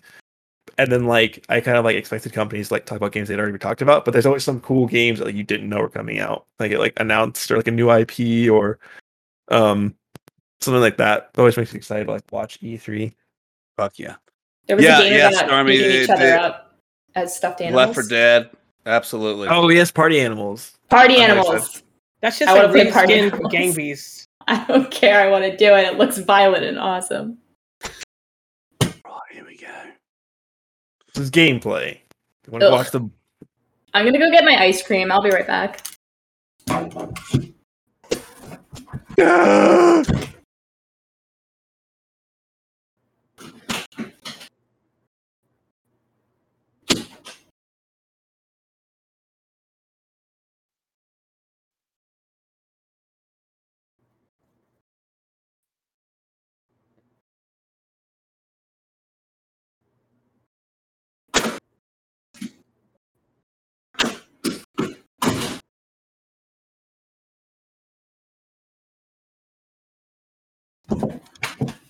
and 0.77 0.91
then 0.91 1.05
like 1.05 1.45
I 1.49 1.59
kind 1.61 1.77
of 1.77 1.85
like 1.85 1.95
expected 1.95 2.33
companies 2.33 2.71
like 2.71 2.85
talk 2.85 2.97
about 2.97 3.11
games 3.11 3.27
they'd 3.29 3.39
already 3.39 3.57
talked 3.57 3.81
about. 3.81 4.05
But 4.05 4.11
there's 4.11 4.25
always 4.25 4.43
some 4.43 4.59
cool 4.61 4.87
games 4.87 5.19
that 5.19 5.25
like, 5.25 5.35
you 5.35 5.43
didn't 5.43 5.69
know 5.69 5.79
were 5.79 5.89
coming 5.89 6.19
out, 6.19 6.45
like 6.59 6.71
it 6.71 6.79
like 6.79 6.93
announced 6.97 7.49
or 7.51 7.57
like 7.57 7.67
a 7.67 7.71
new 7.71 7.91
IP 7.91 8.51
or 8.51 8.79
um 9.49 9.95
something 10.61 10.81
like 10.81 10.97
that. 10.97 11.29
It 11.33 11.39
always 11.39 11.57
makes 11.57 11.73
me 11.73 11.77
excited 11.77 12.05
to 12.05 12.11
like 12.13 12.23
watch 12.31 12.59
E 12.61 12.77
E3. 12.77 13.13
Fuck 13.77 13.99
yeah. 13.99 14.15
There 14.67 14.75
was 14.75 14.83
Yeah, 14.85 14.99
a 14.99 15.03
game 15.03 15.13
yeah, 15.13 15.29
about 15.29 15.45
Stormy, 15.47 15.71
beating 15.71 15.91
each 15.91 16.03
it- 16.03 16.09
other 16.09 16.25
it- 16.27 16.39
up 16.39 16.75
as 17.15 17.35
stuffed 17.35 17.61
animals. 17.61 17.87
Left 17.87 17.95
for 17.95 18.03
Dead. 18.07 18.49
Absolutely. 18.85 19.47
Oh 19.49 19.67
yes, 19.69 19.91
party 19.91 20.19
animals. 20.19 20.73
Party 20.89 21.15
I'm 21.15 21.31
animals. 21.31 21.83
That's 22.21 22.39
just 22.39 22.49
I 22.49 22.53
like 22.53 22.61
wanna 22.63 22.73
play 22.73 22.81
green 22.83 22.93
party 22.93 23.13
skin 23.13 23.25
animals. 23.31 23.51
gang 23.51 23.73
beasts. 23.73 24.25
I 24.47 24.63
don't 24.65 24.89
care. 24.91 25.21
I 25.21 25.29
want 25.29 25.43
to 25.43 25.55
do 25.57 25.73
it. 25.75 25.85
It 25.85 25.97
looks 25.97 26.17
violent 26.19 26.63
and 26.63 26.79
awesome. 26.79 27.37
Oh, 28.81 29.19
here 29.31 29.45
we 29.45 29.57
go. 29.57 29.67
This 31.18 31.23
is 31.23 31.31
gameplay. 31.31 31.98
You 32.45 32.52
want 32.52 32.61
to 32.61 32.69
watch 32.69 32.91
the 32.91 33.10
I'm 33.95 34.06
gonna 34.06 34.19
go 34.19 34.30
get 34.30 34.45
my 34.45 34.56
ice 34.61 34.84
cream. 34.84 35.11
I'll 35.11 35.23
be 35.23 35.31
right 35.31 35.48
back. 35.48 35.84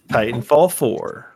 Titanfall 0.10 0.72
4. 0.72 1.36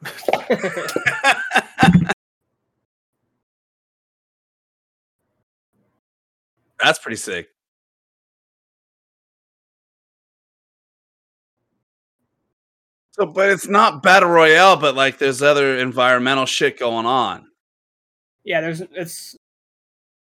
That's 6.79 6.99
pretty 6.99 7.17
sick. 7.17 7.49
So, 13.11 13.25
but 13.25 13.49
it's 13.49 13.67
not 13.67 14.01
battle 14.01 14.29
royale, 14.29 14.77
but 14.77 14.95
like 14.95 15.17
there's 15.17 15.41
other 15.41 15.77
environmental 15.77 16.45
shit 16.45 16.79
going 16.79 17.05
on. 17.05 17.47
yeah, 18.45 18.61
there's 18.61 18.81
it's 18.95 19.35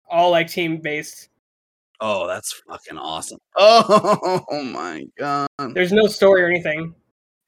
all 0.10 0.32
like 0.32 0.48
team 0.48 0.78
based. 0.78 1.30
Oh, 2.00 2.28
that's 2.28 2.54
fucking 2.68 2.98
awesome. 2.98 3.40
Oh, 3.60 4.64
my 4.64 5.06
god. 5.18 5.48
There's 5.74 5.92
no 5.92 6.08
story 6.08 6.44
or 6.44 6.48
anything. 6.48 6.94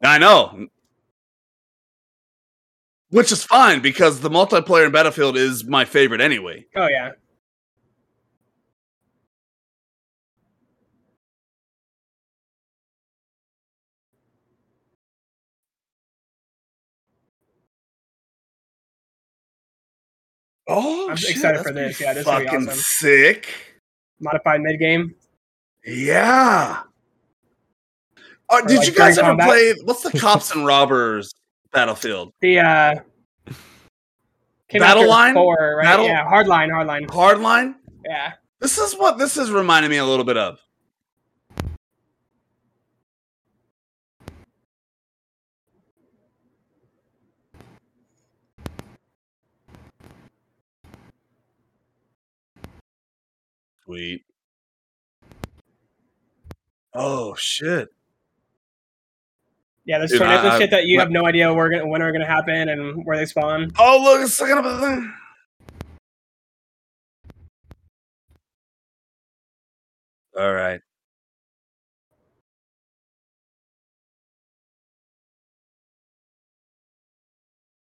I 0.01 0.17
know. 0.17 0.67
Which 3.09 3.31
is 3.31 3.43
fine 3.43 3.81
because 3.81 4.21
the 4.21 4.29
multiplayer 4.29 4.85
in 4.85 4.91
Battlefield 4.91 5.35
is 5.35 5.65
my 5.65 5.83
favorite 5.83 6.21
anyway. 6.21 6.65
Oh 6.75 6.87
yeah. 6.87 7.11
Oh, 20.71 21.09
I'm 21.09 21.15
shit, 21.15 21.31
excited 21.31 21.63
for 21.63 21.73
this. 21.73 21.99
Yeah, 21.99 22.13
this 22.13 22.21
is 22.21 22.25
gonna 22.25 22.45
fucking 22.45 22.67
awesome. 22.67 22.79
sick. 22.79 23.47
Modified 24.19 24.61
mid 24.61 24.79
game. 24.79 25.15
Yeah. 25.83 26.83
Uh, 28.49 28.61
did 28.61 28.77
like 28.79 28.87
you 28.87 28.93
guys 28.93 29.17
ever 29.17 29.27
combat? 29.29 29.47
play? 29.47 29.73
What's 29.83 30.01
the 30.03 30.11
cops 30.19 30.51
and 30.51 30.65
robbers 30.65 31.33
Battlefield? 31.71 32.33
The 32.41 32.59
uh 32.59 32.95
came 34.67 34.81
Battle 34.81 35.03
after 35.03 35.07
line? 35.07 35.33
four, 35.35 35.75
right? 35.77 35.83
Battle- 35.83 36.05
Yeah, 36.05 36.25
hardline, 36.25 36.69
hardline. 36.69 37.07
Hardline. 37.07 37.75
Yeah. 38.05 38.33
This 38.59 38.77
is 38.77 38.93
what 38.95 39.17
this 39.17 39.37
is 39.37 39.51
reminding 39.51 39.91
me 39.91 39.97
a 39.97 40.05
little 40.05 40.25
bit 40.25 40.37
of. 40.37 40.59
Sweet. 53.85 54.23
Oh 56.93 57.35
shit! 57.35 57.89
Yeah, 59.89 59.97
there's 59.97 60.11
Dude, 60.11 60.19
tornadoes 60.19 60.51
I- 60.51 60.55
I- 60.55 60.59
shit 60.59 60.69
that 60.69 60.85
you 60.85 60.97
my- 60.97 61.03
have 61.03 61.11
no 61.11 61.25
idea 61.25 61.51
where 61.51 61.67
gonna, 61.67 61.87
when 61.87 62.03
are 62.03 62.11
gonna 62.11 62.23
happen 62.27 62.69
and 62.69 63.03
where 63.05 63.17
they 63.17 63.25
spawn. 63.25 63.71
Oh 63.79 63.99
look, 64.03 64.21
it's 64.21 64.39
looking 64.39 64.55
up 64.55 64.63
the 64.63 64.79
thing. 64.79 65.13
All 70.37 70.53
right. 70.53 70.79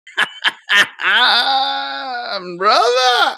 Brother. 2.58 3.38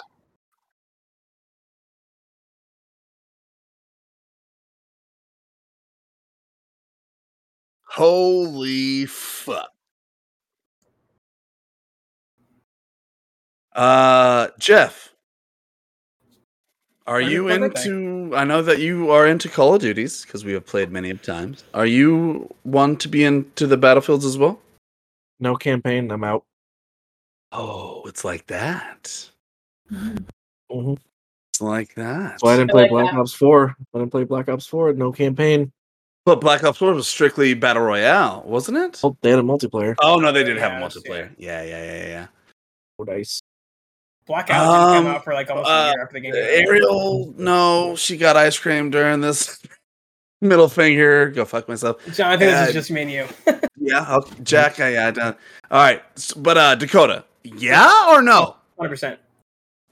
Holy 7.96 9.06
fuck. 9.06 9.70
Uh, 13.74 14.48
Jeff, 14.58 15.14
are 17.06 17.22
you 17.22 17.48
into? 17.48 18.32
I 18.36 18.44
know 18.44 18.60
that 18.60 18.80
you 18.80 19.10
are 19.10 19.26
into 19.26 19.48
Call 19.48 19.74
of 19.74 19.80
Duties 19.80 20.26
because 20.26 20.44
we 20.44 20.52
have 20.52 20.66
played 20.66 20.90
many 20.90 21.08
of 21.08 21.22
times. 21.22 21.64
Are 21.72 21.86
you 21.86 22.54
one 22.64 22.98
to 22.98 23.08
be 23.08 23.24
into 23.24 23.66
the 23.66 23.78
battlefields 23.78 24.26
as 24.26 24.36
well? 24.36 24.60
No 25.40 25.56
campaign. 25.56 26.10
I'm 26.10 26.22
out. 26.22 26.44
Oh, 27.50 28.02
it's 28.04 28.24
like 28.26 28.46
that. 28.48 29.30
hmm 29.90 30.16
It's 30.70 31.60
like 31.62 31.94
that. 31.94 32.40
So 32.40 32.48
I 32.48 32.58
didn't 32.58 32.72
play 32.72 32.82
like 32.82 32.90
Black 32.90 33.12
that. 33.12 33.20
Ops 33.20 33.32
4. 33.32 33.74
I 33.94 33.98
didn't 33.98 34.10
play 34.10 34.24
Black 34.24 34.50
Ops 34.50 34.66
4. 34.66 34.92
No 34.92 35.12
campaign. 35.12 35.72
But 36.26 36.40
Black 36.40 36.64
Ops 36.64 36.78
4 36.78 36.92
was 36.92 37.06
strictly 37.06 37.54
battle 37.54 37.84
royale, 37.84 38.42
wasn't 38.44 38.78
it? 38.78 39.00
Oh, 39.04 39.16
they 39.22 39.30
had 39.30 39.38
a 39.38 39.42
multiplayer. 39.42 39.94
Oh 40.02 40.18
no, 40.18 40.32
they 40.32 40.42
did 40.42 40.56
have 40.58 40.72
a 40.72 40.84
multiplayer. 40.84 41.30
Yeah, 41.38 41.62
yeah, 41.62 41.84
yeah, 41.84 41.96
yeah. 41.98 42.06
yeah. 42.08 42.26
Oh, 42.98 43.04
nice. 43.04 43.40
Blackout 44.26 44.48
didn't 44.48 44.96
come 44.96 45.06
Um, 45.06 45.14
out 45.14 45.22
for 45.24 45.34
like 45.34 45.48
almost 45.50 45.68
uh, 45.68 45.72
a 45.72 45.86
year 45.92 46.02
after 46.02 46.14
the 46.14 46.20
game. 46.20 46.34
Ariel, 46.34 47.32
no, 47.38 47.94
she 47.94 48.16
got 48.16 48.36
ice 48.36 48.58
cream 48.58 48.90
during 48.90 49.20
this 49.20 49.62
middle 50.40 50.68
finger. 50.68 51.28
Go 51.30 51.44
fuck 51.44 51.68
myself. 51.68 52.04
John, 52.12 52.32
I 52.32 52.36
think 52.36 52.50
this 52.50 52.60
uh, 52.60 52.68
is 52.68 52.72
just 52.74 52.90
me 52.90 53.02
and 53.02 53.10
you. 53.12 53.26
Yeah, 53.78 54.04
I'll, 54.08 54.22
Jack. 54.42 54.80
I, 54.80 54.94
yeah, 54.94 55.10
done. 55.12 55.36
All 55.70 55.80
right, 55.80 56.02
s- 56.16 56.32
but 56.32 56.58
uh, 56.58 56.74
Dakota, 56.74 57.24
yeah 57.44 58.08
or 58.08 58.20
no? 58.20 58.56
Hundred 58.76 58.88
percent. 58.90 59.20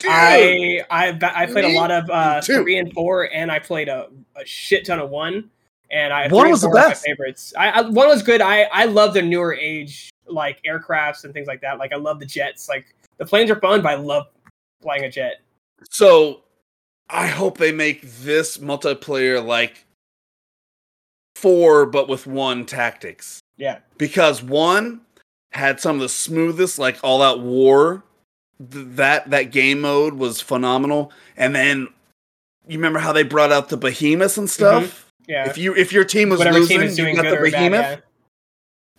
I 0.02 0.80
I 0.90 1.16
I 1.22 1.46
played 1.46 1.64
a 1.66 1.76
lot 1.78 1.92
of 1.92 2.10
uh, 2.10 2.40
three 2.40 2.78
and 2.78 2.92
four, 2.92 3.32
and 3.32 3.52
I 3.52 3.60
played 3.60 3.88
a, 3.88 4.08
a 4.34 4.44
shit 4.44 4.84
ton 4.86 4.98
of 4.98 5.10
one. 5.10 5.48
And 5.90 6.12
I 6.12 6.28
One 6.28 6.50
was 6.50 6.62
the 6.62 6.68
four 6.68 6.74
my 6.74 6.88
best. 6.88 7.04
favorites. 7.04 7.52
I, 7.56 7.70
I 7.70 7.80
one 7.82 8.08
was 8.08 8.22
good. 8.22 8.40
I 8.40 8.62
I 8.72 8.86
love 8.86 9.14
the 9.14 9.22
newer 9.22 9.54
age 9.54 10.10
like 10.26 10.60
aircrafts 10.64 11.24
and 11.24 11.32
things 11.32 11.46
like 11.46 11.60
that. 11.60 11.78
Like 11.78 11.92
I 11.92 11.96
love 11.96 12.20
the 12.20 12.26
jets. 12.26 12.68
Like 12.68 12.94
the 13.18 13.26
planes 13.26 13.50
are 13.50 13.60
fun, 13.60 13.82
but 13.82 13.92
I 13.92 13.94
love 13.96 14.26
flying 14.82 15.04
a 15.04 15.10
jet. 15.10 15.40
So, 15.90 16.42
I 17.10 17.26
hope 17.26 17.58
they 17.58 17.72
make 17.72 18.02
this 18.02 18.58
multiplayer 18.58 19.44
like 19.44 19.84
four, 21.36 21.86
but 21.86 22.08
with 22.08 22.26
one 22.26 22.64
tactics. 22.64 23.40
Yeah, 23.56 23.78
because 23.98 24.42
one 24.42 25.02
had 25.52 25.80
some 25.80 25.96
of 25.96 26.02
the 26.02 26.08
smoothest 26.08 26.78
like 26.78 26.98
all 27.02 27.22
out 27.22 27.40
war 27.40 28.02
Th- 28.58 28.86
that 28.90 29.30
that 29.30 29.50
game 29.50 29.80
mode 29.80 30.14
was 30.14 30.40
phenomenal 30.40 31.12
and 31.36 31.54
then 31.54 31.88
you 32.66 32.78
remember 32.78 32.98
how 32.98 33.12
they 33.12 33.22
brought 33.22 33.52
out 33.52 33.68
the 33.68 33.76
behemoths 33.76 34.36
and 34.36 34.48
mm-hmm. 34.48 34.84
stuff 34.84 35.03
yeah. 35.28 35.48
if 35.48 35.56
you 35.58 35.74
if 35.74 35.92
your 35.92 36.04
team 36.04 36.28
was 36.30 36.38
Whatever 36.38 36.58
losing 36.60 36.78
team 36.80 36.86
is 36.88 36.96
doing 36.96 37.16
you 37.16 37.22
got 37.22 37.28
good 37.30 37.38
the 37.38 37.40
or 37.40 37.50
bad. 37.50 37.52
behemoth 37.52 37.80
Yeah. 37.80 37.96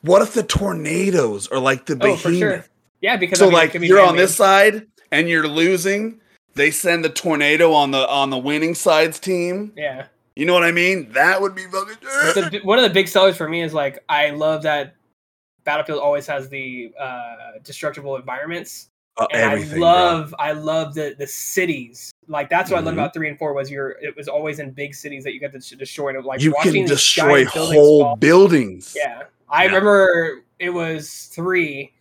what 0.02 0.22
if 0.22 0.34
the 0.34 0.43
tornadoes 0.43 1.47
are 1.47 1.60
like 1.60 1.85
the 1.85 1.93
Oh, 2.02 2.15
for 2.15 2.30
behemoth 2.30 2.38
sure. 2.39 2.65
Yeah, 3.02 3.18
because 3.18 3.39
so 3.39 3.45
I 3.45 3.49
mean, 3.49 3.53
like 3.57 3.80
be 3.80 3.88
you're 3.88 4.02
on 4.02 4.15
this 4.15 4.35
side 4.35 4.88
and 5.11 5.30
you're 5.30 5.47
losing 5.47 6.19
they 6.56 6.72
send 6.72 7.03
the 7.06 7.10
tornado 7.10 7.73
on 7.73 7.91
the 7.91 8.07
on 8.10 8.30
the 8.30 8.38
winning 8.38 8.73
side's 8.76 9.19
team 9.19 9.72
Yeah. 9.76 10.07
you 10.35 10.45
know 10.45 10.53
what 10.53 10.64
i 10.64 10.72
mean 10.72 11.11
that 11.11 11.39
would 11.41 11.53
be 11.56 11.64
fucking 11.65 11.97
the, 12.02 12.60
one 12.64 12.80
of 12.80 12.84
the 12.84 12.89
big 12.89 13.07
sellers 13.07 13.35
for 13.38 13.47
me 13.49 13.61
is 13.61 13.73
like 13.73 14.03
I 14.10 14.30
love 14.31 14.64
that 14.64 14.95
Battlefield 15.65 15.99
always 15.99 16.27
has 16.27 16.47
the 16.47 16.93
uh, 16.99 17.35
destructible 17.64 18.15
environments, 18.18 18.89
Uh, 19.18 19.26
and 19.34 19.49
I 19.49 19.68
bro. 19.68 19.80
love 19.80 20.35
I 20.38 20.52
love 20.52 20.93
the 20.93 21.15
the 21.18 21.26
cities. 21.26 22.11
Like 22.27 22.49
that's 22.49 22.72
what 22.72 22.77
I 22.77 22.81
Mhm. 22.81 22.85
loved 22.85 22.97
about 22.97 23.14
three 23.14 23.30
and 23.30 23.38
four 23.38 23.53
was 23.53 23.69
your 23.69 23.91
it 24.02 24.15
was 24.15 24.27
always 24.27 24.60
in 24.60 24.72
big 24.72 24.95
cities 24.95 25.23
that 25.23 25.34
you 25.34 25.39
got 25.39 25.52
to 25.53 25.76
destroy. 25.76 26.10
And 26.15 26.23
like 26.26 26.41
you 26.41 26.53
can 26.61 26.85
destroy 26.85 27.45
whole 27.45 28.02
fall- 28.02 28.15
buildings 28.15 28.95
Yeah, 28.97 29.23
I 29.49 29.64
Yeah. 29.64 29.68
remember 29.68 30.41
it 30.60 30.69
was 30.69 31.30
three, 31.34 31.91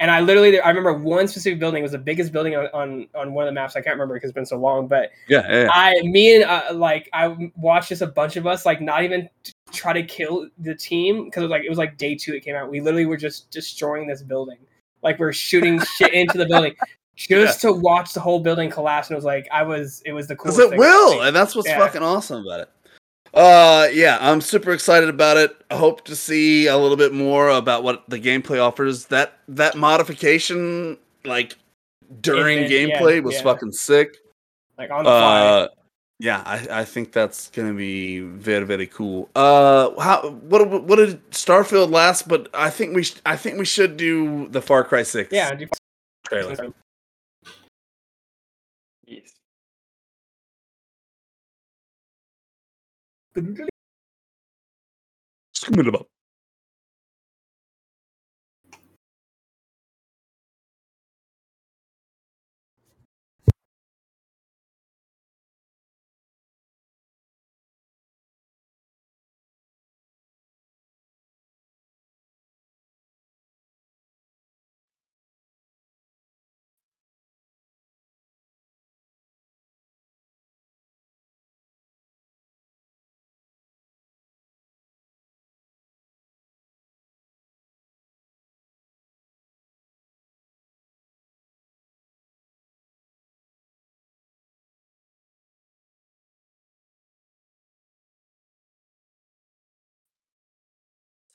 and 0.00 0.10
I 0.10 0.20
literally 0.20 0.58
I 0.60 0.68
remember 0.68 0.94
one 0.94 1.26
specific 1.28 1.58
building 1.58 1.80
it 1.80 1.82
was 1.82 1.92
the 1.92 1.98
biggest 1.98 2.32
building 2.32 2.54
on 2.56 2.66
on, 2.72 3.08
on 3.14 3.34
one 3.34 3.44
of 3.44 3.48
the 3.48 3.52
maps. 3.54 3.76
I 3.76 3.80
can't 3.80 3.94
remember 3.94 4.14
because 4.14 4.30
it's 4.30 4.34
been 4.34 4.46
so 4.46 4.56
long, 4.58 4.86
but 4.86 5.10
yeah, 5.28 5.46
yeah. 5.50 5.68
I, 5.72 6.00
me 6.02 6.36
and 6.36 6.44
uh, 6.44 6.72
like 6.74 7.08
I 7.12 7.50
watched 7.56 7.88
just 7.90 8.02
a 8.02 8.06
bunch 8.06 8.36
of 8.36 8.46
us 8.46 8.64
like 8.64 8.80
not 8.80 9.02
even 9.04 9.28
try 9.72 9.92
to 9.92 10.02
kill 10.04 10.48
the 10.58 10.74
team 10.74 11.24
because 11.24 11.40
it 11.42 11.46
was 11.46 11.50
like 11.50 11.64
it 11.64 11.68
was 11.68 11.78
like 11.78 11.96
day 11.98 12.14
two 12.14 12.34
it 12.34 12.44
came 12.44 12.54
out. 12.54 12.70
We 12.70 12.80
literally 12.80 13.06
were 13.06 13.16
just 13.16 13.50
destroying 13.50 14.06
this 14.06 14.22
building, 14.22 14.58
like 15.02 15.18
we're 15.18 15.32
shooting 15.32 15.80
shit 15.96 16.12
into 16.14 16.38
the 16.38 16.46
building 16.46 16.74
just 17.16 17.60
to 17.62 17.72
watch 17.72 18.12
the 18.12 18.20
whole 18.20 18.40
building 18.40 18.70
collapse. 18.70 19.08
And 19.08 19.14
it 19.14 19.18
was 19.18 19.24
like 19.24 19.46
I 19.52 19.62
was, 19.62 20.02
it 20.04 20.12
was 20.12 20.26
the 20.26 20.36
coolest. 20.36 20.60
it 20.60 20.78
will, 20.78 21.22
and 21.22 21.34
that's 21.34 21.54
what's 21.54 21.68
Yeah. 21.68 21.78
fucking 21.78 22.02
awesome 22.02 22.44
about 22.46 22.60
it. 22.60 22.68
Uh, 23.32 23.88
yeah, 23.92 24.16
I'm 24.20 24.40
super 24.40 24.70
excited 24.72 25.08
about 25.08 25.36
it. 25.36 25.56
I 25.70 25.76
hope 25.76 26.04
to 26.04 26.14
see 26.14 26.68
a 26.68 26.78
little 26.78 26.96
bit 26.96 27.12
more 27.12 27.48
about 27.48 27.82
what 27.82 28.08
the 28.08 28.20
gameplay 28.20 28.62
offers. 28.64 29.06
That 29.06 29.32
that 29.48 29.76
modification, 29.76 30.98
like 31.24 31.56
during 32.20 32.58
It- 32.58 32.70
it- 32.70 32.88
yeah, 32.88 33.00
gameplay, 33.00 33.22
was 33.22 33.34
yeah. 33.36 33.42
fucking 33.42 33.72
sick. 33.72 34.16
like 34.78 34.90
on 34.90 35.04
the 35.04 35.10
fly. 35.10 35.40
Uh, 35.46 35.68
yeah, 36.20 36.42
I, 36.46 36.80
I 36.80 36.84
think 36.84 37.12
that's 37.12 37.48
gonna 37.50 37.74
be 37.74 38.20
very 38.20 38.64
very 38.64 38.86
cool. 38.86 39.28
Uh, 39.34 39.90
how 40.00 40.30
what 40.48 40.84
what 40.84 40.96
did 40.96 41.28
Starfield 41.32 41.90
last? 41.90 42.28
But 42.28 42.48
I 42.54 42.70
think 42.70 42.94
we 42.94 43.02
sh- 43.02 43.20
I 43.26 43.36
think 43.36 43.58
we 43.58 43.64
should 43.64 43.96
do 43.96 44.46
the 44.48 44.62
Far 44.62 44.84
Cry 44.84 45.02
Six. 45.02 45.32
yeah, 45.32 45.54
do- 45.54 45.66
trailer. 46.28 46.72
Scuba. 55.52 56.06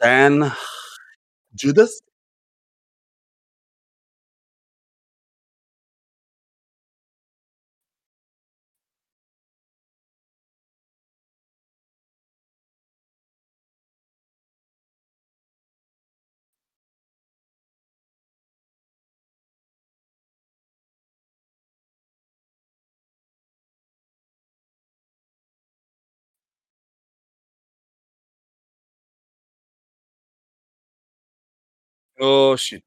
San 0.02 0.54
Judas? 1.54 2.02
Oh 32.20 32.56
shit. 32.56 32.84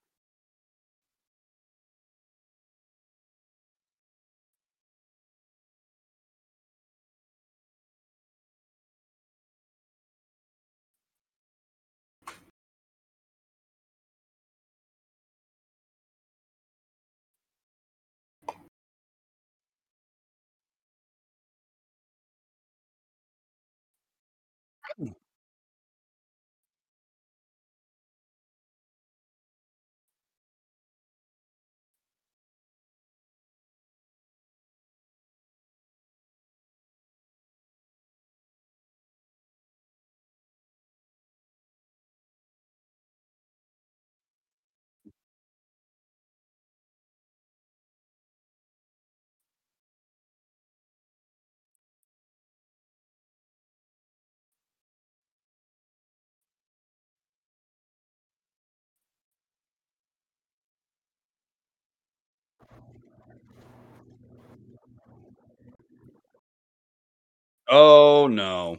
Oh 67.72 68.28
no. 68.28 68.78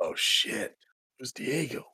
Oh 0.00 0.14
shit. 0.16 0.72
It 0.72 1.22
was 1.22 1.32
Diego. 1.32 1.84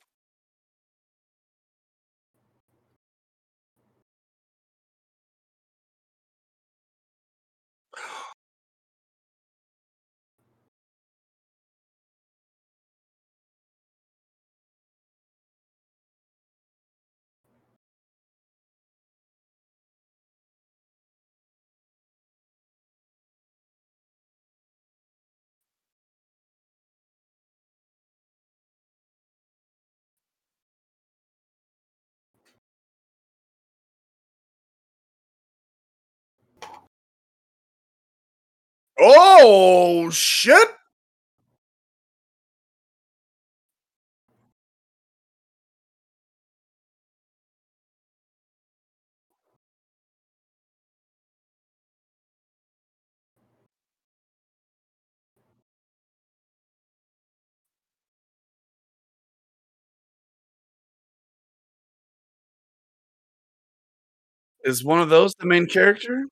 Oh 39.01 40.09
shit. 40.11 40.69
Is 64.63 64.83
one 64.83 65.01
of 65.01 65.09
those 65.09 65.33
the 65.35 65.45
main 65.45 65.67
character? 65.67 66.25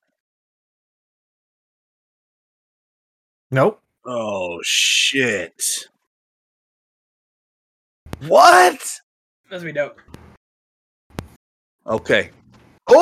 Nope. 3.51 3.81
Oh 4.05 4.59
shit. 4.63 5.87
What? 8.27 8.99
That's 9.49 9.63
be 9.63 9.71
dope. 9.71 9.99
Okay. 11.87 12.29
Oh, 12.87 12.95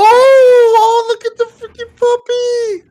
oh 0.79 1.05
look 1.09 1.25
at 1.25 1.37
the 1.37 1.45
freaking 1.45 1.95
puppy. 1.95 2.89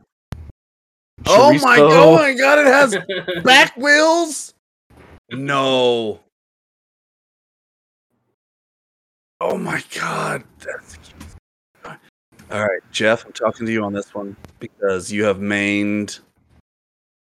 Oh 1.25 1.53
my 1.61 1.77
god, 1.77 1.91
oh 1.91 2.15
my 2.15 2.33
god, 2.33 2.59
it 2.59 2.67
has 2.67 3.43
back 3.43 3.75
wheels. 3.75 4.53
No. 5.31 6.19
Oh 9.41 9.57
my 9.57 9.83
god. 9.95 10.43
That's 10.59 10.97
all 12.49 12.61
right, 12.61 12.81
Jeff, 12.91 13.25
I'm 13.25 13.33
talking 13.33 13.65
to 13.65 13.71
you 13.71 13.83
on 13.83 13.91
this 13.91 14.13
one 14.15 14.35
because 14.59 15.11
you 15.11 15.25
have 15.25 15.39
mained 15.39 16.19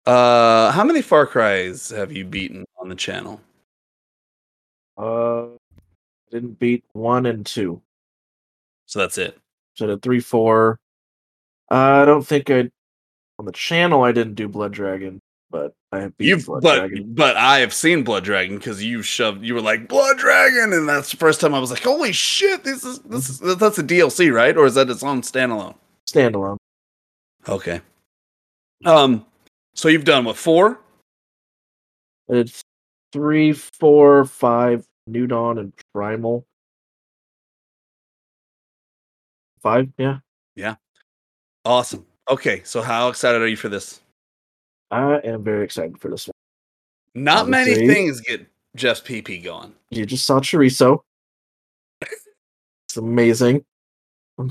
uh 0.08 0.72
how 0.72 0.84
many 0.84 1.02
Far 1.02 1.26
Cries 1.26 1.90
have 1.90 2.10
you 2.12 2.24
beaten 2.24 2.64
on 2.78 2.88
the 2.88 2.94
channel? 2.94 3.40
Uh, 4.96 5.46
didn't 6.30 6.58
beat 6.58 6.84
one 6.92 7.26
and 7.26 7.44
two. 7.44 7.80
So 8.86 8.98
that's 8.98 9.18
it. 9.18 9.38
So 9.74 9.86
did 9.86 10.02
three, 10.02 10.20
four. 10.20 10.78
I 11.70 12.04
don't 12.04 12.26
think 12.26 12.50
I 12.50 12.70
on 13.38 13.44
the 13.44 13.52
channel 13.52 14.02
I 14.02 14.12
didn't 14.12 14.34
do 14.34 14.48
Blood 14.48 14.72
Dragon, 14.72 15.20
but 15.50 15.74
I 15.92 16.00
have 16.00 16.16
beat 16.16 16.28
You've 16.28 16.46
Blood 16.46 16.62
but 16.62 16.78
Dragon. 16.78 17.14
but 17.14 17.36
I 17.36 17.58
have 17.60 17.74
seen 17.74 18.02
Blood 18.02 18.24
Dragon 18.24 18.56
because 18.56 18.82
you 18.82 19.02
shoved 19.02 19.44
you 19.44 19.54
were 19.54 19.60
like 19.60 19.88
Blood 19.88 20.18
Dragon, 20.18 20.72
and 20.72 20.88
that's 20.88 21.10
the 21.10 21.16
first 21.18 21.40
time 21.40 21.54
I 21.54 21.58
was 21.58 21.70
like, 21.70 21.82
holy 21.82 22.12
shit, 22.12 22.64
this 22.64 22.82
is 22.84 22.98
this 23.00 23.28
is 23.28 23.56
that's 23.58 23.78
a 23.78 23.84
DLC, 23.84 24.32
right? 24.32 24.56
Or 24.56 24.66
is 24.66 24.74
that 24.74 24.90
its 24.90 25.02
own 25.02 25.22
standalone? 25.22 25.76
Standalone. 26.08 26.56
Okay. 27.48 27.80
Um, 28.84 29.26
so 29.78 29.86
you've 29.86 30.04
done 30.04 30.24
what 30.24 30.36
four? 30.36 30.80
It's 32.26 32.62
three, 33.12 33.52
four, 33.52 34.24
five, 34.24 34.84
New 35.06 35.28
Dawn, 35.28 35.56
and 35.56 35.72
Primal. 35.94 36.44
Five, 39.62 39.88
yeah. 39.96 40.18
Yeah. 40.56 40.74
Awesome. 41.64 42.04
Okay, 42.28 42.62
so 42.64 42.82
how 42.82 43.08
excited 43.08 43.40
are 43.40 43.46
you 43.46 43.54
for 43.54 43.68
this? 43.68 44.00
I 44.90 45.20
am 45.20 45.44
very 45.44 45.64
excited 45.64 46.00
for 46.00 46.10
this 46.10 46.26
one. 46.26 46.32
Not 47.14 47.48
many 47.48 47.76
things 47.76 48.20
get 48.20 48.48
Jeff's 48.74 49.00
PP 49.00 49.44
going. 49.44 49.72
You 49.90 50.04
just 50.06 50.26
saw 50.26 50.40
chorizo. 50.40 51.02
It's 52.02 52.96
amazing. 52.96 53.64
Wait, 54.38 54.48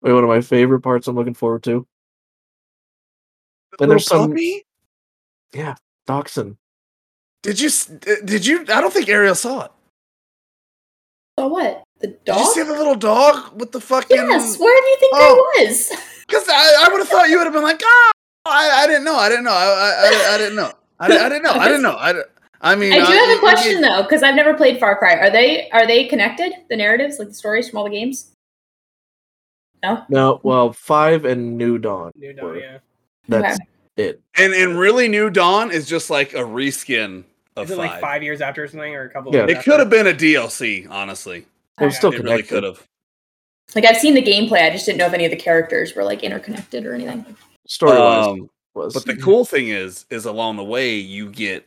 one 0.00 0.22
of 0.22 0.28
my 0.28 0.42
favorite 0.42 0.82
parts 0.82 1.08
I'm 1.08 1.16
looking 1.16 1.34
forward 1.34 1.64
to. 1.64 1.88
The 3.78 3.84
And 3.84 3.90
there's 3.90 4.10
little 4.10 4.24
some- 4.24 4.30
puppy? 4.32 4.64
Dachshund. 6.06 6.56
Did 7.42 7.60
you 7.60 7.68
s- 7.68 7.86
did 7.86 8.44
you? 8.46 8.60
I 8.62 8.80
don't 8.80 8.92
think 8.92 9.08
Ariel 9.08 9.34
saw 9.34 9.64
it. 9.66 9.70
So 11.38 11.46
what? 11.48 11.82
The 12.00 12.08
Did 12.08 12.24
dog? 12.24 12.38
you 12.40 12.46
see 12.52 12.62
the 12.62 12.72
little 12.72 12.94
dog 12.94 13.58
with 13.58 13.72
the 13.72 13.80
fucking? 13.80 14.16
yes. 14.16 14.58
Where 14.58 14.80
do 14.80 14.86
you 14.88 14.96
think 15.00 15.12
Oh. 15.16 15.52
I 15.58 15.64
was? 15.64 15.92
Because 16.26 16.48
I, 16.48 16.86
I 16.86 16.88
would 16.90 16.98
have 17.00 17.08
thought 17.08 17.28
you 17.28 17.36
would 17.36 17.44
have 17.44 17.52
been 17.52 17.62
like, 17.62 17.82
ah, 17.84 18.10
I, 18.46 18.84
I 18.84 18.86
didn't 18.86 19.04
know, 19.04 19.16
I 19.16 19.28
didn't 19.28 19.44
know, 19.44 19.50
I, 19.50 19.64
I, 19.64 20.30
I, 20.30 20.34
I 20.34 20.38
didn't 20.38 20.56
know, 20.56 20.72
I, 20.98 21.04
I 21.06 21.28
didn't 21.28 21.42
know, 21.42 21.50
I 21.52 21.68
didn't 21.68 21.82
know. 21.82 21.96
I, 21.98 22.12
di- 22.14 22.22
I 22.62 22.74
mean, 22.74 22.92
I 22.94 22.96
do 22.96 23.02
uh, 23.02 23.06
have 23.26 23.36
a 23.36 23.40
question 23.40 23.72
gave- 23.72 23.82
though, 23.82 24.02
because 24.02 24.22
I've 24.22 24.34
never 24.36 24.54
played 24.54 24.80
Far 24.80 24.96
Cry. 24.96 25.16
Are 25.16 25.30
they 25.30 25.68
are 25.70 25.86
they 25.86 26.06
connected? 26.06 26.52
The 26.70 26.76
narratives, 26.76 27.18
like 27.18 27.28
the 27.28 27.34
stories 27.34 27.68
from 27.68 27.78
all 27.78 27.84
the 27.84 27.90
games? 27.90 28.30
No. 29.82 30.04
No, 30.08 30.40
well, 30.42 30.72
five 30.72 31.24
and 31.26 31.58
New 31.58 31.76
Dawn. 31.76 32.12
New 32.14 32.32
Dawn, 32.32 32.44
were- 32.46 32.58
yeah. 32.60 32.78
That's 33.28 33.58
it. 33.96 34.20
And 34.36 34.52
and 34.54 34.78
really, 34.78 35.08
New 35.08 35.30
Dawn 35.30 35.70
is 35.70 35.86
just 35.86 36.10
like 36.10 36.32
a 36.34 36.38
reskin 36.38 37.24
of 37.56 37.66
Is 37.66 37.72
it 37.72 37.76
five. 37.76 37.90
like 37.90 38.00
five 38.00 38.22
years 38.22 38.40
after 38.40 38.66
something, 38.66 38.94
or 38.94 39.04
a 39.04 39.10
couple? 39.10 39.34
Yeah. 39.34 39.42
of 39.42 39.50
It 39.50 39.62
could 39.62 39.78
have 39.78 39.90
been 39.90 40.06
a 40.06 40.12
DLC, 40.14 40.88
honestly. 40.90 41.46
It 41.80 41.84
was 41.84 41.96
still 41.96 42.12
It 42.12 42.22
really 42.22 42.42
could 42.42 42.62
have. 42.64 42.86
Like 43.74 43.84
I've 43.86 43.96
seen 43.96 44.14
the 44.14 44.22
gameplay, 44.22 44.64
I 44.66 44.70
just 44.70 44.84
didn't 44.86 44.98
know 44.98 45.06
if 45.06 45.14
any 45.14 45.24
of 45.24 45.30
the 45.30 45.36
characters 45.36 45.94
were 45.94 46.04
like 46.04 46.22
interconnected 46.22 46.84
or 46.84 46.94
anything. 46.94 47.24
Story 47.66 47.98
wise 47.98 48.26
Um, 48.26 48.50
was. 48.74 48.92
but 48.92 49.06
the 49.06 49.16
cool 49.16 49.44
thing 49.44 49.68
is, 49.68 50.04
is 50.10 50.26
along 50.26 50.56
the 50.56 50.64
way 50.64 50.94
you 50.96 51.30
get 51.30 51.66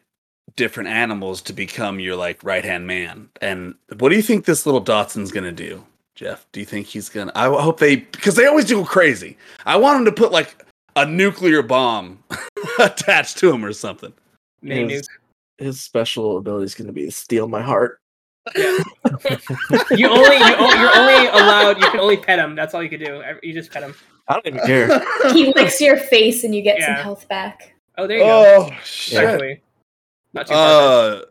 different 0.56 0.90
animals 0.90 1.42
to 1.42 1.54
become 1.54 2.00
your 2.00 2.16
like 2.16 2.44
right 2.44 2.64
hand 2.64 2.86
man. 2.86 3.30
And 3.42 3.76
what 3.98 4.10
do 4.10 4.16
you 4.16 4.22
think 4.22 4.46
this 4.46 4.66
little 4.66 4.84
Dachshund's 4.84 5.32
gonna 5.32 5.52
do, 5.52 5.84
Jeff? 6.14 6.46
Do 6.52 6.60
you 6.60 6.66
think 6.66 6.86
he's 6.88 7.10
gonna? 7.10 7.32
I 7.34 7.46
hope 7.46 7.80
they 7.80 7.96
because 7.98 8.36
they 8.36 8.46
always 8.46 8.66
do 8.66 8.84
crazy. 8.86 9.38
I 9.66 9.76
want 9.78 10.00
him 10.00 10.06
to 10.06 10.12
put 10.12 10.32
like 10.32 10.64
a 10.96 11.06
nuclear 11.06 11.62
bomb 11.62 12.24
attached 12.80 13.38
to 13.40 13.52
him 13.52 13.64
or 13.66 13.74
something. 13.74 14.14
His, 14.62 15.08
his 15.58 15.80
special 15.82 16.38
ability 16.38 16.66
is 16.66 16.76
going 16.76 16.88
to 16.88 16.94
be 16.94 17.06
to 17.06 17.12
steal 17.12 17.48
my 17.48 17.62
heart. 17.62 18.00
nuke. 18.50 19.98
You 19.98 20.08
only 20.10 20.38
you, 20.38 20.80
you're 20.80 20.98
only 20.98 21.28
allowed. 21.28 21.80
You 21.80 21.90
can 21.90 22.00
only 22.00 22.18
pet 22.18 22.40
him. 22.40 22.56
That's 22.56 22.74
all 22.74 22.84
you 22.84 22.90
can 22.90 23.00
do. 23.00 23.24
You 23.44 23.54
just 23.54 23.72
pet 23.72 23.84
him. 23.84 23.94
I 24.28 24.34
don't 24.34 24.48
even 24.48 24.60
care. 24.66 25.04
He 25.34 25.54
licks 25.54 25.80
your 25.82 25.98
face 25.98 26.44
and 26.44 26.54
you 26.56 26.62
get 26.62 26.82
some 26.82 26.96
health 26.96 27.28
back. 27.28 27.76
Oh, 27.98 28.08
there 28.08 28.18
you 28.18 28.24
go. 28.24 28.68
oh 28.70 28.76
shit. 28.84 29.24
Actually, 29.24 29.62
not 30.34 30.48
too 30.48 30.54
far. 30.54 31.22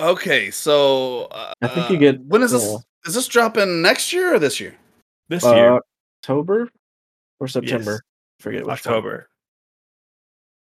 Uh, 0.00 0.08
okay, 0.12 0.50
so 0.50 1.24
uh, 1.26 1.52
I 1.62 1.68
think 1.68 1.90
you 1.90 1.96
get, 1.98 2.20
when 2.24 2.42
is 2.42 2.50
this? 2.52 2.64
uh, 2.64 2.78
is 3.06 3.14
this 3.14 3.26
dropping 3.28 3.80
next 3.82 4.12
year 4.12 4.34
or 4.34 4.38
this 4.38 4.60
year? 4.60 4.74
This 5.28 5.42
year, 5.44 5.74
Uh, 5.74 5.80
October 6.20 6.68
or 7.40 7.48
September? 7.48 7.92
Yes. 7.92 8.00
Forget 8.42 8.60
which 8.62 8.66
one. 8.66 8.74
October. 8.74 9.28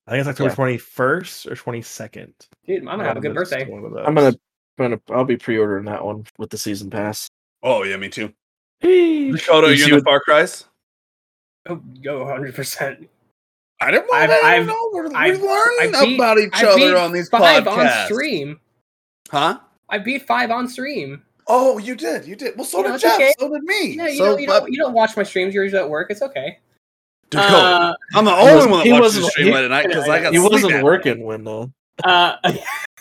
I 0.06 0.10
think 0.12 0.20
it's 0.20 0.28
October 0.28 0.50
Yeah. 0.50 0.54
twenty 0.54 0.78
first 0.78 1.46
or 1.46 1.54
twenty 1.56 1.82
second. 1.82 2.34
Dude, 2.66 2.78
I'm 2.80 2.84
gonna 2.86 3.04
have 3.04 3.16
a 3.16 3.20
good 3.20 3.34
birthday. 3.34 3.62
I'm 3.62 4.14
gonna, 4.14 4.34
I'm 4.34 4.34
gonna, 4.78 5.00
I'll 5.10 5.24
be 5.24 5.36
pre-ordering 5.36 5.84
that 5.86 6.04
one 6.04 6.24
with 6.38 6.50
the 6.50 6.58
season 6.58 6.90
pass. 6.90 7.28
Oh 7.62 7.82
yeah, 7.84 7.96
me 7.96 8.08
too. 8.08 8.32
You 8.82 9.36
Dakota, 9.36 9.68
you 9.70 9.76
see 9.76 9.84
in 9.84 9.90
the 9.90 9.96
what- 9.96 10.04
Far 10.04 10.20
Cry's? 10.20 10.64
Oh, 11.68 11.76
go 12.02 12.20
100. 12.24 12.54
percent 12.54 13.08
I 13.80 13.90
didn't 13.90 14.08
want 14.08 14.30
I've- 14.30 14.40
to 14.40 14.46
I've- 14.46 14.66
know. 14.66 14.90
We're, 14.92 15.14
I've- 15.14 15.38
we're 15.38 15.48
learning 15.48 15.94
I 15.94 16.04
beat- 16.04 16.14
about 16.16 16.38
each 16.38 16.54
I 16.54 16.66
other 16.66 16.96
on 16.98 17.12
these 17.12 17.28
five 17.28 17.64
podcasts. 17.64 18.00
on 18.02 18.06
stream. 18.06 18.60
Huh? 19.30 19.58
I 19.88 19.98
beat 19.98 20.26
five 20.26 20.50
on 20.50 20.68
stream. 20.68 21.22
Oh, 21.46 21.78
you 21.78 21.94
did. 21.94 22.26
You 22.26 22.36
did. 22.36 22.56
Well, 22.56 22.64
so 22.64 22.78
You 22.78 22.84
know, 22.84 22.88
did 22.90 22.94
it's 22.96 23.02
Jeff. 23.04 23.14
okay. 23.16 23.32
So 23.38 23.48
did 23.52 23.62
me. 23.64 23.96
Yeah, 23.96 24.08
you 24.08 24.16
so, 24.18 24.24
don't 24.26 24.40
you 24.40 24.46
but 24.46 24.60
don't 24.60 24.72
you 24.72 24.78
don't 24.78 24.92
watch 24.94 25.16
my 25.16 25.22
streams. 25.22 25.54
You're 25.54 25.64
usually 25.64 25.82
at 25.82 25.88
work. 25.90 26.10
It's 26.10 26.22
okay. 26.22 26.58
Dakota, 27.30 27.56
Uh, 27.56 27.94
I'm 28.14 28.24
the 28.24 28.30
He 28.34 28.40
only 28.40 28.54
wasn't- 28.54 28.70
one 28.72 28.82
he 28.84 28.90
that 28.90 29.00
watches 29.00 29.14
the 29.14 29.20
wasn't- 29.20 29.32
stream 29.32 29.46
he- 29.46 29.52
late 29.54 29.64
at 29.64 29.70
night 29.70 29.86
because 29.88 30.08
I 30.08 30.20
got 30.22 30.32
He 30.32 30.38
wasn't 30.38 30.72
apnea. 30.72 30.82
working 30.82 31.24
when 31.24 31.46
uh, 31.48 31.66
Uh, 32.04 32.36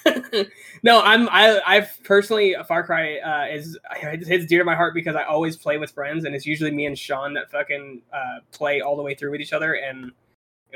no, 0.84 1.02
I'm 1.02 1.28
I 1.30 1.60
I've 1.66 1.98
personally 2.04 2.56
Far 2.68 2.84
Cry 2.86 3.18
uh, 3.18 3.54
is 3.54 3.78
it's 4.02 4.46
dear 4.46 4.60
to 4.60 4.66
my 4.66 4.76
heart 4.76 4.94
because 4.94 5.16
I 5.16 5.24
always 5.24 5.58
play 5.58 5.78
with 5.78 5.92
friends 5.92 6.26
and 6.26 6.36
it's 6.36 6.46
usually 6.46 6.72
me 6.72 6.86
and 6.86 6.98
Sean 6.98 7.34
that 7.34 7.50
fucking 7.52 8.02
uh, 8.14 8.40
play 8.52 8.82
all 8.82 8.96
the 8.96 9.04
way 9.04 9.14
through 9.16 9.32
with 9.32 9.42
each 9.42 9.54
other 9.54 9.74
and 9.74 10.12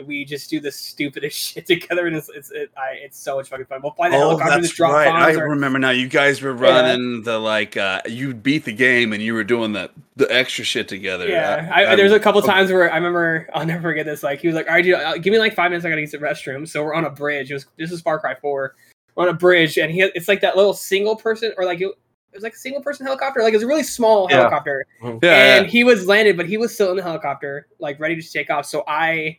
we 0.05 0.25
just 0.25 0.49
do 0.49 0.59
the 0.59 0.71
stupidest 0.71 1.37
shit 1.53 1.65
together 1.67 2.07
and 2.07 2.15
it's 2.15 2.29
it's 2.29 2.49
it, 2.51 2.71
I, 2.77 2.93
it's 3.03 3.17
so 3.17 3.35
much 3.37 3.49
fucking 3.49 3.65
fun. 3.65 3.81
We'll 3.83 3.91
fly 3.93 4.09
the 4.09 4.15
Oh, 4.15 4.19
helicopter, 4.19 4.51
that's 4.55 4.63
just 4.67 4.75
drop 4.77 4.93
right. 4.93 5.07
I. 5.07 5.33
Or, 5.35 5.49
remember 5.49 5.77
now. 5.79 5.91
You 5.91 6.07
guys 6.07 6.41
were 6.41 6.55
Yeah. 6.55 6.81
running 6.81 7.21
the 7.23 7.37
like. 7.39 7.77
uh 7.77 8.01
You 8.07 8.33
beat 8.33 8.65
the 8.65 8.73
game 8.73 9.13
and 9.13 9.21
you 9.21 9.33
were 9.33 9.43
doing 9.43 9.73
the 9.73 9.89
the 10.15 10.31
extra 10.33 10.63
shit 10.63 10.87
together. 10.87 11.27
yeah, 11.27 11.69
I, 11.73 11.83
I'm- 11.85 11.97
there's 11.97 12.11
a 12.11 12.19
couple 12.19 12.41
okay. 12.41 12.51
times 12.51 12.71
where 12.71 12.91
I 12.91 12.95
remember 12.95 13.47
I'll 13.53 13.65
never 13.65 13.81
forget 13.81 14.05
this. 14.05 14.23
Like 14.23 14.39
he 14.41 14.47
was 14.47 14.55
like, 14.55 14.67
"All 14.67 14.73
right, 14.73 14.83
dude, 14.83 14.95
uh, 14.95 15.17
give 15.17 15.31
me 15.31 15.39
like 15.39 15.55
five 15.55 15.71
minutes. 15.71 15.85
I 15.85 15.89
gotta 15.89 16.01
use 16.01 16.11
the 16.11 16.17
restroom." 16.19 16.67
So 16.67 16.83
we're 16.83 16.93
on 16.93 17.05
a 17.05 17.09
bridge. 17.09 17.49
It 17.51 17.55
was 17.55 17.65
this 17.77 17.91
is 17.91 18.01
Far 18.01 18.19
Cry 18.19 18.35
Four. 18.35 18.75
We're 19.15 19.23
on 19.23 19.29
a 19.29 19.33
bridge, 19.37 19.77
and 19.77 19.91
he 19.91 20.01
it's 20.01 20.27
like 20.27 20.41
that 20.41 20.55
little 20.55 20.73
single 20.73 21.15
person, 21.15 21.53
or 21.57 21.65
like 21.65 21.81
it, 21.81 21.85
it 21.85 22.37
was 22.37 22.43
like 22.43 22.53
a 22.53 22.57
single 22.57 22.81
person 22.81 23.05
helicopter. 23.05 23.41
Like 23.43 23.53
it's 23.53 23.63
a 23.63 23.67
really 23.67 23.83
small 23.83 24.27
Yeah. 24.29 24.37
helicopter, 24.37 24.85
Yeah, 25.03 25.17
yeah. 25.21 25.55
and 25.57 25.67
he 25.67 25.83
was 25.83 26.07
landed, 26.07 26.35
but 26.37 26.47
he 26.47 26.57
was 26.57 26.73
still 26.73 26.89
in 26.91 26.97
the 26.97 27.03
helicopter, 27.03 27.67
like 27.79 27.99
ready 27.99 28.19
to 28.19 28.31
take 28.31 28.49
off. 28.49 28.65
So 28.65 28.83
I, 28.87 29.37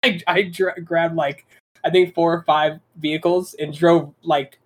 I, 0.04 0.20
I 0.26 0.42
dra- 0.42 0.80
grabbed 0.80 1.16
like 1.16 1.46
I 1.84 1.90
think 1.90 2.14
four 2.14 2.32
or 2.32 2.42
five 2.42 2.80
vehicles 2.96 3.54
and 3.54 3.76
drove 3.76 4.14
like 4.22 4.58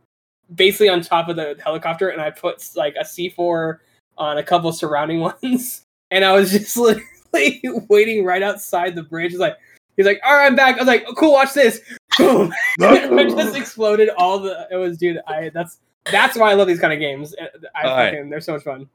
basically 0.55 0.89
on 0.89 1.01
top 1.01 1.29
of 1.29 1.37
the 1.37 1.57
helicopter, 1.63 2.09
and 2.09 2.21
I 2.21 2.31
put 2.31 2.69
like 2.77 2.95
a 2.99 3.05
C 3.05 3.29
four 3.29 3.83
on 4.17 4.39
a 4.39 4.43
couple 4.43 4.73
surrounding 4.73 5.21
ones, 5.43 5.83
and 6.11 6.25
I 6.25 6.33
was 6.33 6.51
just 6.51 6.77
literally 7.35 7.63
waiting 7.89 8.25
right 8.25 8.43
outside 8.43 8.95
the 8.95 9.03
bridge. 9.03 9.33
He's 9.33 9.41
like, 9.41 9.57
he's 9.97 10.07
like, 10.07 10.21
all 10.25 10.35
right, 10.35 10.47
I'm 10.47 10.57
back. 10.57 10.77
I 10.77 10.79
was 10.79 10.87
like, 10.87 11.05
oh, 11.09 11.15
cool, 11.15 11.33
watch 11.33 11.55
this. 11.55 11.81
Boom! 12.19 12.53
I 12.81 13.25
just 13.25 13.57
exploded 13.57 14.11
all 14.11 14.39
the. 14.39 14.69
It 14.71 14.77
was, 14.77 14.99
dude. 14.99 15.21
I 15.27 15.51
that's 15.51 15.79
that's 16.11 16.37
why 16.37 16.51
I 16.51 16.55
love 16.55 16.69
these 16.69 16.81
kind 16.81 16.93
of 16.93 16.99
games. 16.99 17.35
I 17.75 17.83
All 17.83 17.97
right. 17.97 18.11
fucking, 18.13 18.31
they're 18.31 18.41
so 18.41 18.53
much 18.53 18.63
fun. 18.63 18.89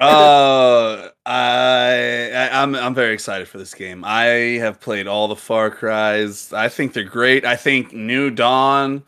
Uh, 0.00 1.10
I, 1.26 2.30
I 2.32 2.62
I'm 2.62 2.74
I'm 2.74 2.94
very 2.94 3.12
excited 3.12 3.46
for 3.46 3.58
this 3.58 3.74
game. 3.74 4.02
I 4.04 4.24
have 4.58 4.80
played 4.80 5.06
all 5.06 5.28
the 5.28 5.36
Far 5.36 5.70
Cries. 5.70 6.52
I 6.54 6.68
think 6.68 6.94
they're 6.94 7.04
great. 7.04 7.44
I 7.44 7.56
think 7.56 7.92
New 7.92 8.30
Dawn 8.30 9.02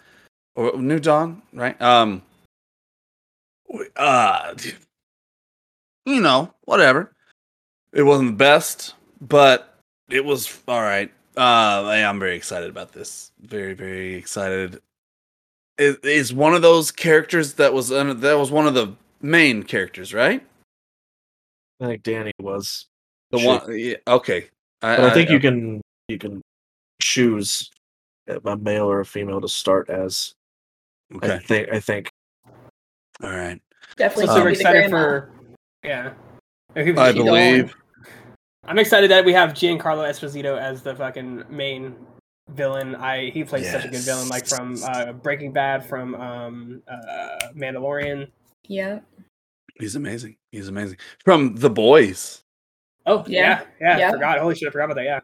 or 0.55 0.77
New 0.77 1.01
Dawn, 1.01 1.40
right? 1.55 1.81
Um, 1.81 2.23
uh, 3.97 4.55
you 6.05 6.20
know, 6.20 6.52
whatever. 6.66 7.12
It 7.94 8.02
wasn't 8.02 8.32
the 8.32 8.36
best, 8.36 8.94
but 9.20 9.78
it 10.10 10.24
was 10.24 10.60
all 10.69 10.82
right. 10.82 11.10
Uh, 11.36 11.89
I'm 11.89 12.19
very 12.19 12.36
excited 12.36 12.69
about 12.69 12.93
this. 12.93 13.32
Very 13.40 13.73
very 13.73 14.14
excited. 14.14 14.82
It 15.78 16.05
is 16.05 16.35
one 16.35 16.55
of 16.55 16.60
those 16.60 16.90
characters 16.90 17.55
that 17.55 17.73
was 17.73 17.90
uh, 17.90 18.12
that 18.12 18.39
was 18.39 18.51
one 18.51 18.66
of 18.66 18.74
the 18.74 18.94
main 19.23 19.62
characters, 19.62 20.12
right? 20.12 20.44
I 21.82 21.86
think 21.86 22.02
Danny 22.02 22.32
was. 22.40 22.86
The 23.30 23.38
Shit. 23.38 23.48
one, 23.48 23.78
yeah, 23.78 23.94
okay. 24.06 24.46
But 24.80 25.00
I 25.00 25.14
think 25.14 25.30
you 25.30 25.40
can 25.40 25.80
you 26.09 26.18
can 26.18 26.42
choose 27.00 27.70
a 28.44 28.56
male 28.56 28.90
or 28.90 29.00
a 29.00 29.06
female 29.06 29.40
to 29.40 29.48
start 29.48 29.90
as. 29.90 30.34
I 31.12 31.16
Okay, 31.16 31.38
think 31.44 31.68
I 31.72 31.80
think 31.80 32.10
all 33.22 33.30
right. 33.30 33.60
Definitely 33.96 34.26
So 34.26 34.32
Um, 34.32 34.38
super 34.38 34.48
the 34.48 34.54
excited 34.54 34.90
for 34.90 35.30
yeah. 35.84 36.12
If 36.74 36.98
I 36.98 37.12
believe. 37.12 37.74
I'm 38.64 38.78
excited 38.78 39.10
that 39.10 39.24
we 39.24 39.32
have 39.32 39.50
Giancarlo 39.50 40.09
Esposito 40.09 40.59
as 40.59 40.82
the 40.82 40.94
fucking 40.94 41.44
main 41.50 41.96
villain. 42.50 42.94
I 42.94 43.30
he 43.30 43.44
plays 43.44 43.70
such 43.70 43.84
a 43.84 43.88
good 43.88 44.02
villain, 44.02 44.28
like 44.28 44.46
from 44.46 44.76
uh, 44.84 45.12
Breaking 45.12 45.52
Bad, 45.52 45.84
from 45.84 46.14
um, 46.14 46.82
uh, 46.88 47.48
Mandalorian. 47.56 48.28
Yeah. 48.68 49.00
He's 49.78 49.97
amazing. 49.97 50.36
He's 50.51 50.69
amazing. 50.69 50.99
From 51.24 51.55
The 51.57 51.70
Boys, 51.70 52.43
Oh 53.07 53.24
yeah, 53.27 53.62
Yeah, 53.81 53.89
yeah. 53.89 53.99
yeah. 53.99 54.09
I 54.09 54.12
forgot. 54.12 54.39
Holy 54.39 54.55
shit, 54.55 54.69
I 54.69 54.70
forgot 54.70 54.85
about 54.85 54.94
that. 54.97 55.05
Yeah. 55.05 55.20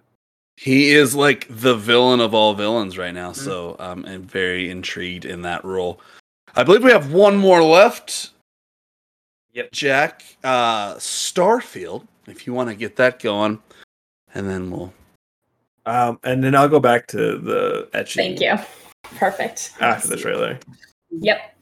he 0.56 0.90
is 0.90 1.14
like 1.14 1.46
the 1.48 1.74
villain 1.76 2.20
of 2.20 2.34
all 2.34 2.54
villains 2.54 2.98
right 2.98 3.14
now. 3.14 3.30
Mhm. 3.30 3.36
So 3.36 3.76
um, 3.78 4.04
I'm 4.06 4.22
very 4.24 4.70
intrigued 4.70 5.24
in 5.24 5.42
that 5.42 5.64
role. 5.64 6.00
I 6.56 6.64
believe 6.64 6.82
we 6.82 6.90
have 6.90 7.12
one 7.12 7.36
more 7.36 7.62
left. 7.62 8.30
Yep. 9.52 9.70
Jack, 9.72 10.22
uh, 10.44 10.94
Starfield. 10.96 12.06
If 12.26 12.46
you 12.46 12.52
want 12.54 12.68
to 12.68 12.74
get 12.74 12.96
that 12.96 13.20
going, 13.22 13.60
and 14.34 14.48
then 14.48 14.70
we'll. 14.70 14.92
Um, 15.86 16.18
and 16.24 16.42
then 16.44 16.54
I'll 16.54 16.68
go 16.68 16.80
back 16.80 17.06
to 17.08 17.38
the 17.38 17.88
etching. 17.94 18.36
Thank 18.36 18.40
you. 18.40 18.64
Perfect. 19.16 19.72
After 19.80 20.08
the 20.08 20.16
trailer. 20.16 20.58
Yep. 21.10 21.54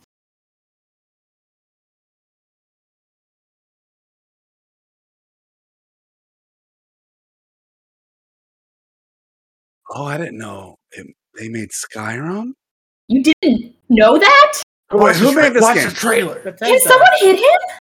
Oh, 9.90 10.04
I 10.04 10.16
didn't 10.18 10.38
know 10.38 10.76
it, 10.92 11.06
they 11.38 11.48
made 11.48 11.70
Skyrim. 11.70 12.52
You 13.08 13.22
didn't 13.22 13.74
know 13.88 14.18
that? 14.18 14.62
Wait, 14.92 15.16
who 15.16 15.34
made 15.34 15.52
this 15.52 15.62
Watch 15.62 15.76
game? 15.76 15.88
the 15.88 15.94
trailer. 15.94 16.40
Can 16.40 16.80
someone 16.80 17.08
hit 17.18 17.38
him? 17.38 17.78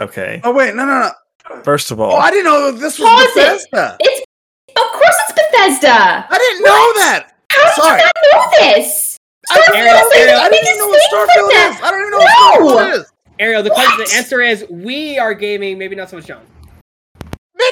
Okay. 0.00 0.40
Oh 0.44 0.52
wait, 0.52 0.74
no, 0.74 0.84
no, 0.86 1.10
no. 1.48 1.62
First 1.62 1.90
of 1.90 2.00
oh, 2.00 2.04
all, 2.04 2.12
Oh, 2.12 2.16
I 2.16 2.30
didn't 2.30 2.44
know 2.44 2.70
this 2.72 2.98
was 2.98 3.08
Pause 3.08 3.24
it. 3.24 3.34
Bethesda. 3.34 3.96
It's 4.00 4.24
of 4.70 4.92
course 4.92 5.16
it's 5.28 5.32
Bethesda. 5.32 6.26
I 6.30 6.38
didn't 6.38 6.62
know 6.62 6.92
that. 7.02 7.34
How 7.50 7.64
did 7.64 7.74
Sorry. 7.74 8.00
you 8.00 8.04
not 8.04 8.14
know 8.22 8.74
this? 8.74 9.16
I 9.50 9.58
Starfield 9.58 9.72
didn't, 9.72 10.28
Ariel, 10.28 10.40
I 10.40 10.48
didn't 10.50 10.68
even 10.68 10.78
know 10.78 10.88
what 10.88 11.00
Starfield 11.10 11.70
is. 11.70 11.80
I 11.82 11.90
don't 11.90 12.00
even 12.00 12.10
know 12.10 12.18
what 12.18 12.60
Starfield 12.60 13.00
is. 13.00 13.12
Ariel, 13.38 13.62
the, 13.62 13.70
question, 13.70 14.04
the 14.04 14.16
answer 14.16 14.40
is 14.42 14.66
we 14.68 15.18
are 15.18 15.32
gaming, 15.32 15.78
maybe 15.78 15.96
not 15.96 16.10
so 16.10 16.16
much 16.16 16.26
John. 16.26 16.42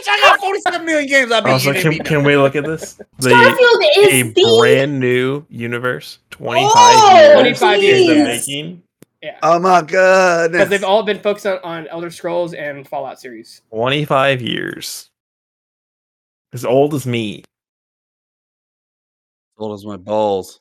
Bitch, 0.06 0.12
I 0.12 0.20
got 0.20 0.40
47 0.40 0.84
million 0.86 1.08
games. 1.08 1.32
I 1.32 1.40
beat 1.40 1.50
also, 1.50 1.72
you. 1.72 1.80
can, 1.82 1.98
can 2.04 2.24
we 2.24 2.36
look 2.36 2.54
at 2.56 2.64
this? 2.64 3.00
The 3.18 3.30
Starfield 3.30 3.82
a 3.82 4.00
is 4.14 4.34
the 4.34 4.56
brand 4.58 5.00
new 5.00 5.44
universe, 5.48 6.18
twenty 6.30 6.62
five 6.62 6.72
Oh, 6.74 7.40
years 7.42 7.58
25 7.58 7.82
years. 7.82 8.00
in 8.00 8.06
the 8.06 8.14
please. 8.24 8.48
making. 8.48 8.82
Yeah. 9.22 9.38
Oh 9.42 9.58
my 9.58 9.82
god! 9.82 10.52
Because 10.52 10.68
they've 10.68 10.84
all 10.84 11.02
been 11.02 11.18
focused 11.18 11.46
on, 11.46 11.58
on 11.64 11.88
Elder 11.88 12.10
Scrolls 12.10 12.54
and 12.54 12.86
Fallout 12.86 13.18
series. 13.18 13.62
Twenty 13.70 14.04
five 14.04 14.40
years. 14.42 15.10
As 16.52 16.64
old 16.64 16.94
as 16.94 17.06
me. 17.06 17.38
As 17.40 17.44
old 19.58 19.74
as 19.74 19.84
my 19.84 19.96
balls. 19.96 20.60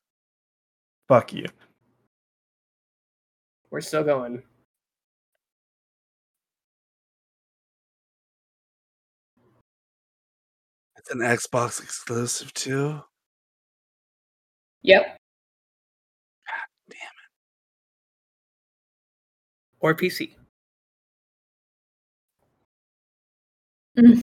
Fuck 1.08 1.34
you. 1.34 1.46
We're 3.70 3.82
still 3.82 4.04
going. 4.04 4.42
It's 11.06 11.14
an 11.14 11.20
Xbox 11.22 11.84
exclusive 11.84 12.52
too. 12.56 13.04
Yep. 14.84 15.04
God 16.48 16.68
damn 16.90 16.98
it. 16.98 17.30
Or 19.80 19.94
PC. 19.96 20.36
Mm. 23.98 24.25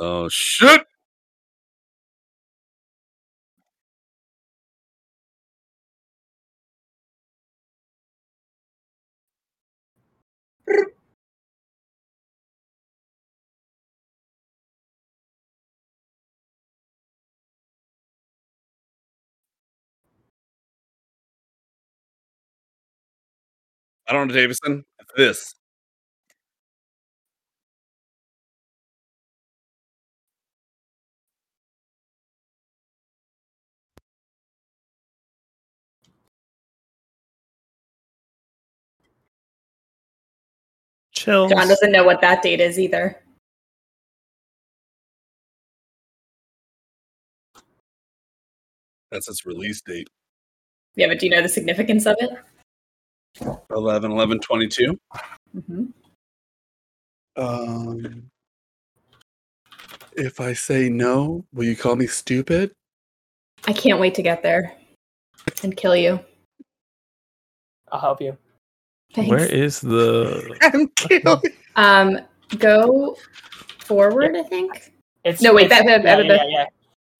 Oh 0.00 0.28
shit! 0.30 0.86
I 24.08 24.12
don't 24.12 24.28
know, 24.28 24.34
Davison. 24.34 24.84
This. 25.16 25.54
Chill. 41.20 41.50
John 41.50 41.68
doesn't 41.68 41.92
know 41.92 42.02
what 42.02 42.22
that 42.22 42.40
date 42.40 42.60
is 42.62 42.78
either. 42.78 43.14
That's 49.10 49.28
its 49.28 49.44
release 49.44 49.82
date. 49.82 50.08
Yeah, 50.94 51.08
but 51.08 51.18
do 51.18 51.26
you 51.26 51.32
know 51.32 51.42
the 51.42 51.48
significance 51.48 52.06
of 52.06 52.16
it? 52.20 52.30
11 53.70 54.12
11 54.12 54.40
22. 54.40 54.98
hmm 55.66 55.84
Um, 57.36 58.30
if 60.14 60.40
I 60.40 60.54
say 60.54 60.88
no, 60.88 61.44
will 61.52 61.64
you 61.64 61.76
call 61.76 61.96
me 61.96 62.06
stupid? 62.06 62.72
I 63.66 63.74
can't 63.74 64.00
wait 64.00 64.14
to 64.14 64.22
get 64.22 64.42
there 64.42 64.74
and 65.62 65.76
kill 65.76 65.96
you. 65.96 66.18
I'll 67.92 68.00
help 68.00 68.22
you. 68.22 68.38
Thanks. 69.14 69.30
Where 69.30 69.46
is 69.46 69.80
the 69.80 70.56
I'm 70.62 70.88
kidding. 70.88 71.40
Um, 71.76 72.18
go 72.58 73.16
forward. 73.80 74.36
I 74.36 74.42
think. 74.44 74.92
It's 75.24 75.42
No, 75.42 75.52
wait, 75.54 75.66
it's- 75.66 75.78
that- 75.84 75.86
that- 75.86 76.04
yeah, 76.04 76.16
that- 76.16 76.48
yeah, 76.50 76.58
yeah. 76.58 76.66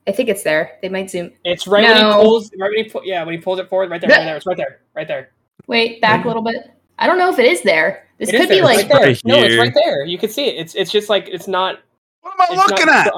I 0.08 0.12
think 0.12 0.28
it's 0.30 0.42
there. 0.42 0.78
They 0.82 0.88
might 0.88 1.10
zoom. 1.10 1.30
It's 1.44 1.66
right 1.66 1.84
when 1.84 1.96
he 1.96 2.02
pulls. 2.02 2.50
Right 2.58 2.70
when 2.74 2.84
he 2.84 2.90
pull, 2.90 3.02
yeah, 3.04 3.22
when 3.22 3.34
he 3.34 3.40
pulls 3.40 3.58
it 3.58 3.68
forward, 3.68 3.90
right 3.90 4.00
there, 4.00 4.10
right 4.10 4.24
there. 4.24 4.36
It's 4.36 4.46
right 4.46 4.56
there, 4.56 4.80
right 4.94 5.06
there. 5.06 5.30
Wait, 5.66 6.00
back 6.00 6.24
a 6.24 6.28
little 6.28 6.42
bit. 6.42 6.70
I 6.98 7.06
don't 7.06 7.18
know 7.18 7.30
if 7.30 7.38
it 7.38 7.44
is 7.44 7.60
there. 7.62 8.06
This 8.18 8.30
It 8.30 8.34
is 8.36 8.40
could 8.40 8.48
be 8.48 8.54
there, 8.56 8.64
like. 8.64 8.78
it's 8.80 8.88
right 8.90 8.98
there. 9.00 9.08
Right 9.08 9.20
No, 9.24 9.36
it's 9.42 9.56
right 9.58 9.74
there. 9.74 10.04
You 10.06 10.18
can 10.18 10.30
see 10.30 10.46
it. 10.46 10.56
It's 10.58 10.74
it's 10.74 10.90
just 10.90 11.08
like 11.10 11.28
it's 11.28 11.46
not. 11.46 11.80
What 12.22 12.32
am 12.34 12.58
I 12.58 12.62
looking 12.66 12.86
not, 12.86 13.06
at? 13.06 13.12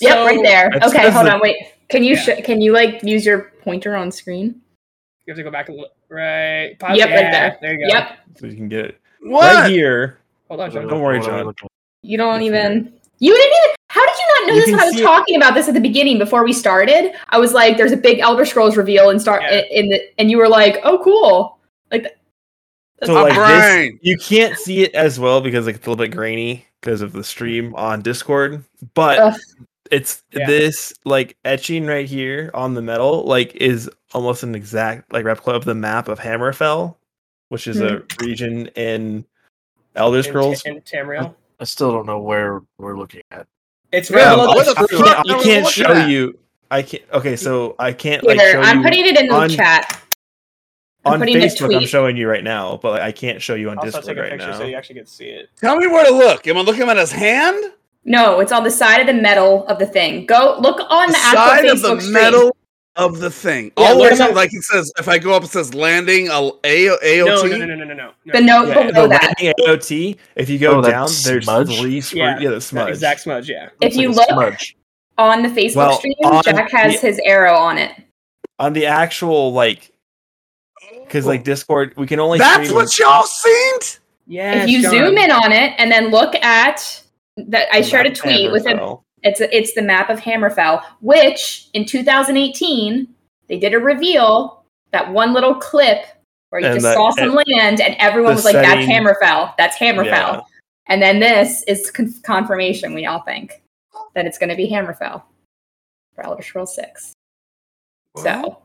Yep, 0.00 0.26
right 0.26 0.40
there. 0.42 0.68
It 0.68 0.82
Okay, 0.82 1.02
says 1.04 1.14
hold 1.14 1.26
that- 1.26 1.34
on. 1.34 1.40
Wait. 1.40 1.56
Can 1.88 2.02
you 2.04 2.14
Yeah. 2.14 2.20
sh- 2.22 2.42
can 2.44 2.60
you 2.60 2.72
like 2.72 3.02
use 3.02 3.24
your 3.24 3.52
pointer 3.62 3.94
on 3.96 4.10
screen? 4.10 4.60
You 5.28 5.32
have 5.32 5.36
to 5.36 5.42
go 5.42 5.50
back 5.50 5.68
and 5.68 5.76
look. 5.76 5.90
Right. 6.08 6.78
Pause. 6.78 6.96
Yep, 6.96 7.08
right 7.10 7.14
there. 7.30 7.58
There 7.60 7.72
you 7.74 7.80
go. 7.80 7.98
Yep. 7.98 8.18
so 8.40 8.46
you 8.46 8.56
can 8.56 8.68
get 8.70 8.86
it 8.86 9.00
What? 9.20 9.54
right 9.56 9.70
here? 9.70 10.20
Hold 10.48 10.60
on, 10.62 10.70
John. 10.70 10.86
Don't 10.88 11.02
worry, 11.02 11.18
What 11.18 11.28
am 11.28 11.34
I 11.34 11.42
John. 11.52 11.68
You 12.00 12.16
don't 12.16 12.40
even. 12.40 12.94
You 13.18 13.34
didn't 13.36 13.52
even. 13.58 13.74
How 13.90 14.06
did 14.06 14.14
you 14.16 14.24
not 14.40 14.48
know 14.48 14.54
You 14.54 14.60
this 14.62 14.70
when 14.70 14.80
I 14.80 14.84
was 14.86 14.94
see 14.94 15.00
it- 15.02 15.04
talking 15.04 15.36
about 15.36 15.52
this 15.52 15.68
at 15.68 15.74
the 15.74 15.80
beginning 15.82 16.16
before 16.18 16.44
we 16.44 16.54
started? 16.54 17.12
I 17.28 17.38
was 17.38 17.52
like, 17.52 17.76
"There's 17.76 17.92
a 17.92 17.96
big 17.98 18.20
Elder 18.20 18.46
Scrolls 18.46 18.74
reveal 18.78 19.10
and 19.10 19.20
start 19.20 19.42
Yeah. 19.42 19.60
in 19.70 19.90
the," 19.90 20.00
and 20.18 20.30
you 20.30 20.38
were 20.38 20.48
like, 20.48 20.78
"Oh, 20.82 20.98
cool." 21.04 21.58
Like, 21.92 22.04
that- 22.04 22.16
that's 22.98 23.08
So 23.12 23.22
like 23.22 23.34
brain. 23.34 23.92
this, 23.92 24.00
you 24.00 24.16
can't 24.16 24.56
see 24.56 24.82
it 24.82 24.94
as 24.94 25.20
well 25.20 25.42
because 25.42 25.66
like 25.66 25.74
it's 25.76 25.86
a 25.86 25.90
little 25.90 26.02
bit 26.02 26.10
grainy 26.16 26.64
because 26.80 27.02
of 27.02 27.12
the 27.12 27.22
stream 27.22 27.74
on 27.74 28.00
Discord. 28.00 28.64
But 28.94 29.18
Ugh. 29.18 29.34
It's 29.90 30.22
Yeah. 30.32 30.46
this 30.46 30.92
like 31.04 31.36
etching 31.44 31.86
right 31.86 32.06
here 32.06 32.50
on 32.54 32.74
the 32.74 32.82
metal, 32.82 33.24
like 33.24 33.54
is 33.56 33.90
almost 34.12 34.42
an 34.42 34.54
exact 34.54 35.12
like 35.12 35.24
replica 35.24 35.56
of 35.56 35.64
the 35.64 35.74
map 35.74 36.08
of 36.08 36.18
Hammerfell, 36.18 36.96
which 37.48 37.66
is 37.66 37.80
a 37.80 38.02
region 38.20 38.66
in 38.68 39.24
Elder 39.96 40.18
In- 40.18 40.24
Scrolls. 40.24 40.62
In, 40.64 40.80
Tamriel. 40.82 41.34
I 41.60 41.64
still 41.64 41.90
don't 41.90 42.06
know 42.06 42.20
where 42.20 42.62
we're 42.78 42.96
looking 42.96 43.22
at. 43.30 43.46
It's 43.90 44.10
Yeah, 44.10 44.16
right 44.16 44.26
Um, 44.28 44.38
below 44.40 44.54
what 44.54 44.66
the 44.66 44.74
the 44.74 44.86
screw. 44.86 45.06
I 45.06 45.38
I 45.38 45.42
can't 45.42 45.66
show 45.66 45.92
at. 45.92 46.08
you. 46.08 46.38
I 46.70 46.82
can't. 46.82 47.02
Okay, 47.12 47.34
so 47.36 47.74
I 47.78 47.92
can't 47.92 48.22
like 48.24 48.38
show 48.38 48.60
I'm 48.60 48.78
you 48.78 48.84
putting 48.84 49.06
it 49.06 49.18
in 49.18 49.28
the 49.28 49.34
on- 49.34 49.48
chat. 49.48 50.02
I'm 51.04 51.22
on 51.22 51.28
Facebook. 51.28 51.74
I'm 51.74 51.86
showing 51.86 52.16
you 52.18 52.28
right 52.28 52.44
now, 52.44 52.78
but 52.82 52.90
like, 52.92 53.00
I 53.02 53.12
can't 53.12 53.40
show 53.40 53.54
you 53.54 53.70
on 53.70 53.78
Also, 53.78 53.86
Discord 53.98 54.04
take 54.04 54.16
a 54.18 54.20
right 54.20 54.30
picture 54.32 54.48
now. 54.48 54.58
so 54.58 54.64
you 54.64 54.76
actually 54.76 54.96
get 54.96 55.06
to 55.06 55.12
see 55.12 55.28
it. 55.28 55.48
Tell 55.58 55.76
me 55.76 55.86
where 55.86 56.04
to 56.04 56.12
look. 56.12 56.46
Am 56.46 56.58
I 56.58 56.60
looking 56.60 56.86
at 56.88 56.96
his 56.98 57.12
hand? 57.12 57.72
No, 58.04 58.40
it's 58.40 58.52
on 58.52 58.64
the 58.64 58.70
side 58.70 59.00
of 59.00 59.06
the 59.06 59.20
metal 59.20 59.66
of 59.66 59.78
the 59.78 59.86
thing. 59.86 60.24
Go 60.26 60.56
look 60.60 60.80
on 60.88 61.08
The 61.08 61.12
the, 61.12 61.18
actual 61.18 61.38
side 61.38 61.64
Facebook 61.64 61.72
of 61.92 61.96
the 61.96 62.00
stream. 62.00 62.12
metal 62.12 62.56
of 62.96 63.18
the 63.20 63.30
thing. 63.30 63.72
Yeah, 63.76 63.84
All 63.84 63.88
the 63.90 63.94
look 63.96 64.02
way 64.04 64.10
at 64.10 64.16
to, 64.28 64.34
my- 64.34 64.40
like 64.40 64.54
it 64.54 64.62
says, 64.64 64.90
if 64.98 65.08
I 65.08 65.18
go 65.18 65.34
up, 65.34 65.44
it 65.44 65.48
says 65.50 65.74
landing 65.74 66.28
a, 66.28 66.50
a, 66.64 66.86
AOT. 66.88 67.26
No, 67.26 67.56
no, 67.56 67.56
no, 67.58 67.64
no, 67.66 67.74
no, 67.74 67.84
no, 67.84 67.94
no. 67.94 68.10
The 68.32 68.40
note 68.40 68.68
Yeah, 68.68 68.74
below 68.90 69.02
the 69.02 69.08
that. 69.08 69.34
AOT. 69.38 70.16
If 70.36 70.48
you 70.48 70.58
go 70.58 70.78
Oh, 70.78 70.82
down, 70.82 71.08
there's 71.24 71.44
smudge? 71.44 71.78
three. 71.78 72.00
Spr- 72.00 72.16
Yeah, 72.16 72.38
yeah, 72.38 72.48
the 72.48 72.54
That 72.56 72.60
smudge. 72.62 72.88
exact 72.90 73.20
smudge. 73.20 73.48
Yeah. 73.50 73.68
If 73.80 73.94
you 73.94 74.10
like 74.12 74.30
look 74.30 74.54
on 75.18 75.42
the 75.42 75.48
Facebook 75.48 75.76
Well, 75.76 75.98
stream, 75.98 76.14
on 76.24 76.42
Jack 76.44 76.70
has 76.70 77.00
the- 77.00 77.06
his 77.08 77.20
arrow 77.24 77.54
on 77.54 77.78
it. 77.78 77.92
on 78.58 78.72
the 78.72 78.86
actual 78.86 79.52
like, 79.52 79.92
because 81.04 81.26
like 81.26 81.44
Discord, 81.44 81.92
we 81.96 82.06
can 82.06 82.20
only. 82.20 82.38
That's 82.38 82.72
what 82.72 82.98
y'all 82.98 83.24
seen? 83.24 84.00
Yeah. 84.26 84.62
if 84.62 84.68
you 84.68 84.82
zoom 84.82 85.16
in 85.18 85.30
on 85.30 85.52
it 85.52 85.72
and 85.78 85.90
then 85.90 86.08
look 86.10 86.34
at 86.36 87.02
that, 87.48 87.68
I 87.72 87.82
shared 87.82 88.06
a 88.06 88.14
tweet 88.14 88.50
with 88.52 88.66
a 88.66 88.96
It's 89.22 89.40
a, 89.40 89.56
it's 89.56 89.74
the 89.74 89.82
map 89.82 90.10
of 90.10 90.20
Hammerfell, 90.20 90.82
which 91.00 91.68
in 91.74 91.84
2018 91.84 93.08
they 93.48 93.58
did 93.58 93.74
a 93.74 93.78
reveal 93.78 94.62
that 94.92 95.12
one 95.12 95.32
little 95.32 95.54
clip 95.54 96.04
where 96.50 96.60
you 96.60 96.66
And 96.68 96.76
just 96.76 96.84
that- 96.84 96.94
saw 96.94 97.10
some 97.10 97.34
land 97.34 97.80
and 97.80 97.94
everyone 97.98 98.34
was 98.34 98.44
like, 98.44 98.54
"That's 98.54 98.86
Hammerfell. 98.86 99.54
That's 99.58 99.76
Hammerfell." 99.76 100.04
Yeah. 100.06 100.40
And 100.86 101.02
then 101.02 101.18
this 101.20 101.62
is 101.64 101.90
con- 101.90 102.14
confirmation. 102.22 102.94
We 102.94 103.04
all 103.06 103.20
think 103.22 103.62
that 104.14 104.24
it's 104.26 104.38
going 104.38 104.48
to 104.48 104.56
be 104.56 104.68
Hammerfell 104.70 105.22
for 106.14 106.24
Elder 106.24 106.42
Scrolls 106.42 106.74
Six. 106.74 107.12
So 108.16 108.62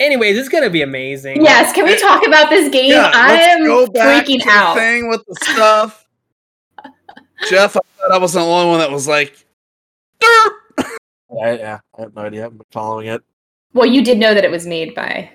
Anyways, 0.00 0.38
it's 0.38 0.48
gonna 0.48 0.70
be 0.70 0.82
amazing. 0.82 1.42
yes, 1.42 1.72
can 1.72 1.84
we 1.84 1.98
talk 1.98 2.24
about 2.26 2.50
this 2.50 2.70
game? 2.70 2.92
Yeah, 2.92 3.10
I 3.12 3.34
am 3.34 3.64
go 3.64 3.86
back 3.88 4.26
freaking 4.26 4.40
out. 4.46 4.76
thing 4.76 5.08
with 5.08 5.22
the 5.26 5.34
stuff. 5.42 6.06
Jeff, 7.50 7.76
I 7.76 7.80
I 8.10 8.18
wasn't 8.18 8.44
the 8.44 8.50
only 8.50 8.70
one 8.70 8.78
that 8.78 8.90
was 8.90 9.06
like, 9.08 9.44
"Derp." 10.20 10.52
I, 11.42 11.52
yeah, 11.58 11.78
I 11.96 12.00
have 12.02 12.14
no 12.14 12.22
idea. 12.22 12.46
I've 12.46 12.56
been 12.56 12.66
following 12.70 13.08
it. 13.08 13.22
Well, 13.74 13.86
you 13.86 14.02
did 14.02 14.18
know 14.18 14.34
that 14.34 14.44
it 14.44 14.50
was 14.50 14.66
made 14.66 14.94
by 14.94 15.30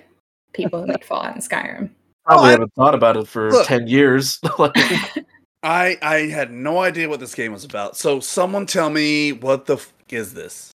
people 0.52 0.80
who 0.80 0.86
made 0.86 1.04
Fallout 1.04 1.34
and 1.34 1.42
Skyrim. 1.42 1.90
Probably 2.24 2.44
oh, 2.44 2.48
I- 2.48 2.50
haven't 2.50 2.74
thought 2.74 2.94
about 2.94 3.16
it 3.16 3.28
for 3.28 3.50
Look. 3.50 3.66
ten 3.66 3.86
years. 3.86 4.40
I 5.62 5.96
I 6.02 6.28
had 6.30 6.52
no 6.52 6.80
idea 6.80 7.08
what 7.08 7.20
this 7.20 7.34
game 7.34 7.52
was 7.52 7.64
about. 7.64 7.96
So 7.96 8.20
someone 8.20 8.66
tell 8.66 8.90
me 8.90 9.32
what 9.32 9.66
the 9.66 9.74
f- 9.74 9.92
is 10.10 10.34
this? 10.34 10.70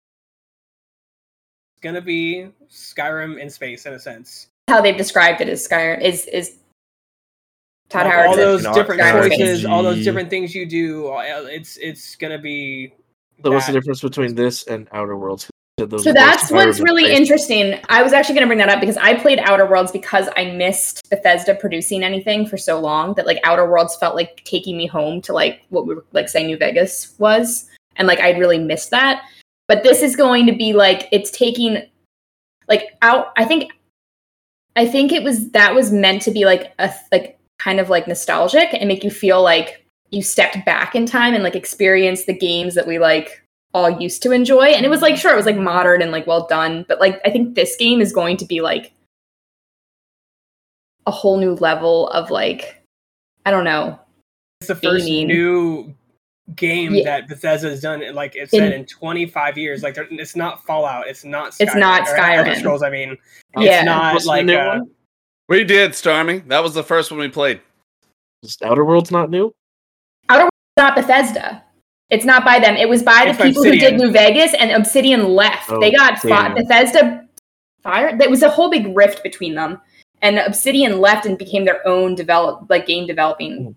It's 1.74 1.82
gonna 1.82 2.02
be 2.02 2.50
Skyrim 2.70 3.40
in 3.40 3.50
space 3.50 3.86
in 3.86 3.94
a 3.94 4.00
sense. 4.00 4.48
How 4.68 4.82
they've 4.82 4.98
described 4.98 5.42
it 5.42 5.50
as 5.50 5.68
Skyrim 5.68 6.02
is 6.02 6.28
is 6.28 6.58
Todd 7.90 8.06
Like, 8.06 8.14
Howard. 8.14 8.28
all 8.28 8.36
those 8.36 8.64
different 8.74 9.02
choices, 9.02 9.66
all 9.66 9.84
those 9.84 10.04
different 10.04 10.30
things 10.30 10.56
you 10.56 10.66
do. 10.66 11.08
uh, 11.08 11.22
It's 11.50 11.78
it's 11.78 12.16
gonna 12.16 12.40
be. 12.40 12.94
so 13.44 13.52
what's 13.52 13.68
the 13.68 13.74
difference 13.74 14.02
between 14.02 14.36
this 14.36 14.66
and 14.68 14.88
Outer 14.92 15.16
Worlds? 15.18 15.50
Those 15.78 16.06
So 16.06 16.14
that's 16.14 16.52
what's 16.52 16.80
really 16.80 17.04
based. 17.04 17.20
interesting. 17.20 17.80
I 17.90 18.02
was 18.02 18.14
actually 18.14 18.36
going 18.36 18.44
to 18.44 18.48
bring 18.48 18.60
that 18.60 18.70
up 18.70 18.80
because 18.80 18.96
I 18.96 19.14
played 19.16 19.40
Outer 19.40 19.66
Worlds 19.66 19.92
because 19.92 20.30
I 20.38 20.46
missed 20.52 21.02
Bethesda 21.10 21.54
producing 21.54 22.02
anything 22.02 22.48
for 22.48 22.56
so 22.56 22.80
long 22.80 23.14
that 23.16 23.26
like 23.26 23.40
Outer 23.44 23.70
Worlds 23.70 23.94
felt 23.98 24.16
like 24.16 24.42
taking 24.46 24.78
me 24.78 24.88
home 24.88 25.22
to 25.24 25.34
like 25.34 25.64
what 25.72 25.86
we 25.86 25.96
were 25.96 26.06
like 26.14 26.30
saying 26.30 26.48
New 26.48 26.56
Vegas 26.58 27.14
was. 27.20 27.70
and 27.98 28.08
like 28.08 28.22
I'd 28.22 28.40
really 28.40 28.58
missed 28.58 28.90
that. 28.92 29.24
But 29.68 29.84
this 29.84 30.02
is 30.02 30.16
going 30.16 30.46
to 30.46 30.54
be 30.54 30.72
like 30.72 31.10
it's 31.12 31.30
taking 31.30 31.84
like 32.70 32.96
out. 33.02 33.34
I 33.36 33.44
think 33.44 33.74
I 34.78 34.88
think 34.88 35.12
it 35.12 35.24
was 35.24 35.50
that 35.52 35.76
was 35.76 35.92
meant 35.92 36.22
to 36.22 36.32
be 36.32 36.46
like 36.46 36.74
a 36.80 36.90
like 37.12 37.38
kind 37.60 37.80
of 37.80 37.90
like 37.90 38.08
nostalgic 38.08 38.74
and 38.74 38.88
make 38.88 39.04
you 39.04 39.10
feel 39.12 39.42
like 39.42 39.86
you 40.12 40.22
stepped 40.22 40.64
back 40.66 40.96
in 40.96 41.06
time 41.06 41.34
and 41.34 41.44
like 41.44 41.56
experience 41.56 42.26
the 42.26 42.34
games 42.38 42.76
that 42.76 42.88
we 42.88 43.00
like 43.00 43.42
all 43.74 43.90
used 44.02 44.22
to 44.24 44.32
enjoy. 44.32 44.68
And 44.68 44.86
it 44.86 44.90
was 44.90 45.02
like 45.02 45.18
sure 45.18 45.34
it 45.34 45.38
was 45.38 45.46
like 45.46 45.58
modern 45.58 46.02
and 46.02 46.12
like 46.12 46.28
well 46.28 46.48
done, 46.48 46.86
but 46.88 47.00
like 47.00 47.20
I 47.26 47.30
think 47.32 47.56
this 47.56 47.76
game 47.76 48.02
is 48.02 48.14
going 48.14 48.38
to 48.38 48.46
be 48.46 48.62
like 48.62 48.92
a 51.06 51.12
whole 51.12 51.38
new 51.38 51.54
level 51.56 52.10
of 52.10 52.30
like 52.32 52.82
I 53.46 53.52
don't 53.52 53.64
know. 53.64 54.00
It's 54.62 54.68
the 54.70 54.76
first 54.76 55.06
Gaming. 55.06 55.28
new 55.28 55.94
game 56.56 56.94
Yeah. 56.96 57.22
that 57.28 57.42
has 57.42 57.82
done. 57.82 58.02
Like 58.14 58.36
it 58.36 58.42
In- 58.54 58.60
said 58.60 58.74
in 58.74 58.86
25 58.86 59.58
years. 59.58 59.84
Like 59.84 59.98
it's 59.98 60.36
not 60.36 60.64
Fallout. 60.66 61.08
It's 61.08 61.24
not. 61.26 61.52
Skyrim, 61.52 61.62
It's 61.62 61.76
not 61.76 62.08
Skyrim. 62.08 62.56
Scrolls. 62.58 62.84
I 62.84 62.90
mean, 62.90 63.18
Yeah. 63.58 63.78
it's 63.80 63.86
not 63.86 64.14
What's 64.14 64.26
the 64.26 64.30
like 64.32 64.46
new 64.46 64.56
uh, 64.56 64.78
one? 64.80 64.90
We 65.48 65.64
did, 65.64 65.92
Starmy. 65.92 66.48
That 66.48 66.64
was 66.64 66.74
the 66.74 66.84
first 66.84 67.12
one 67.12 67.20
we 67.20 67.30
played. 67.30 67.62
Is 68.44 68.58
Outer 68.64 68.86
Worlds 68.86 69.12
not 69.12 69.30
new? 69.30 69.54
Outer 70.30 70.44
Worlds 70.44 70.78
not 70.78 70.96
Bethesda. 70.96 71.64
It's 72.10 72.26
not 72.26 72.46
by 72.46 72.60
them. 72.60 72.76
It 72.76 72.90
was 72.90 73.04
by 73.04 73.26
It's 73.28 73.38
the 73.38 73.44
by 73.44 73.48
people 73.50 73.64
who 73.64 73.72
did 73.78 74.00
New 74.00 74.12
Vegas, 74.12 74.54
and 74.54 74.72
Obsidian 74.72 75.30
left. 75.30 75.70
Oh, 75.72 75.80
they 75.80 75.92
got 75.92 76.20
fi- 76.20 76.54
Bethesda 76.54 77.28
fired. 77.82 78.20
There 78.20 78.30
was 78.30 78.44
a 78.44 78.50
whole 78.50 78.70
big 78.70 78.96
rift 78.96 79.24
between 79.24 79.56
them, 79.56 79.82
and 80.22 80.38
Obsidian 80.40 81.00
left 81.00 81.26
and 81.26 81.38
became 81.38 81.66
their 81.66 81.86
own 81.88 82.16
develop 82.16 82.66
like 82.70 82.86
game 82.86 83.08
developing 83.08 83.58
Hmm. 83.66 83.72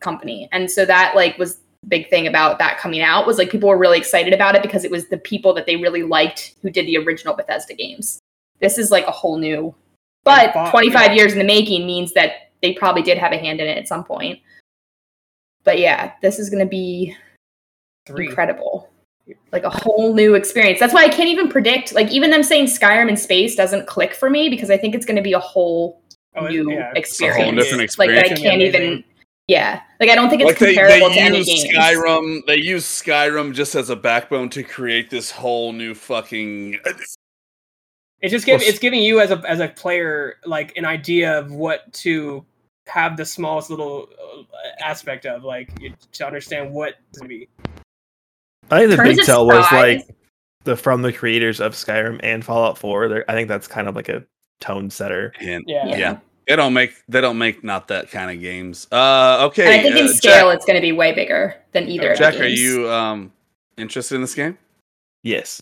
company. 0.00 0.48
And 0.52 0.70
so 0.70 0.84
that 0.86 1.14
like 1.14 1.36
was 1.38 1.56
the 1.82 1.88
big 1.88 2.08
thing 2.10 2.26
about 2.26 2.58
that 2.58 2.78
coming 2.78 3.02
out 3.02 3.26
was 3.26 3.36
like 3.38 3.50
people 3.50 3.68
were 3.68 3.78
really 3.78 3.98
excited 3.98 4.32
about 4.32 4.54
it 4.54 4.62
because 4.62 4.84
it 4.84 4.90
was 4.90 5.08
the 5.08 5.18
people 5.18 5.52
that 5.54 5.66
they 5.66 5.76
really 5.76 6.02
liked 6.02 6.54
who 6.62 6.70
did 6.70 6.86
the 6.86 6.96
original 6.98 7.34
Bethesda 7.34 7.74
games. 7.74 8.20
This 8.60 8.78
is 8.78 8.90
like 8.90 9.06
a 9.06 9.10
whole 9.10 9.36
new, 9.38 9.74
but 10.24 10.52
fought- 10.52 10.70
25 10.70 10.94
yeah. 11.08 11.12
years 11.12 11.32
in 11.32 11.38
the 11.38 11.44
making 11.44 11.86
means 11.86 12.12
that 12.12 12.50
they 12.62 12.74
probably 12.74 13.02
did 13.02 13.18
have 13.18 13.32
a 13.32 13.38
hand 13.38 13.60
in 13.60 13.66
it 13.66 13.78
at 13.78 13.88
some 13.88 14.04
point. 14.04 14.38
But 15.64 15.78
yeah, 15.78 16.12
this 16.22 16.38
is 16.38 16.50
going 16.50 16.64
to 16.64 16.68
be 16.68 17.16
three. 18.06 18.26
incredible. 18.28 18.90
Like 19.52 19.64
a 19.64 19.70
whole 19.70 20.12
new 20.14 20.34
experience. 20.34 20.80
That's 20.80 20.92
why 20.92 21.04
I 21.04 21.08
can't 21.08 21.28
even 21.28 21.48
predict. 21.48 21.94
Like 21.94 22.10
even 22.10 22.30
them 22.30 22.42
saying 22.42 22.66
Skyrim 22.66 23.08
in 23.08 23.16
space 23.16 23.54
doesn't 23.54 23.86
click 23.86 24.14
for 24.14 24.28
me 24.28 24.48
because 24.48 24.70
I 24.70 24.76
think 24.76 24.94
it's 24.94 25.06
going 25.06 25.16
to 25.16 25.22
be 25.22 25.32
a 25.34 25.38
whole 25.38 26.00
Oh, 26.36 26.46
new 26.46 26.70
yeah. 26.72 26.92
It's 26.94 27.20
a 27.20 27.32
whole 27.32 27.58
experience. 27.58 27.98
Like 27.98 28.10
that 28.10 28.18
I 28.18 28.20
experience. 28.20 28.32
It's 28.32 28.40
gonna 28.42 28.50
can't 28.50 28.60
be 28.60 28.66
even. 28.66 29.04
Yeah, 29.48 29.80
like 29.98 30.10
I 30.10 30.14
don't 30.14 30.30
think 30.30 30.42
it's 30.42 30.60
Like 30.60 30.76
comparable 30.76 31.08
they 31.08 31.14
to 31.16 31.20
any 31.20 31.38
use 31.38 31.64
game. 31.64 31.74
Skyrim. 31.74 32.46
They 32.46 32.56
use 32.56 32.84
Skyrim 32.84 33.52
just 33.52 33.74
as 33.74 33.90
a 33.90 33.96
backbone 33.96 34.48
to 34.50 34.62
create 34.62 35.10
this 35.10 35.32
whole 35.32 35.72
new 35.72 35.92
fucking. 35.92 36.78
It's 38.22 38.32
just 38.32 38.46
giving 38.46 38.60
Well, 38.60 38.68
it's 38.68 38.78
giving 38.78 39.02
you 39.02 39.20
as 39.20 39.30
a 39.30 39.42
as 39.48 39.60
a 39.60 39.68
player 39.68 40.36
like 40.44 40.76
an 40.76 40.84
idea 40.84 41.38
of 41.38 41.52
what 41.52 41.90
to 41.94 42.44
have 42.86 43.16
the 43.16 43.24
smallest 43.24 43.70
little 43.70 44.08
uh, 44.20 44.82
aspect 44.84 45.26
of 45.26 45.44
like 45.44 45.70
to 46.12 46.26
understand 46.26 46.72
what 46.72 46.96
to 47.14 47.24
be. 47.26 47.48
I 48.70 48.78
think 48.80 48.90
the 48.90 48.96
Terms 48.96 49.16
big 49.16 49.26
tell 49.26 49.46
was 49.46 49.66
like 49.72 50.06
the 50.64 50.76
from 50.76 51.02
the 51.02 51.12
creators 51.12 51.60
of 51.60 51.72
Skyrim 51.72 52.20
and 52.22 52.44
Fallout 52.44 52.78
4. 52.78 53.24
I 53.28 53.32
think 53.32 53.48
that's 53.48 53.66
kind 53.66 53.88
of 53.88 53.96
like 53.96 54.08
a 54.08 54.24
tone 54.60 54.90
setter. 54.90 55.32
hint. 55.38 55.64
Yeah. 55.66 55.86
Yeah. 55.86 56.18
They 56.46 56.56
don't 56.56 56.72
make 56.72 56.92
they 57.08 57.20
don't 57.20 57.38
make 57.38 57.62
not 57.62 57.88
that 57.88 58.10
kind 58.10 58.30
of 58.30 58.40
games. 58.40 58.88
Uh, 58.90 59.46
okay. 59.48 59.64
and 59.64 59.72
I 59.72 59.82
think 59.82 59.96
in 59.96 60.06
uh, 60.06 60.12
scale, 60.12 60.50
it's 60.50 60.64
going 60.64 60.76
to 60.76 60.80
be 60.80 60.92
way 60.92 61.14
bigger 61.14 61.54
than 61.72 61.88
either. 61.88 62.14
Jack, 62.14 62.34
of 62.34 62.34
Jack 62.34 62.34
the 62.34 62.42
are 62.42 62.48
you 62.48 62.90
um 62.90 63.32
interested 63.76 64.16
in 64.16 64.20
this 64.20 64.34
game? 64.34 64.58
Yes, 65.22 65.60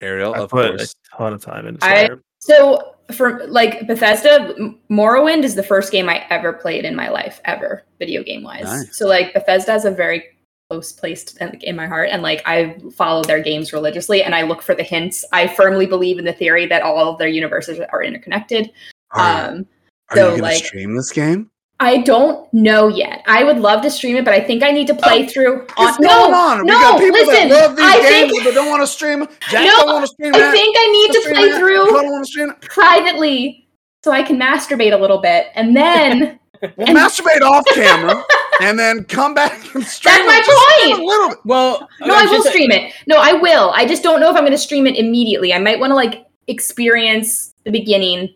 Ariel, 0.00 0.34
I 0.34 0.38
of 0.38 0.50
put 0.50 0.76
course. 0.76 0.94
a 1.12 1.16
ton 1.16 1.32
of 1.34 1.42
time 1.42 1.66
into 1.66 1.84
I- 1.84 2.10
So 2.40 2.94
for 3.12 3.46
like 3.48 3.86
Bethesda, 3.86 4.54
Morrowind 4.90 5.42
is 5.42 5.54
the 5.54 5.62
first 5.62 5.92
game 5.92 6.08
I 6.08 6.24
ever 6.30 6.52
played 6.52 6.84
in 6.84 6.94
my 6.96 7.08
life, 7.08 7.40
ever 7.44 7.84
video 7.98 8.22
game 8.22 8.42
wise. 8.42 8.64
Nice. 8.64 8.96
So 8.96 9.06
like 9.06 9.34
Bethesda 9.34 9.74
is 9.74 9.84
a 9.84 9.90
very 9.90 10.24
close 10.70 10.92
place 10.92 11.24
to- 11.24 11.44
in, 11.44 11.60
in 11.62 11.76
my 11.76 11.86
heart, 11.86 12.08
and 12.12 12.22
like 12.22 12.42
I 12.46 12.78
follow 12.94 13.24
their 13.24 13.40
games 13.42 13.72
religiously, 13.72 14.22
and 14.22 14.34
I 14.34 14.42
look 14.42 14.62
for 14.62 14.74
the 14.74 14.84
hints. 14.84 15.24
I 15.32 15.48
firmly 15.48 15.86
believe 15.86 16.18
in 16.18 16.24
the 16.24 16.32
theory 16.32 16.66
that 16.66 16.82
all 16.82 17.12
of 17.12 17.18
their 17.18 17.28
universes 17.28 17.80
are 17.92 18.02
interconnected. 18.04 18.70
Are, 19.10 19.48
Um, 19.50 19.66
are 20.10 20.16
so, 20.16 20.24
you 20.26 20.30
gonna 20.36 20.42
like- 20.44 20.64
stream 20.64 20.94
this 20.94 21.10
game? 21.10 21.49
I 21.82 21.98
don't 22.02 22.46
know 22.52 22.88
yet. 22.88 23.22
I 23.26 23.42
would 23.42 23.58
love 23.58 23.82
to 23.82 23.90
stream 23.90 24.16
it, 24.16 24.24
but 24.24 24.34
I 24.34 24.40
think 24.40 24.62
I 24.62 24.70
need 24.70 24.86
to 24.88 24.94
play 24.94 25.24
oh, 25.24 25.28
through. 25.28 25.66
What's 25.76 25.96
on, 25.98 26.02
going 26.04 26.30
no, 26.30 26.38
on? 26.38 26.66
no, 26.66 26.72
got 26.74 27.00
people 27.00 27.14
listen. 27.18 27.48
that 27.48 27.62
love 27.68 27.76
these 27.76 27.86
I 27.86 28.00
games 28.02 28.30
think 28.32 28.44
but 28.44 28.54
don't 28.54 28.68
want 28.68 28.82
to 28.82 28.86
stream. 28.86 29.26
Jack 29.50 29.64
No, 29.64 29.70
don't 29.78 29.86
want 29.94 30.02
to 30.04 30.08
stream 30.08 30.34
I 30.34 30.38
that. 30.38 30.52
think 30.52 30.76
I 30.78 30.86
need 30.92 31.12
to 31.12 31.20
Stream 31.22 31.34
play 31.36 31.50
that. 31.50 31.58
through 31.58 31.84
You 31.86 31.92
don't 31.92 32.12
want 32.12 32.24
to 32.26 32.30
stream 32.30 32.50
it. 32.50 32.60
privately 32.60 33.66
so 34.04 34.12
I 34.12 34.22
can 34.22 34.38
masturbate 34.38 34.92
a 34.92 34.96
little 34.98 35.18
bit, 35.18 35.46
and 35.54 35.74
then. 35.76 36.36
Well, 36.76 36.88
And- 36.88 36.98
masturbate 36.98 37.40
off 37.40 37.64
camera 37.74 38.22
and 38.60 38.78
then 38.78 39.04
come 39.04 39.32
back 39.32 39.52
and 39.74 39.82
stream 39.82 40.14
That's 40.14 40.26
my 40.26 40.36
it 40.36 40.44
just 40.44 40.84
a 40.84 40.90
point. 40.96 41.06
little 41.06 41.28
bit. 41.30 41.38
Well, 41.46 41.88
No, 42.02 42.14
I 42.14 42.24
will 42.26 42.32
just 42.34 42.48
a- 42.48 42.50
stream 42.50 42.70
it. 42.70 42.92
No, 43.06 43.16
I 43.18 43.32
will. 43.32 43.70
I 43.74 43.86
just 43.86 44.02
don't 44.02 44.20
know 44.20 44.28
if 44.28 44.36
I'm 44.36 44.42
going 44.42 44.52
to 44.52 44.58
stream 44.58 44.86
it 44.86 44.96
immediately. 44.96 45.54
I 45.54 45.58
might 45.58 45.80
want 45.80 45.90
to 45.92 45.94
like 45.94 46.26
experience 46.48 47.54
the 47.64 47.70
beginning. 47.70 48.34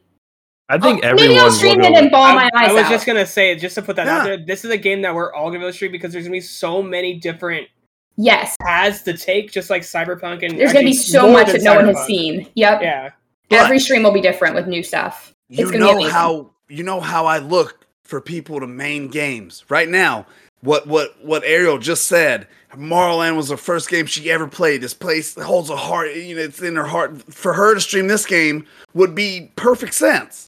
I 0.68 0.78
think 0.78 1.04
Oh, 1.04 1.08
everyone 1.08 1.28
maybe 1.28 1.40
I'll 1.40 1.50
stream 1.50 1.80
it 1.82 1.92
and 1.94 2.10
ball 2.10 2.22
I, 2.24 2.34
my 2.34 2.50
eyes 2.54 2.70
I 2.70 2.72
was 2.72 2.84
out. 2.84 2.90
just 2.90 3.06
gonna 3.06 3.26
say, 3.26 3.54
just 3.56 3.74
to 3.74 3.82
put 3.82 3.96
that 3.96 4.06
Yeah. 4.06 4.18
out 4.18 4.24
there, 4.24 4.36
this 4.38 4.64
is 4.64 4.70
a 4.70 4.78
game 4.78 5.02
that 5.02 5.14
we're 5.14 5.32
all 5.34 5.50
gonna 5.50 5.72
stream 5.72 5.92
because 5.92 6.12
there's 6.12 6.24
gonna 6.24 6.32
be 6.32 6.40
so 6.40 6.82
many 6.82 7.14
different 7.14 7.68
yes, 8.16 8.56
paths 8.60 9.02
to 9.02 9.16
take, 9.16 9.50
just 9.52 9.68
like 9.70 9.82
Cyberpunk, 9.82 10.42
and 10.42 10.58
there's 10.58 10.72
going 10.72 10.84
to 10.84 10.90
be 10.90 10.96
so 10.96 11.30
much 11.30 11.48
than 11.48 11.56
that 11.56 11.64
no 11.64 11.74
one 11.74 11.86
has 11.94 12.06
seen. 12.06 12.48
Yep. 12.54 12.80
Yeah, 12.82 13.10
Every 13.50 13.78
stream 13.80 14.04
will 14.04 14.12
be 14.12 14.20
different 14.20 14.54
with 14.54 14.66
new 14.68 14.82
stuff. 14.84 15.34
You 15.48 15.62
It's 15.62 15.70
gonna 15.72 15.84
be 15.84 15.90
know 15.90 15.96
amazing. 15.98 16.12
how 16.12 16.50
you 16.68 16.82
know 16.82 17.00
how 17.00 17.26
I 17.26 17.38
look 17.38 17.86
for 18.04 18.20
people 18.20 18.60
to 18.60 18.66
main 18.66 19.08
games 19.08 19.64
right 19.68 19.88
now. 19.88 20.26
What 20.62 20.86
what 20.86 21.22
what 21.24 21.42
Ariel 21.44 21.78
just 21.78 22.04
said. 22.08 22.46
Morrowind 22.74 23.36
was 23.36 23.48
the 23.48 23.56
first 23.56 23.88
game 23.88 24.06
she 24.06 24.30
ever 24.32 24.48
played. 24.48 24.80
This 24.80 24.94
place 24.94 25.34
holds 25.34 25.70
a 25.70 25.76
heart. 25.76 26.12
You 26.14 26.34
know, 26.36 26.42
it's 26.42 26.60
in 26.62 26.74
her 26.76 26.86
heart. 26.86 27.32
For 27.32 27.52
her 27.52 27.74
to 27.74 27.80
stream 27.80 28.08
this 28.08 28.24
game 28.26 28.66
would 28.94 29.14
be 29.14 29.52
perfect 29.56 29.94
sense. 29.94 30.46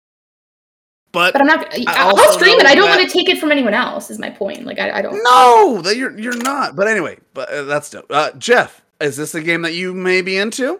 But, 1.16 1.32
But 1.32 1.40
I'm 1.40 1.46
not. 1.46 1.66
I, 1.72 2.10
I 2.10 2.12
will 2.12 2.30
stream 2.30 2.60
it. 2.60 2.66
I 2.66 2.74
don't 2.74 2.90
that- 2.90 2.98
want 2.98 3.10
to 3.10 3.10
take 3.10 3.30
it 3.30 3.38
from 3.38 3.50
anyone 3.50 3.72
else. 3.72 4.10
Is 4.10 4.18
my 4.18 4.28
point. 4.28 4.66
Like 4.66 4.78
I, 4.78 4.98
I 4.98 5.00
don't. 5.00 5.18
no, 5.24 5.80
that 5.80 5.96
you're 5.96 6.16
you're 6.18 6.36
not. 6.36 6.76
But 6.76 6.88
anyway, 6.88 7.16
but 7.32 7.48
uh, 7.48 7.62
that's 7.62 7.88
dope. 7.88 8.04
Uh, 8.10 8.32
Jeff, 8.32 8.84
is 9.00 9.16
this 9.16 9.34
a 9.34 9.40
game 9.40 9.62
that 9.62 9.72
you 9.72 9.94
may 9.94 10.20
be 10.20 10.36
into? 10.36 10.78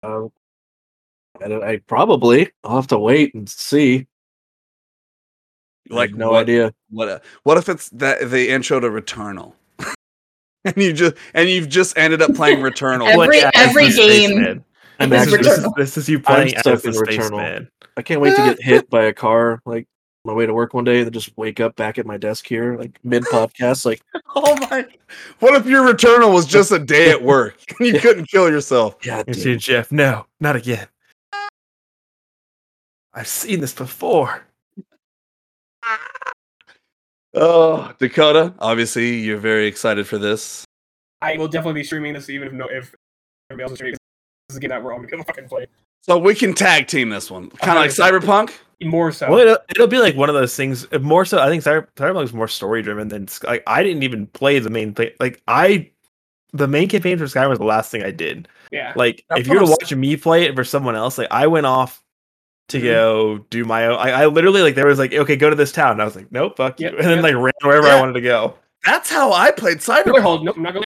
Uh, 0.00 0.26
I, 1.44 1.72
I 1.72 1.76
probably. 1.88 2.52
I'll 2.62 2.76
have 2.76 2.86
to 2.86 3.00
wait 3.00 3.34
and 3.34 3.48
see. 3.48 4.06
Like 5.90 6.14
no 6.14 6.30
what, 6.30 6.42
idea. 6.42 6.72
What 6.90 7.08
uh, 7.08 7.18
what 7.42 7.58
if 7.58 7.68
it's 7.68 7.88
that 7.90 8.30
the 8.30 8.50
intro 8.50 8.78
to 8.78 8.88
Returnal? 8.88 9.54
and 10.64 10.76
you 10.76 10.92
just 10.92 11.16
and 11.34 11.50
you've 11.50 11.68
just 11.68 11.98
ended 11.98 12.22
up 12.22 12.32
playing 12.36 12.58
Returnal. 12.60 13.08
Every- 13.08 13.42
every 13.56 13.88
the 13.88 13.96
game 13.96 14.64
spaceman. 14.98 15.00
I'm 15.00 15.10
This 15.10 15.26
is 15.26 15.32
is, 15.34 15.46
this, 15.46 15.58
is, 15.58 15.72
this 15.76 15.96
is 15.98 16.08
you 16.08 16.20
playing 16.20 16.48
stuck 16.58 16.66
as 16.74 16.82
the 16.82 16.88
in 16.90 16.94
Returnal. 16.94 17.26
spaceman. 17.26 17.68
I 17.96 18.02
can't 18.02 18.20
wait 18.20 18.36
to 18.36 18.42
get 18.44 18.62
hit 18.62 18.90
by 18.90 19.04
a 19.04 19.12
car 19.12 19.60
like 19.64 19.86
on 20.24 20.32
my 20.32 20.34
way 20.34 20.46
to 20.46 20.52
work 20.54 20.74
one 20.74 20.84
day 20.84 21.00
and 21.00 21.12
just 21.12 21.36
wake 21.36 21.60
up 21.60 21.76
back 21.76 21.98
at 21.98 22.06
my 22.06 22.16
desk 22.16 22.46
here 22.46 22.76
like 22.76 22.98
mid 23.04 23.22
podcast 23.32 23.84
like 23.86 24.02
Oh 24.34 24.56
my! 24.70 24.84
What 25.38 25.54
if 25.54 25.66
your 25.66 25.86
Returnal 25.90 26.32
was 26.34 26.46
just 26.46 26.72
a 26.72 26.78
day 26.78 27.10
at 27.10 27.22
work 27.34 27.56
and 27.78 27.86
you 27.94 28.00
couldn't 28.00 28.26
kill 28.28 28.50
yourself? 28.50 28.96
yeah 29.04 29.18
You 29.26 29.32
dude. 29.34 29.42
see, 29.42 29.56
Jeff, 29.56 29.90
no, 29.92 30.26
not 30.40 30.56
again. 30.56 30.86
I've 33.14 33.28
seen 33.28 33.60
this 33.60 33.72
before. 33.72 34.42
Oh, 37.34 37.92
Dakota! 37.98 38.54
Obviously, 38.58 39.16
you're 39.20 39.38
very 39.38 39.66
excited 39.66 40.06
for 40.06 40.18
this. 40.18 40.64
I 41.22 41.36
will 41.38 41.48
definitely 41.48 41.80
be 41.80 41.84
streaming 41.84 42.12
this, 42.14 42.28
even 42.30 42.48
if 42.48 42.54
no, 42.54 42.66
if 42.66 42.94
everybody 43.50 43.62
else 43.64 43.72
is 43.72 43.78
streaming. 43.78 43.96
'Cause 44.48 44.54
This 44.54 44.54
is 44.54 44.56
a 44.58 44.60
game 44.60 44.70
that 44.70 44.82
we're 44.84 44.92
all 44.92 45.00
gonna 45.00 45.24
fucking 45.24 45.48
play. 45.48 45.66
So 46.02 46.18
we 46.18 46.34
can 46.34 46.54
tag 46.54 46.86
team 46.86 47.08
this 47.10 47.30
one, 47.30 47.50
kind 47.50 47.78
of 47.78 47.82
like 47.84 47.90
Cyberpunk. 47.90 48.52
More 48.82 49.10
so. 49.10 49.30
Well, 49.30 49.38
it'll, 49.40 49.58
it'll 49.70 49.86
be 49.86 49.98
like 49.98 50.14
one 50.16 50.28
of 50.28 50.34
those 50.34 50.54
things. 50.54 50.86
More 51.00 51.24
so, 51.24 51.38
I 51.40 51.48
think 51.48 51.64
Cyber, 51.64 51.88
Cyberpunk 51.96 52.24
is 52.24 52.32
more 52.34 52.46
story 52.46 52.82
driven 52.82 53.08
than 53.08 53.26
like 53.44 53.62
I 53.66 53.82
didn't 53.82 54.02
even 54.02 54.26
play 54.28 54.58
the 54.58 54.70
main 54.70 54.92
thing. 54.94 55.10
Like 55.18 55.42
I, 55.48 55.90
the 56.52 56.68
main 56.68 56.88
campaign 56.88 57.18
for 57.18 57.24
Skyrim 57.24 57.48
was 57.48 57.58
the 57.58 57.64
last 57.64 57.90
thing 57.90 58.02
I 58.04 58.10
did. 58.10 58.48
yeah. 58.70 58.92
Like 58.94 59.24
That's 59.30 59.40
if 59.40 59.46
you 59.48 59.54
were 59.54 59.60
what 59.62 59.80
to 59.80 59.84
watch 59.86 59.94
me 59.94 60.16
play 60.16 60.44
it 60.44 60.54
for 60.54 60.62
someone 60.62 60.94
else, 60.94 61.16
like 61.18 61.28
I 61.30 61.46
went 61.46 61.66
off 61.66 62.02
to 62.68 62.78
Mhm. 62.78 62.82
go 62.84 63.38
do 63.50 63.64
my 63.64 63.86
own. 63.86 63.94
I, 63.96 64.10
I 64.22 64.26
literally 64.26 64.60
like 64.62 64.74
there 64.74 64.86
was 64.86 64.98
like 64.98 65.12
okay, 65.14 65.36
go 65.36 65.48
to 65.50 65.56
this 65.56 65.72
town. 65.72 65.92
And 65.92 66.02
I 66.02 66.04
was 66.04 66.14
like, 66.14 66.30
nope, 66.30 66.56
fuck 66.58 66.78
Yep, 66.78 66.92
you, 66.92 66.98
and 67.00 67.06
then 67.08 67.22
like 67.22 67.34
ran 67.34 67.52
wherever 67.62 67.86
Yeah. 67.88 67.96
I 67.96 68.00
wanted 68.00 68.12
to 68.12 68.20
go. 68.20 68.54
That's 68.84 69.10
how 69.10 69.32
I 69.32 69.50
played 69.52 69.78
Cyberpunk. 69.78 70.20
hold. 70.20 70.44
Nope, 70.44 70.56
I'm 70.56 70.62
not 70.62 70.74
going. 70.74 70.84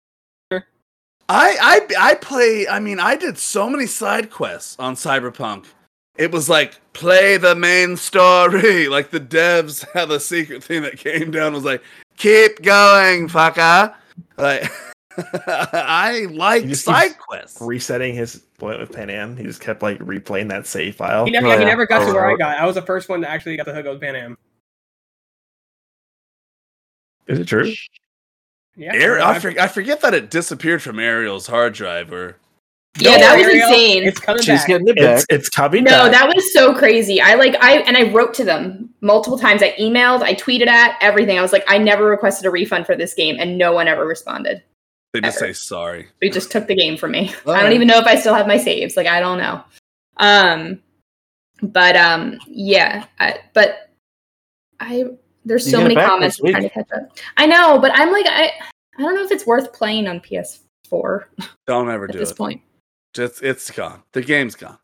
I 1.28 1.56
I 1.60 2.10
I 2.10 2.14
play. 2.14 2.66
I 2.68 2.80
mean, 2.80 2.98
I 3.00 3.16
did 3.16 3.38
so 3.38 3.68
many 3.68 3.86
side 3.86 4.30
quests 4.30 4.76
on 4.78 4.94
Cyberpunk. 4.94 5.66
It 6.16 6.32
was 6.32 6.48
like 6.48 6.74
play 6.94 7.36
the 7.36 7.54
main 7.54 7.96
story. 7.96 8.88
Like 8.88 9.10
the 9.10 9.20
devs 9.20 9.86
had 9.92 10.10
a 10.10 10.18
secret 10.18 10.64
thing 10.64 10.82
that 10.82 10.98
came 10.98 11.30
down 11.30 11.52
was 11.52 11.64
like 11.64 11.82
keep 12.16 12.62
going, 12.62 13.28
fucker. 13.28 13.94
Like, 14.36 14.70
I 15.46 16.26
like 16.30 16.74
side 16.74 17.10
keeps 17.10 17.24
quests. 17.24 17.60
Resetting 17.60 18.14
his 18.14 18.36
point 18.58 18.80
with 18.80 18.92
Pan 18.92 19.10
Am, 19.10 19.36
he 19.36 19.44
just 19.44 19.60
kept 19.60 19.82
like 19.82 19.98
replaying 20.00 20.48
that 20.48 20.66
save 20.66 20.96
file. 20.96 21.24
He 21.24 21.30
never, 21.30 21.46
Oh, 21.46 21.50
yeah, 21.50 21.58
he 21.60 21.64
never 21.64 21.86
got 21.86 22.00
to 22.00 22.06
Oh, 22.06 22.14
where 22.14 22.30
I 22.30 22.36
got. 22.36 22.58
I 22.58 22.66
was 22.66 22.74
the 22.74 22.82
first 22.82 23.08
one 23.08 23.20
to 23.20 23.28
actually 23.28 23.56
get 23.56 23.66
the 23.66 23.74
hook 23.74 23.86
of 23.86 24.00
Pan 24.00 24.16
Am. 24.16 24.38
Is 27.26 27.38
it 27.38 27.44
true? 27.46 27.72
Yeah, 28.78 28.94
Ar- 29.08 29.18
I, 29.20 29.38
for- 29.40 29.60
I 29.60 29.66
forget 29.68 30.00
that 30.02 30.14
it 30.14 30.30
disappeared 30.30 30.82
from 30.82 30.98
Ariel's 31.00 31.46
hard 31.48 31.74
drive, 31.74 32.12
or 32.12 32.36
Yeah, 32.98 33.12
No, 33.12 33.18
that 33.18 33.36
was 33.36 33.46
Ariel, 33.46 33.68
insane. 33.68 34.04
It's 34.04 34.20
coming 34.20 34.40
She's 34.40 34.60
back. 34.60 34.66
getting 34.68 34.88
it 34.88 34.96
back. 34.96 35.16
It's 35.18 35.26
it's 35.28 35.48
coming 35.48 35.84
No, 35.84 35.90
back. 35.90 36.12
that 36.12 36.32
was 36.34 36.52
so 36.52 36.72
crazy. 36.74 37.20
I 37.20 37.34
like 37.34 37.56
I 37.62 37.78
and 37.80 37.96
I 37.96 38.12
wrote 38.12 38.34
to 38.34 38.44
them 38.44 38.88
multiple 39.00 39.38
times. 39.38 39.62
I 39.62 39.72
emailed, 39.80 40.22
I 40.22 40.34
tweeted 40.34 40.68
at 40.68 40.96
everything. 41.00 41.38
I 41.38 41.42
was 41.42 41.52
like, 41.52 41.64
I 41.68 41.76
never 41.78 42.04
requested 42.04 42.46
a 42.46 42.50
refund 42.50 42.86
for 42.86 42.94
this 42.96 43.14
game, 43.14 43.36
and 43.38 43.58
no 43.58 43.72
one 43.72 43.88
ever 43.88 44.06
responded. 44.06 44.62
they 45.12 45.20
just 45.22 45.42
Ever. 45.42 45.52
say 45.52 45.58
sorry. 45.58 46.08
They 46.20 46.28
just 46.30 46.52
took 46.52 46.68
the 46.68 46.76
game 46.76 46.96
from 46.96 47.10
me. 47.12 47.34
I 47.48 47.62
don't 47.62 47.72
even 47.72 47.88
know 47.88 47.98
if 47.98 48.06
I 48.06 48.14
still 48.16 48.34
have 48.34 48.46
my 48.46 48.58
saves. 48.58 48.96
Like 48.96 49.08
I 49.08 49.18
don't 49.18 49.38
know. 49.38 49.62
Um, 50.18 50.80
but 51.62 51.96
um, 51.96 52.38
yeah. 52.46 53.06
I, 53.18 53.38
but 53.54 53.90
I 54.80 55.06
there's 55.48 55.68
so 55.70 55.80
many 55.82 55.94
comments 55.94 56.40
I'm 56.44 56.50
trying 56.50 56.62
to 56.64 56.70
catch 56.70 56.88
up. 56.92 57.16
I 57.36 57.46
know, 57.46 57.78
but 57.78 57.90
I'm 57.94 58.12
like 58.12 58.26
I 58.28 58.52
I 58.98 59.02
don't 59.02 59.14
know 59.14 59.24
if 59.24 59.30
it's 59.32 59.46
worth 59.46 59.72
playing 59.72 60.06
on 60.06 60.20
PS4 60.20 61.24
Don't 61.66 61.90
ever 61.90 62.04
at 62.04 62.12
do 62.12 62.18
this 62.18 62.30
it. 62.30 62.36
point. 62.36 62.60
Just 63.14 63.42
it's 63.42 63.70
gone. 63.70 64.02
The 64.12 64.22
game's 64.22 64.54
gone. 64.54 64.78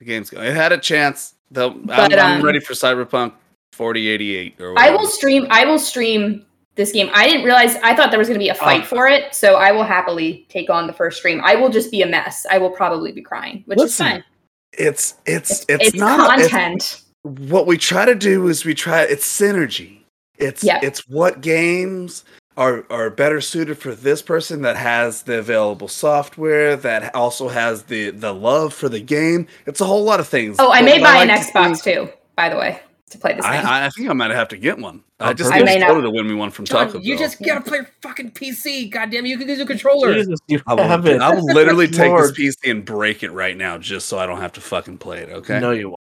The 0.00 0.04
game's 0.04 0.30
gone. 0.30 0.44
It 0.44 0.54
had 0.54 0.72
a 0.72 0.78
chance. 0.78 1.34
Though 1.50 1.70
I'm, 1.70 1.82
But, 1.86 2.18
I'm 2.18 2.40
um, 2.40 2.44
ready 2.44 2.60
for 2.60 2.74
Cyberpunk 2.74 3.32
4088 3.72 4.60
or 4.60 4.78
I 4.78 4.90
will 4.90 5.06
stream. 5.06 5.46
I 5.50 5.64
will 5.64 5.78
stream 5.78 6.44
this 6.74 6.92
game. 6.92 7.08
I 7.14 7.26
didn't 7.26 7.44
realize. 7.44 7.76
I 7.76 7.94
thought 7.96 8.10
there 8.10 8.18
was 8.18 8.28
going 8.28 8.38
to 8.38 8.44
be 8.44 8.50
a 8.50 8.54
fight 8.54 8.82
Oh. 8.82 8.86
for 8.86 9.08
it, 9.08 9.34
so 9.34 9.54
I 9.54 9.72
will 9.72 9.82
happily 9.84 10.46
take 10.48 10.68
on 10.70 10.86
the 10.86 10.92
first 10.92 11.18
stream. 11.18 11.40
I 11.42 11.54
will 11.54 11.70
just 11.70 11.90
be 11.90 12.02
a 12.02 12.06
mess. 12.06 12.44
I 12.50 12.58
will 12.58 12.70
probably 12.70 13.12
be 13.12 13.22
crying, 13.22 13.62
which 13.66 13.78
Listen, 13.78 14.06
is 14.06 14.12
fine. 14.12 14.24
It's 14.72 15.14
it's 15.26 15.50
It's, 15.50 15.64
it's, 15.68 15.88
it's 15.88 15.96
not 15.96 16.38
a- 16.38 16.44
it's- 16.44 16.50
content. 16.50 17.02
what 17.22 17.66
we 17.66 17.78
try 17.78 18.04
to 18.04 18.14
do 18.14 18.48
is 18.48 18.64
we 18.64 18.74
try 18.74 19.02
it's 19.02 19.26
synergy. 19.26 19.97
It's 20.38 20.62
Yeah. 20.64 20.78
it's 20.82 21.08
what 21.08 21.40
games 21.40 22.24
are 22.56 22.84
are 22.90 23.10
better 23.10 23.40
suited 23.40 23.78
for 23.78 23.94
this 23.94 24.20
person 24.22 24.62
that 24.62 24.76
has 24.76 25.22
the 25.22 25.38
available 25.38 25.88
software 25.88 26.74
that 26.76 27.14
also 27.14 27.48
has 27.48 27.84
the 27.84 28.10
the 28.10 28.32
love 28.34 28.74
for 28.74 28.88
the 28.88 29.00
game. 29.00 29.46
It's 29.66 29.80
a 29.80 29.84
whole 29.84 30.04
lot 30.04 30.20
of 30.20 30.28
things. 30.28 30.56
oh, 30.58 30.72
I 30.72 30.82
may 30.82 30.98
buy 30.98 31.22
an 31.22 31.28
like 31.28 31.46
to 31.46 31.52
Xbox 31.52 31.76
see- 31.78 31.94
too. 31.94 32.08
By 32.36 32.48
the 32.48 32.56
way, 32.56 32.80
to 33.10 33.18
play 33.18 33.34
this 33.34 33.44
game. 33.44 33.52
I, 33.66 33.86
I 33.86 33.90
think 33.90 34.08
I 34.08 34.12
might 34.12 34.30
have 34.30 34.48
to 34.48 34.56
get 34.56 34.78
one. 34.78 35.02
Oh, 35.20 35.24
I 35.26 35.30
Oh, 35.30 35.32
just 35.34 35.50
perfect. 35.50 35.66
need 35.66 35.70
I 35.72 35.74
may 35.74 35.80
Dakota 35.80 36.00
not. 36.02 36.06
to 36.06 36.10
win 36.10 36.28
me 36.28 36.34
one 36.34 36.50
from 36.50 36.64
John, 36.66 36.86
Taco 36.86 37.00
you 37.00 37.14
Bell. 37.16 37.24
just 37.26 37.42
gotta 37.42 37.60
play 37.62 37.78
your 37.78 37.88
fucking 38.02 38.30
PC. 38.32 38.88
Goddamn, 38.90 39.26
you 39.26 39.36
can 39.38 39.48
use 39.48 39.58
a 39.58 39.66
controller. 39.66 40.14
Jesus, 40.14 40.38
you 40.46 40.60
I 40.68 40.74
will, 40.74 40.84
have 40.84 41.04
it. 41.06 41.20
I 41.20 41.34
will 41.34 41.44
literally 41.54 41.88
take 41.88 42.10
Lord. 42.10 42.34
this 42.36 42.56
PC 42.56 42.70
and 42.70 42.84
break 42.84 43.24
it 43.24 43.30
right 43.32 43.56
now 43.56 43.76
just 43.78 44.06
so 44.08 44.18
I 44.18 44.26
don't 44.26 44.40
have 44.40 44.52
to 44.52 44.60
fucking 44.60 44.98
play 44.98 45.18
it. 45.18 45.30
Okay. 45.30 45.58
No, 45.58 45.72
you 45.72 45.88
won't. 45.88 46.00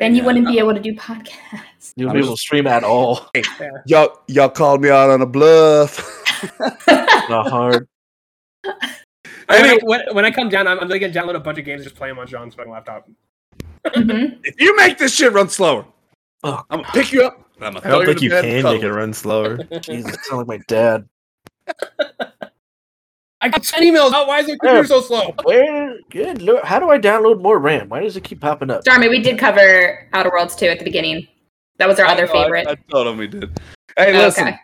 Then 0.00 0.14
you 0.14 0.22
Yeah. 0.22 0.26
wouldn't 0.26 0.46
be 0.48 0.58
able 0.58 0.74
to 0.74 0.80
do 0.80 0.92
podcasts. 0.94 1.92
You'll 1.94 2.08
I'm 2.10 2.16
be 2.16 2.20
able 2.24 2.34
to 2.34 2.40
stream 2.40 2.66
at 2.66 2.82
all. 2.82 3.28
Y'all 3.86 4.20
y'all 4.26 4.48
called 4.48 4.80
me 4.82 4.88
out 4.90 5.10
on 5.10 5.22
a 5.22 5.26
bluff. 5.26 5.98
Not 6.88 7.48
hard. 7.48 7.86
When, 8.64 8.74
Anyway. 9.48 9.78
I, 9.82 9.84
when, 9.84 10.00
when 10.12 10.24
I 10.24 10.30
come 10.30 10.48
down, 10.48 10.66
I'm, 10.68 10.78
I'm 10.78 10.88
gonna 10.88 11.08
download 11.10 11.34
a 11.34 11.40
bunch 11.40 11.58
of 11.58 11.64
games 11.64 11.80
and 11.80 11.84
just 11.84 11.96
play 11.96 12.08
them 12.08 12.18
on 12.18 12.26
John's 12.26 12.54
fucking 12.54 12.70
laptop. 12.72 13.08
Mhm. 13.86 14.38
if 14.44 14.60
you 14.60 14.74
make 14.76 14.98
this 14.98 15.14
shit 15.14 15.32
run 15.32 15.48
slower, 15.48 15.84
Oh, 16.42 16.62
I'm 16.70 16.80
gonna 16.82 16.92
pick 16.92 17.12
you 17.12 17.22
up. 17.24 17.48
I'm 17.60 17.74
gonna 17.74 17.86
I 17.86 17.90
don't 17.90 18.06
think 18.06 18.22
you 18.22 18.30
bed 18.30 18.44
and 18.46 18.62
can 18.62 18.72
make 18.74 18.82
it 18.82 18.92
run 18.92 19.12
slower. 19.12 19.58
Jesus, 19.82 20.16
sound 20.26 20.48
like 20.48 20.58
my 20.58 20.64
dad. 20.66 21.06
I 23.42 23.48
got 23.48 23.62
10 23.62 23.82
emails. 23.82 24.10
Oh, 24.12 24.26
why 24.26 24.40
is 24.40 24.46
the 24.46 24.58
computer 24.58 24.86
so 24.86 25.00
slow? 25.00 25.34
Where? 25.44 25.96
Good 26.10 26.42
lord. 26.42 26.64
How 26.64 26.78
do 26.78 26.90
I 26.90 26.98
download 26.98 27.40
more 27.40 27.58
RAM? 27.58 27.88
Why 27.88 28.00
does 28.00 28.16
it 28.16 28.24
keep 28.24 28.40
popping 28.40 28.70
up? 28.70 28.84
Darn 28.84 29.02
it, 29.02 29.10
we 29.10 29.20
did 29.20 29.38
cover 29.38 30.06
Outer 30.12 30.30
Worlds 30.30 30.54
2 30.56 30.66
at 30.66 30.78
the 30.78 30.84
beginning. 30.84 31.26
That 31.78 31.88
was 31.88 31.98
our 31.98 32.06
I 32.06 32.12
other 32.12 32.26
know, 32.26 32.32
I- 32.32 32.42
favorite. 32.44 32.66
I, 32.68 32.74
told 32.90 33.06
him 33.06 33.16
we 33.16 33.26
did. 33.28 33.58
Hey, 33.96 34.12
listen. 34.12 34.48
Okay. 34.48 34.58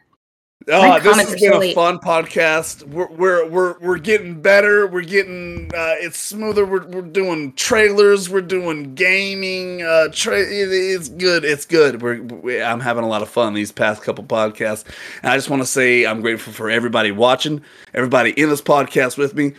Oh, 0.68 0.94
this 0.94 1.02
comments 1.04 1.30
has 1.30 1.34
are 1.34 1.38
so 1.38 1.60
been 1.60 1.70
a 1.70 1.74
fun 1.74 1.98
podcast. 1.98 2.82
We're 2.88 3.08
we're 3.12 3.48
we're 3.48 3.78
we're 3.78 3.98
getting 3.98 4.40
better. 4.40 4.88
We're 4.88 5.02
getting 5.02 5.70
uh, 5.72 5.94
it's 6.00 6.18
smoother. 6.18 6.66
We're 6.66 6.84
we're 6.88 7.02
doing 7.02 7.52
trailers. 7.52 8.28
We're 8.28 8.40
doing 8.40 8.94
gaming. 8.96 9.82
Uh, 9.82 10.08
tra- 10.12 10.40
it- 10.40 10.72
it's 10.72 11.08
good. 11.08 11.44
It's 11.44 11.66
good. 11.66 12.02
We're 12.02 12.20
we, 12.22 12.60
I'm 12.60 12.80
having 12.80 13.04
a 13.04 13.08
lot 13.08 13.22
of 13.22 13.28
fun 13.28 13.54
these 13.54 13.70
past 13.70 14.02
couple 14.02 14.24
podcasts. 14.24 14.84
And 15.22 15.30
I 15.30 15.36
just 15.36 15.48
want 15.50 15.62
to 15.62 15.66
say 15.66 16.04
I'm 16.04 16.20
grateful 16.20 16.52
for 16.52 16.68
everybody 16.68 17.12
watching, 17.12 17.62
everybody 17.94 18.30
in 18.32 18.48
this 18.48 18.62
podcast 18.62 19.16
with 19.16 19.34
me. 19.36 19.52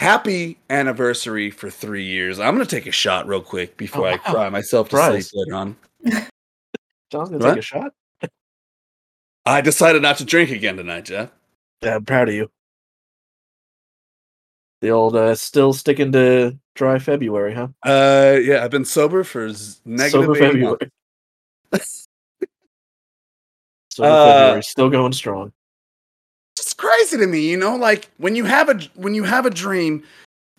Happy 0.00 0.58
anniversary 0.70 1.50
for 1.52 1.70
three 1.70 2.04
years. 2.04 2.40
I'm 2.40 2.54
gonna 2.54 2.66
take 2.66 2.86
a 2.88 2.92
shot 2.92 3.28
real 3.28 3.42
quick 3.42 3.76
before 3.76 4.08
Oh, 4.08 4.12
I 4.12 4.16
cry 4.18 4.48
myself 4.48 4.88
to 4.88 4.96
Surprise. 4.96 5.28
sleep 5.30 5.46
later 5.46 5.56
on. 5.56 5.76
John's 7.12 7.30
gonna 7.30 7.38
What? 7.44 7.50
take 7.50 7.58
a 7.58 7.62
shot. 7.62 7.92
I 9.48 9.62
decided 9.62 10.02
not 10.02 10.18
to 10.18 10.26
drink 10.26 10.50
again 10.50 10.76
tonight, 10.76 11.06
Jeff. 11.06 11.30
Yeah, 11.82 11.94
I'm 11.94 12.04
proud 12.04 12.28
of 12.28 12.34
you. 12.34 12.50
The 14.82 14.90
old 14.90 15.16
uh, 15.16 15.34
still 15.36 15.72
sticking 15.72 16.12
to 16.12 16.58
dry 16.74 16.98
February, 16.98 17.54
huh? 17.54 17.68
Uh, 17.82 18.38
yeah, 18.40 18.62
I've 18.62 18.70
been 18.70 18.84
sober 18.84 19.24
for 19.24 19.50
z- 19.50 19.80
negative 19.86 20.26
Sober 20.26 20.34
February. 20.34 20.76
Sober 23.90 24.10
Uh, 24.10 24.34
February, 24.34 24.62
still 24.62 24.90
going 24.90 25.14
strong. 25.14 25.52
It's 26.58 26.74
crazy 26.74 27.16
to 27.16 27.26
me, 27.26 27.48
you 27.48 27.56
know, 27.56 27.74
like 27.74 28.10
when 28.18 28.36
you 28.36 28.44
have 28.44 28.68
a 28.68 28.78
when 28.96 29.14
you 29.14 29.24
have 29.24 29.46
a 29.46 29.50
dream, 29.50 30.04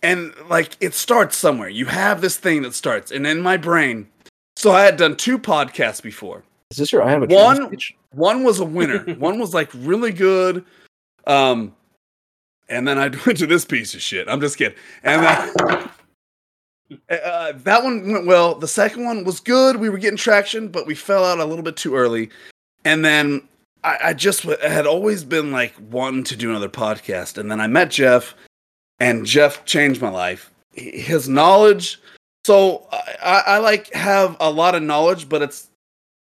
and 0.02 0.34
like 0.48 0.76
it 0.80 0.94
starts 0.94 1.36
somewhere. 1.36 1.68
You 1.68 1.86
have 1.86 2.22
this 2.22 2.36
thing 2.36 2.62
that 2.62 2.74
starts, 2.74 3.12
and 3.12 3.24
in 3.24 3.40
my 3.40 3.56
brain, 3.56 4.08
so 4.56 4.72
I 4.72 4.82
had 4.82 4.96
done 4.96 5.14
two 5.16 5.38
podcasts 5.38 6.02
before. 6.02 6.42
Is 6.70 6.76
this 6.76 6.92
your 6.92 7.02
I 7.02 7.10
have 7.10 7.22
a 7.22 7.26
One-? 7.26 7.76
One 8.12 8.44
was 8.44 8.60
a 8.60 8.64
winner. 8.64 9.00
One 9.18 9.38
was 9.38 9.52
like 9.54 9.70
really 9.74 10.12
good. 10.12 10.64
Um, 11.26 11.74
and 12.68 12.86
then 12.86 12.98
I 12.98 13.08
went 13.26 13.38
to 13.38 13.46
this 13.46 13.64
piece 13.64 13.94
of 13.94 14.00
shit. 14.00 14.28
I'm 14.28 14.40
just 14.40 14.56
kidding. 14.56 14.78
And 15.02 15.24
then, 15.24 15.90
uh, 17.10 17.52
that 17.56 17.82
one 17.82 18.12
went 18.12 18.26
well. 18.26 18.54
The 18.54 18.68
second 18.68 19.04
one 19.04 19.24
was 19.24 19.40
good. 19.40 19.76
We 19.76 19.88
were 19.88 19.98
getting 19.98 20.16
traction, 20.16 20.68
but 20.68 20.86
we 20.86 20.94
fell 20.94 21.24
out 21.24 21.40
a 21.40 21.44
little 21.44 21.64
bit 21.64 21.76
too 21.76 21.96
early. 21.96 22.30
And 22.84 23.04
then 23.04 23.42
I, 23.82 23.98
I 24.04 24.14
just 24.14 24.42
w- 24.44 24.60
had 24.62 24.86
always 24.86 25.24
been 25.24 25.50
like 25.50 25.74
wanting 25.90 26.24
to 26.24 26.36
do 26.36 26.50
another 26.50 26.68
podcast. 26.68 27.36
And 27.36 27.50
then 27.50 27.60
I 27.60 27.66
met 27.66 27.90
Jeff, 27.90 28.34
and 29.00 29.26
Jeff 29.26 29.64
changed 29.64 30.00
my 30.00 30.10
life. 30.10 30.50
His 30.72 31.28
knowledge. 31.28 32.00
So 32.44 32.86
I, 32.92 33.16
I, 33.22 33.40
I 33.46 33.58
like 33.58 33.92
have 33.92 34.36
a 34.40 34.50
lot 34.50 34.74
of 34.74 34.82
knowledge, 34.82 35.28
but 35.28 35.42
it's 35.42 35.69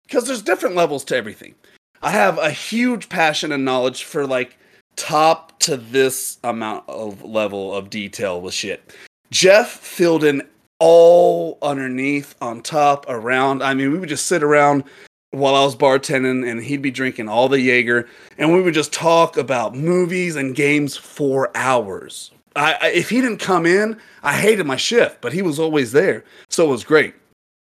because 0.09 0.26
there's 0.26 0.43
different 0.43 0.74
levels 0.74 1.05
to 1.05 1.16
everything. 1.16 1.55
I 2.02 2.10
have 2.10 2.39
a 2.39 2.51
huge 2.51 3.09
passion 3.09 3.52
and 3.52 3.64
knowledge 3.64 4.05
for 4.05 4.26
like 4.26 4.56
top 4.97 5.59
to 5.60 5.76
this 5.76 6.39
amount 6.43 6.89
of 6.89 7.22
level 7.22 7.74
of 7.74 7.90
detail 7.90 8.40
with 8.40 8.55
shit. 8.55 8.94
Jeff 9.30 9.68
filled 9.68 10.24
in 10.24 10.43
all 10.78 11.59
underneath, 11.60 12.35
on 12.40 12.62
top, 12.62 13.05
around. 13.09 13.62
I 13.62 13.74
mean, 13.74 13.93
we 13.93 13.98
would 13.98 14.09
just 14.09 14.26
sit 14.26 14.43
around 14.43 14.85
while 15.32 15.55
I 15.55 15.64
was 15.64 15.76
bartending 15.76 16.48
and 16.48 16.62
he'd 16.62 16.80
be 16.80 16.90
drinking 16.90 17.28
all 17.28 17.48
the 17.48 17.60
Jaeger 17.60 18.09
and 18.39 18.55
we 18.55 18.62
would 18.62 18.74
just 18.74 18.93
talk 18.93 19.36
about 19.36 19.74
movies 19.74 20.36
and 20.36 20.55
games 20.55 20.97
for 20.97 21.55
hours. 21.55 22.30
I, 22.56 22.78
I 22.80 22.89
if 22.89 23.10
he 23.10 23.20
didn't 23.20 23.39
come 23.39 23.66
in, 23.66 23.98
I 24.22 24.32
hated 24.32 24.64
my 24.64 24.76
shift, 24.76 25.20
but 25.20 25.35
he 25.35 25.43
was 25.43 25.59
always 25.59 25.93
there. 25.93 26.24
So 26.48 26.64
it 26.64 26.70
was 26.70 26.85
great. 26.85 27.14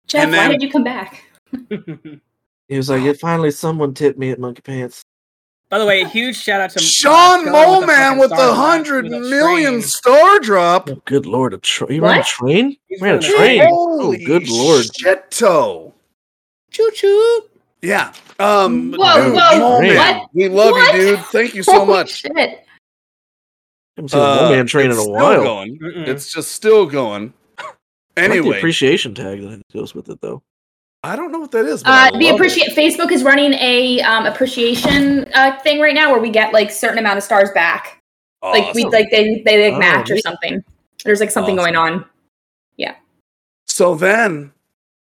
Jeff, 0.08 0.24
And 0.24 0.32
why 0.32 0.48
did 0.48 0.64
you 0.64 0.72
come 0.72 0.84
back? 0.84 1.24
He 2.70 2.78
was 2.78 2.90
like, 2.90 3.04
"Yeah, 3.04 3.14
finally 3.20 3.52
someone 3.52 3.94
tipped 3.94 4.18
me 4.18 4.32
at 4.32 4.40
Monkey 4.40 4.62
Pants." 4.62 5.04
By 5.70 5.80
the 5.80 5.86
way, 5.86 6.02
a 6.02 6.08
huge 6.08 6.38
shout 6.38 6.62
out 6.62 6.70
to 6.72 6.80
Sean 6.80 7.44
Sean 7.46 7.54
Moleman 7.54 8.20
with 8.20 8.30
the 8.30 8.36
drop, 8.38 8.56
hundred 8.56 9.04
with 9.06 9.14
a 9.14 9.20
million 9.20 9.74
train. 9.74 9.82
star 9.82 10.40
drop. 10.40 10.90
Oh, 10.90 11.02
good 11.06 11.26
lord, 11.26 11.54
a 11.54 11.58
tra- 11.58 11.92
you 11.94 12.02
ran 12.02 12.22
a 12.22 12.24
train? 12.24 12.78
He's 12.88 13.02
ran 13.02 13.16
a 13.16 13.20
train. 13.22 13.36
train. 13.60 13.70
Oh, 13.72 14.02
Holy 14.04 14.24
good 14.24 14.48
lord. 14.48 14.86
Shit-to. 14.96 15.92
Choo 16.72 16.92
choo. 16.94 17.42
Yeah. 17.82 18.14
Um, 18.40 18.94
Whoa, 18.94 19.24
dude, 19.24 19.34
whoa, 19.34 19.40
Moleman, 19.60 19.96
what? 19.98 20.30
We 20.34 20.48
love 20.48 20.72
What? 20.72 20.96
you, 20.96 21.02
dude. 21.02 21.20
Thank 21.26 21.54
you 21.56 21.64
so 21.64 21.74
Holy 21.74 21.88
much. 21.88 22.12
Shit. 22.22 22.32
haven't 23.98 24.10
seen 24.10 24.20
Uh, 24.22 24.38
one 24.44 24.52
man 24.54 24.68
train 24.68 24.86
in 24.86 24.92
it's 24.94 25.06
a 25.06 25.10
while. 25.10 25.44
Going. 25.44 25.78
Mm-mm. 25.80 26.08
It's 26.08 26.32
just 26.32 26.52
still 26.54 26.86
going. 26.86 27.34
I 27.58 27.64
like 27.64 27.76
the 28.16 28.22
Anyway, 28.22 28.58
appreciation 28.58 29.14
tag 29.14 29.42
that 29.42 29.62
goes 29.74 29.94
with 29.94 30.08
it, 30.10 30.22
though. 30.22 30.42
I 31.04 31.16
don't 31.18 31.32
know 31.32 31.40
what 31.40 31.52
that 31.52 31.66
is. 31.66 31.84
But 31.84 32.14
Uh, 32.14 32.18
the 32.18 32.26
love 32.26 32.36
appreciate 32.36 32.70
Facebook 32.76 33.12
is 33.12 33.24
running 33.24 33.54
a 33.54 34.00
um, 34.02 34.26
appreciation 34.26 35.26
uh, 35.34 35.60
thing 35.60 35.82
right 35.82 35.94
now 35.94 36.12
where 36.12 36.22
we 36.22 36.30
get 36.30 36.54
like 36.54 36.72
certain 36.72 36.98
amount 36.98 37.18
of 37.18 37.24
stars 37.24 37.50
back. 37.52 38.00
Like 38.42 38.74
we 38.74 38.84
like 38.86 39.10
they 39.10 39.42
they 39.46 39.70
like 39.72 39.76
Oh, 39.76 39.80
match 39.80 40.12
or 40.12 40.18
something. 40.18 40.64
There's 41.06 41.20
like 41.20 41.32
something 41.32 41.58
Awesome. 41.60 41.74
going 41.74 41.94
on. 41.94 42.06
Yeah. 42.78 42.96
So 43.68 43.96
then, 43.96 44.52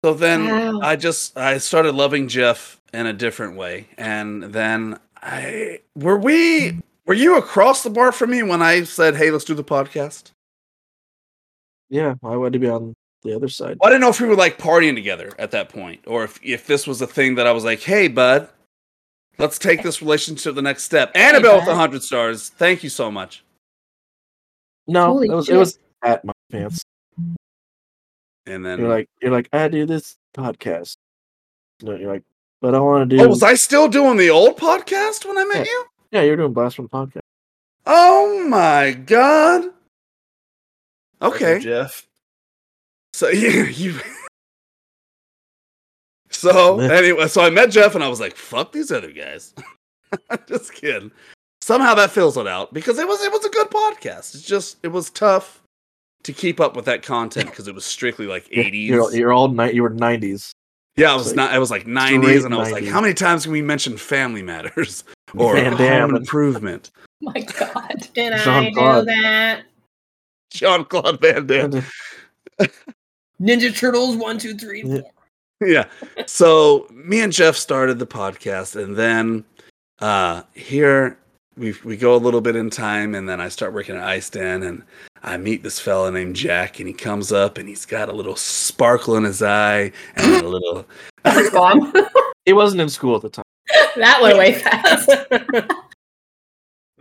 so 0.03 0.13
then 0.13 0.45
Wow. 0.47 0.79
I 0.81 0.95
just 0.95 1.37
I 1.37 1.57
started 1.57 1.93
loving 1.95 2.27
Jeff 2.29 2.79
in 2.93 3.05
a 3.05 3.13
different 3.13 3.55
way, 3.57 3.87
and 3.97 4.43
then 4.43 4.99
I 5.21 5.79
were 5.95 6.17
we 6.17 6.79
Were 7.05 7.13
you 7.13 7.37
across 7.37 7.83
the 7.83 7.89
bar 7.89 8.13
from 8.13 8.29
me 8.31 8.43
when 8.43 8.61
I 8.61 8.83
said, 8.83 9.15
"Hey, 9.17 9.29
let's 9.29 9.43
do 9.43 9.53
the 9.53 9.63
podcast"? 9.63 10.31
Yeah, 11.89 12.15
I 12.23 12.37
wanted 12.37 12.53
to 12.53 12.59
be 12.59 12.69
on 12.69 12.93
the 13.23 13.35
other 13.35 13.47
side. 13.49 13.77
Well, 13.79 13.87
I 13.89 13.91
didn't 13.93 14.01
know 14.01 14.09
if 14.09 14.19
we 14.21 14.27
were 14.27 14.35
like 14.35 14.57
partying 14.57 14.95
together 14.95 15.31
at 15.39 15.51
that 15.51 15.69
point, 15.69 16.01
or 16.07 16.23
if 16.23 16.39
if 16.43 16.67
this 16.67 16.85
was 16.87 17.01
a 17.01 17.07
thing 17.07 17.35
that 17.35 17.47
I 17.47 17.51
was 17.51 17.63
like, 17.63 17.81
"Hey, 17.81 18.07
bud, 18.07 18.49
let's 19.37 19.57
take 19.57 19.81
this 19.83 20.01
relationship 20.01 20.43
to 20.43 20.51
the 20.51 20.61
next 20.61 20.83
step." 20.83 21.11
Annabelle 21.15 21.57
with 21.57 21.65
bud. 21.65 21.71
a 21.71 21.75
hundred 21.75 22.03
stars. 22.03 22.49
Thank 22.49 22.83
you 22.83 22.89
so 22.89 23.09
much. 23.11 23.43
No, 24.87 25.07
Holy 25.07 25.27
it 25.29 25.33
was 25.33 25.45
shit. 25.45 25.55
it 25.55 25.57
was 25.59 25.79
at 26.03 26.23
my 26.25 26.33
pants. 26.51 26.81
And 28.45 28.65
then, 28.65 28.79
You're 28.79 28.89
like 28.89 29.09
you're 29.21 29.31
like 29.31 29.47
I 29.53 29.67
do 29.69 29.85
this 29.85 30.17
podcast. 30.35 30.97
No, 31.81 31.95
you're 31.95 32.11
like, 32.11 32.23
but 32.61 32.75
I 32.75 32.79
want 32.79 33.09
to 33.09 33.17
do. 33.17 33.23
oh, 33.23 33.27
was 33.29 33.41
I 33.43 33.53
still 33.55 33.87
doing 33.87 34.17
the 34.17 34.29
old 34.29 34.57
podcast 34.57 35.25
when 35.25 35.37
I 35.37 35.45
met 35.45 35.57
Yeah. 35.65 35.71
you? 35.71 35.85
Yeah, 36.11 36.21
you're 36.23 36.35
doing 36.35 36.51
blast 36.53 36.75
from 36.75 36.89
podcast. 36.89 37.21
Oh 37.85 38.45
my 38.47 38.91
god. 38.91 39.65
Okay. 41.21 41.59
Jeff. 41.59 42.05
So 43.13 43.29
you, 43.29 43.65
you 43.65 43.99
So 46.29 46.79
anyway, 46.79 47.27
so 47.27 47.41
I 47.41 47.49
met 47.49 47.71
Jeff 47.71 47.95
and 47.95 48.03
I 48.03 48.09
was 48.09 48.19
like, 48.19 48.35
fuck 48.35 48.71
these 48.71 48.91
other 48.91 49.11
guys. 49.11 49.53
I'm 50.29 50.39
just 50.47 50.73
kidding. 50.73 51.11
Somehow 51.61 51.93
that 51.95 52.11
fills 52.11 52.37
it 52.37 52.47
out 52.47 52.73
because 52.73 52.99
it 52.99 53.07
was 53.07 53.23
it 53.23 53.31
was 53.31 53.45
a 53.45 53.49
good 53.49 53.69
podcast. 53.69 54.35
It's 54.35 54.41
just 54.41 54.77
it 54.83 54.89
was 54.89 55.09
tough 55.09 55.61
to 56.23 56.33
keep 56.33 56.59
up 56.59 56.75
with 56.75 56.85
that 56.85 57.03
content 57.03 57.49
because 57.49 57.67
it 57.67 57.75
was 57.75 57.85
strictly 57.85 58.27
like 58.27 58.45
80s. 58.49 58.87
You're, 58.87 59.13
you're 59.15 59.33
all 59.33 59.47
night. 59.47 59.73
You 59.73 59.83
were 59.83 59.91
90s. 59.91 60.51
yeah, 60.97 61.11
I 61.11 61.15
was 61.15 61.27
like 61.27 61.35
not 61.35 61.51
I 61.51 61.59
was 61.59 61.71
like 61.71 61.85
90s 61.85 62.45
and 62.45 62.53
I 62.53 62.57
was 62.57 62.71
like, 62.71 62.85
how 62.85 62.99
many 62.99 63.13
times 63.13 63.43
can 63.43 63.53
we 63.53 63.61
mention 63.61 63.95
Family 63.97 64.41
Matters 64.41 65.03
or 65.35 65.53
Van 65.55 65.73
Home 65.73 66.15
Improvement? 66.15 66.91
My 67.21 67.39
God. 67.39 68.09
Did 68.13 68.33
Jean 68.39 68.77
I 68.77 68.99
do 68.99 69.05
that? 69.05 69.63
Jean 70.51 70.83
Claude 70.85 71.21
Van 71.21 71.47
Damme. 71.47 71.83
Ninja 73.41 73.75
Turtles 73.77 74.15
one, 74.15 74.37
two, 74.37 74.55
three, 74.55 74.83
Yeah. 74.85 75.01
four. 75.01 75.67
yeah. 75.67 75.85
So 76.27 76.87
me 76.91 77.21
and 77.21 77.33
Jeff 77.33 77.55
started 77.55 77.99
the 77.99 78.07
podcast, 78.07 78.81
and 78.81 78.95
then 78.95 79.43
uh 79.99 80.43
here 80.53 81.17
we 81.57 81.75
we 81.83 81.97
go 81.97 82.15
a 82.15 82.17
little 82.17 82.41
bit 82.41 82.55
in 82.55 82.69
time, 82.69 83.15
and 83.15 83.27
then 83.29 83.39
I 83.41 83.49
start 83.49 83.73
working 83.73 83.95
at 83.95 84.03
Ice 84.03 84.29
Den, 84.29 84.63
and 84.63 84.83
I 85.23 85.37
meet 85.37 85.63
this 85.63 85.79
fella 85.79 86.11
named 86.11 86.35
Jack, 86.35 86.79
and 86.79 86.87
he 86.87 86.93
comes 86.93 87.31
up, 87.31 87.57
and 87.57 87.69
he's 87.69 87.85
got 87.85 88.09
a 88.09 88.13
little 88.13 88.35
sparkle 88.35 89.15
in 89.17 89.23
his 89.23 89.41
eye, 89.41 89.91
and 90.15 90.43
a 90.43 90.47
little. 90.47 90.85
That's 91.23 91.49
bomb. 91.51 91.93
He 92.45 92.51
wasn't 92.53 92.81
in 92.81 92.89
school 92.89 93.15
at 93.15 93.21
the 93.21 93.29
time. 93.29 93.43
that 93.95 94.19
went 94.21 94.37
way 94.37 94.53
fast. 94.53 95.09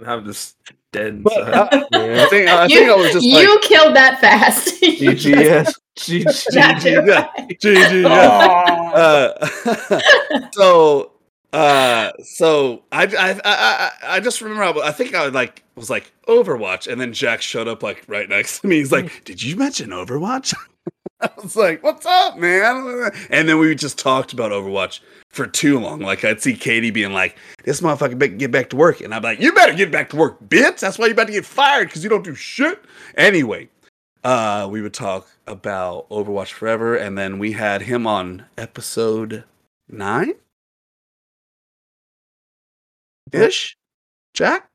I'm 0.06 0.24
just 0.24 0.56
dead. 0.92 1.22
But, 1.22 1.32
uh, 1.52 1.68
Yeah. 1.92 2.24
I 2.24 2.28
think 2.28 2.48
I 2.48 2.66
you 2.66 2.76
think 2.76 2.90
I 2.90 2.94
was 2.96 3.12
just 3.12 3.24
you 3.26 3.50
like. 3.54 3.62
killed 3.62 3.96
that 3.96 4.20
fast. 4.20 4.80
You 4.82 5.10
GGS. 5.10 5.72
GG. 5.96 6.24
That's 6.54 6.84
it, 6.84 7.06
yeah. 7.06 7.28
right. 7.38 7.60
GG, 7.60 8.02
yeah. 8.02 8.10
uh, 10.32 10.48
so 10.52 11.12
uh 11.52 12.12
so 12.24 12.82
I, 12.92 13.04
I 13.04 13.30
i 13.32 13.40
i 13.44 13.90
i 14.16 14.20
just 14.20 14.40
remember 14.40 14.80
I, 14.80 14.88
I 14.88 14.92
think 14.92 15.14
i 15.14 15.26
like 15.26 15.62
was 15.76 15.90
like 15.90 16.10
overwatch 16.26 16.90
and 16.90 17.00
then 17.00 17.12
jack 17.12 17.42
showed 17.42 17.68
up 17.68 17.82
like 17.82 18.04
right 18.08 18.28
next 18.28 18.60
to 18.60 18.68
me 18.68 18.76
he's 18.76 18.90
like 18.90 19.24
did 19.24 19.42
you 19.42 19.56
mention 19.56 19.90
overwatch 19.90 20.54
i 21.20 21.28
was 21.42 21.54
like 21.54 21.82
what's 21.82 22.06
up 22.06 22.38
man 22.38 23.10
and 23.28 23.48
then 23.48 23.58
we 23.58 23.74
just 23.74 23.98
talked 23.98 24.32
about 24.32 24.50
overwatch 24.50 25.00
for 25.28 25.46
too 25.46 25.78
long 25.78 26.00
like 26.00 26.24
i'd 26.24 26.40
see 26.40 26.54
katie 26.54 26.90
being 26.90 27.12
like 27.12 27.36
this 27.64 27.82
motherfucker 27.82 28.18
better 28.18 28.32
get 28.32 28.50
back 28.50 28.70
to 28.70 28.76
work 28.76 29.02
and 29.02 29.14
i'm 29.14 29.22
like 29.22 29.38
you 29.38 29.52
better 29.52 29.74
get 29.74 29.90
back 29.92 30.08
to 30.08 30.16
work 30.16 30.42
bitch 30.48 30.80
that's 30.80 30.98
why 30.98 31.04
you're 31.04 31.12
about 31.12 31.26
to 31.26 31.34
get 31.34 31.44
fired 31.44 31.86
because 31.86 32.02
you 32.02 32.08
don't 32.08 32.24
do 32.24 32.34
shit 32.34 32.82
anyway 33.18 33.68
uh 34.24 34.68
we 34.70 34.80
would 34.80 34.94
talk 34.94 35.28
about 35.46 36.08
overwatch 36.10 36.52
forever 36.52 36.94
and 36.96 37.18
then 37.18 37.38
we 37.38 37.52
had 37.52 37.82
him 37.82 38.06
on 38.06 38.46
episode 38.56 39.44
nine? 39.88 40.34
Ish? 43.32 43.76
Jack? 44.34 44.68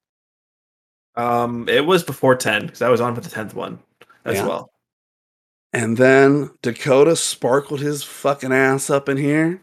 Um, 1.16 1.68
it 1.70 1.86
was 1.86 2.04
before 2.04 2.36
ten 2.36 2.66
because 2.66 2.82
I 2.82 2.90
was 2.90 3.02
on 3.02 3.16
for 3.16 3.22
the 3.22 3.30
tenth 3.30 3.54
one 3.56 3.80
as 4.26 4.36
Yeah. 4.38 4.48
well. 4.48 4.72
and 5.74 5.98
then 5.98 6.50
dakota 6.62 7.14
sparkled 7.16 7.82
his 7.82 8.02
fucking 8.02 8.54
ass 8.54 8.90
up 8.90 9.10
in 9.10 9.18
here 9.18 9.62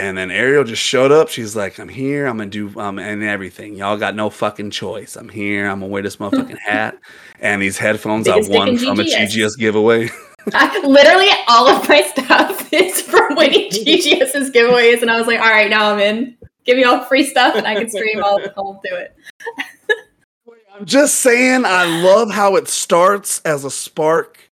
and 0.00 0.16
then 0.16 0.30
ariel 0.30 0.64
just 0.64 0.82
showed 0.82 1.12
up 1.12 1.28
she's 1.28 1.54
like 1.54 1.78
i'm 1.78 1.88
here 1.88 2.26
i'm 2.26 2.38
gonna 2.38 2.50
do 2.50 2.72
um 2.78 2.98
and 2.98 3.22
everything 3.22 3.74
y'all 3.74 3.96
got 3.96 4.14
no 4.14 4.30
fucking 4.30 4.70
choice 4.70 5.16
i'm 5.16 5.28
here 5.28 5.68
i'm 5.68 5.80
gonna 5.80 5.90
wear 5.90 6.02
this 6.02 6.16
motherfucking 6.16 6.58
hat 6.66 6.98
and 7.40 7.60
these 7.60 7.78
headphones 7.78 8.28
i 8.28 8.36
won 8.36 8.76
from 8.78 8.98
a 8.98 9.04
GGS. 9.04 9.36
ggs 9.36 9.58
giveaway 9.58 10.08
I, 10.54 10.86
literally, 10.86 11.28
all 11.48 11.68
of 11.68 11.86
my 11.86 12.02
stuff 12.02 12.68
is 12.72 13.02
from 13.02 13.36
winning 13.36 13.70
GGS's 13.70 14.50
giveaways, 14.50 15.02
and 15.02 15.10
I 15.10 15.18
was 15.18 15.26
like, 15.26 15.38
all 15.38 15.50
right, 15.50 15.68
now 15.68 15.92
I'm 15.92 15.98
in. 15.98 16.36
Give 16.64 16.78
me 16.78 16.84
all 16.84 17.04
free 17.04 17.24
stuff, 17.24 17.56
and 17.56 17.66
I 17.66 17.74
can 17.74 17.90
stream. 17.90 18.24
I'll, 18.24 18.38
I'll 18.56 18.80
do 18.82 18.94
it. 18.96 19.14
I'm 20.74 20.86
just 20.86 21.16
saying, 21.16 21.64
I 21.66 22.02
love 22.02 22.30
how 22.30 22.56
it 22.56 22.68
starts 22.68 23.40
as 23.44 23.64
a 23.64 23.70
spark 23.70 24.49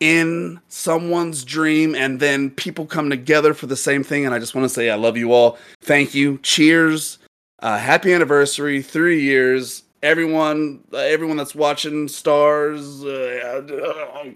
in 0.00 0.60
someone's 0.68 1.44
dream, 1.44 1.94
and 1.94 2.18
then 2.18 2.50
people 2.50 2.86
come 2.86 3.10
together 3.10 3.52
for 3.54 3.66
the 3.66 3.76
same 3.76 4.02
thing. 4.02 4.24
And 4.26 4.34
I 4.34 4.38
just 4.38 4.54
want 4.54 4.64
to 4.64 4.68
say, 4.70 4.90
I 4.90 4.94
love 4.96 5.16
you 5.16 5.32
all. 5.32 5.58
Thank 5.82 6.14
you. 6.14 6.38
Cheers. 6.38 7.18
Uh, 7.60 7.76
happy 7.78 8.12
anniversary. 8.12 8.80
Three 8.82 9.20
years. 9.22 9.82
Everyone, 10.02 10.82
uh, 10.94 10.96
everyone 10.96 11.36
that's 11.36 11.54
watching 11.54 12.08
stars. 12.08 13.04
Uh, 13.04 14.32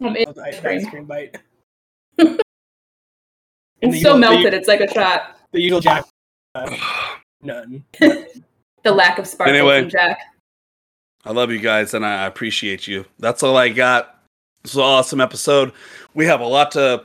I'm 0.00 0.16
in. 0.16 0.26
Ice 0.44 0.64
ice 0.64 0.88
cream 0.90 1.04
bite. 1.04 1.36
It's 3.82 4.00
so 4.02 4.14
usual- 4.14 4.18
melted, 4.18 4.54
it's 4.54 4.68
like 4.68 4.80
a 4.80 4.90
shot. 4.90 5.38
The 5.52 5.60
usual 5.60 5.80
Jack. 5.80 6.06
uh, 6.54 6.74
none. 7.42 7.84
The 8.82 8.92
lack 8.92 9.18
of 9.18 9.26
sparkle 9.26 9.54
Anyway. 9.54 9.82
from 9.82 9.90
Jack. 9.90 10.18
I 11.26 11.32
love 11.32 11.50
you 11.50 11.58
guys 11.58 11.92
and 11.92 12.06
I 12.06 12.26
appreciate 12.26 12.86
you. 12.86 13.04
That's 13.18 13.42
all 13.42 13.56
I 13.56 13.68
got. 13.68 14.22
This 14.62 14.76
was 14.76 14.78
an 14.78 14.84
awesome 14.84 15.20
episode. 15.20 15.72
We 16.14 16.24
have 16.26 16.40
a 16.40 16.46
lot 16.46 16.70
to 16.72 17.04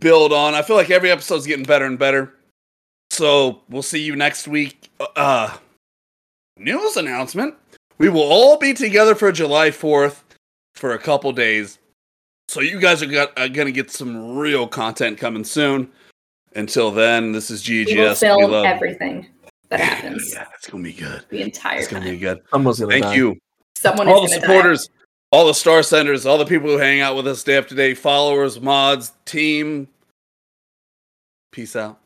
build 0.00 0.32
on. 0.32 0.54
I 0.54 0.62
feel 0.62 0.74
like 0.74 0.90
every 0.90 1.12
episode's 1.12 1.46
getting 1.46 1.64
better 1.64 1.84
and 1.84 1.96
better. 1.96 2.34
So 3.10 3.62
we'll 3.68 3.82
see 3.82 4.02
you 4.02 4.16
next 4.16 4.48
week. 4.48 4.90
Uh, 5.14 5.56
news 6.58 6.96
announcement. 6.96 7.54
We 7.98 8.08
will 8.08 8.22
all 8.22 8.58
be 8.58 8.74
together 8.74 9.14
for 9.14 9.30
July 9.30 9.70
4th 9.70 10.22
for 10.74 10.94
a 10.94 10.98
couple 10.98 11.30
days. 11.30 11.78
So 12.48 12.60
you 12.60 12.80
guys 12.80 13.00
are, 13.00 13.06
got, 13.06 13.38
are 13.38 13.48
going 13.48 13.66
to 13.66 13.72
get 13.72 13.92
some 13.92 14.36
real 14.36 14.66
content 14.66 15.18
coming 15.18 15.44
soon. 15.44 15.88
Until 16.56 16.90
then, 16.90 17.30
this 17.30 17.50
is 17.50 17.62
GGS. 17.62 17.86
We 17.86 18.00
will 18.00 18.14
film 18.16 18.50
love- 18.50 18.64
everything 18.64 19.28
that 19.68 19.80
happens. 19.80 20.32
Yeah, 20.32 20.46
it's 20.54 20.68
going 20.70 20.84
to 20.84 20.90
be 20.90 20.96
good. 20.96 21.24
The 21.28 21.42
entire 21.42 21.78
It's 21.78 21.88
going 21.88 22.02
to 22.02 22.08
time. 22.08 22.16
be 22.16 22.20
good. 22.20 22.40
Someone's 22.50 22.80
gonna 22.80 22.92
Thank 22.92 23.04
die. 23.04 23.14
you 23.16 23.36
Someone 23.76 24.08
all 24.08 24.20
the 24.20 24.24
is 24.26 24.30
going 24.30 24.40
to 24.40 24.46
supporters, 24.46 24.90
all 25.30 25.46
the 25.46 25.54
star 25.54 25.82
senders, 25.82 26.24
all 26.26 26.38
the 26.38 26.46
people 26.46 26.68
who 26.68 26.78
hang 26.78 27.00
out 27.00 27.16
with 27.16 27.26
us 27.26 27.42
day 27.42 27.56
after 27.56 27.74
day, 27.74 27.94
followers, 27.94 28.60
mods, 28.60 29.12
team. 29.24 29.88
Peace 31.52 31.76
out. 31.76 31.98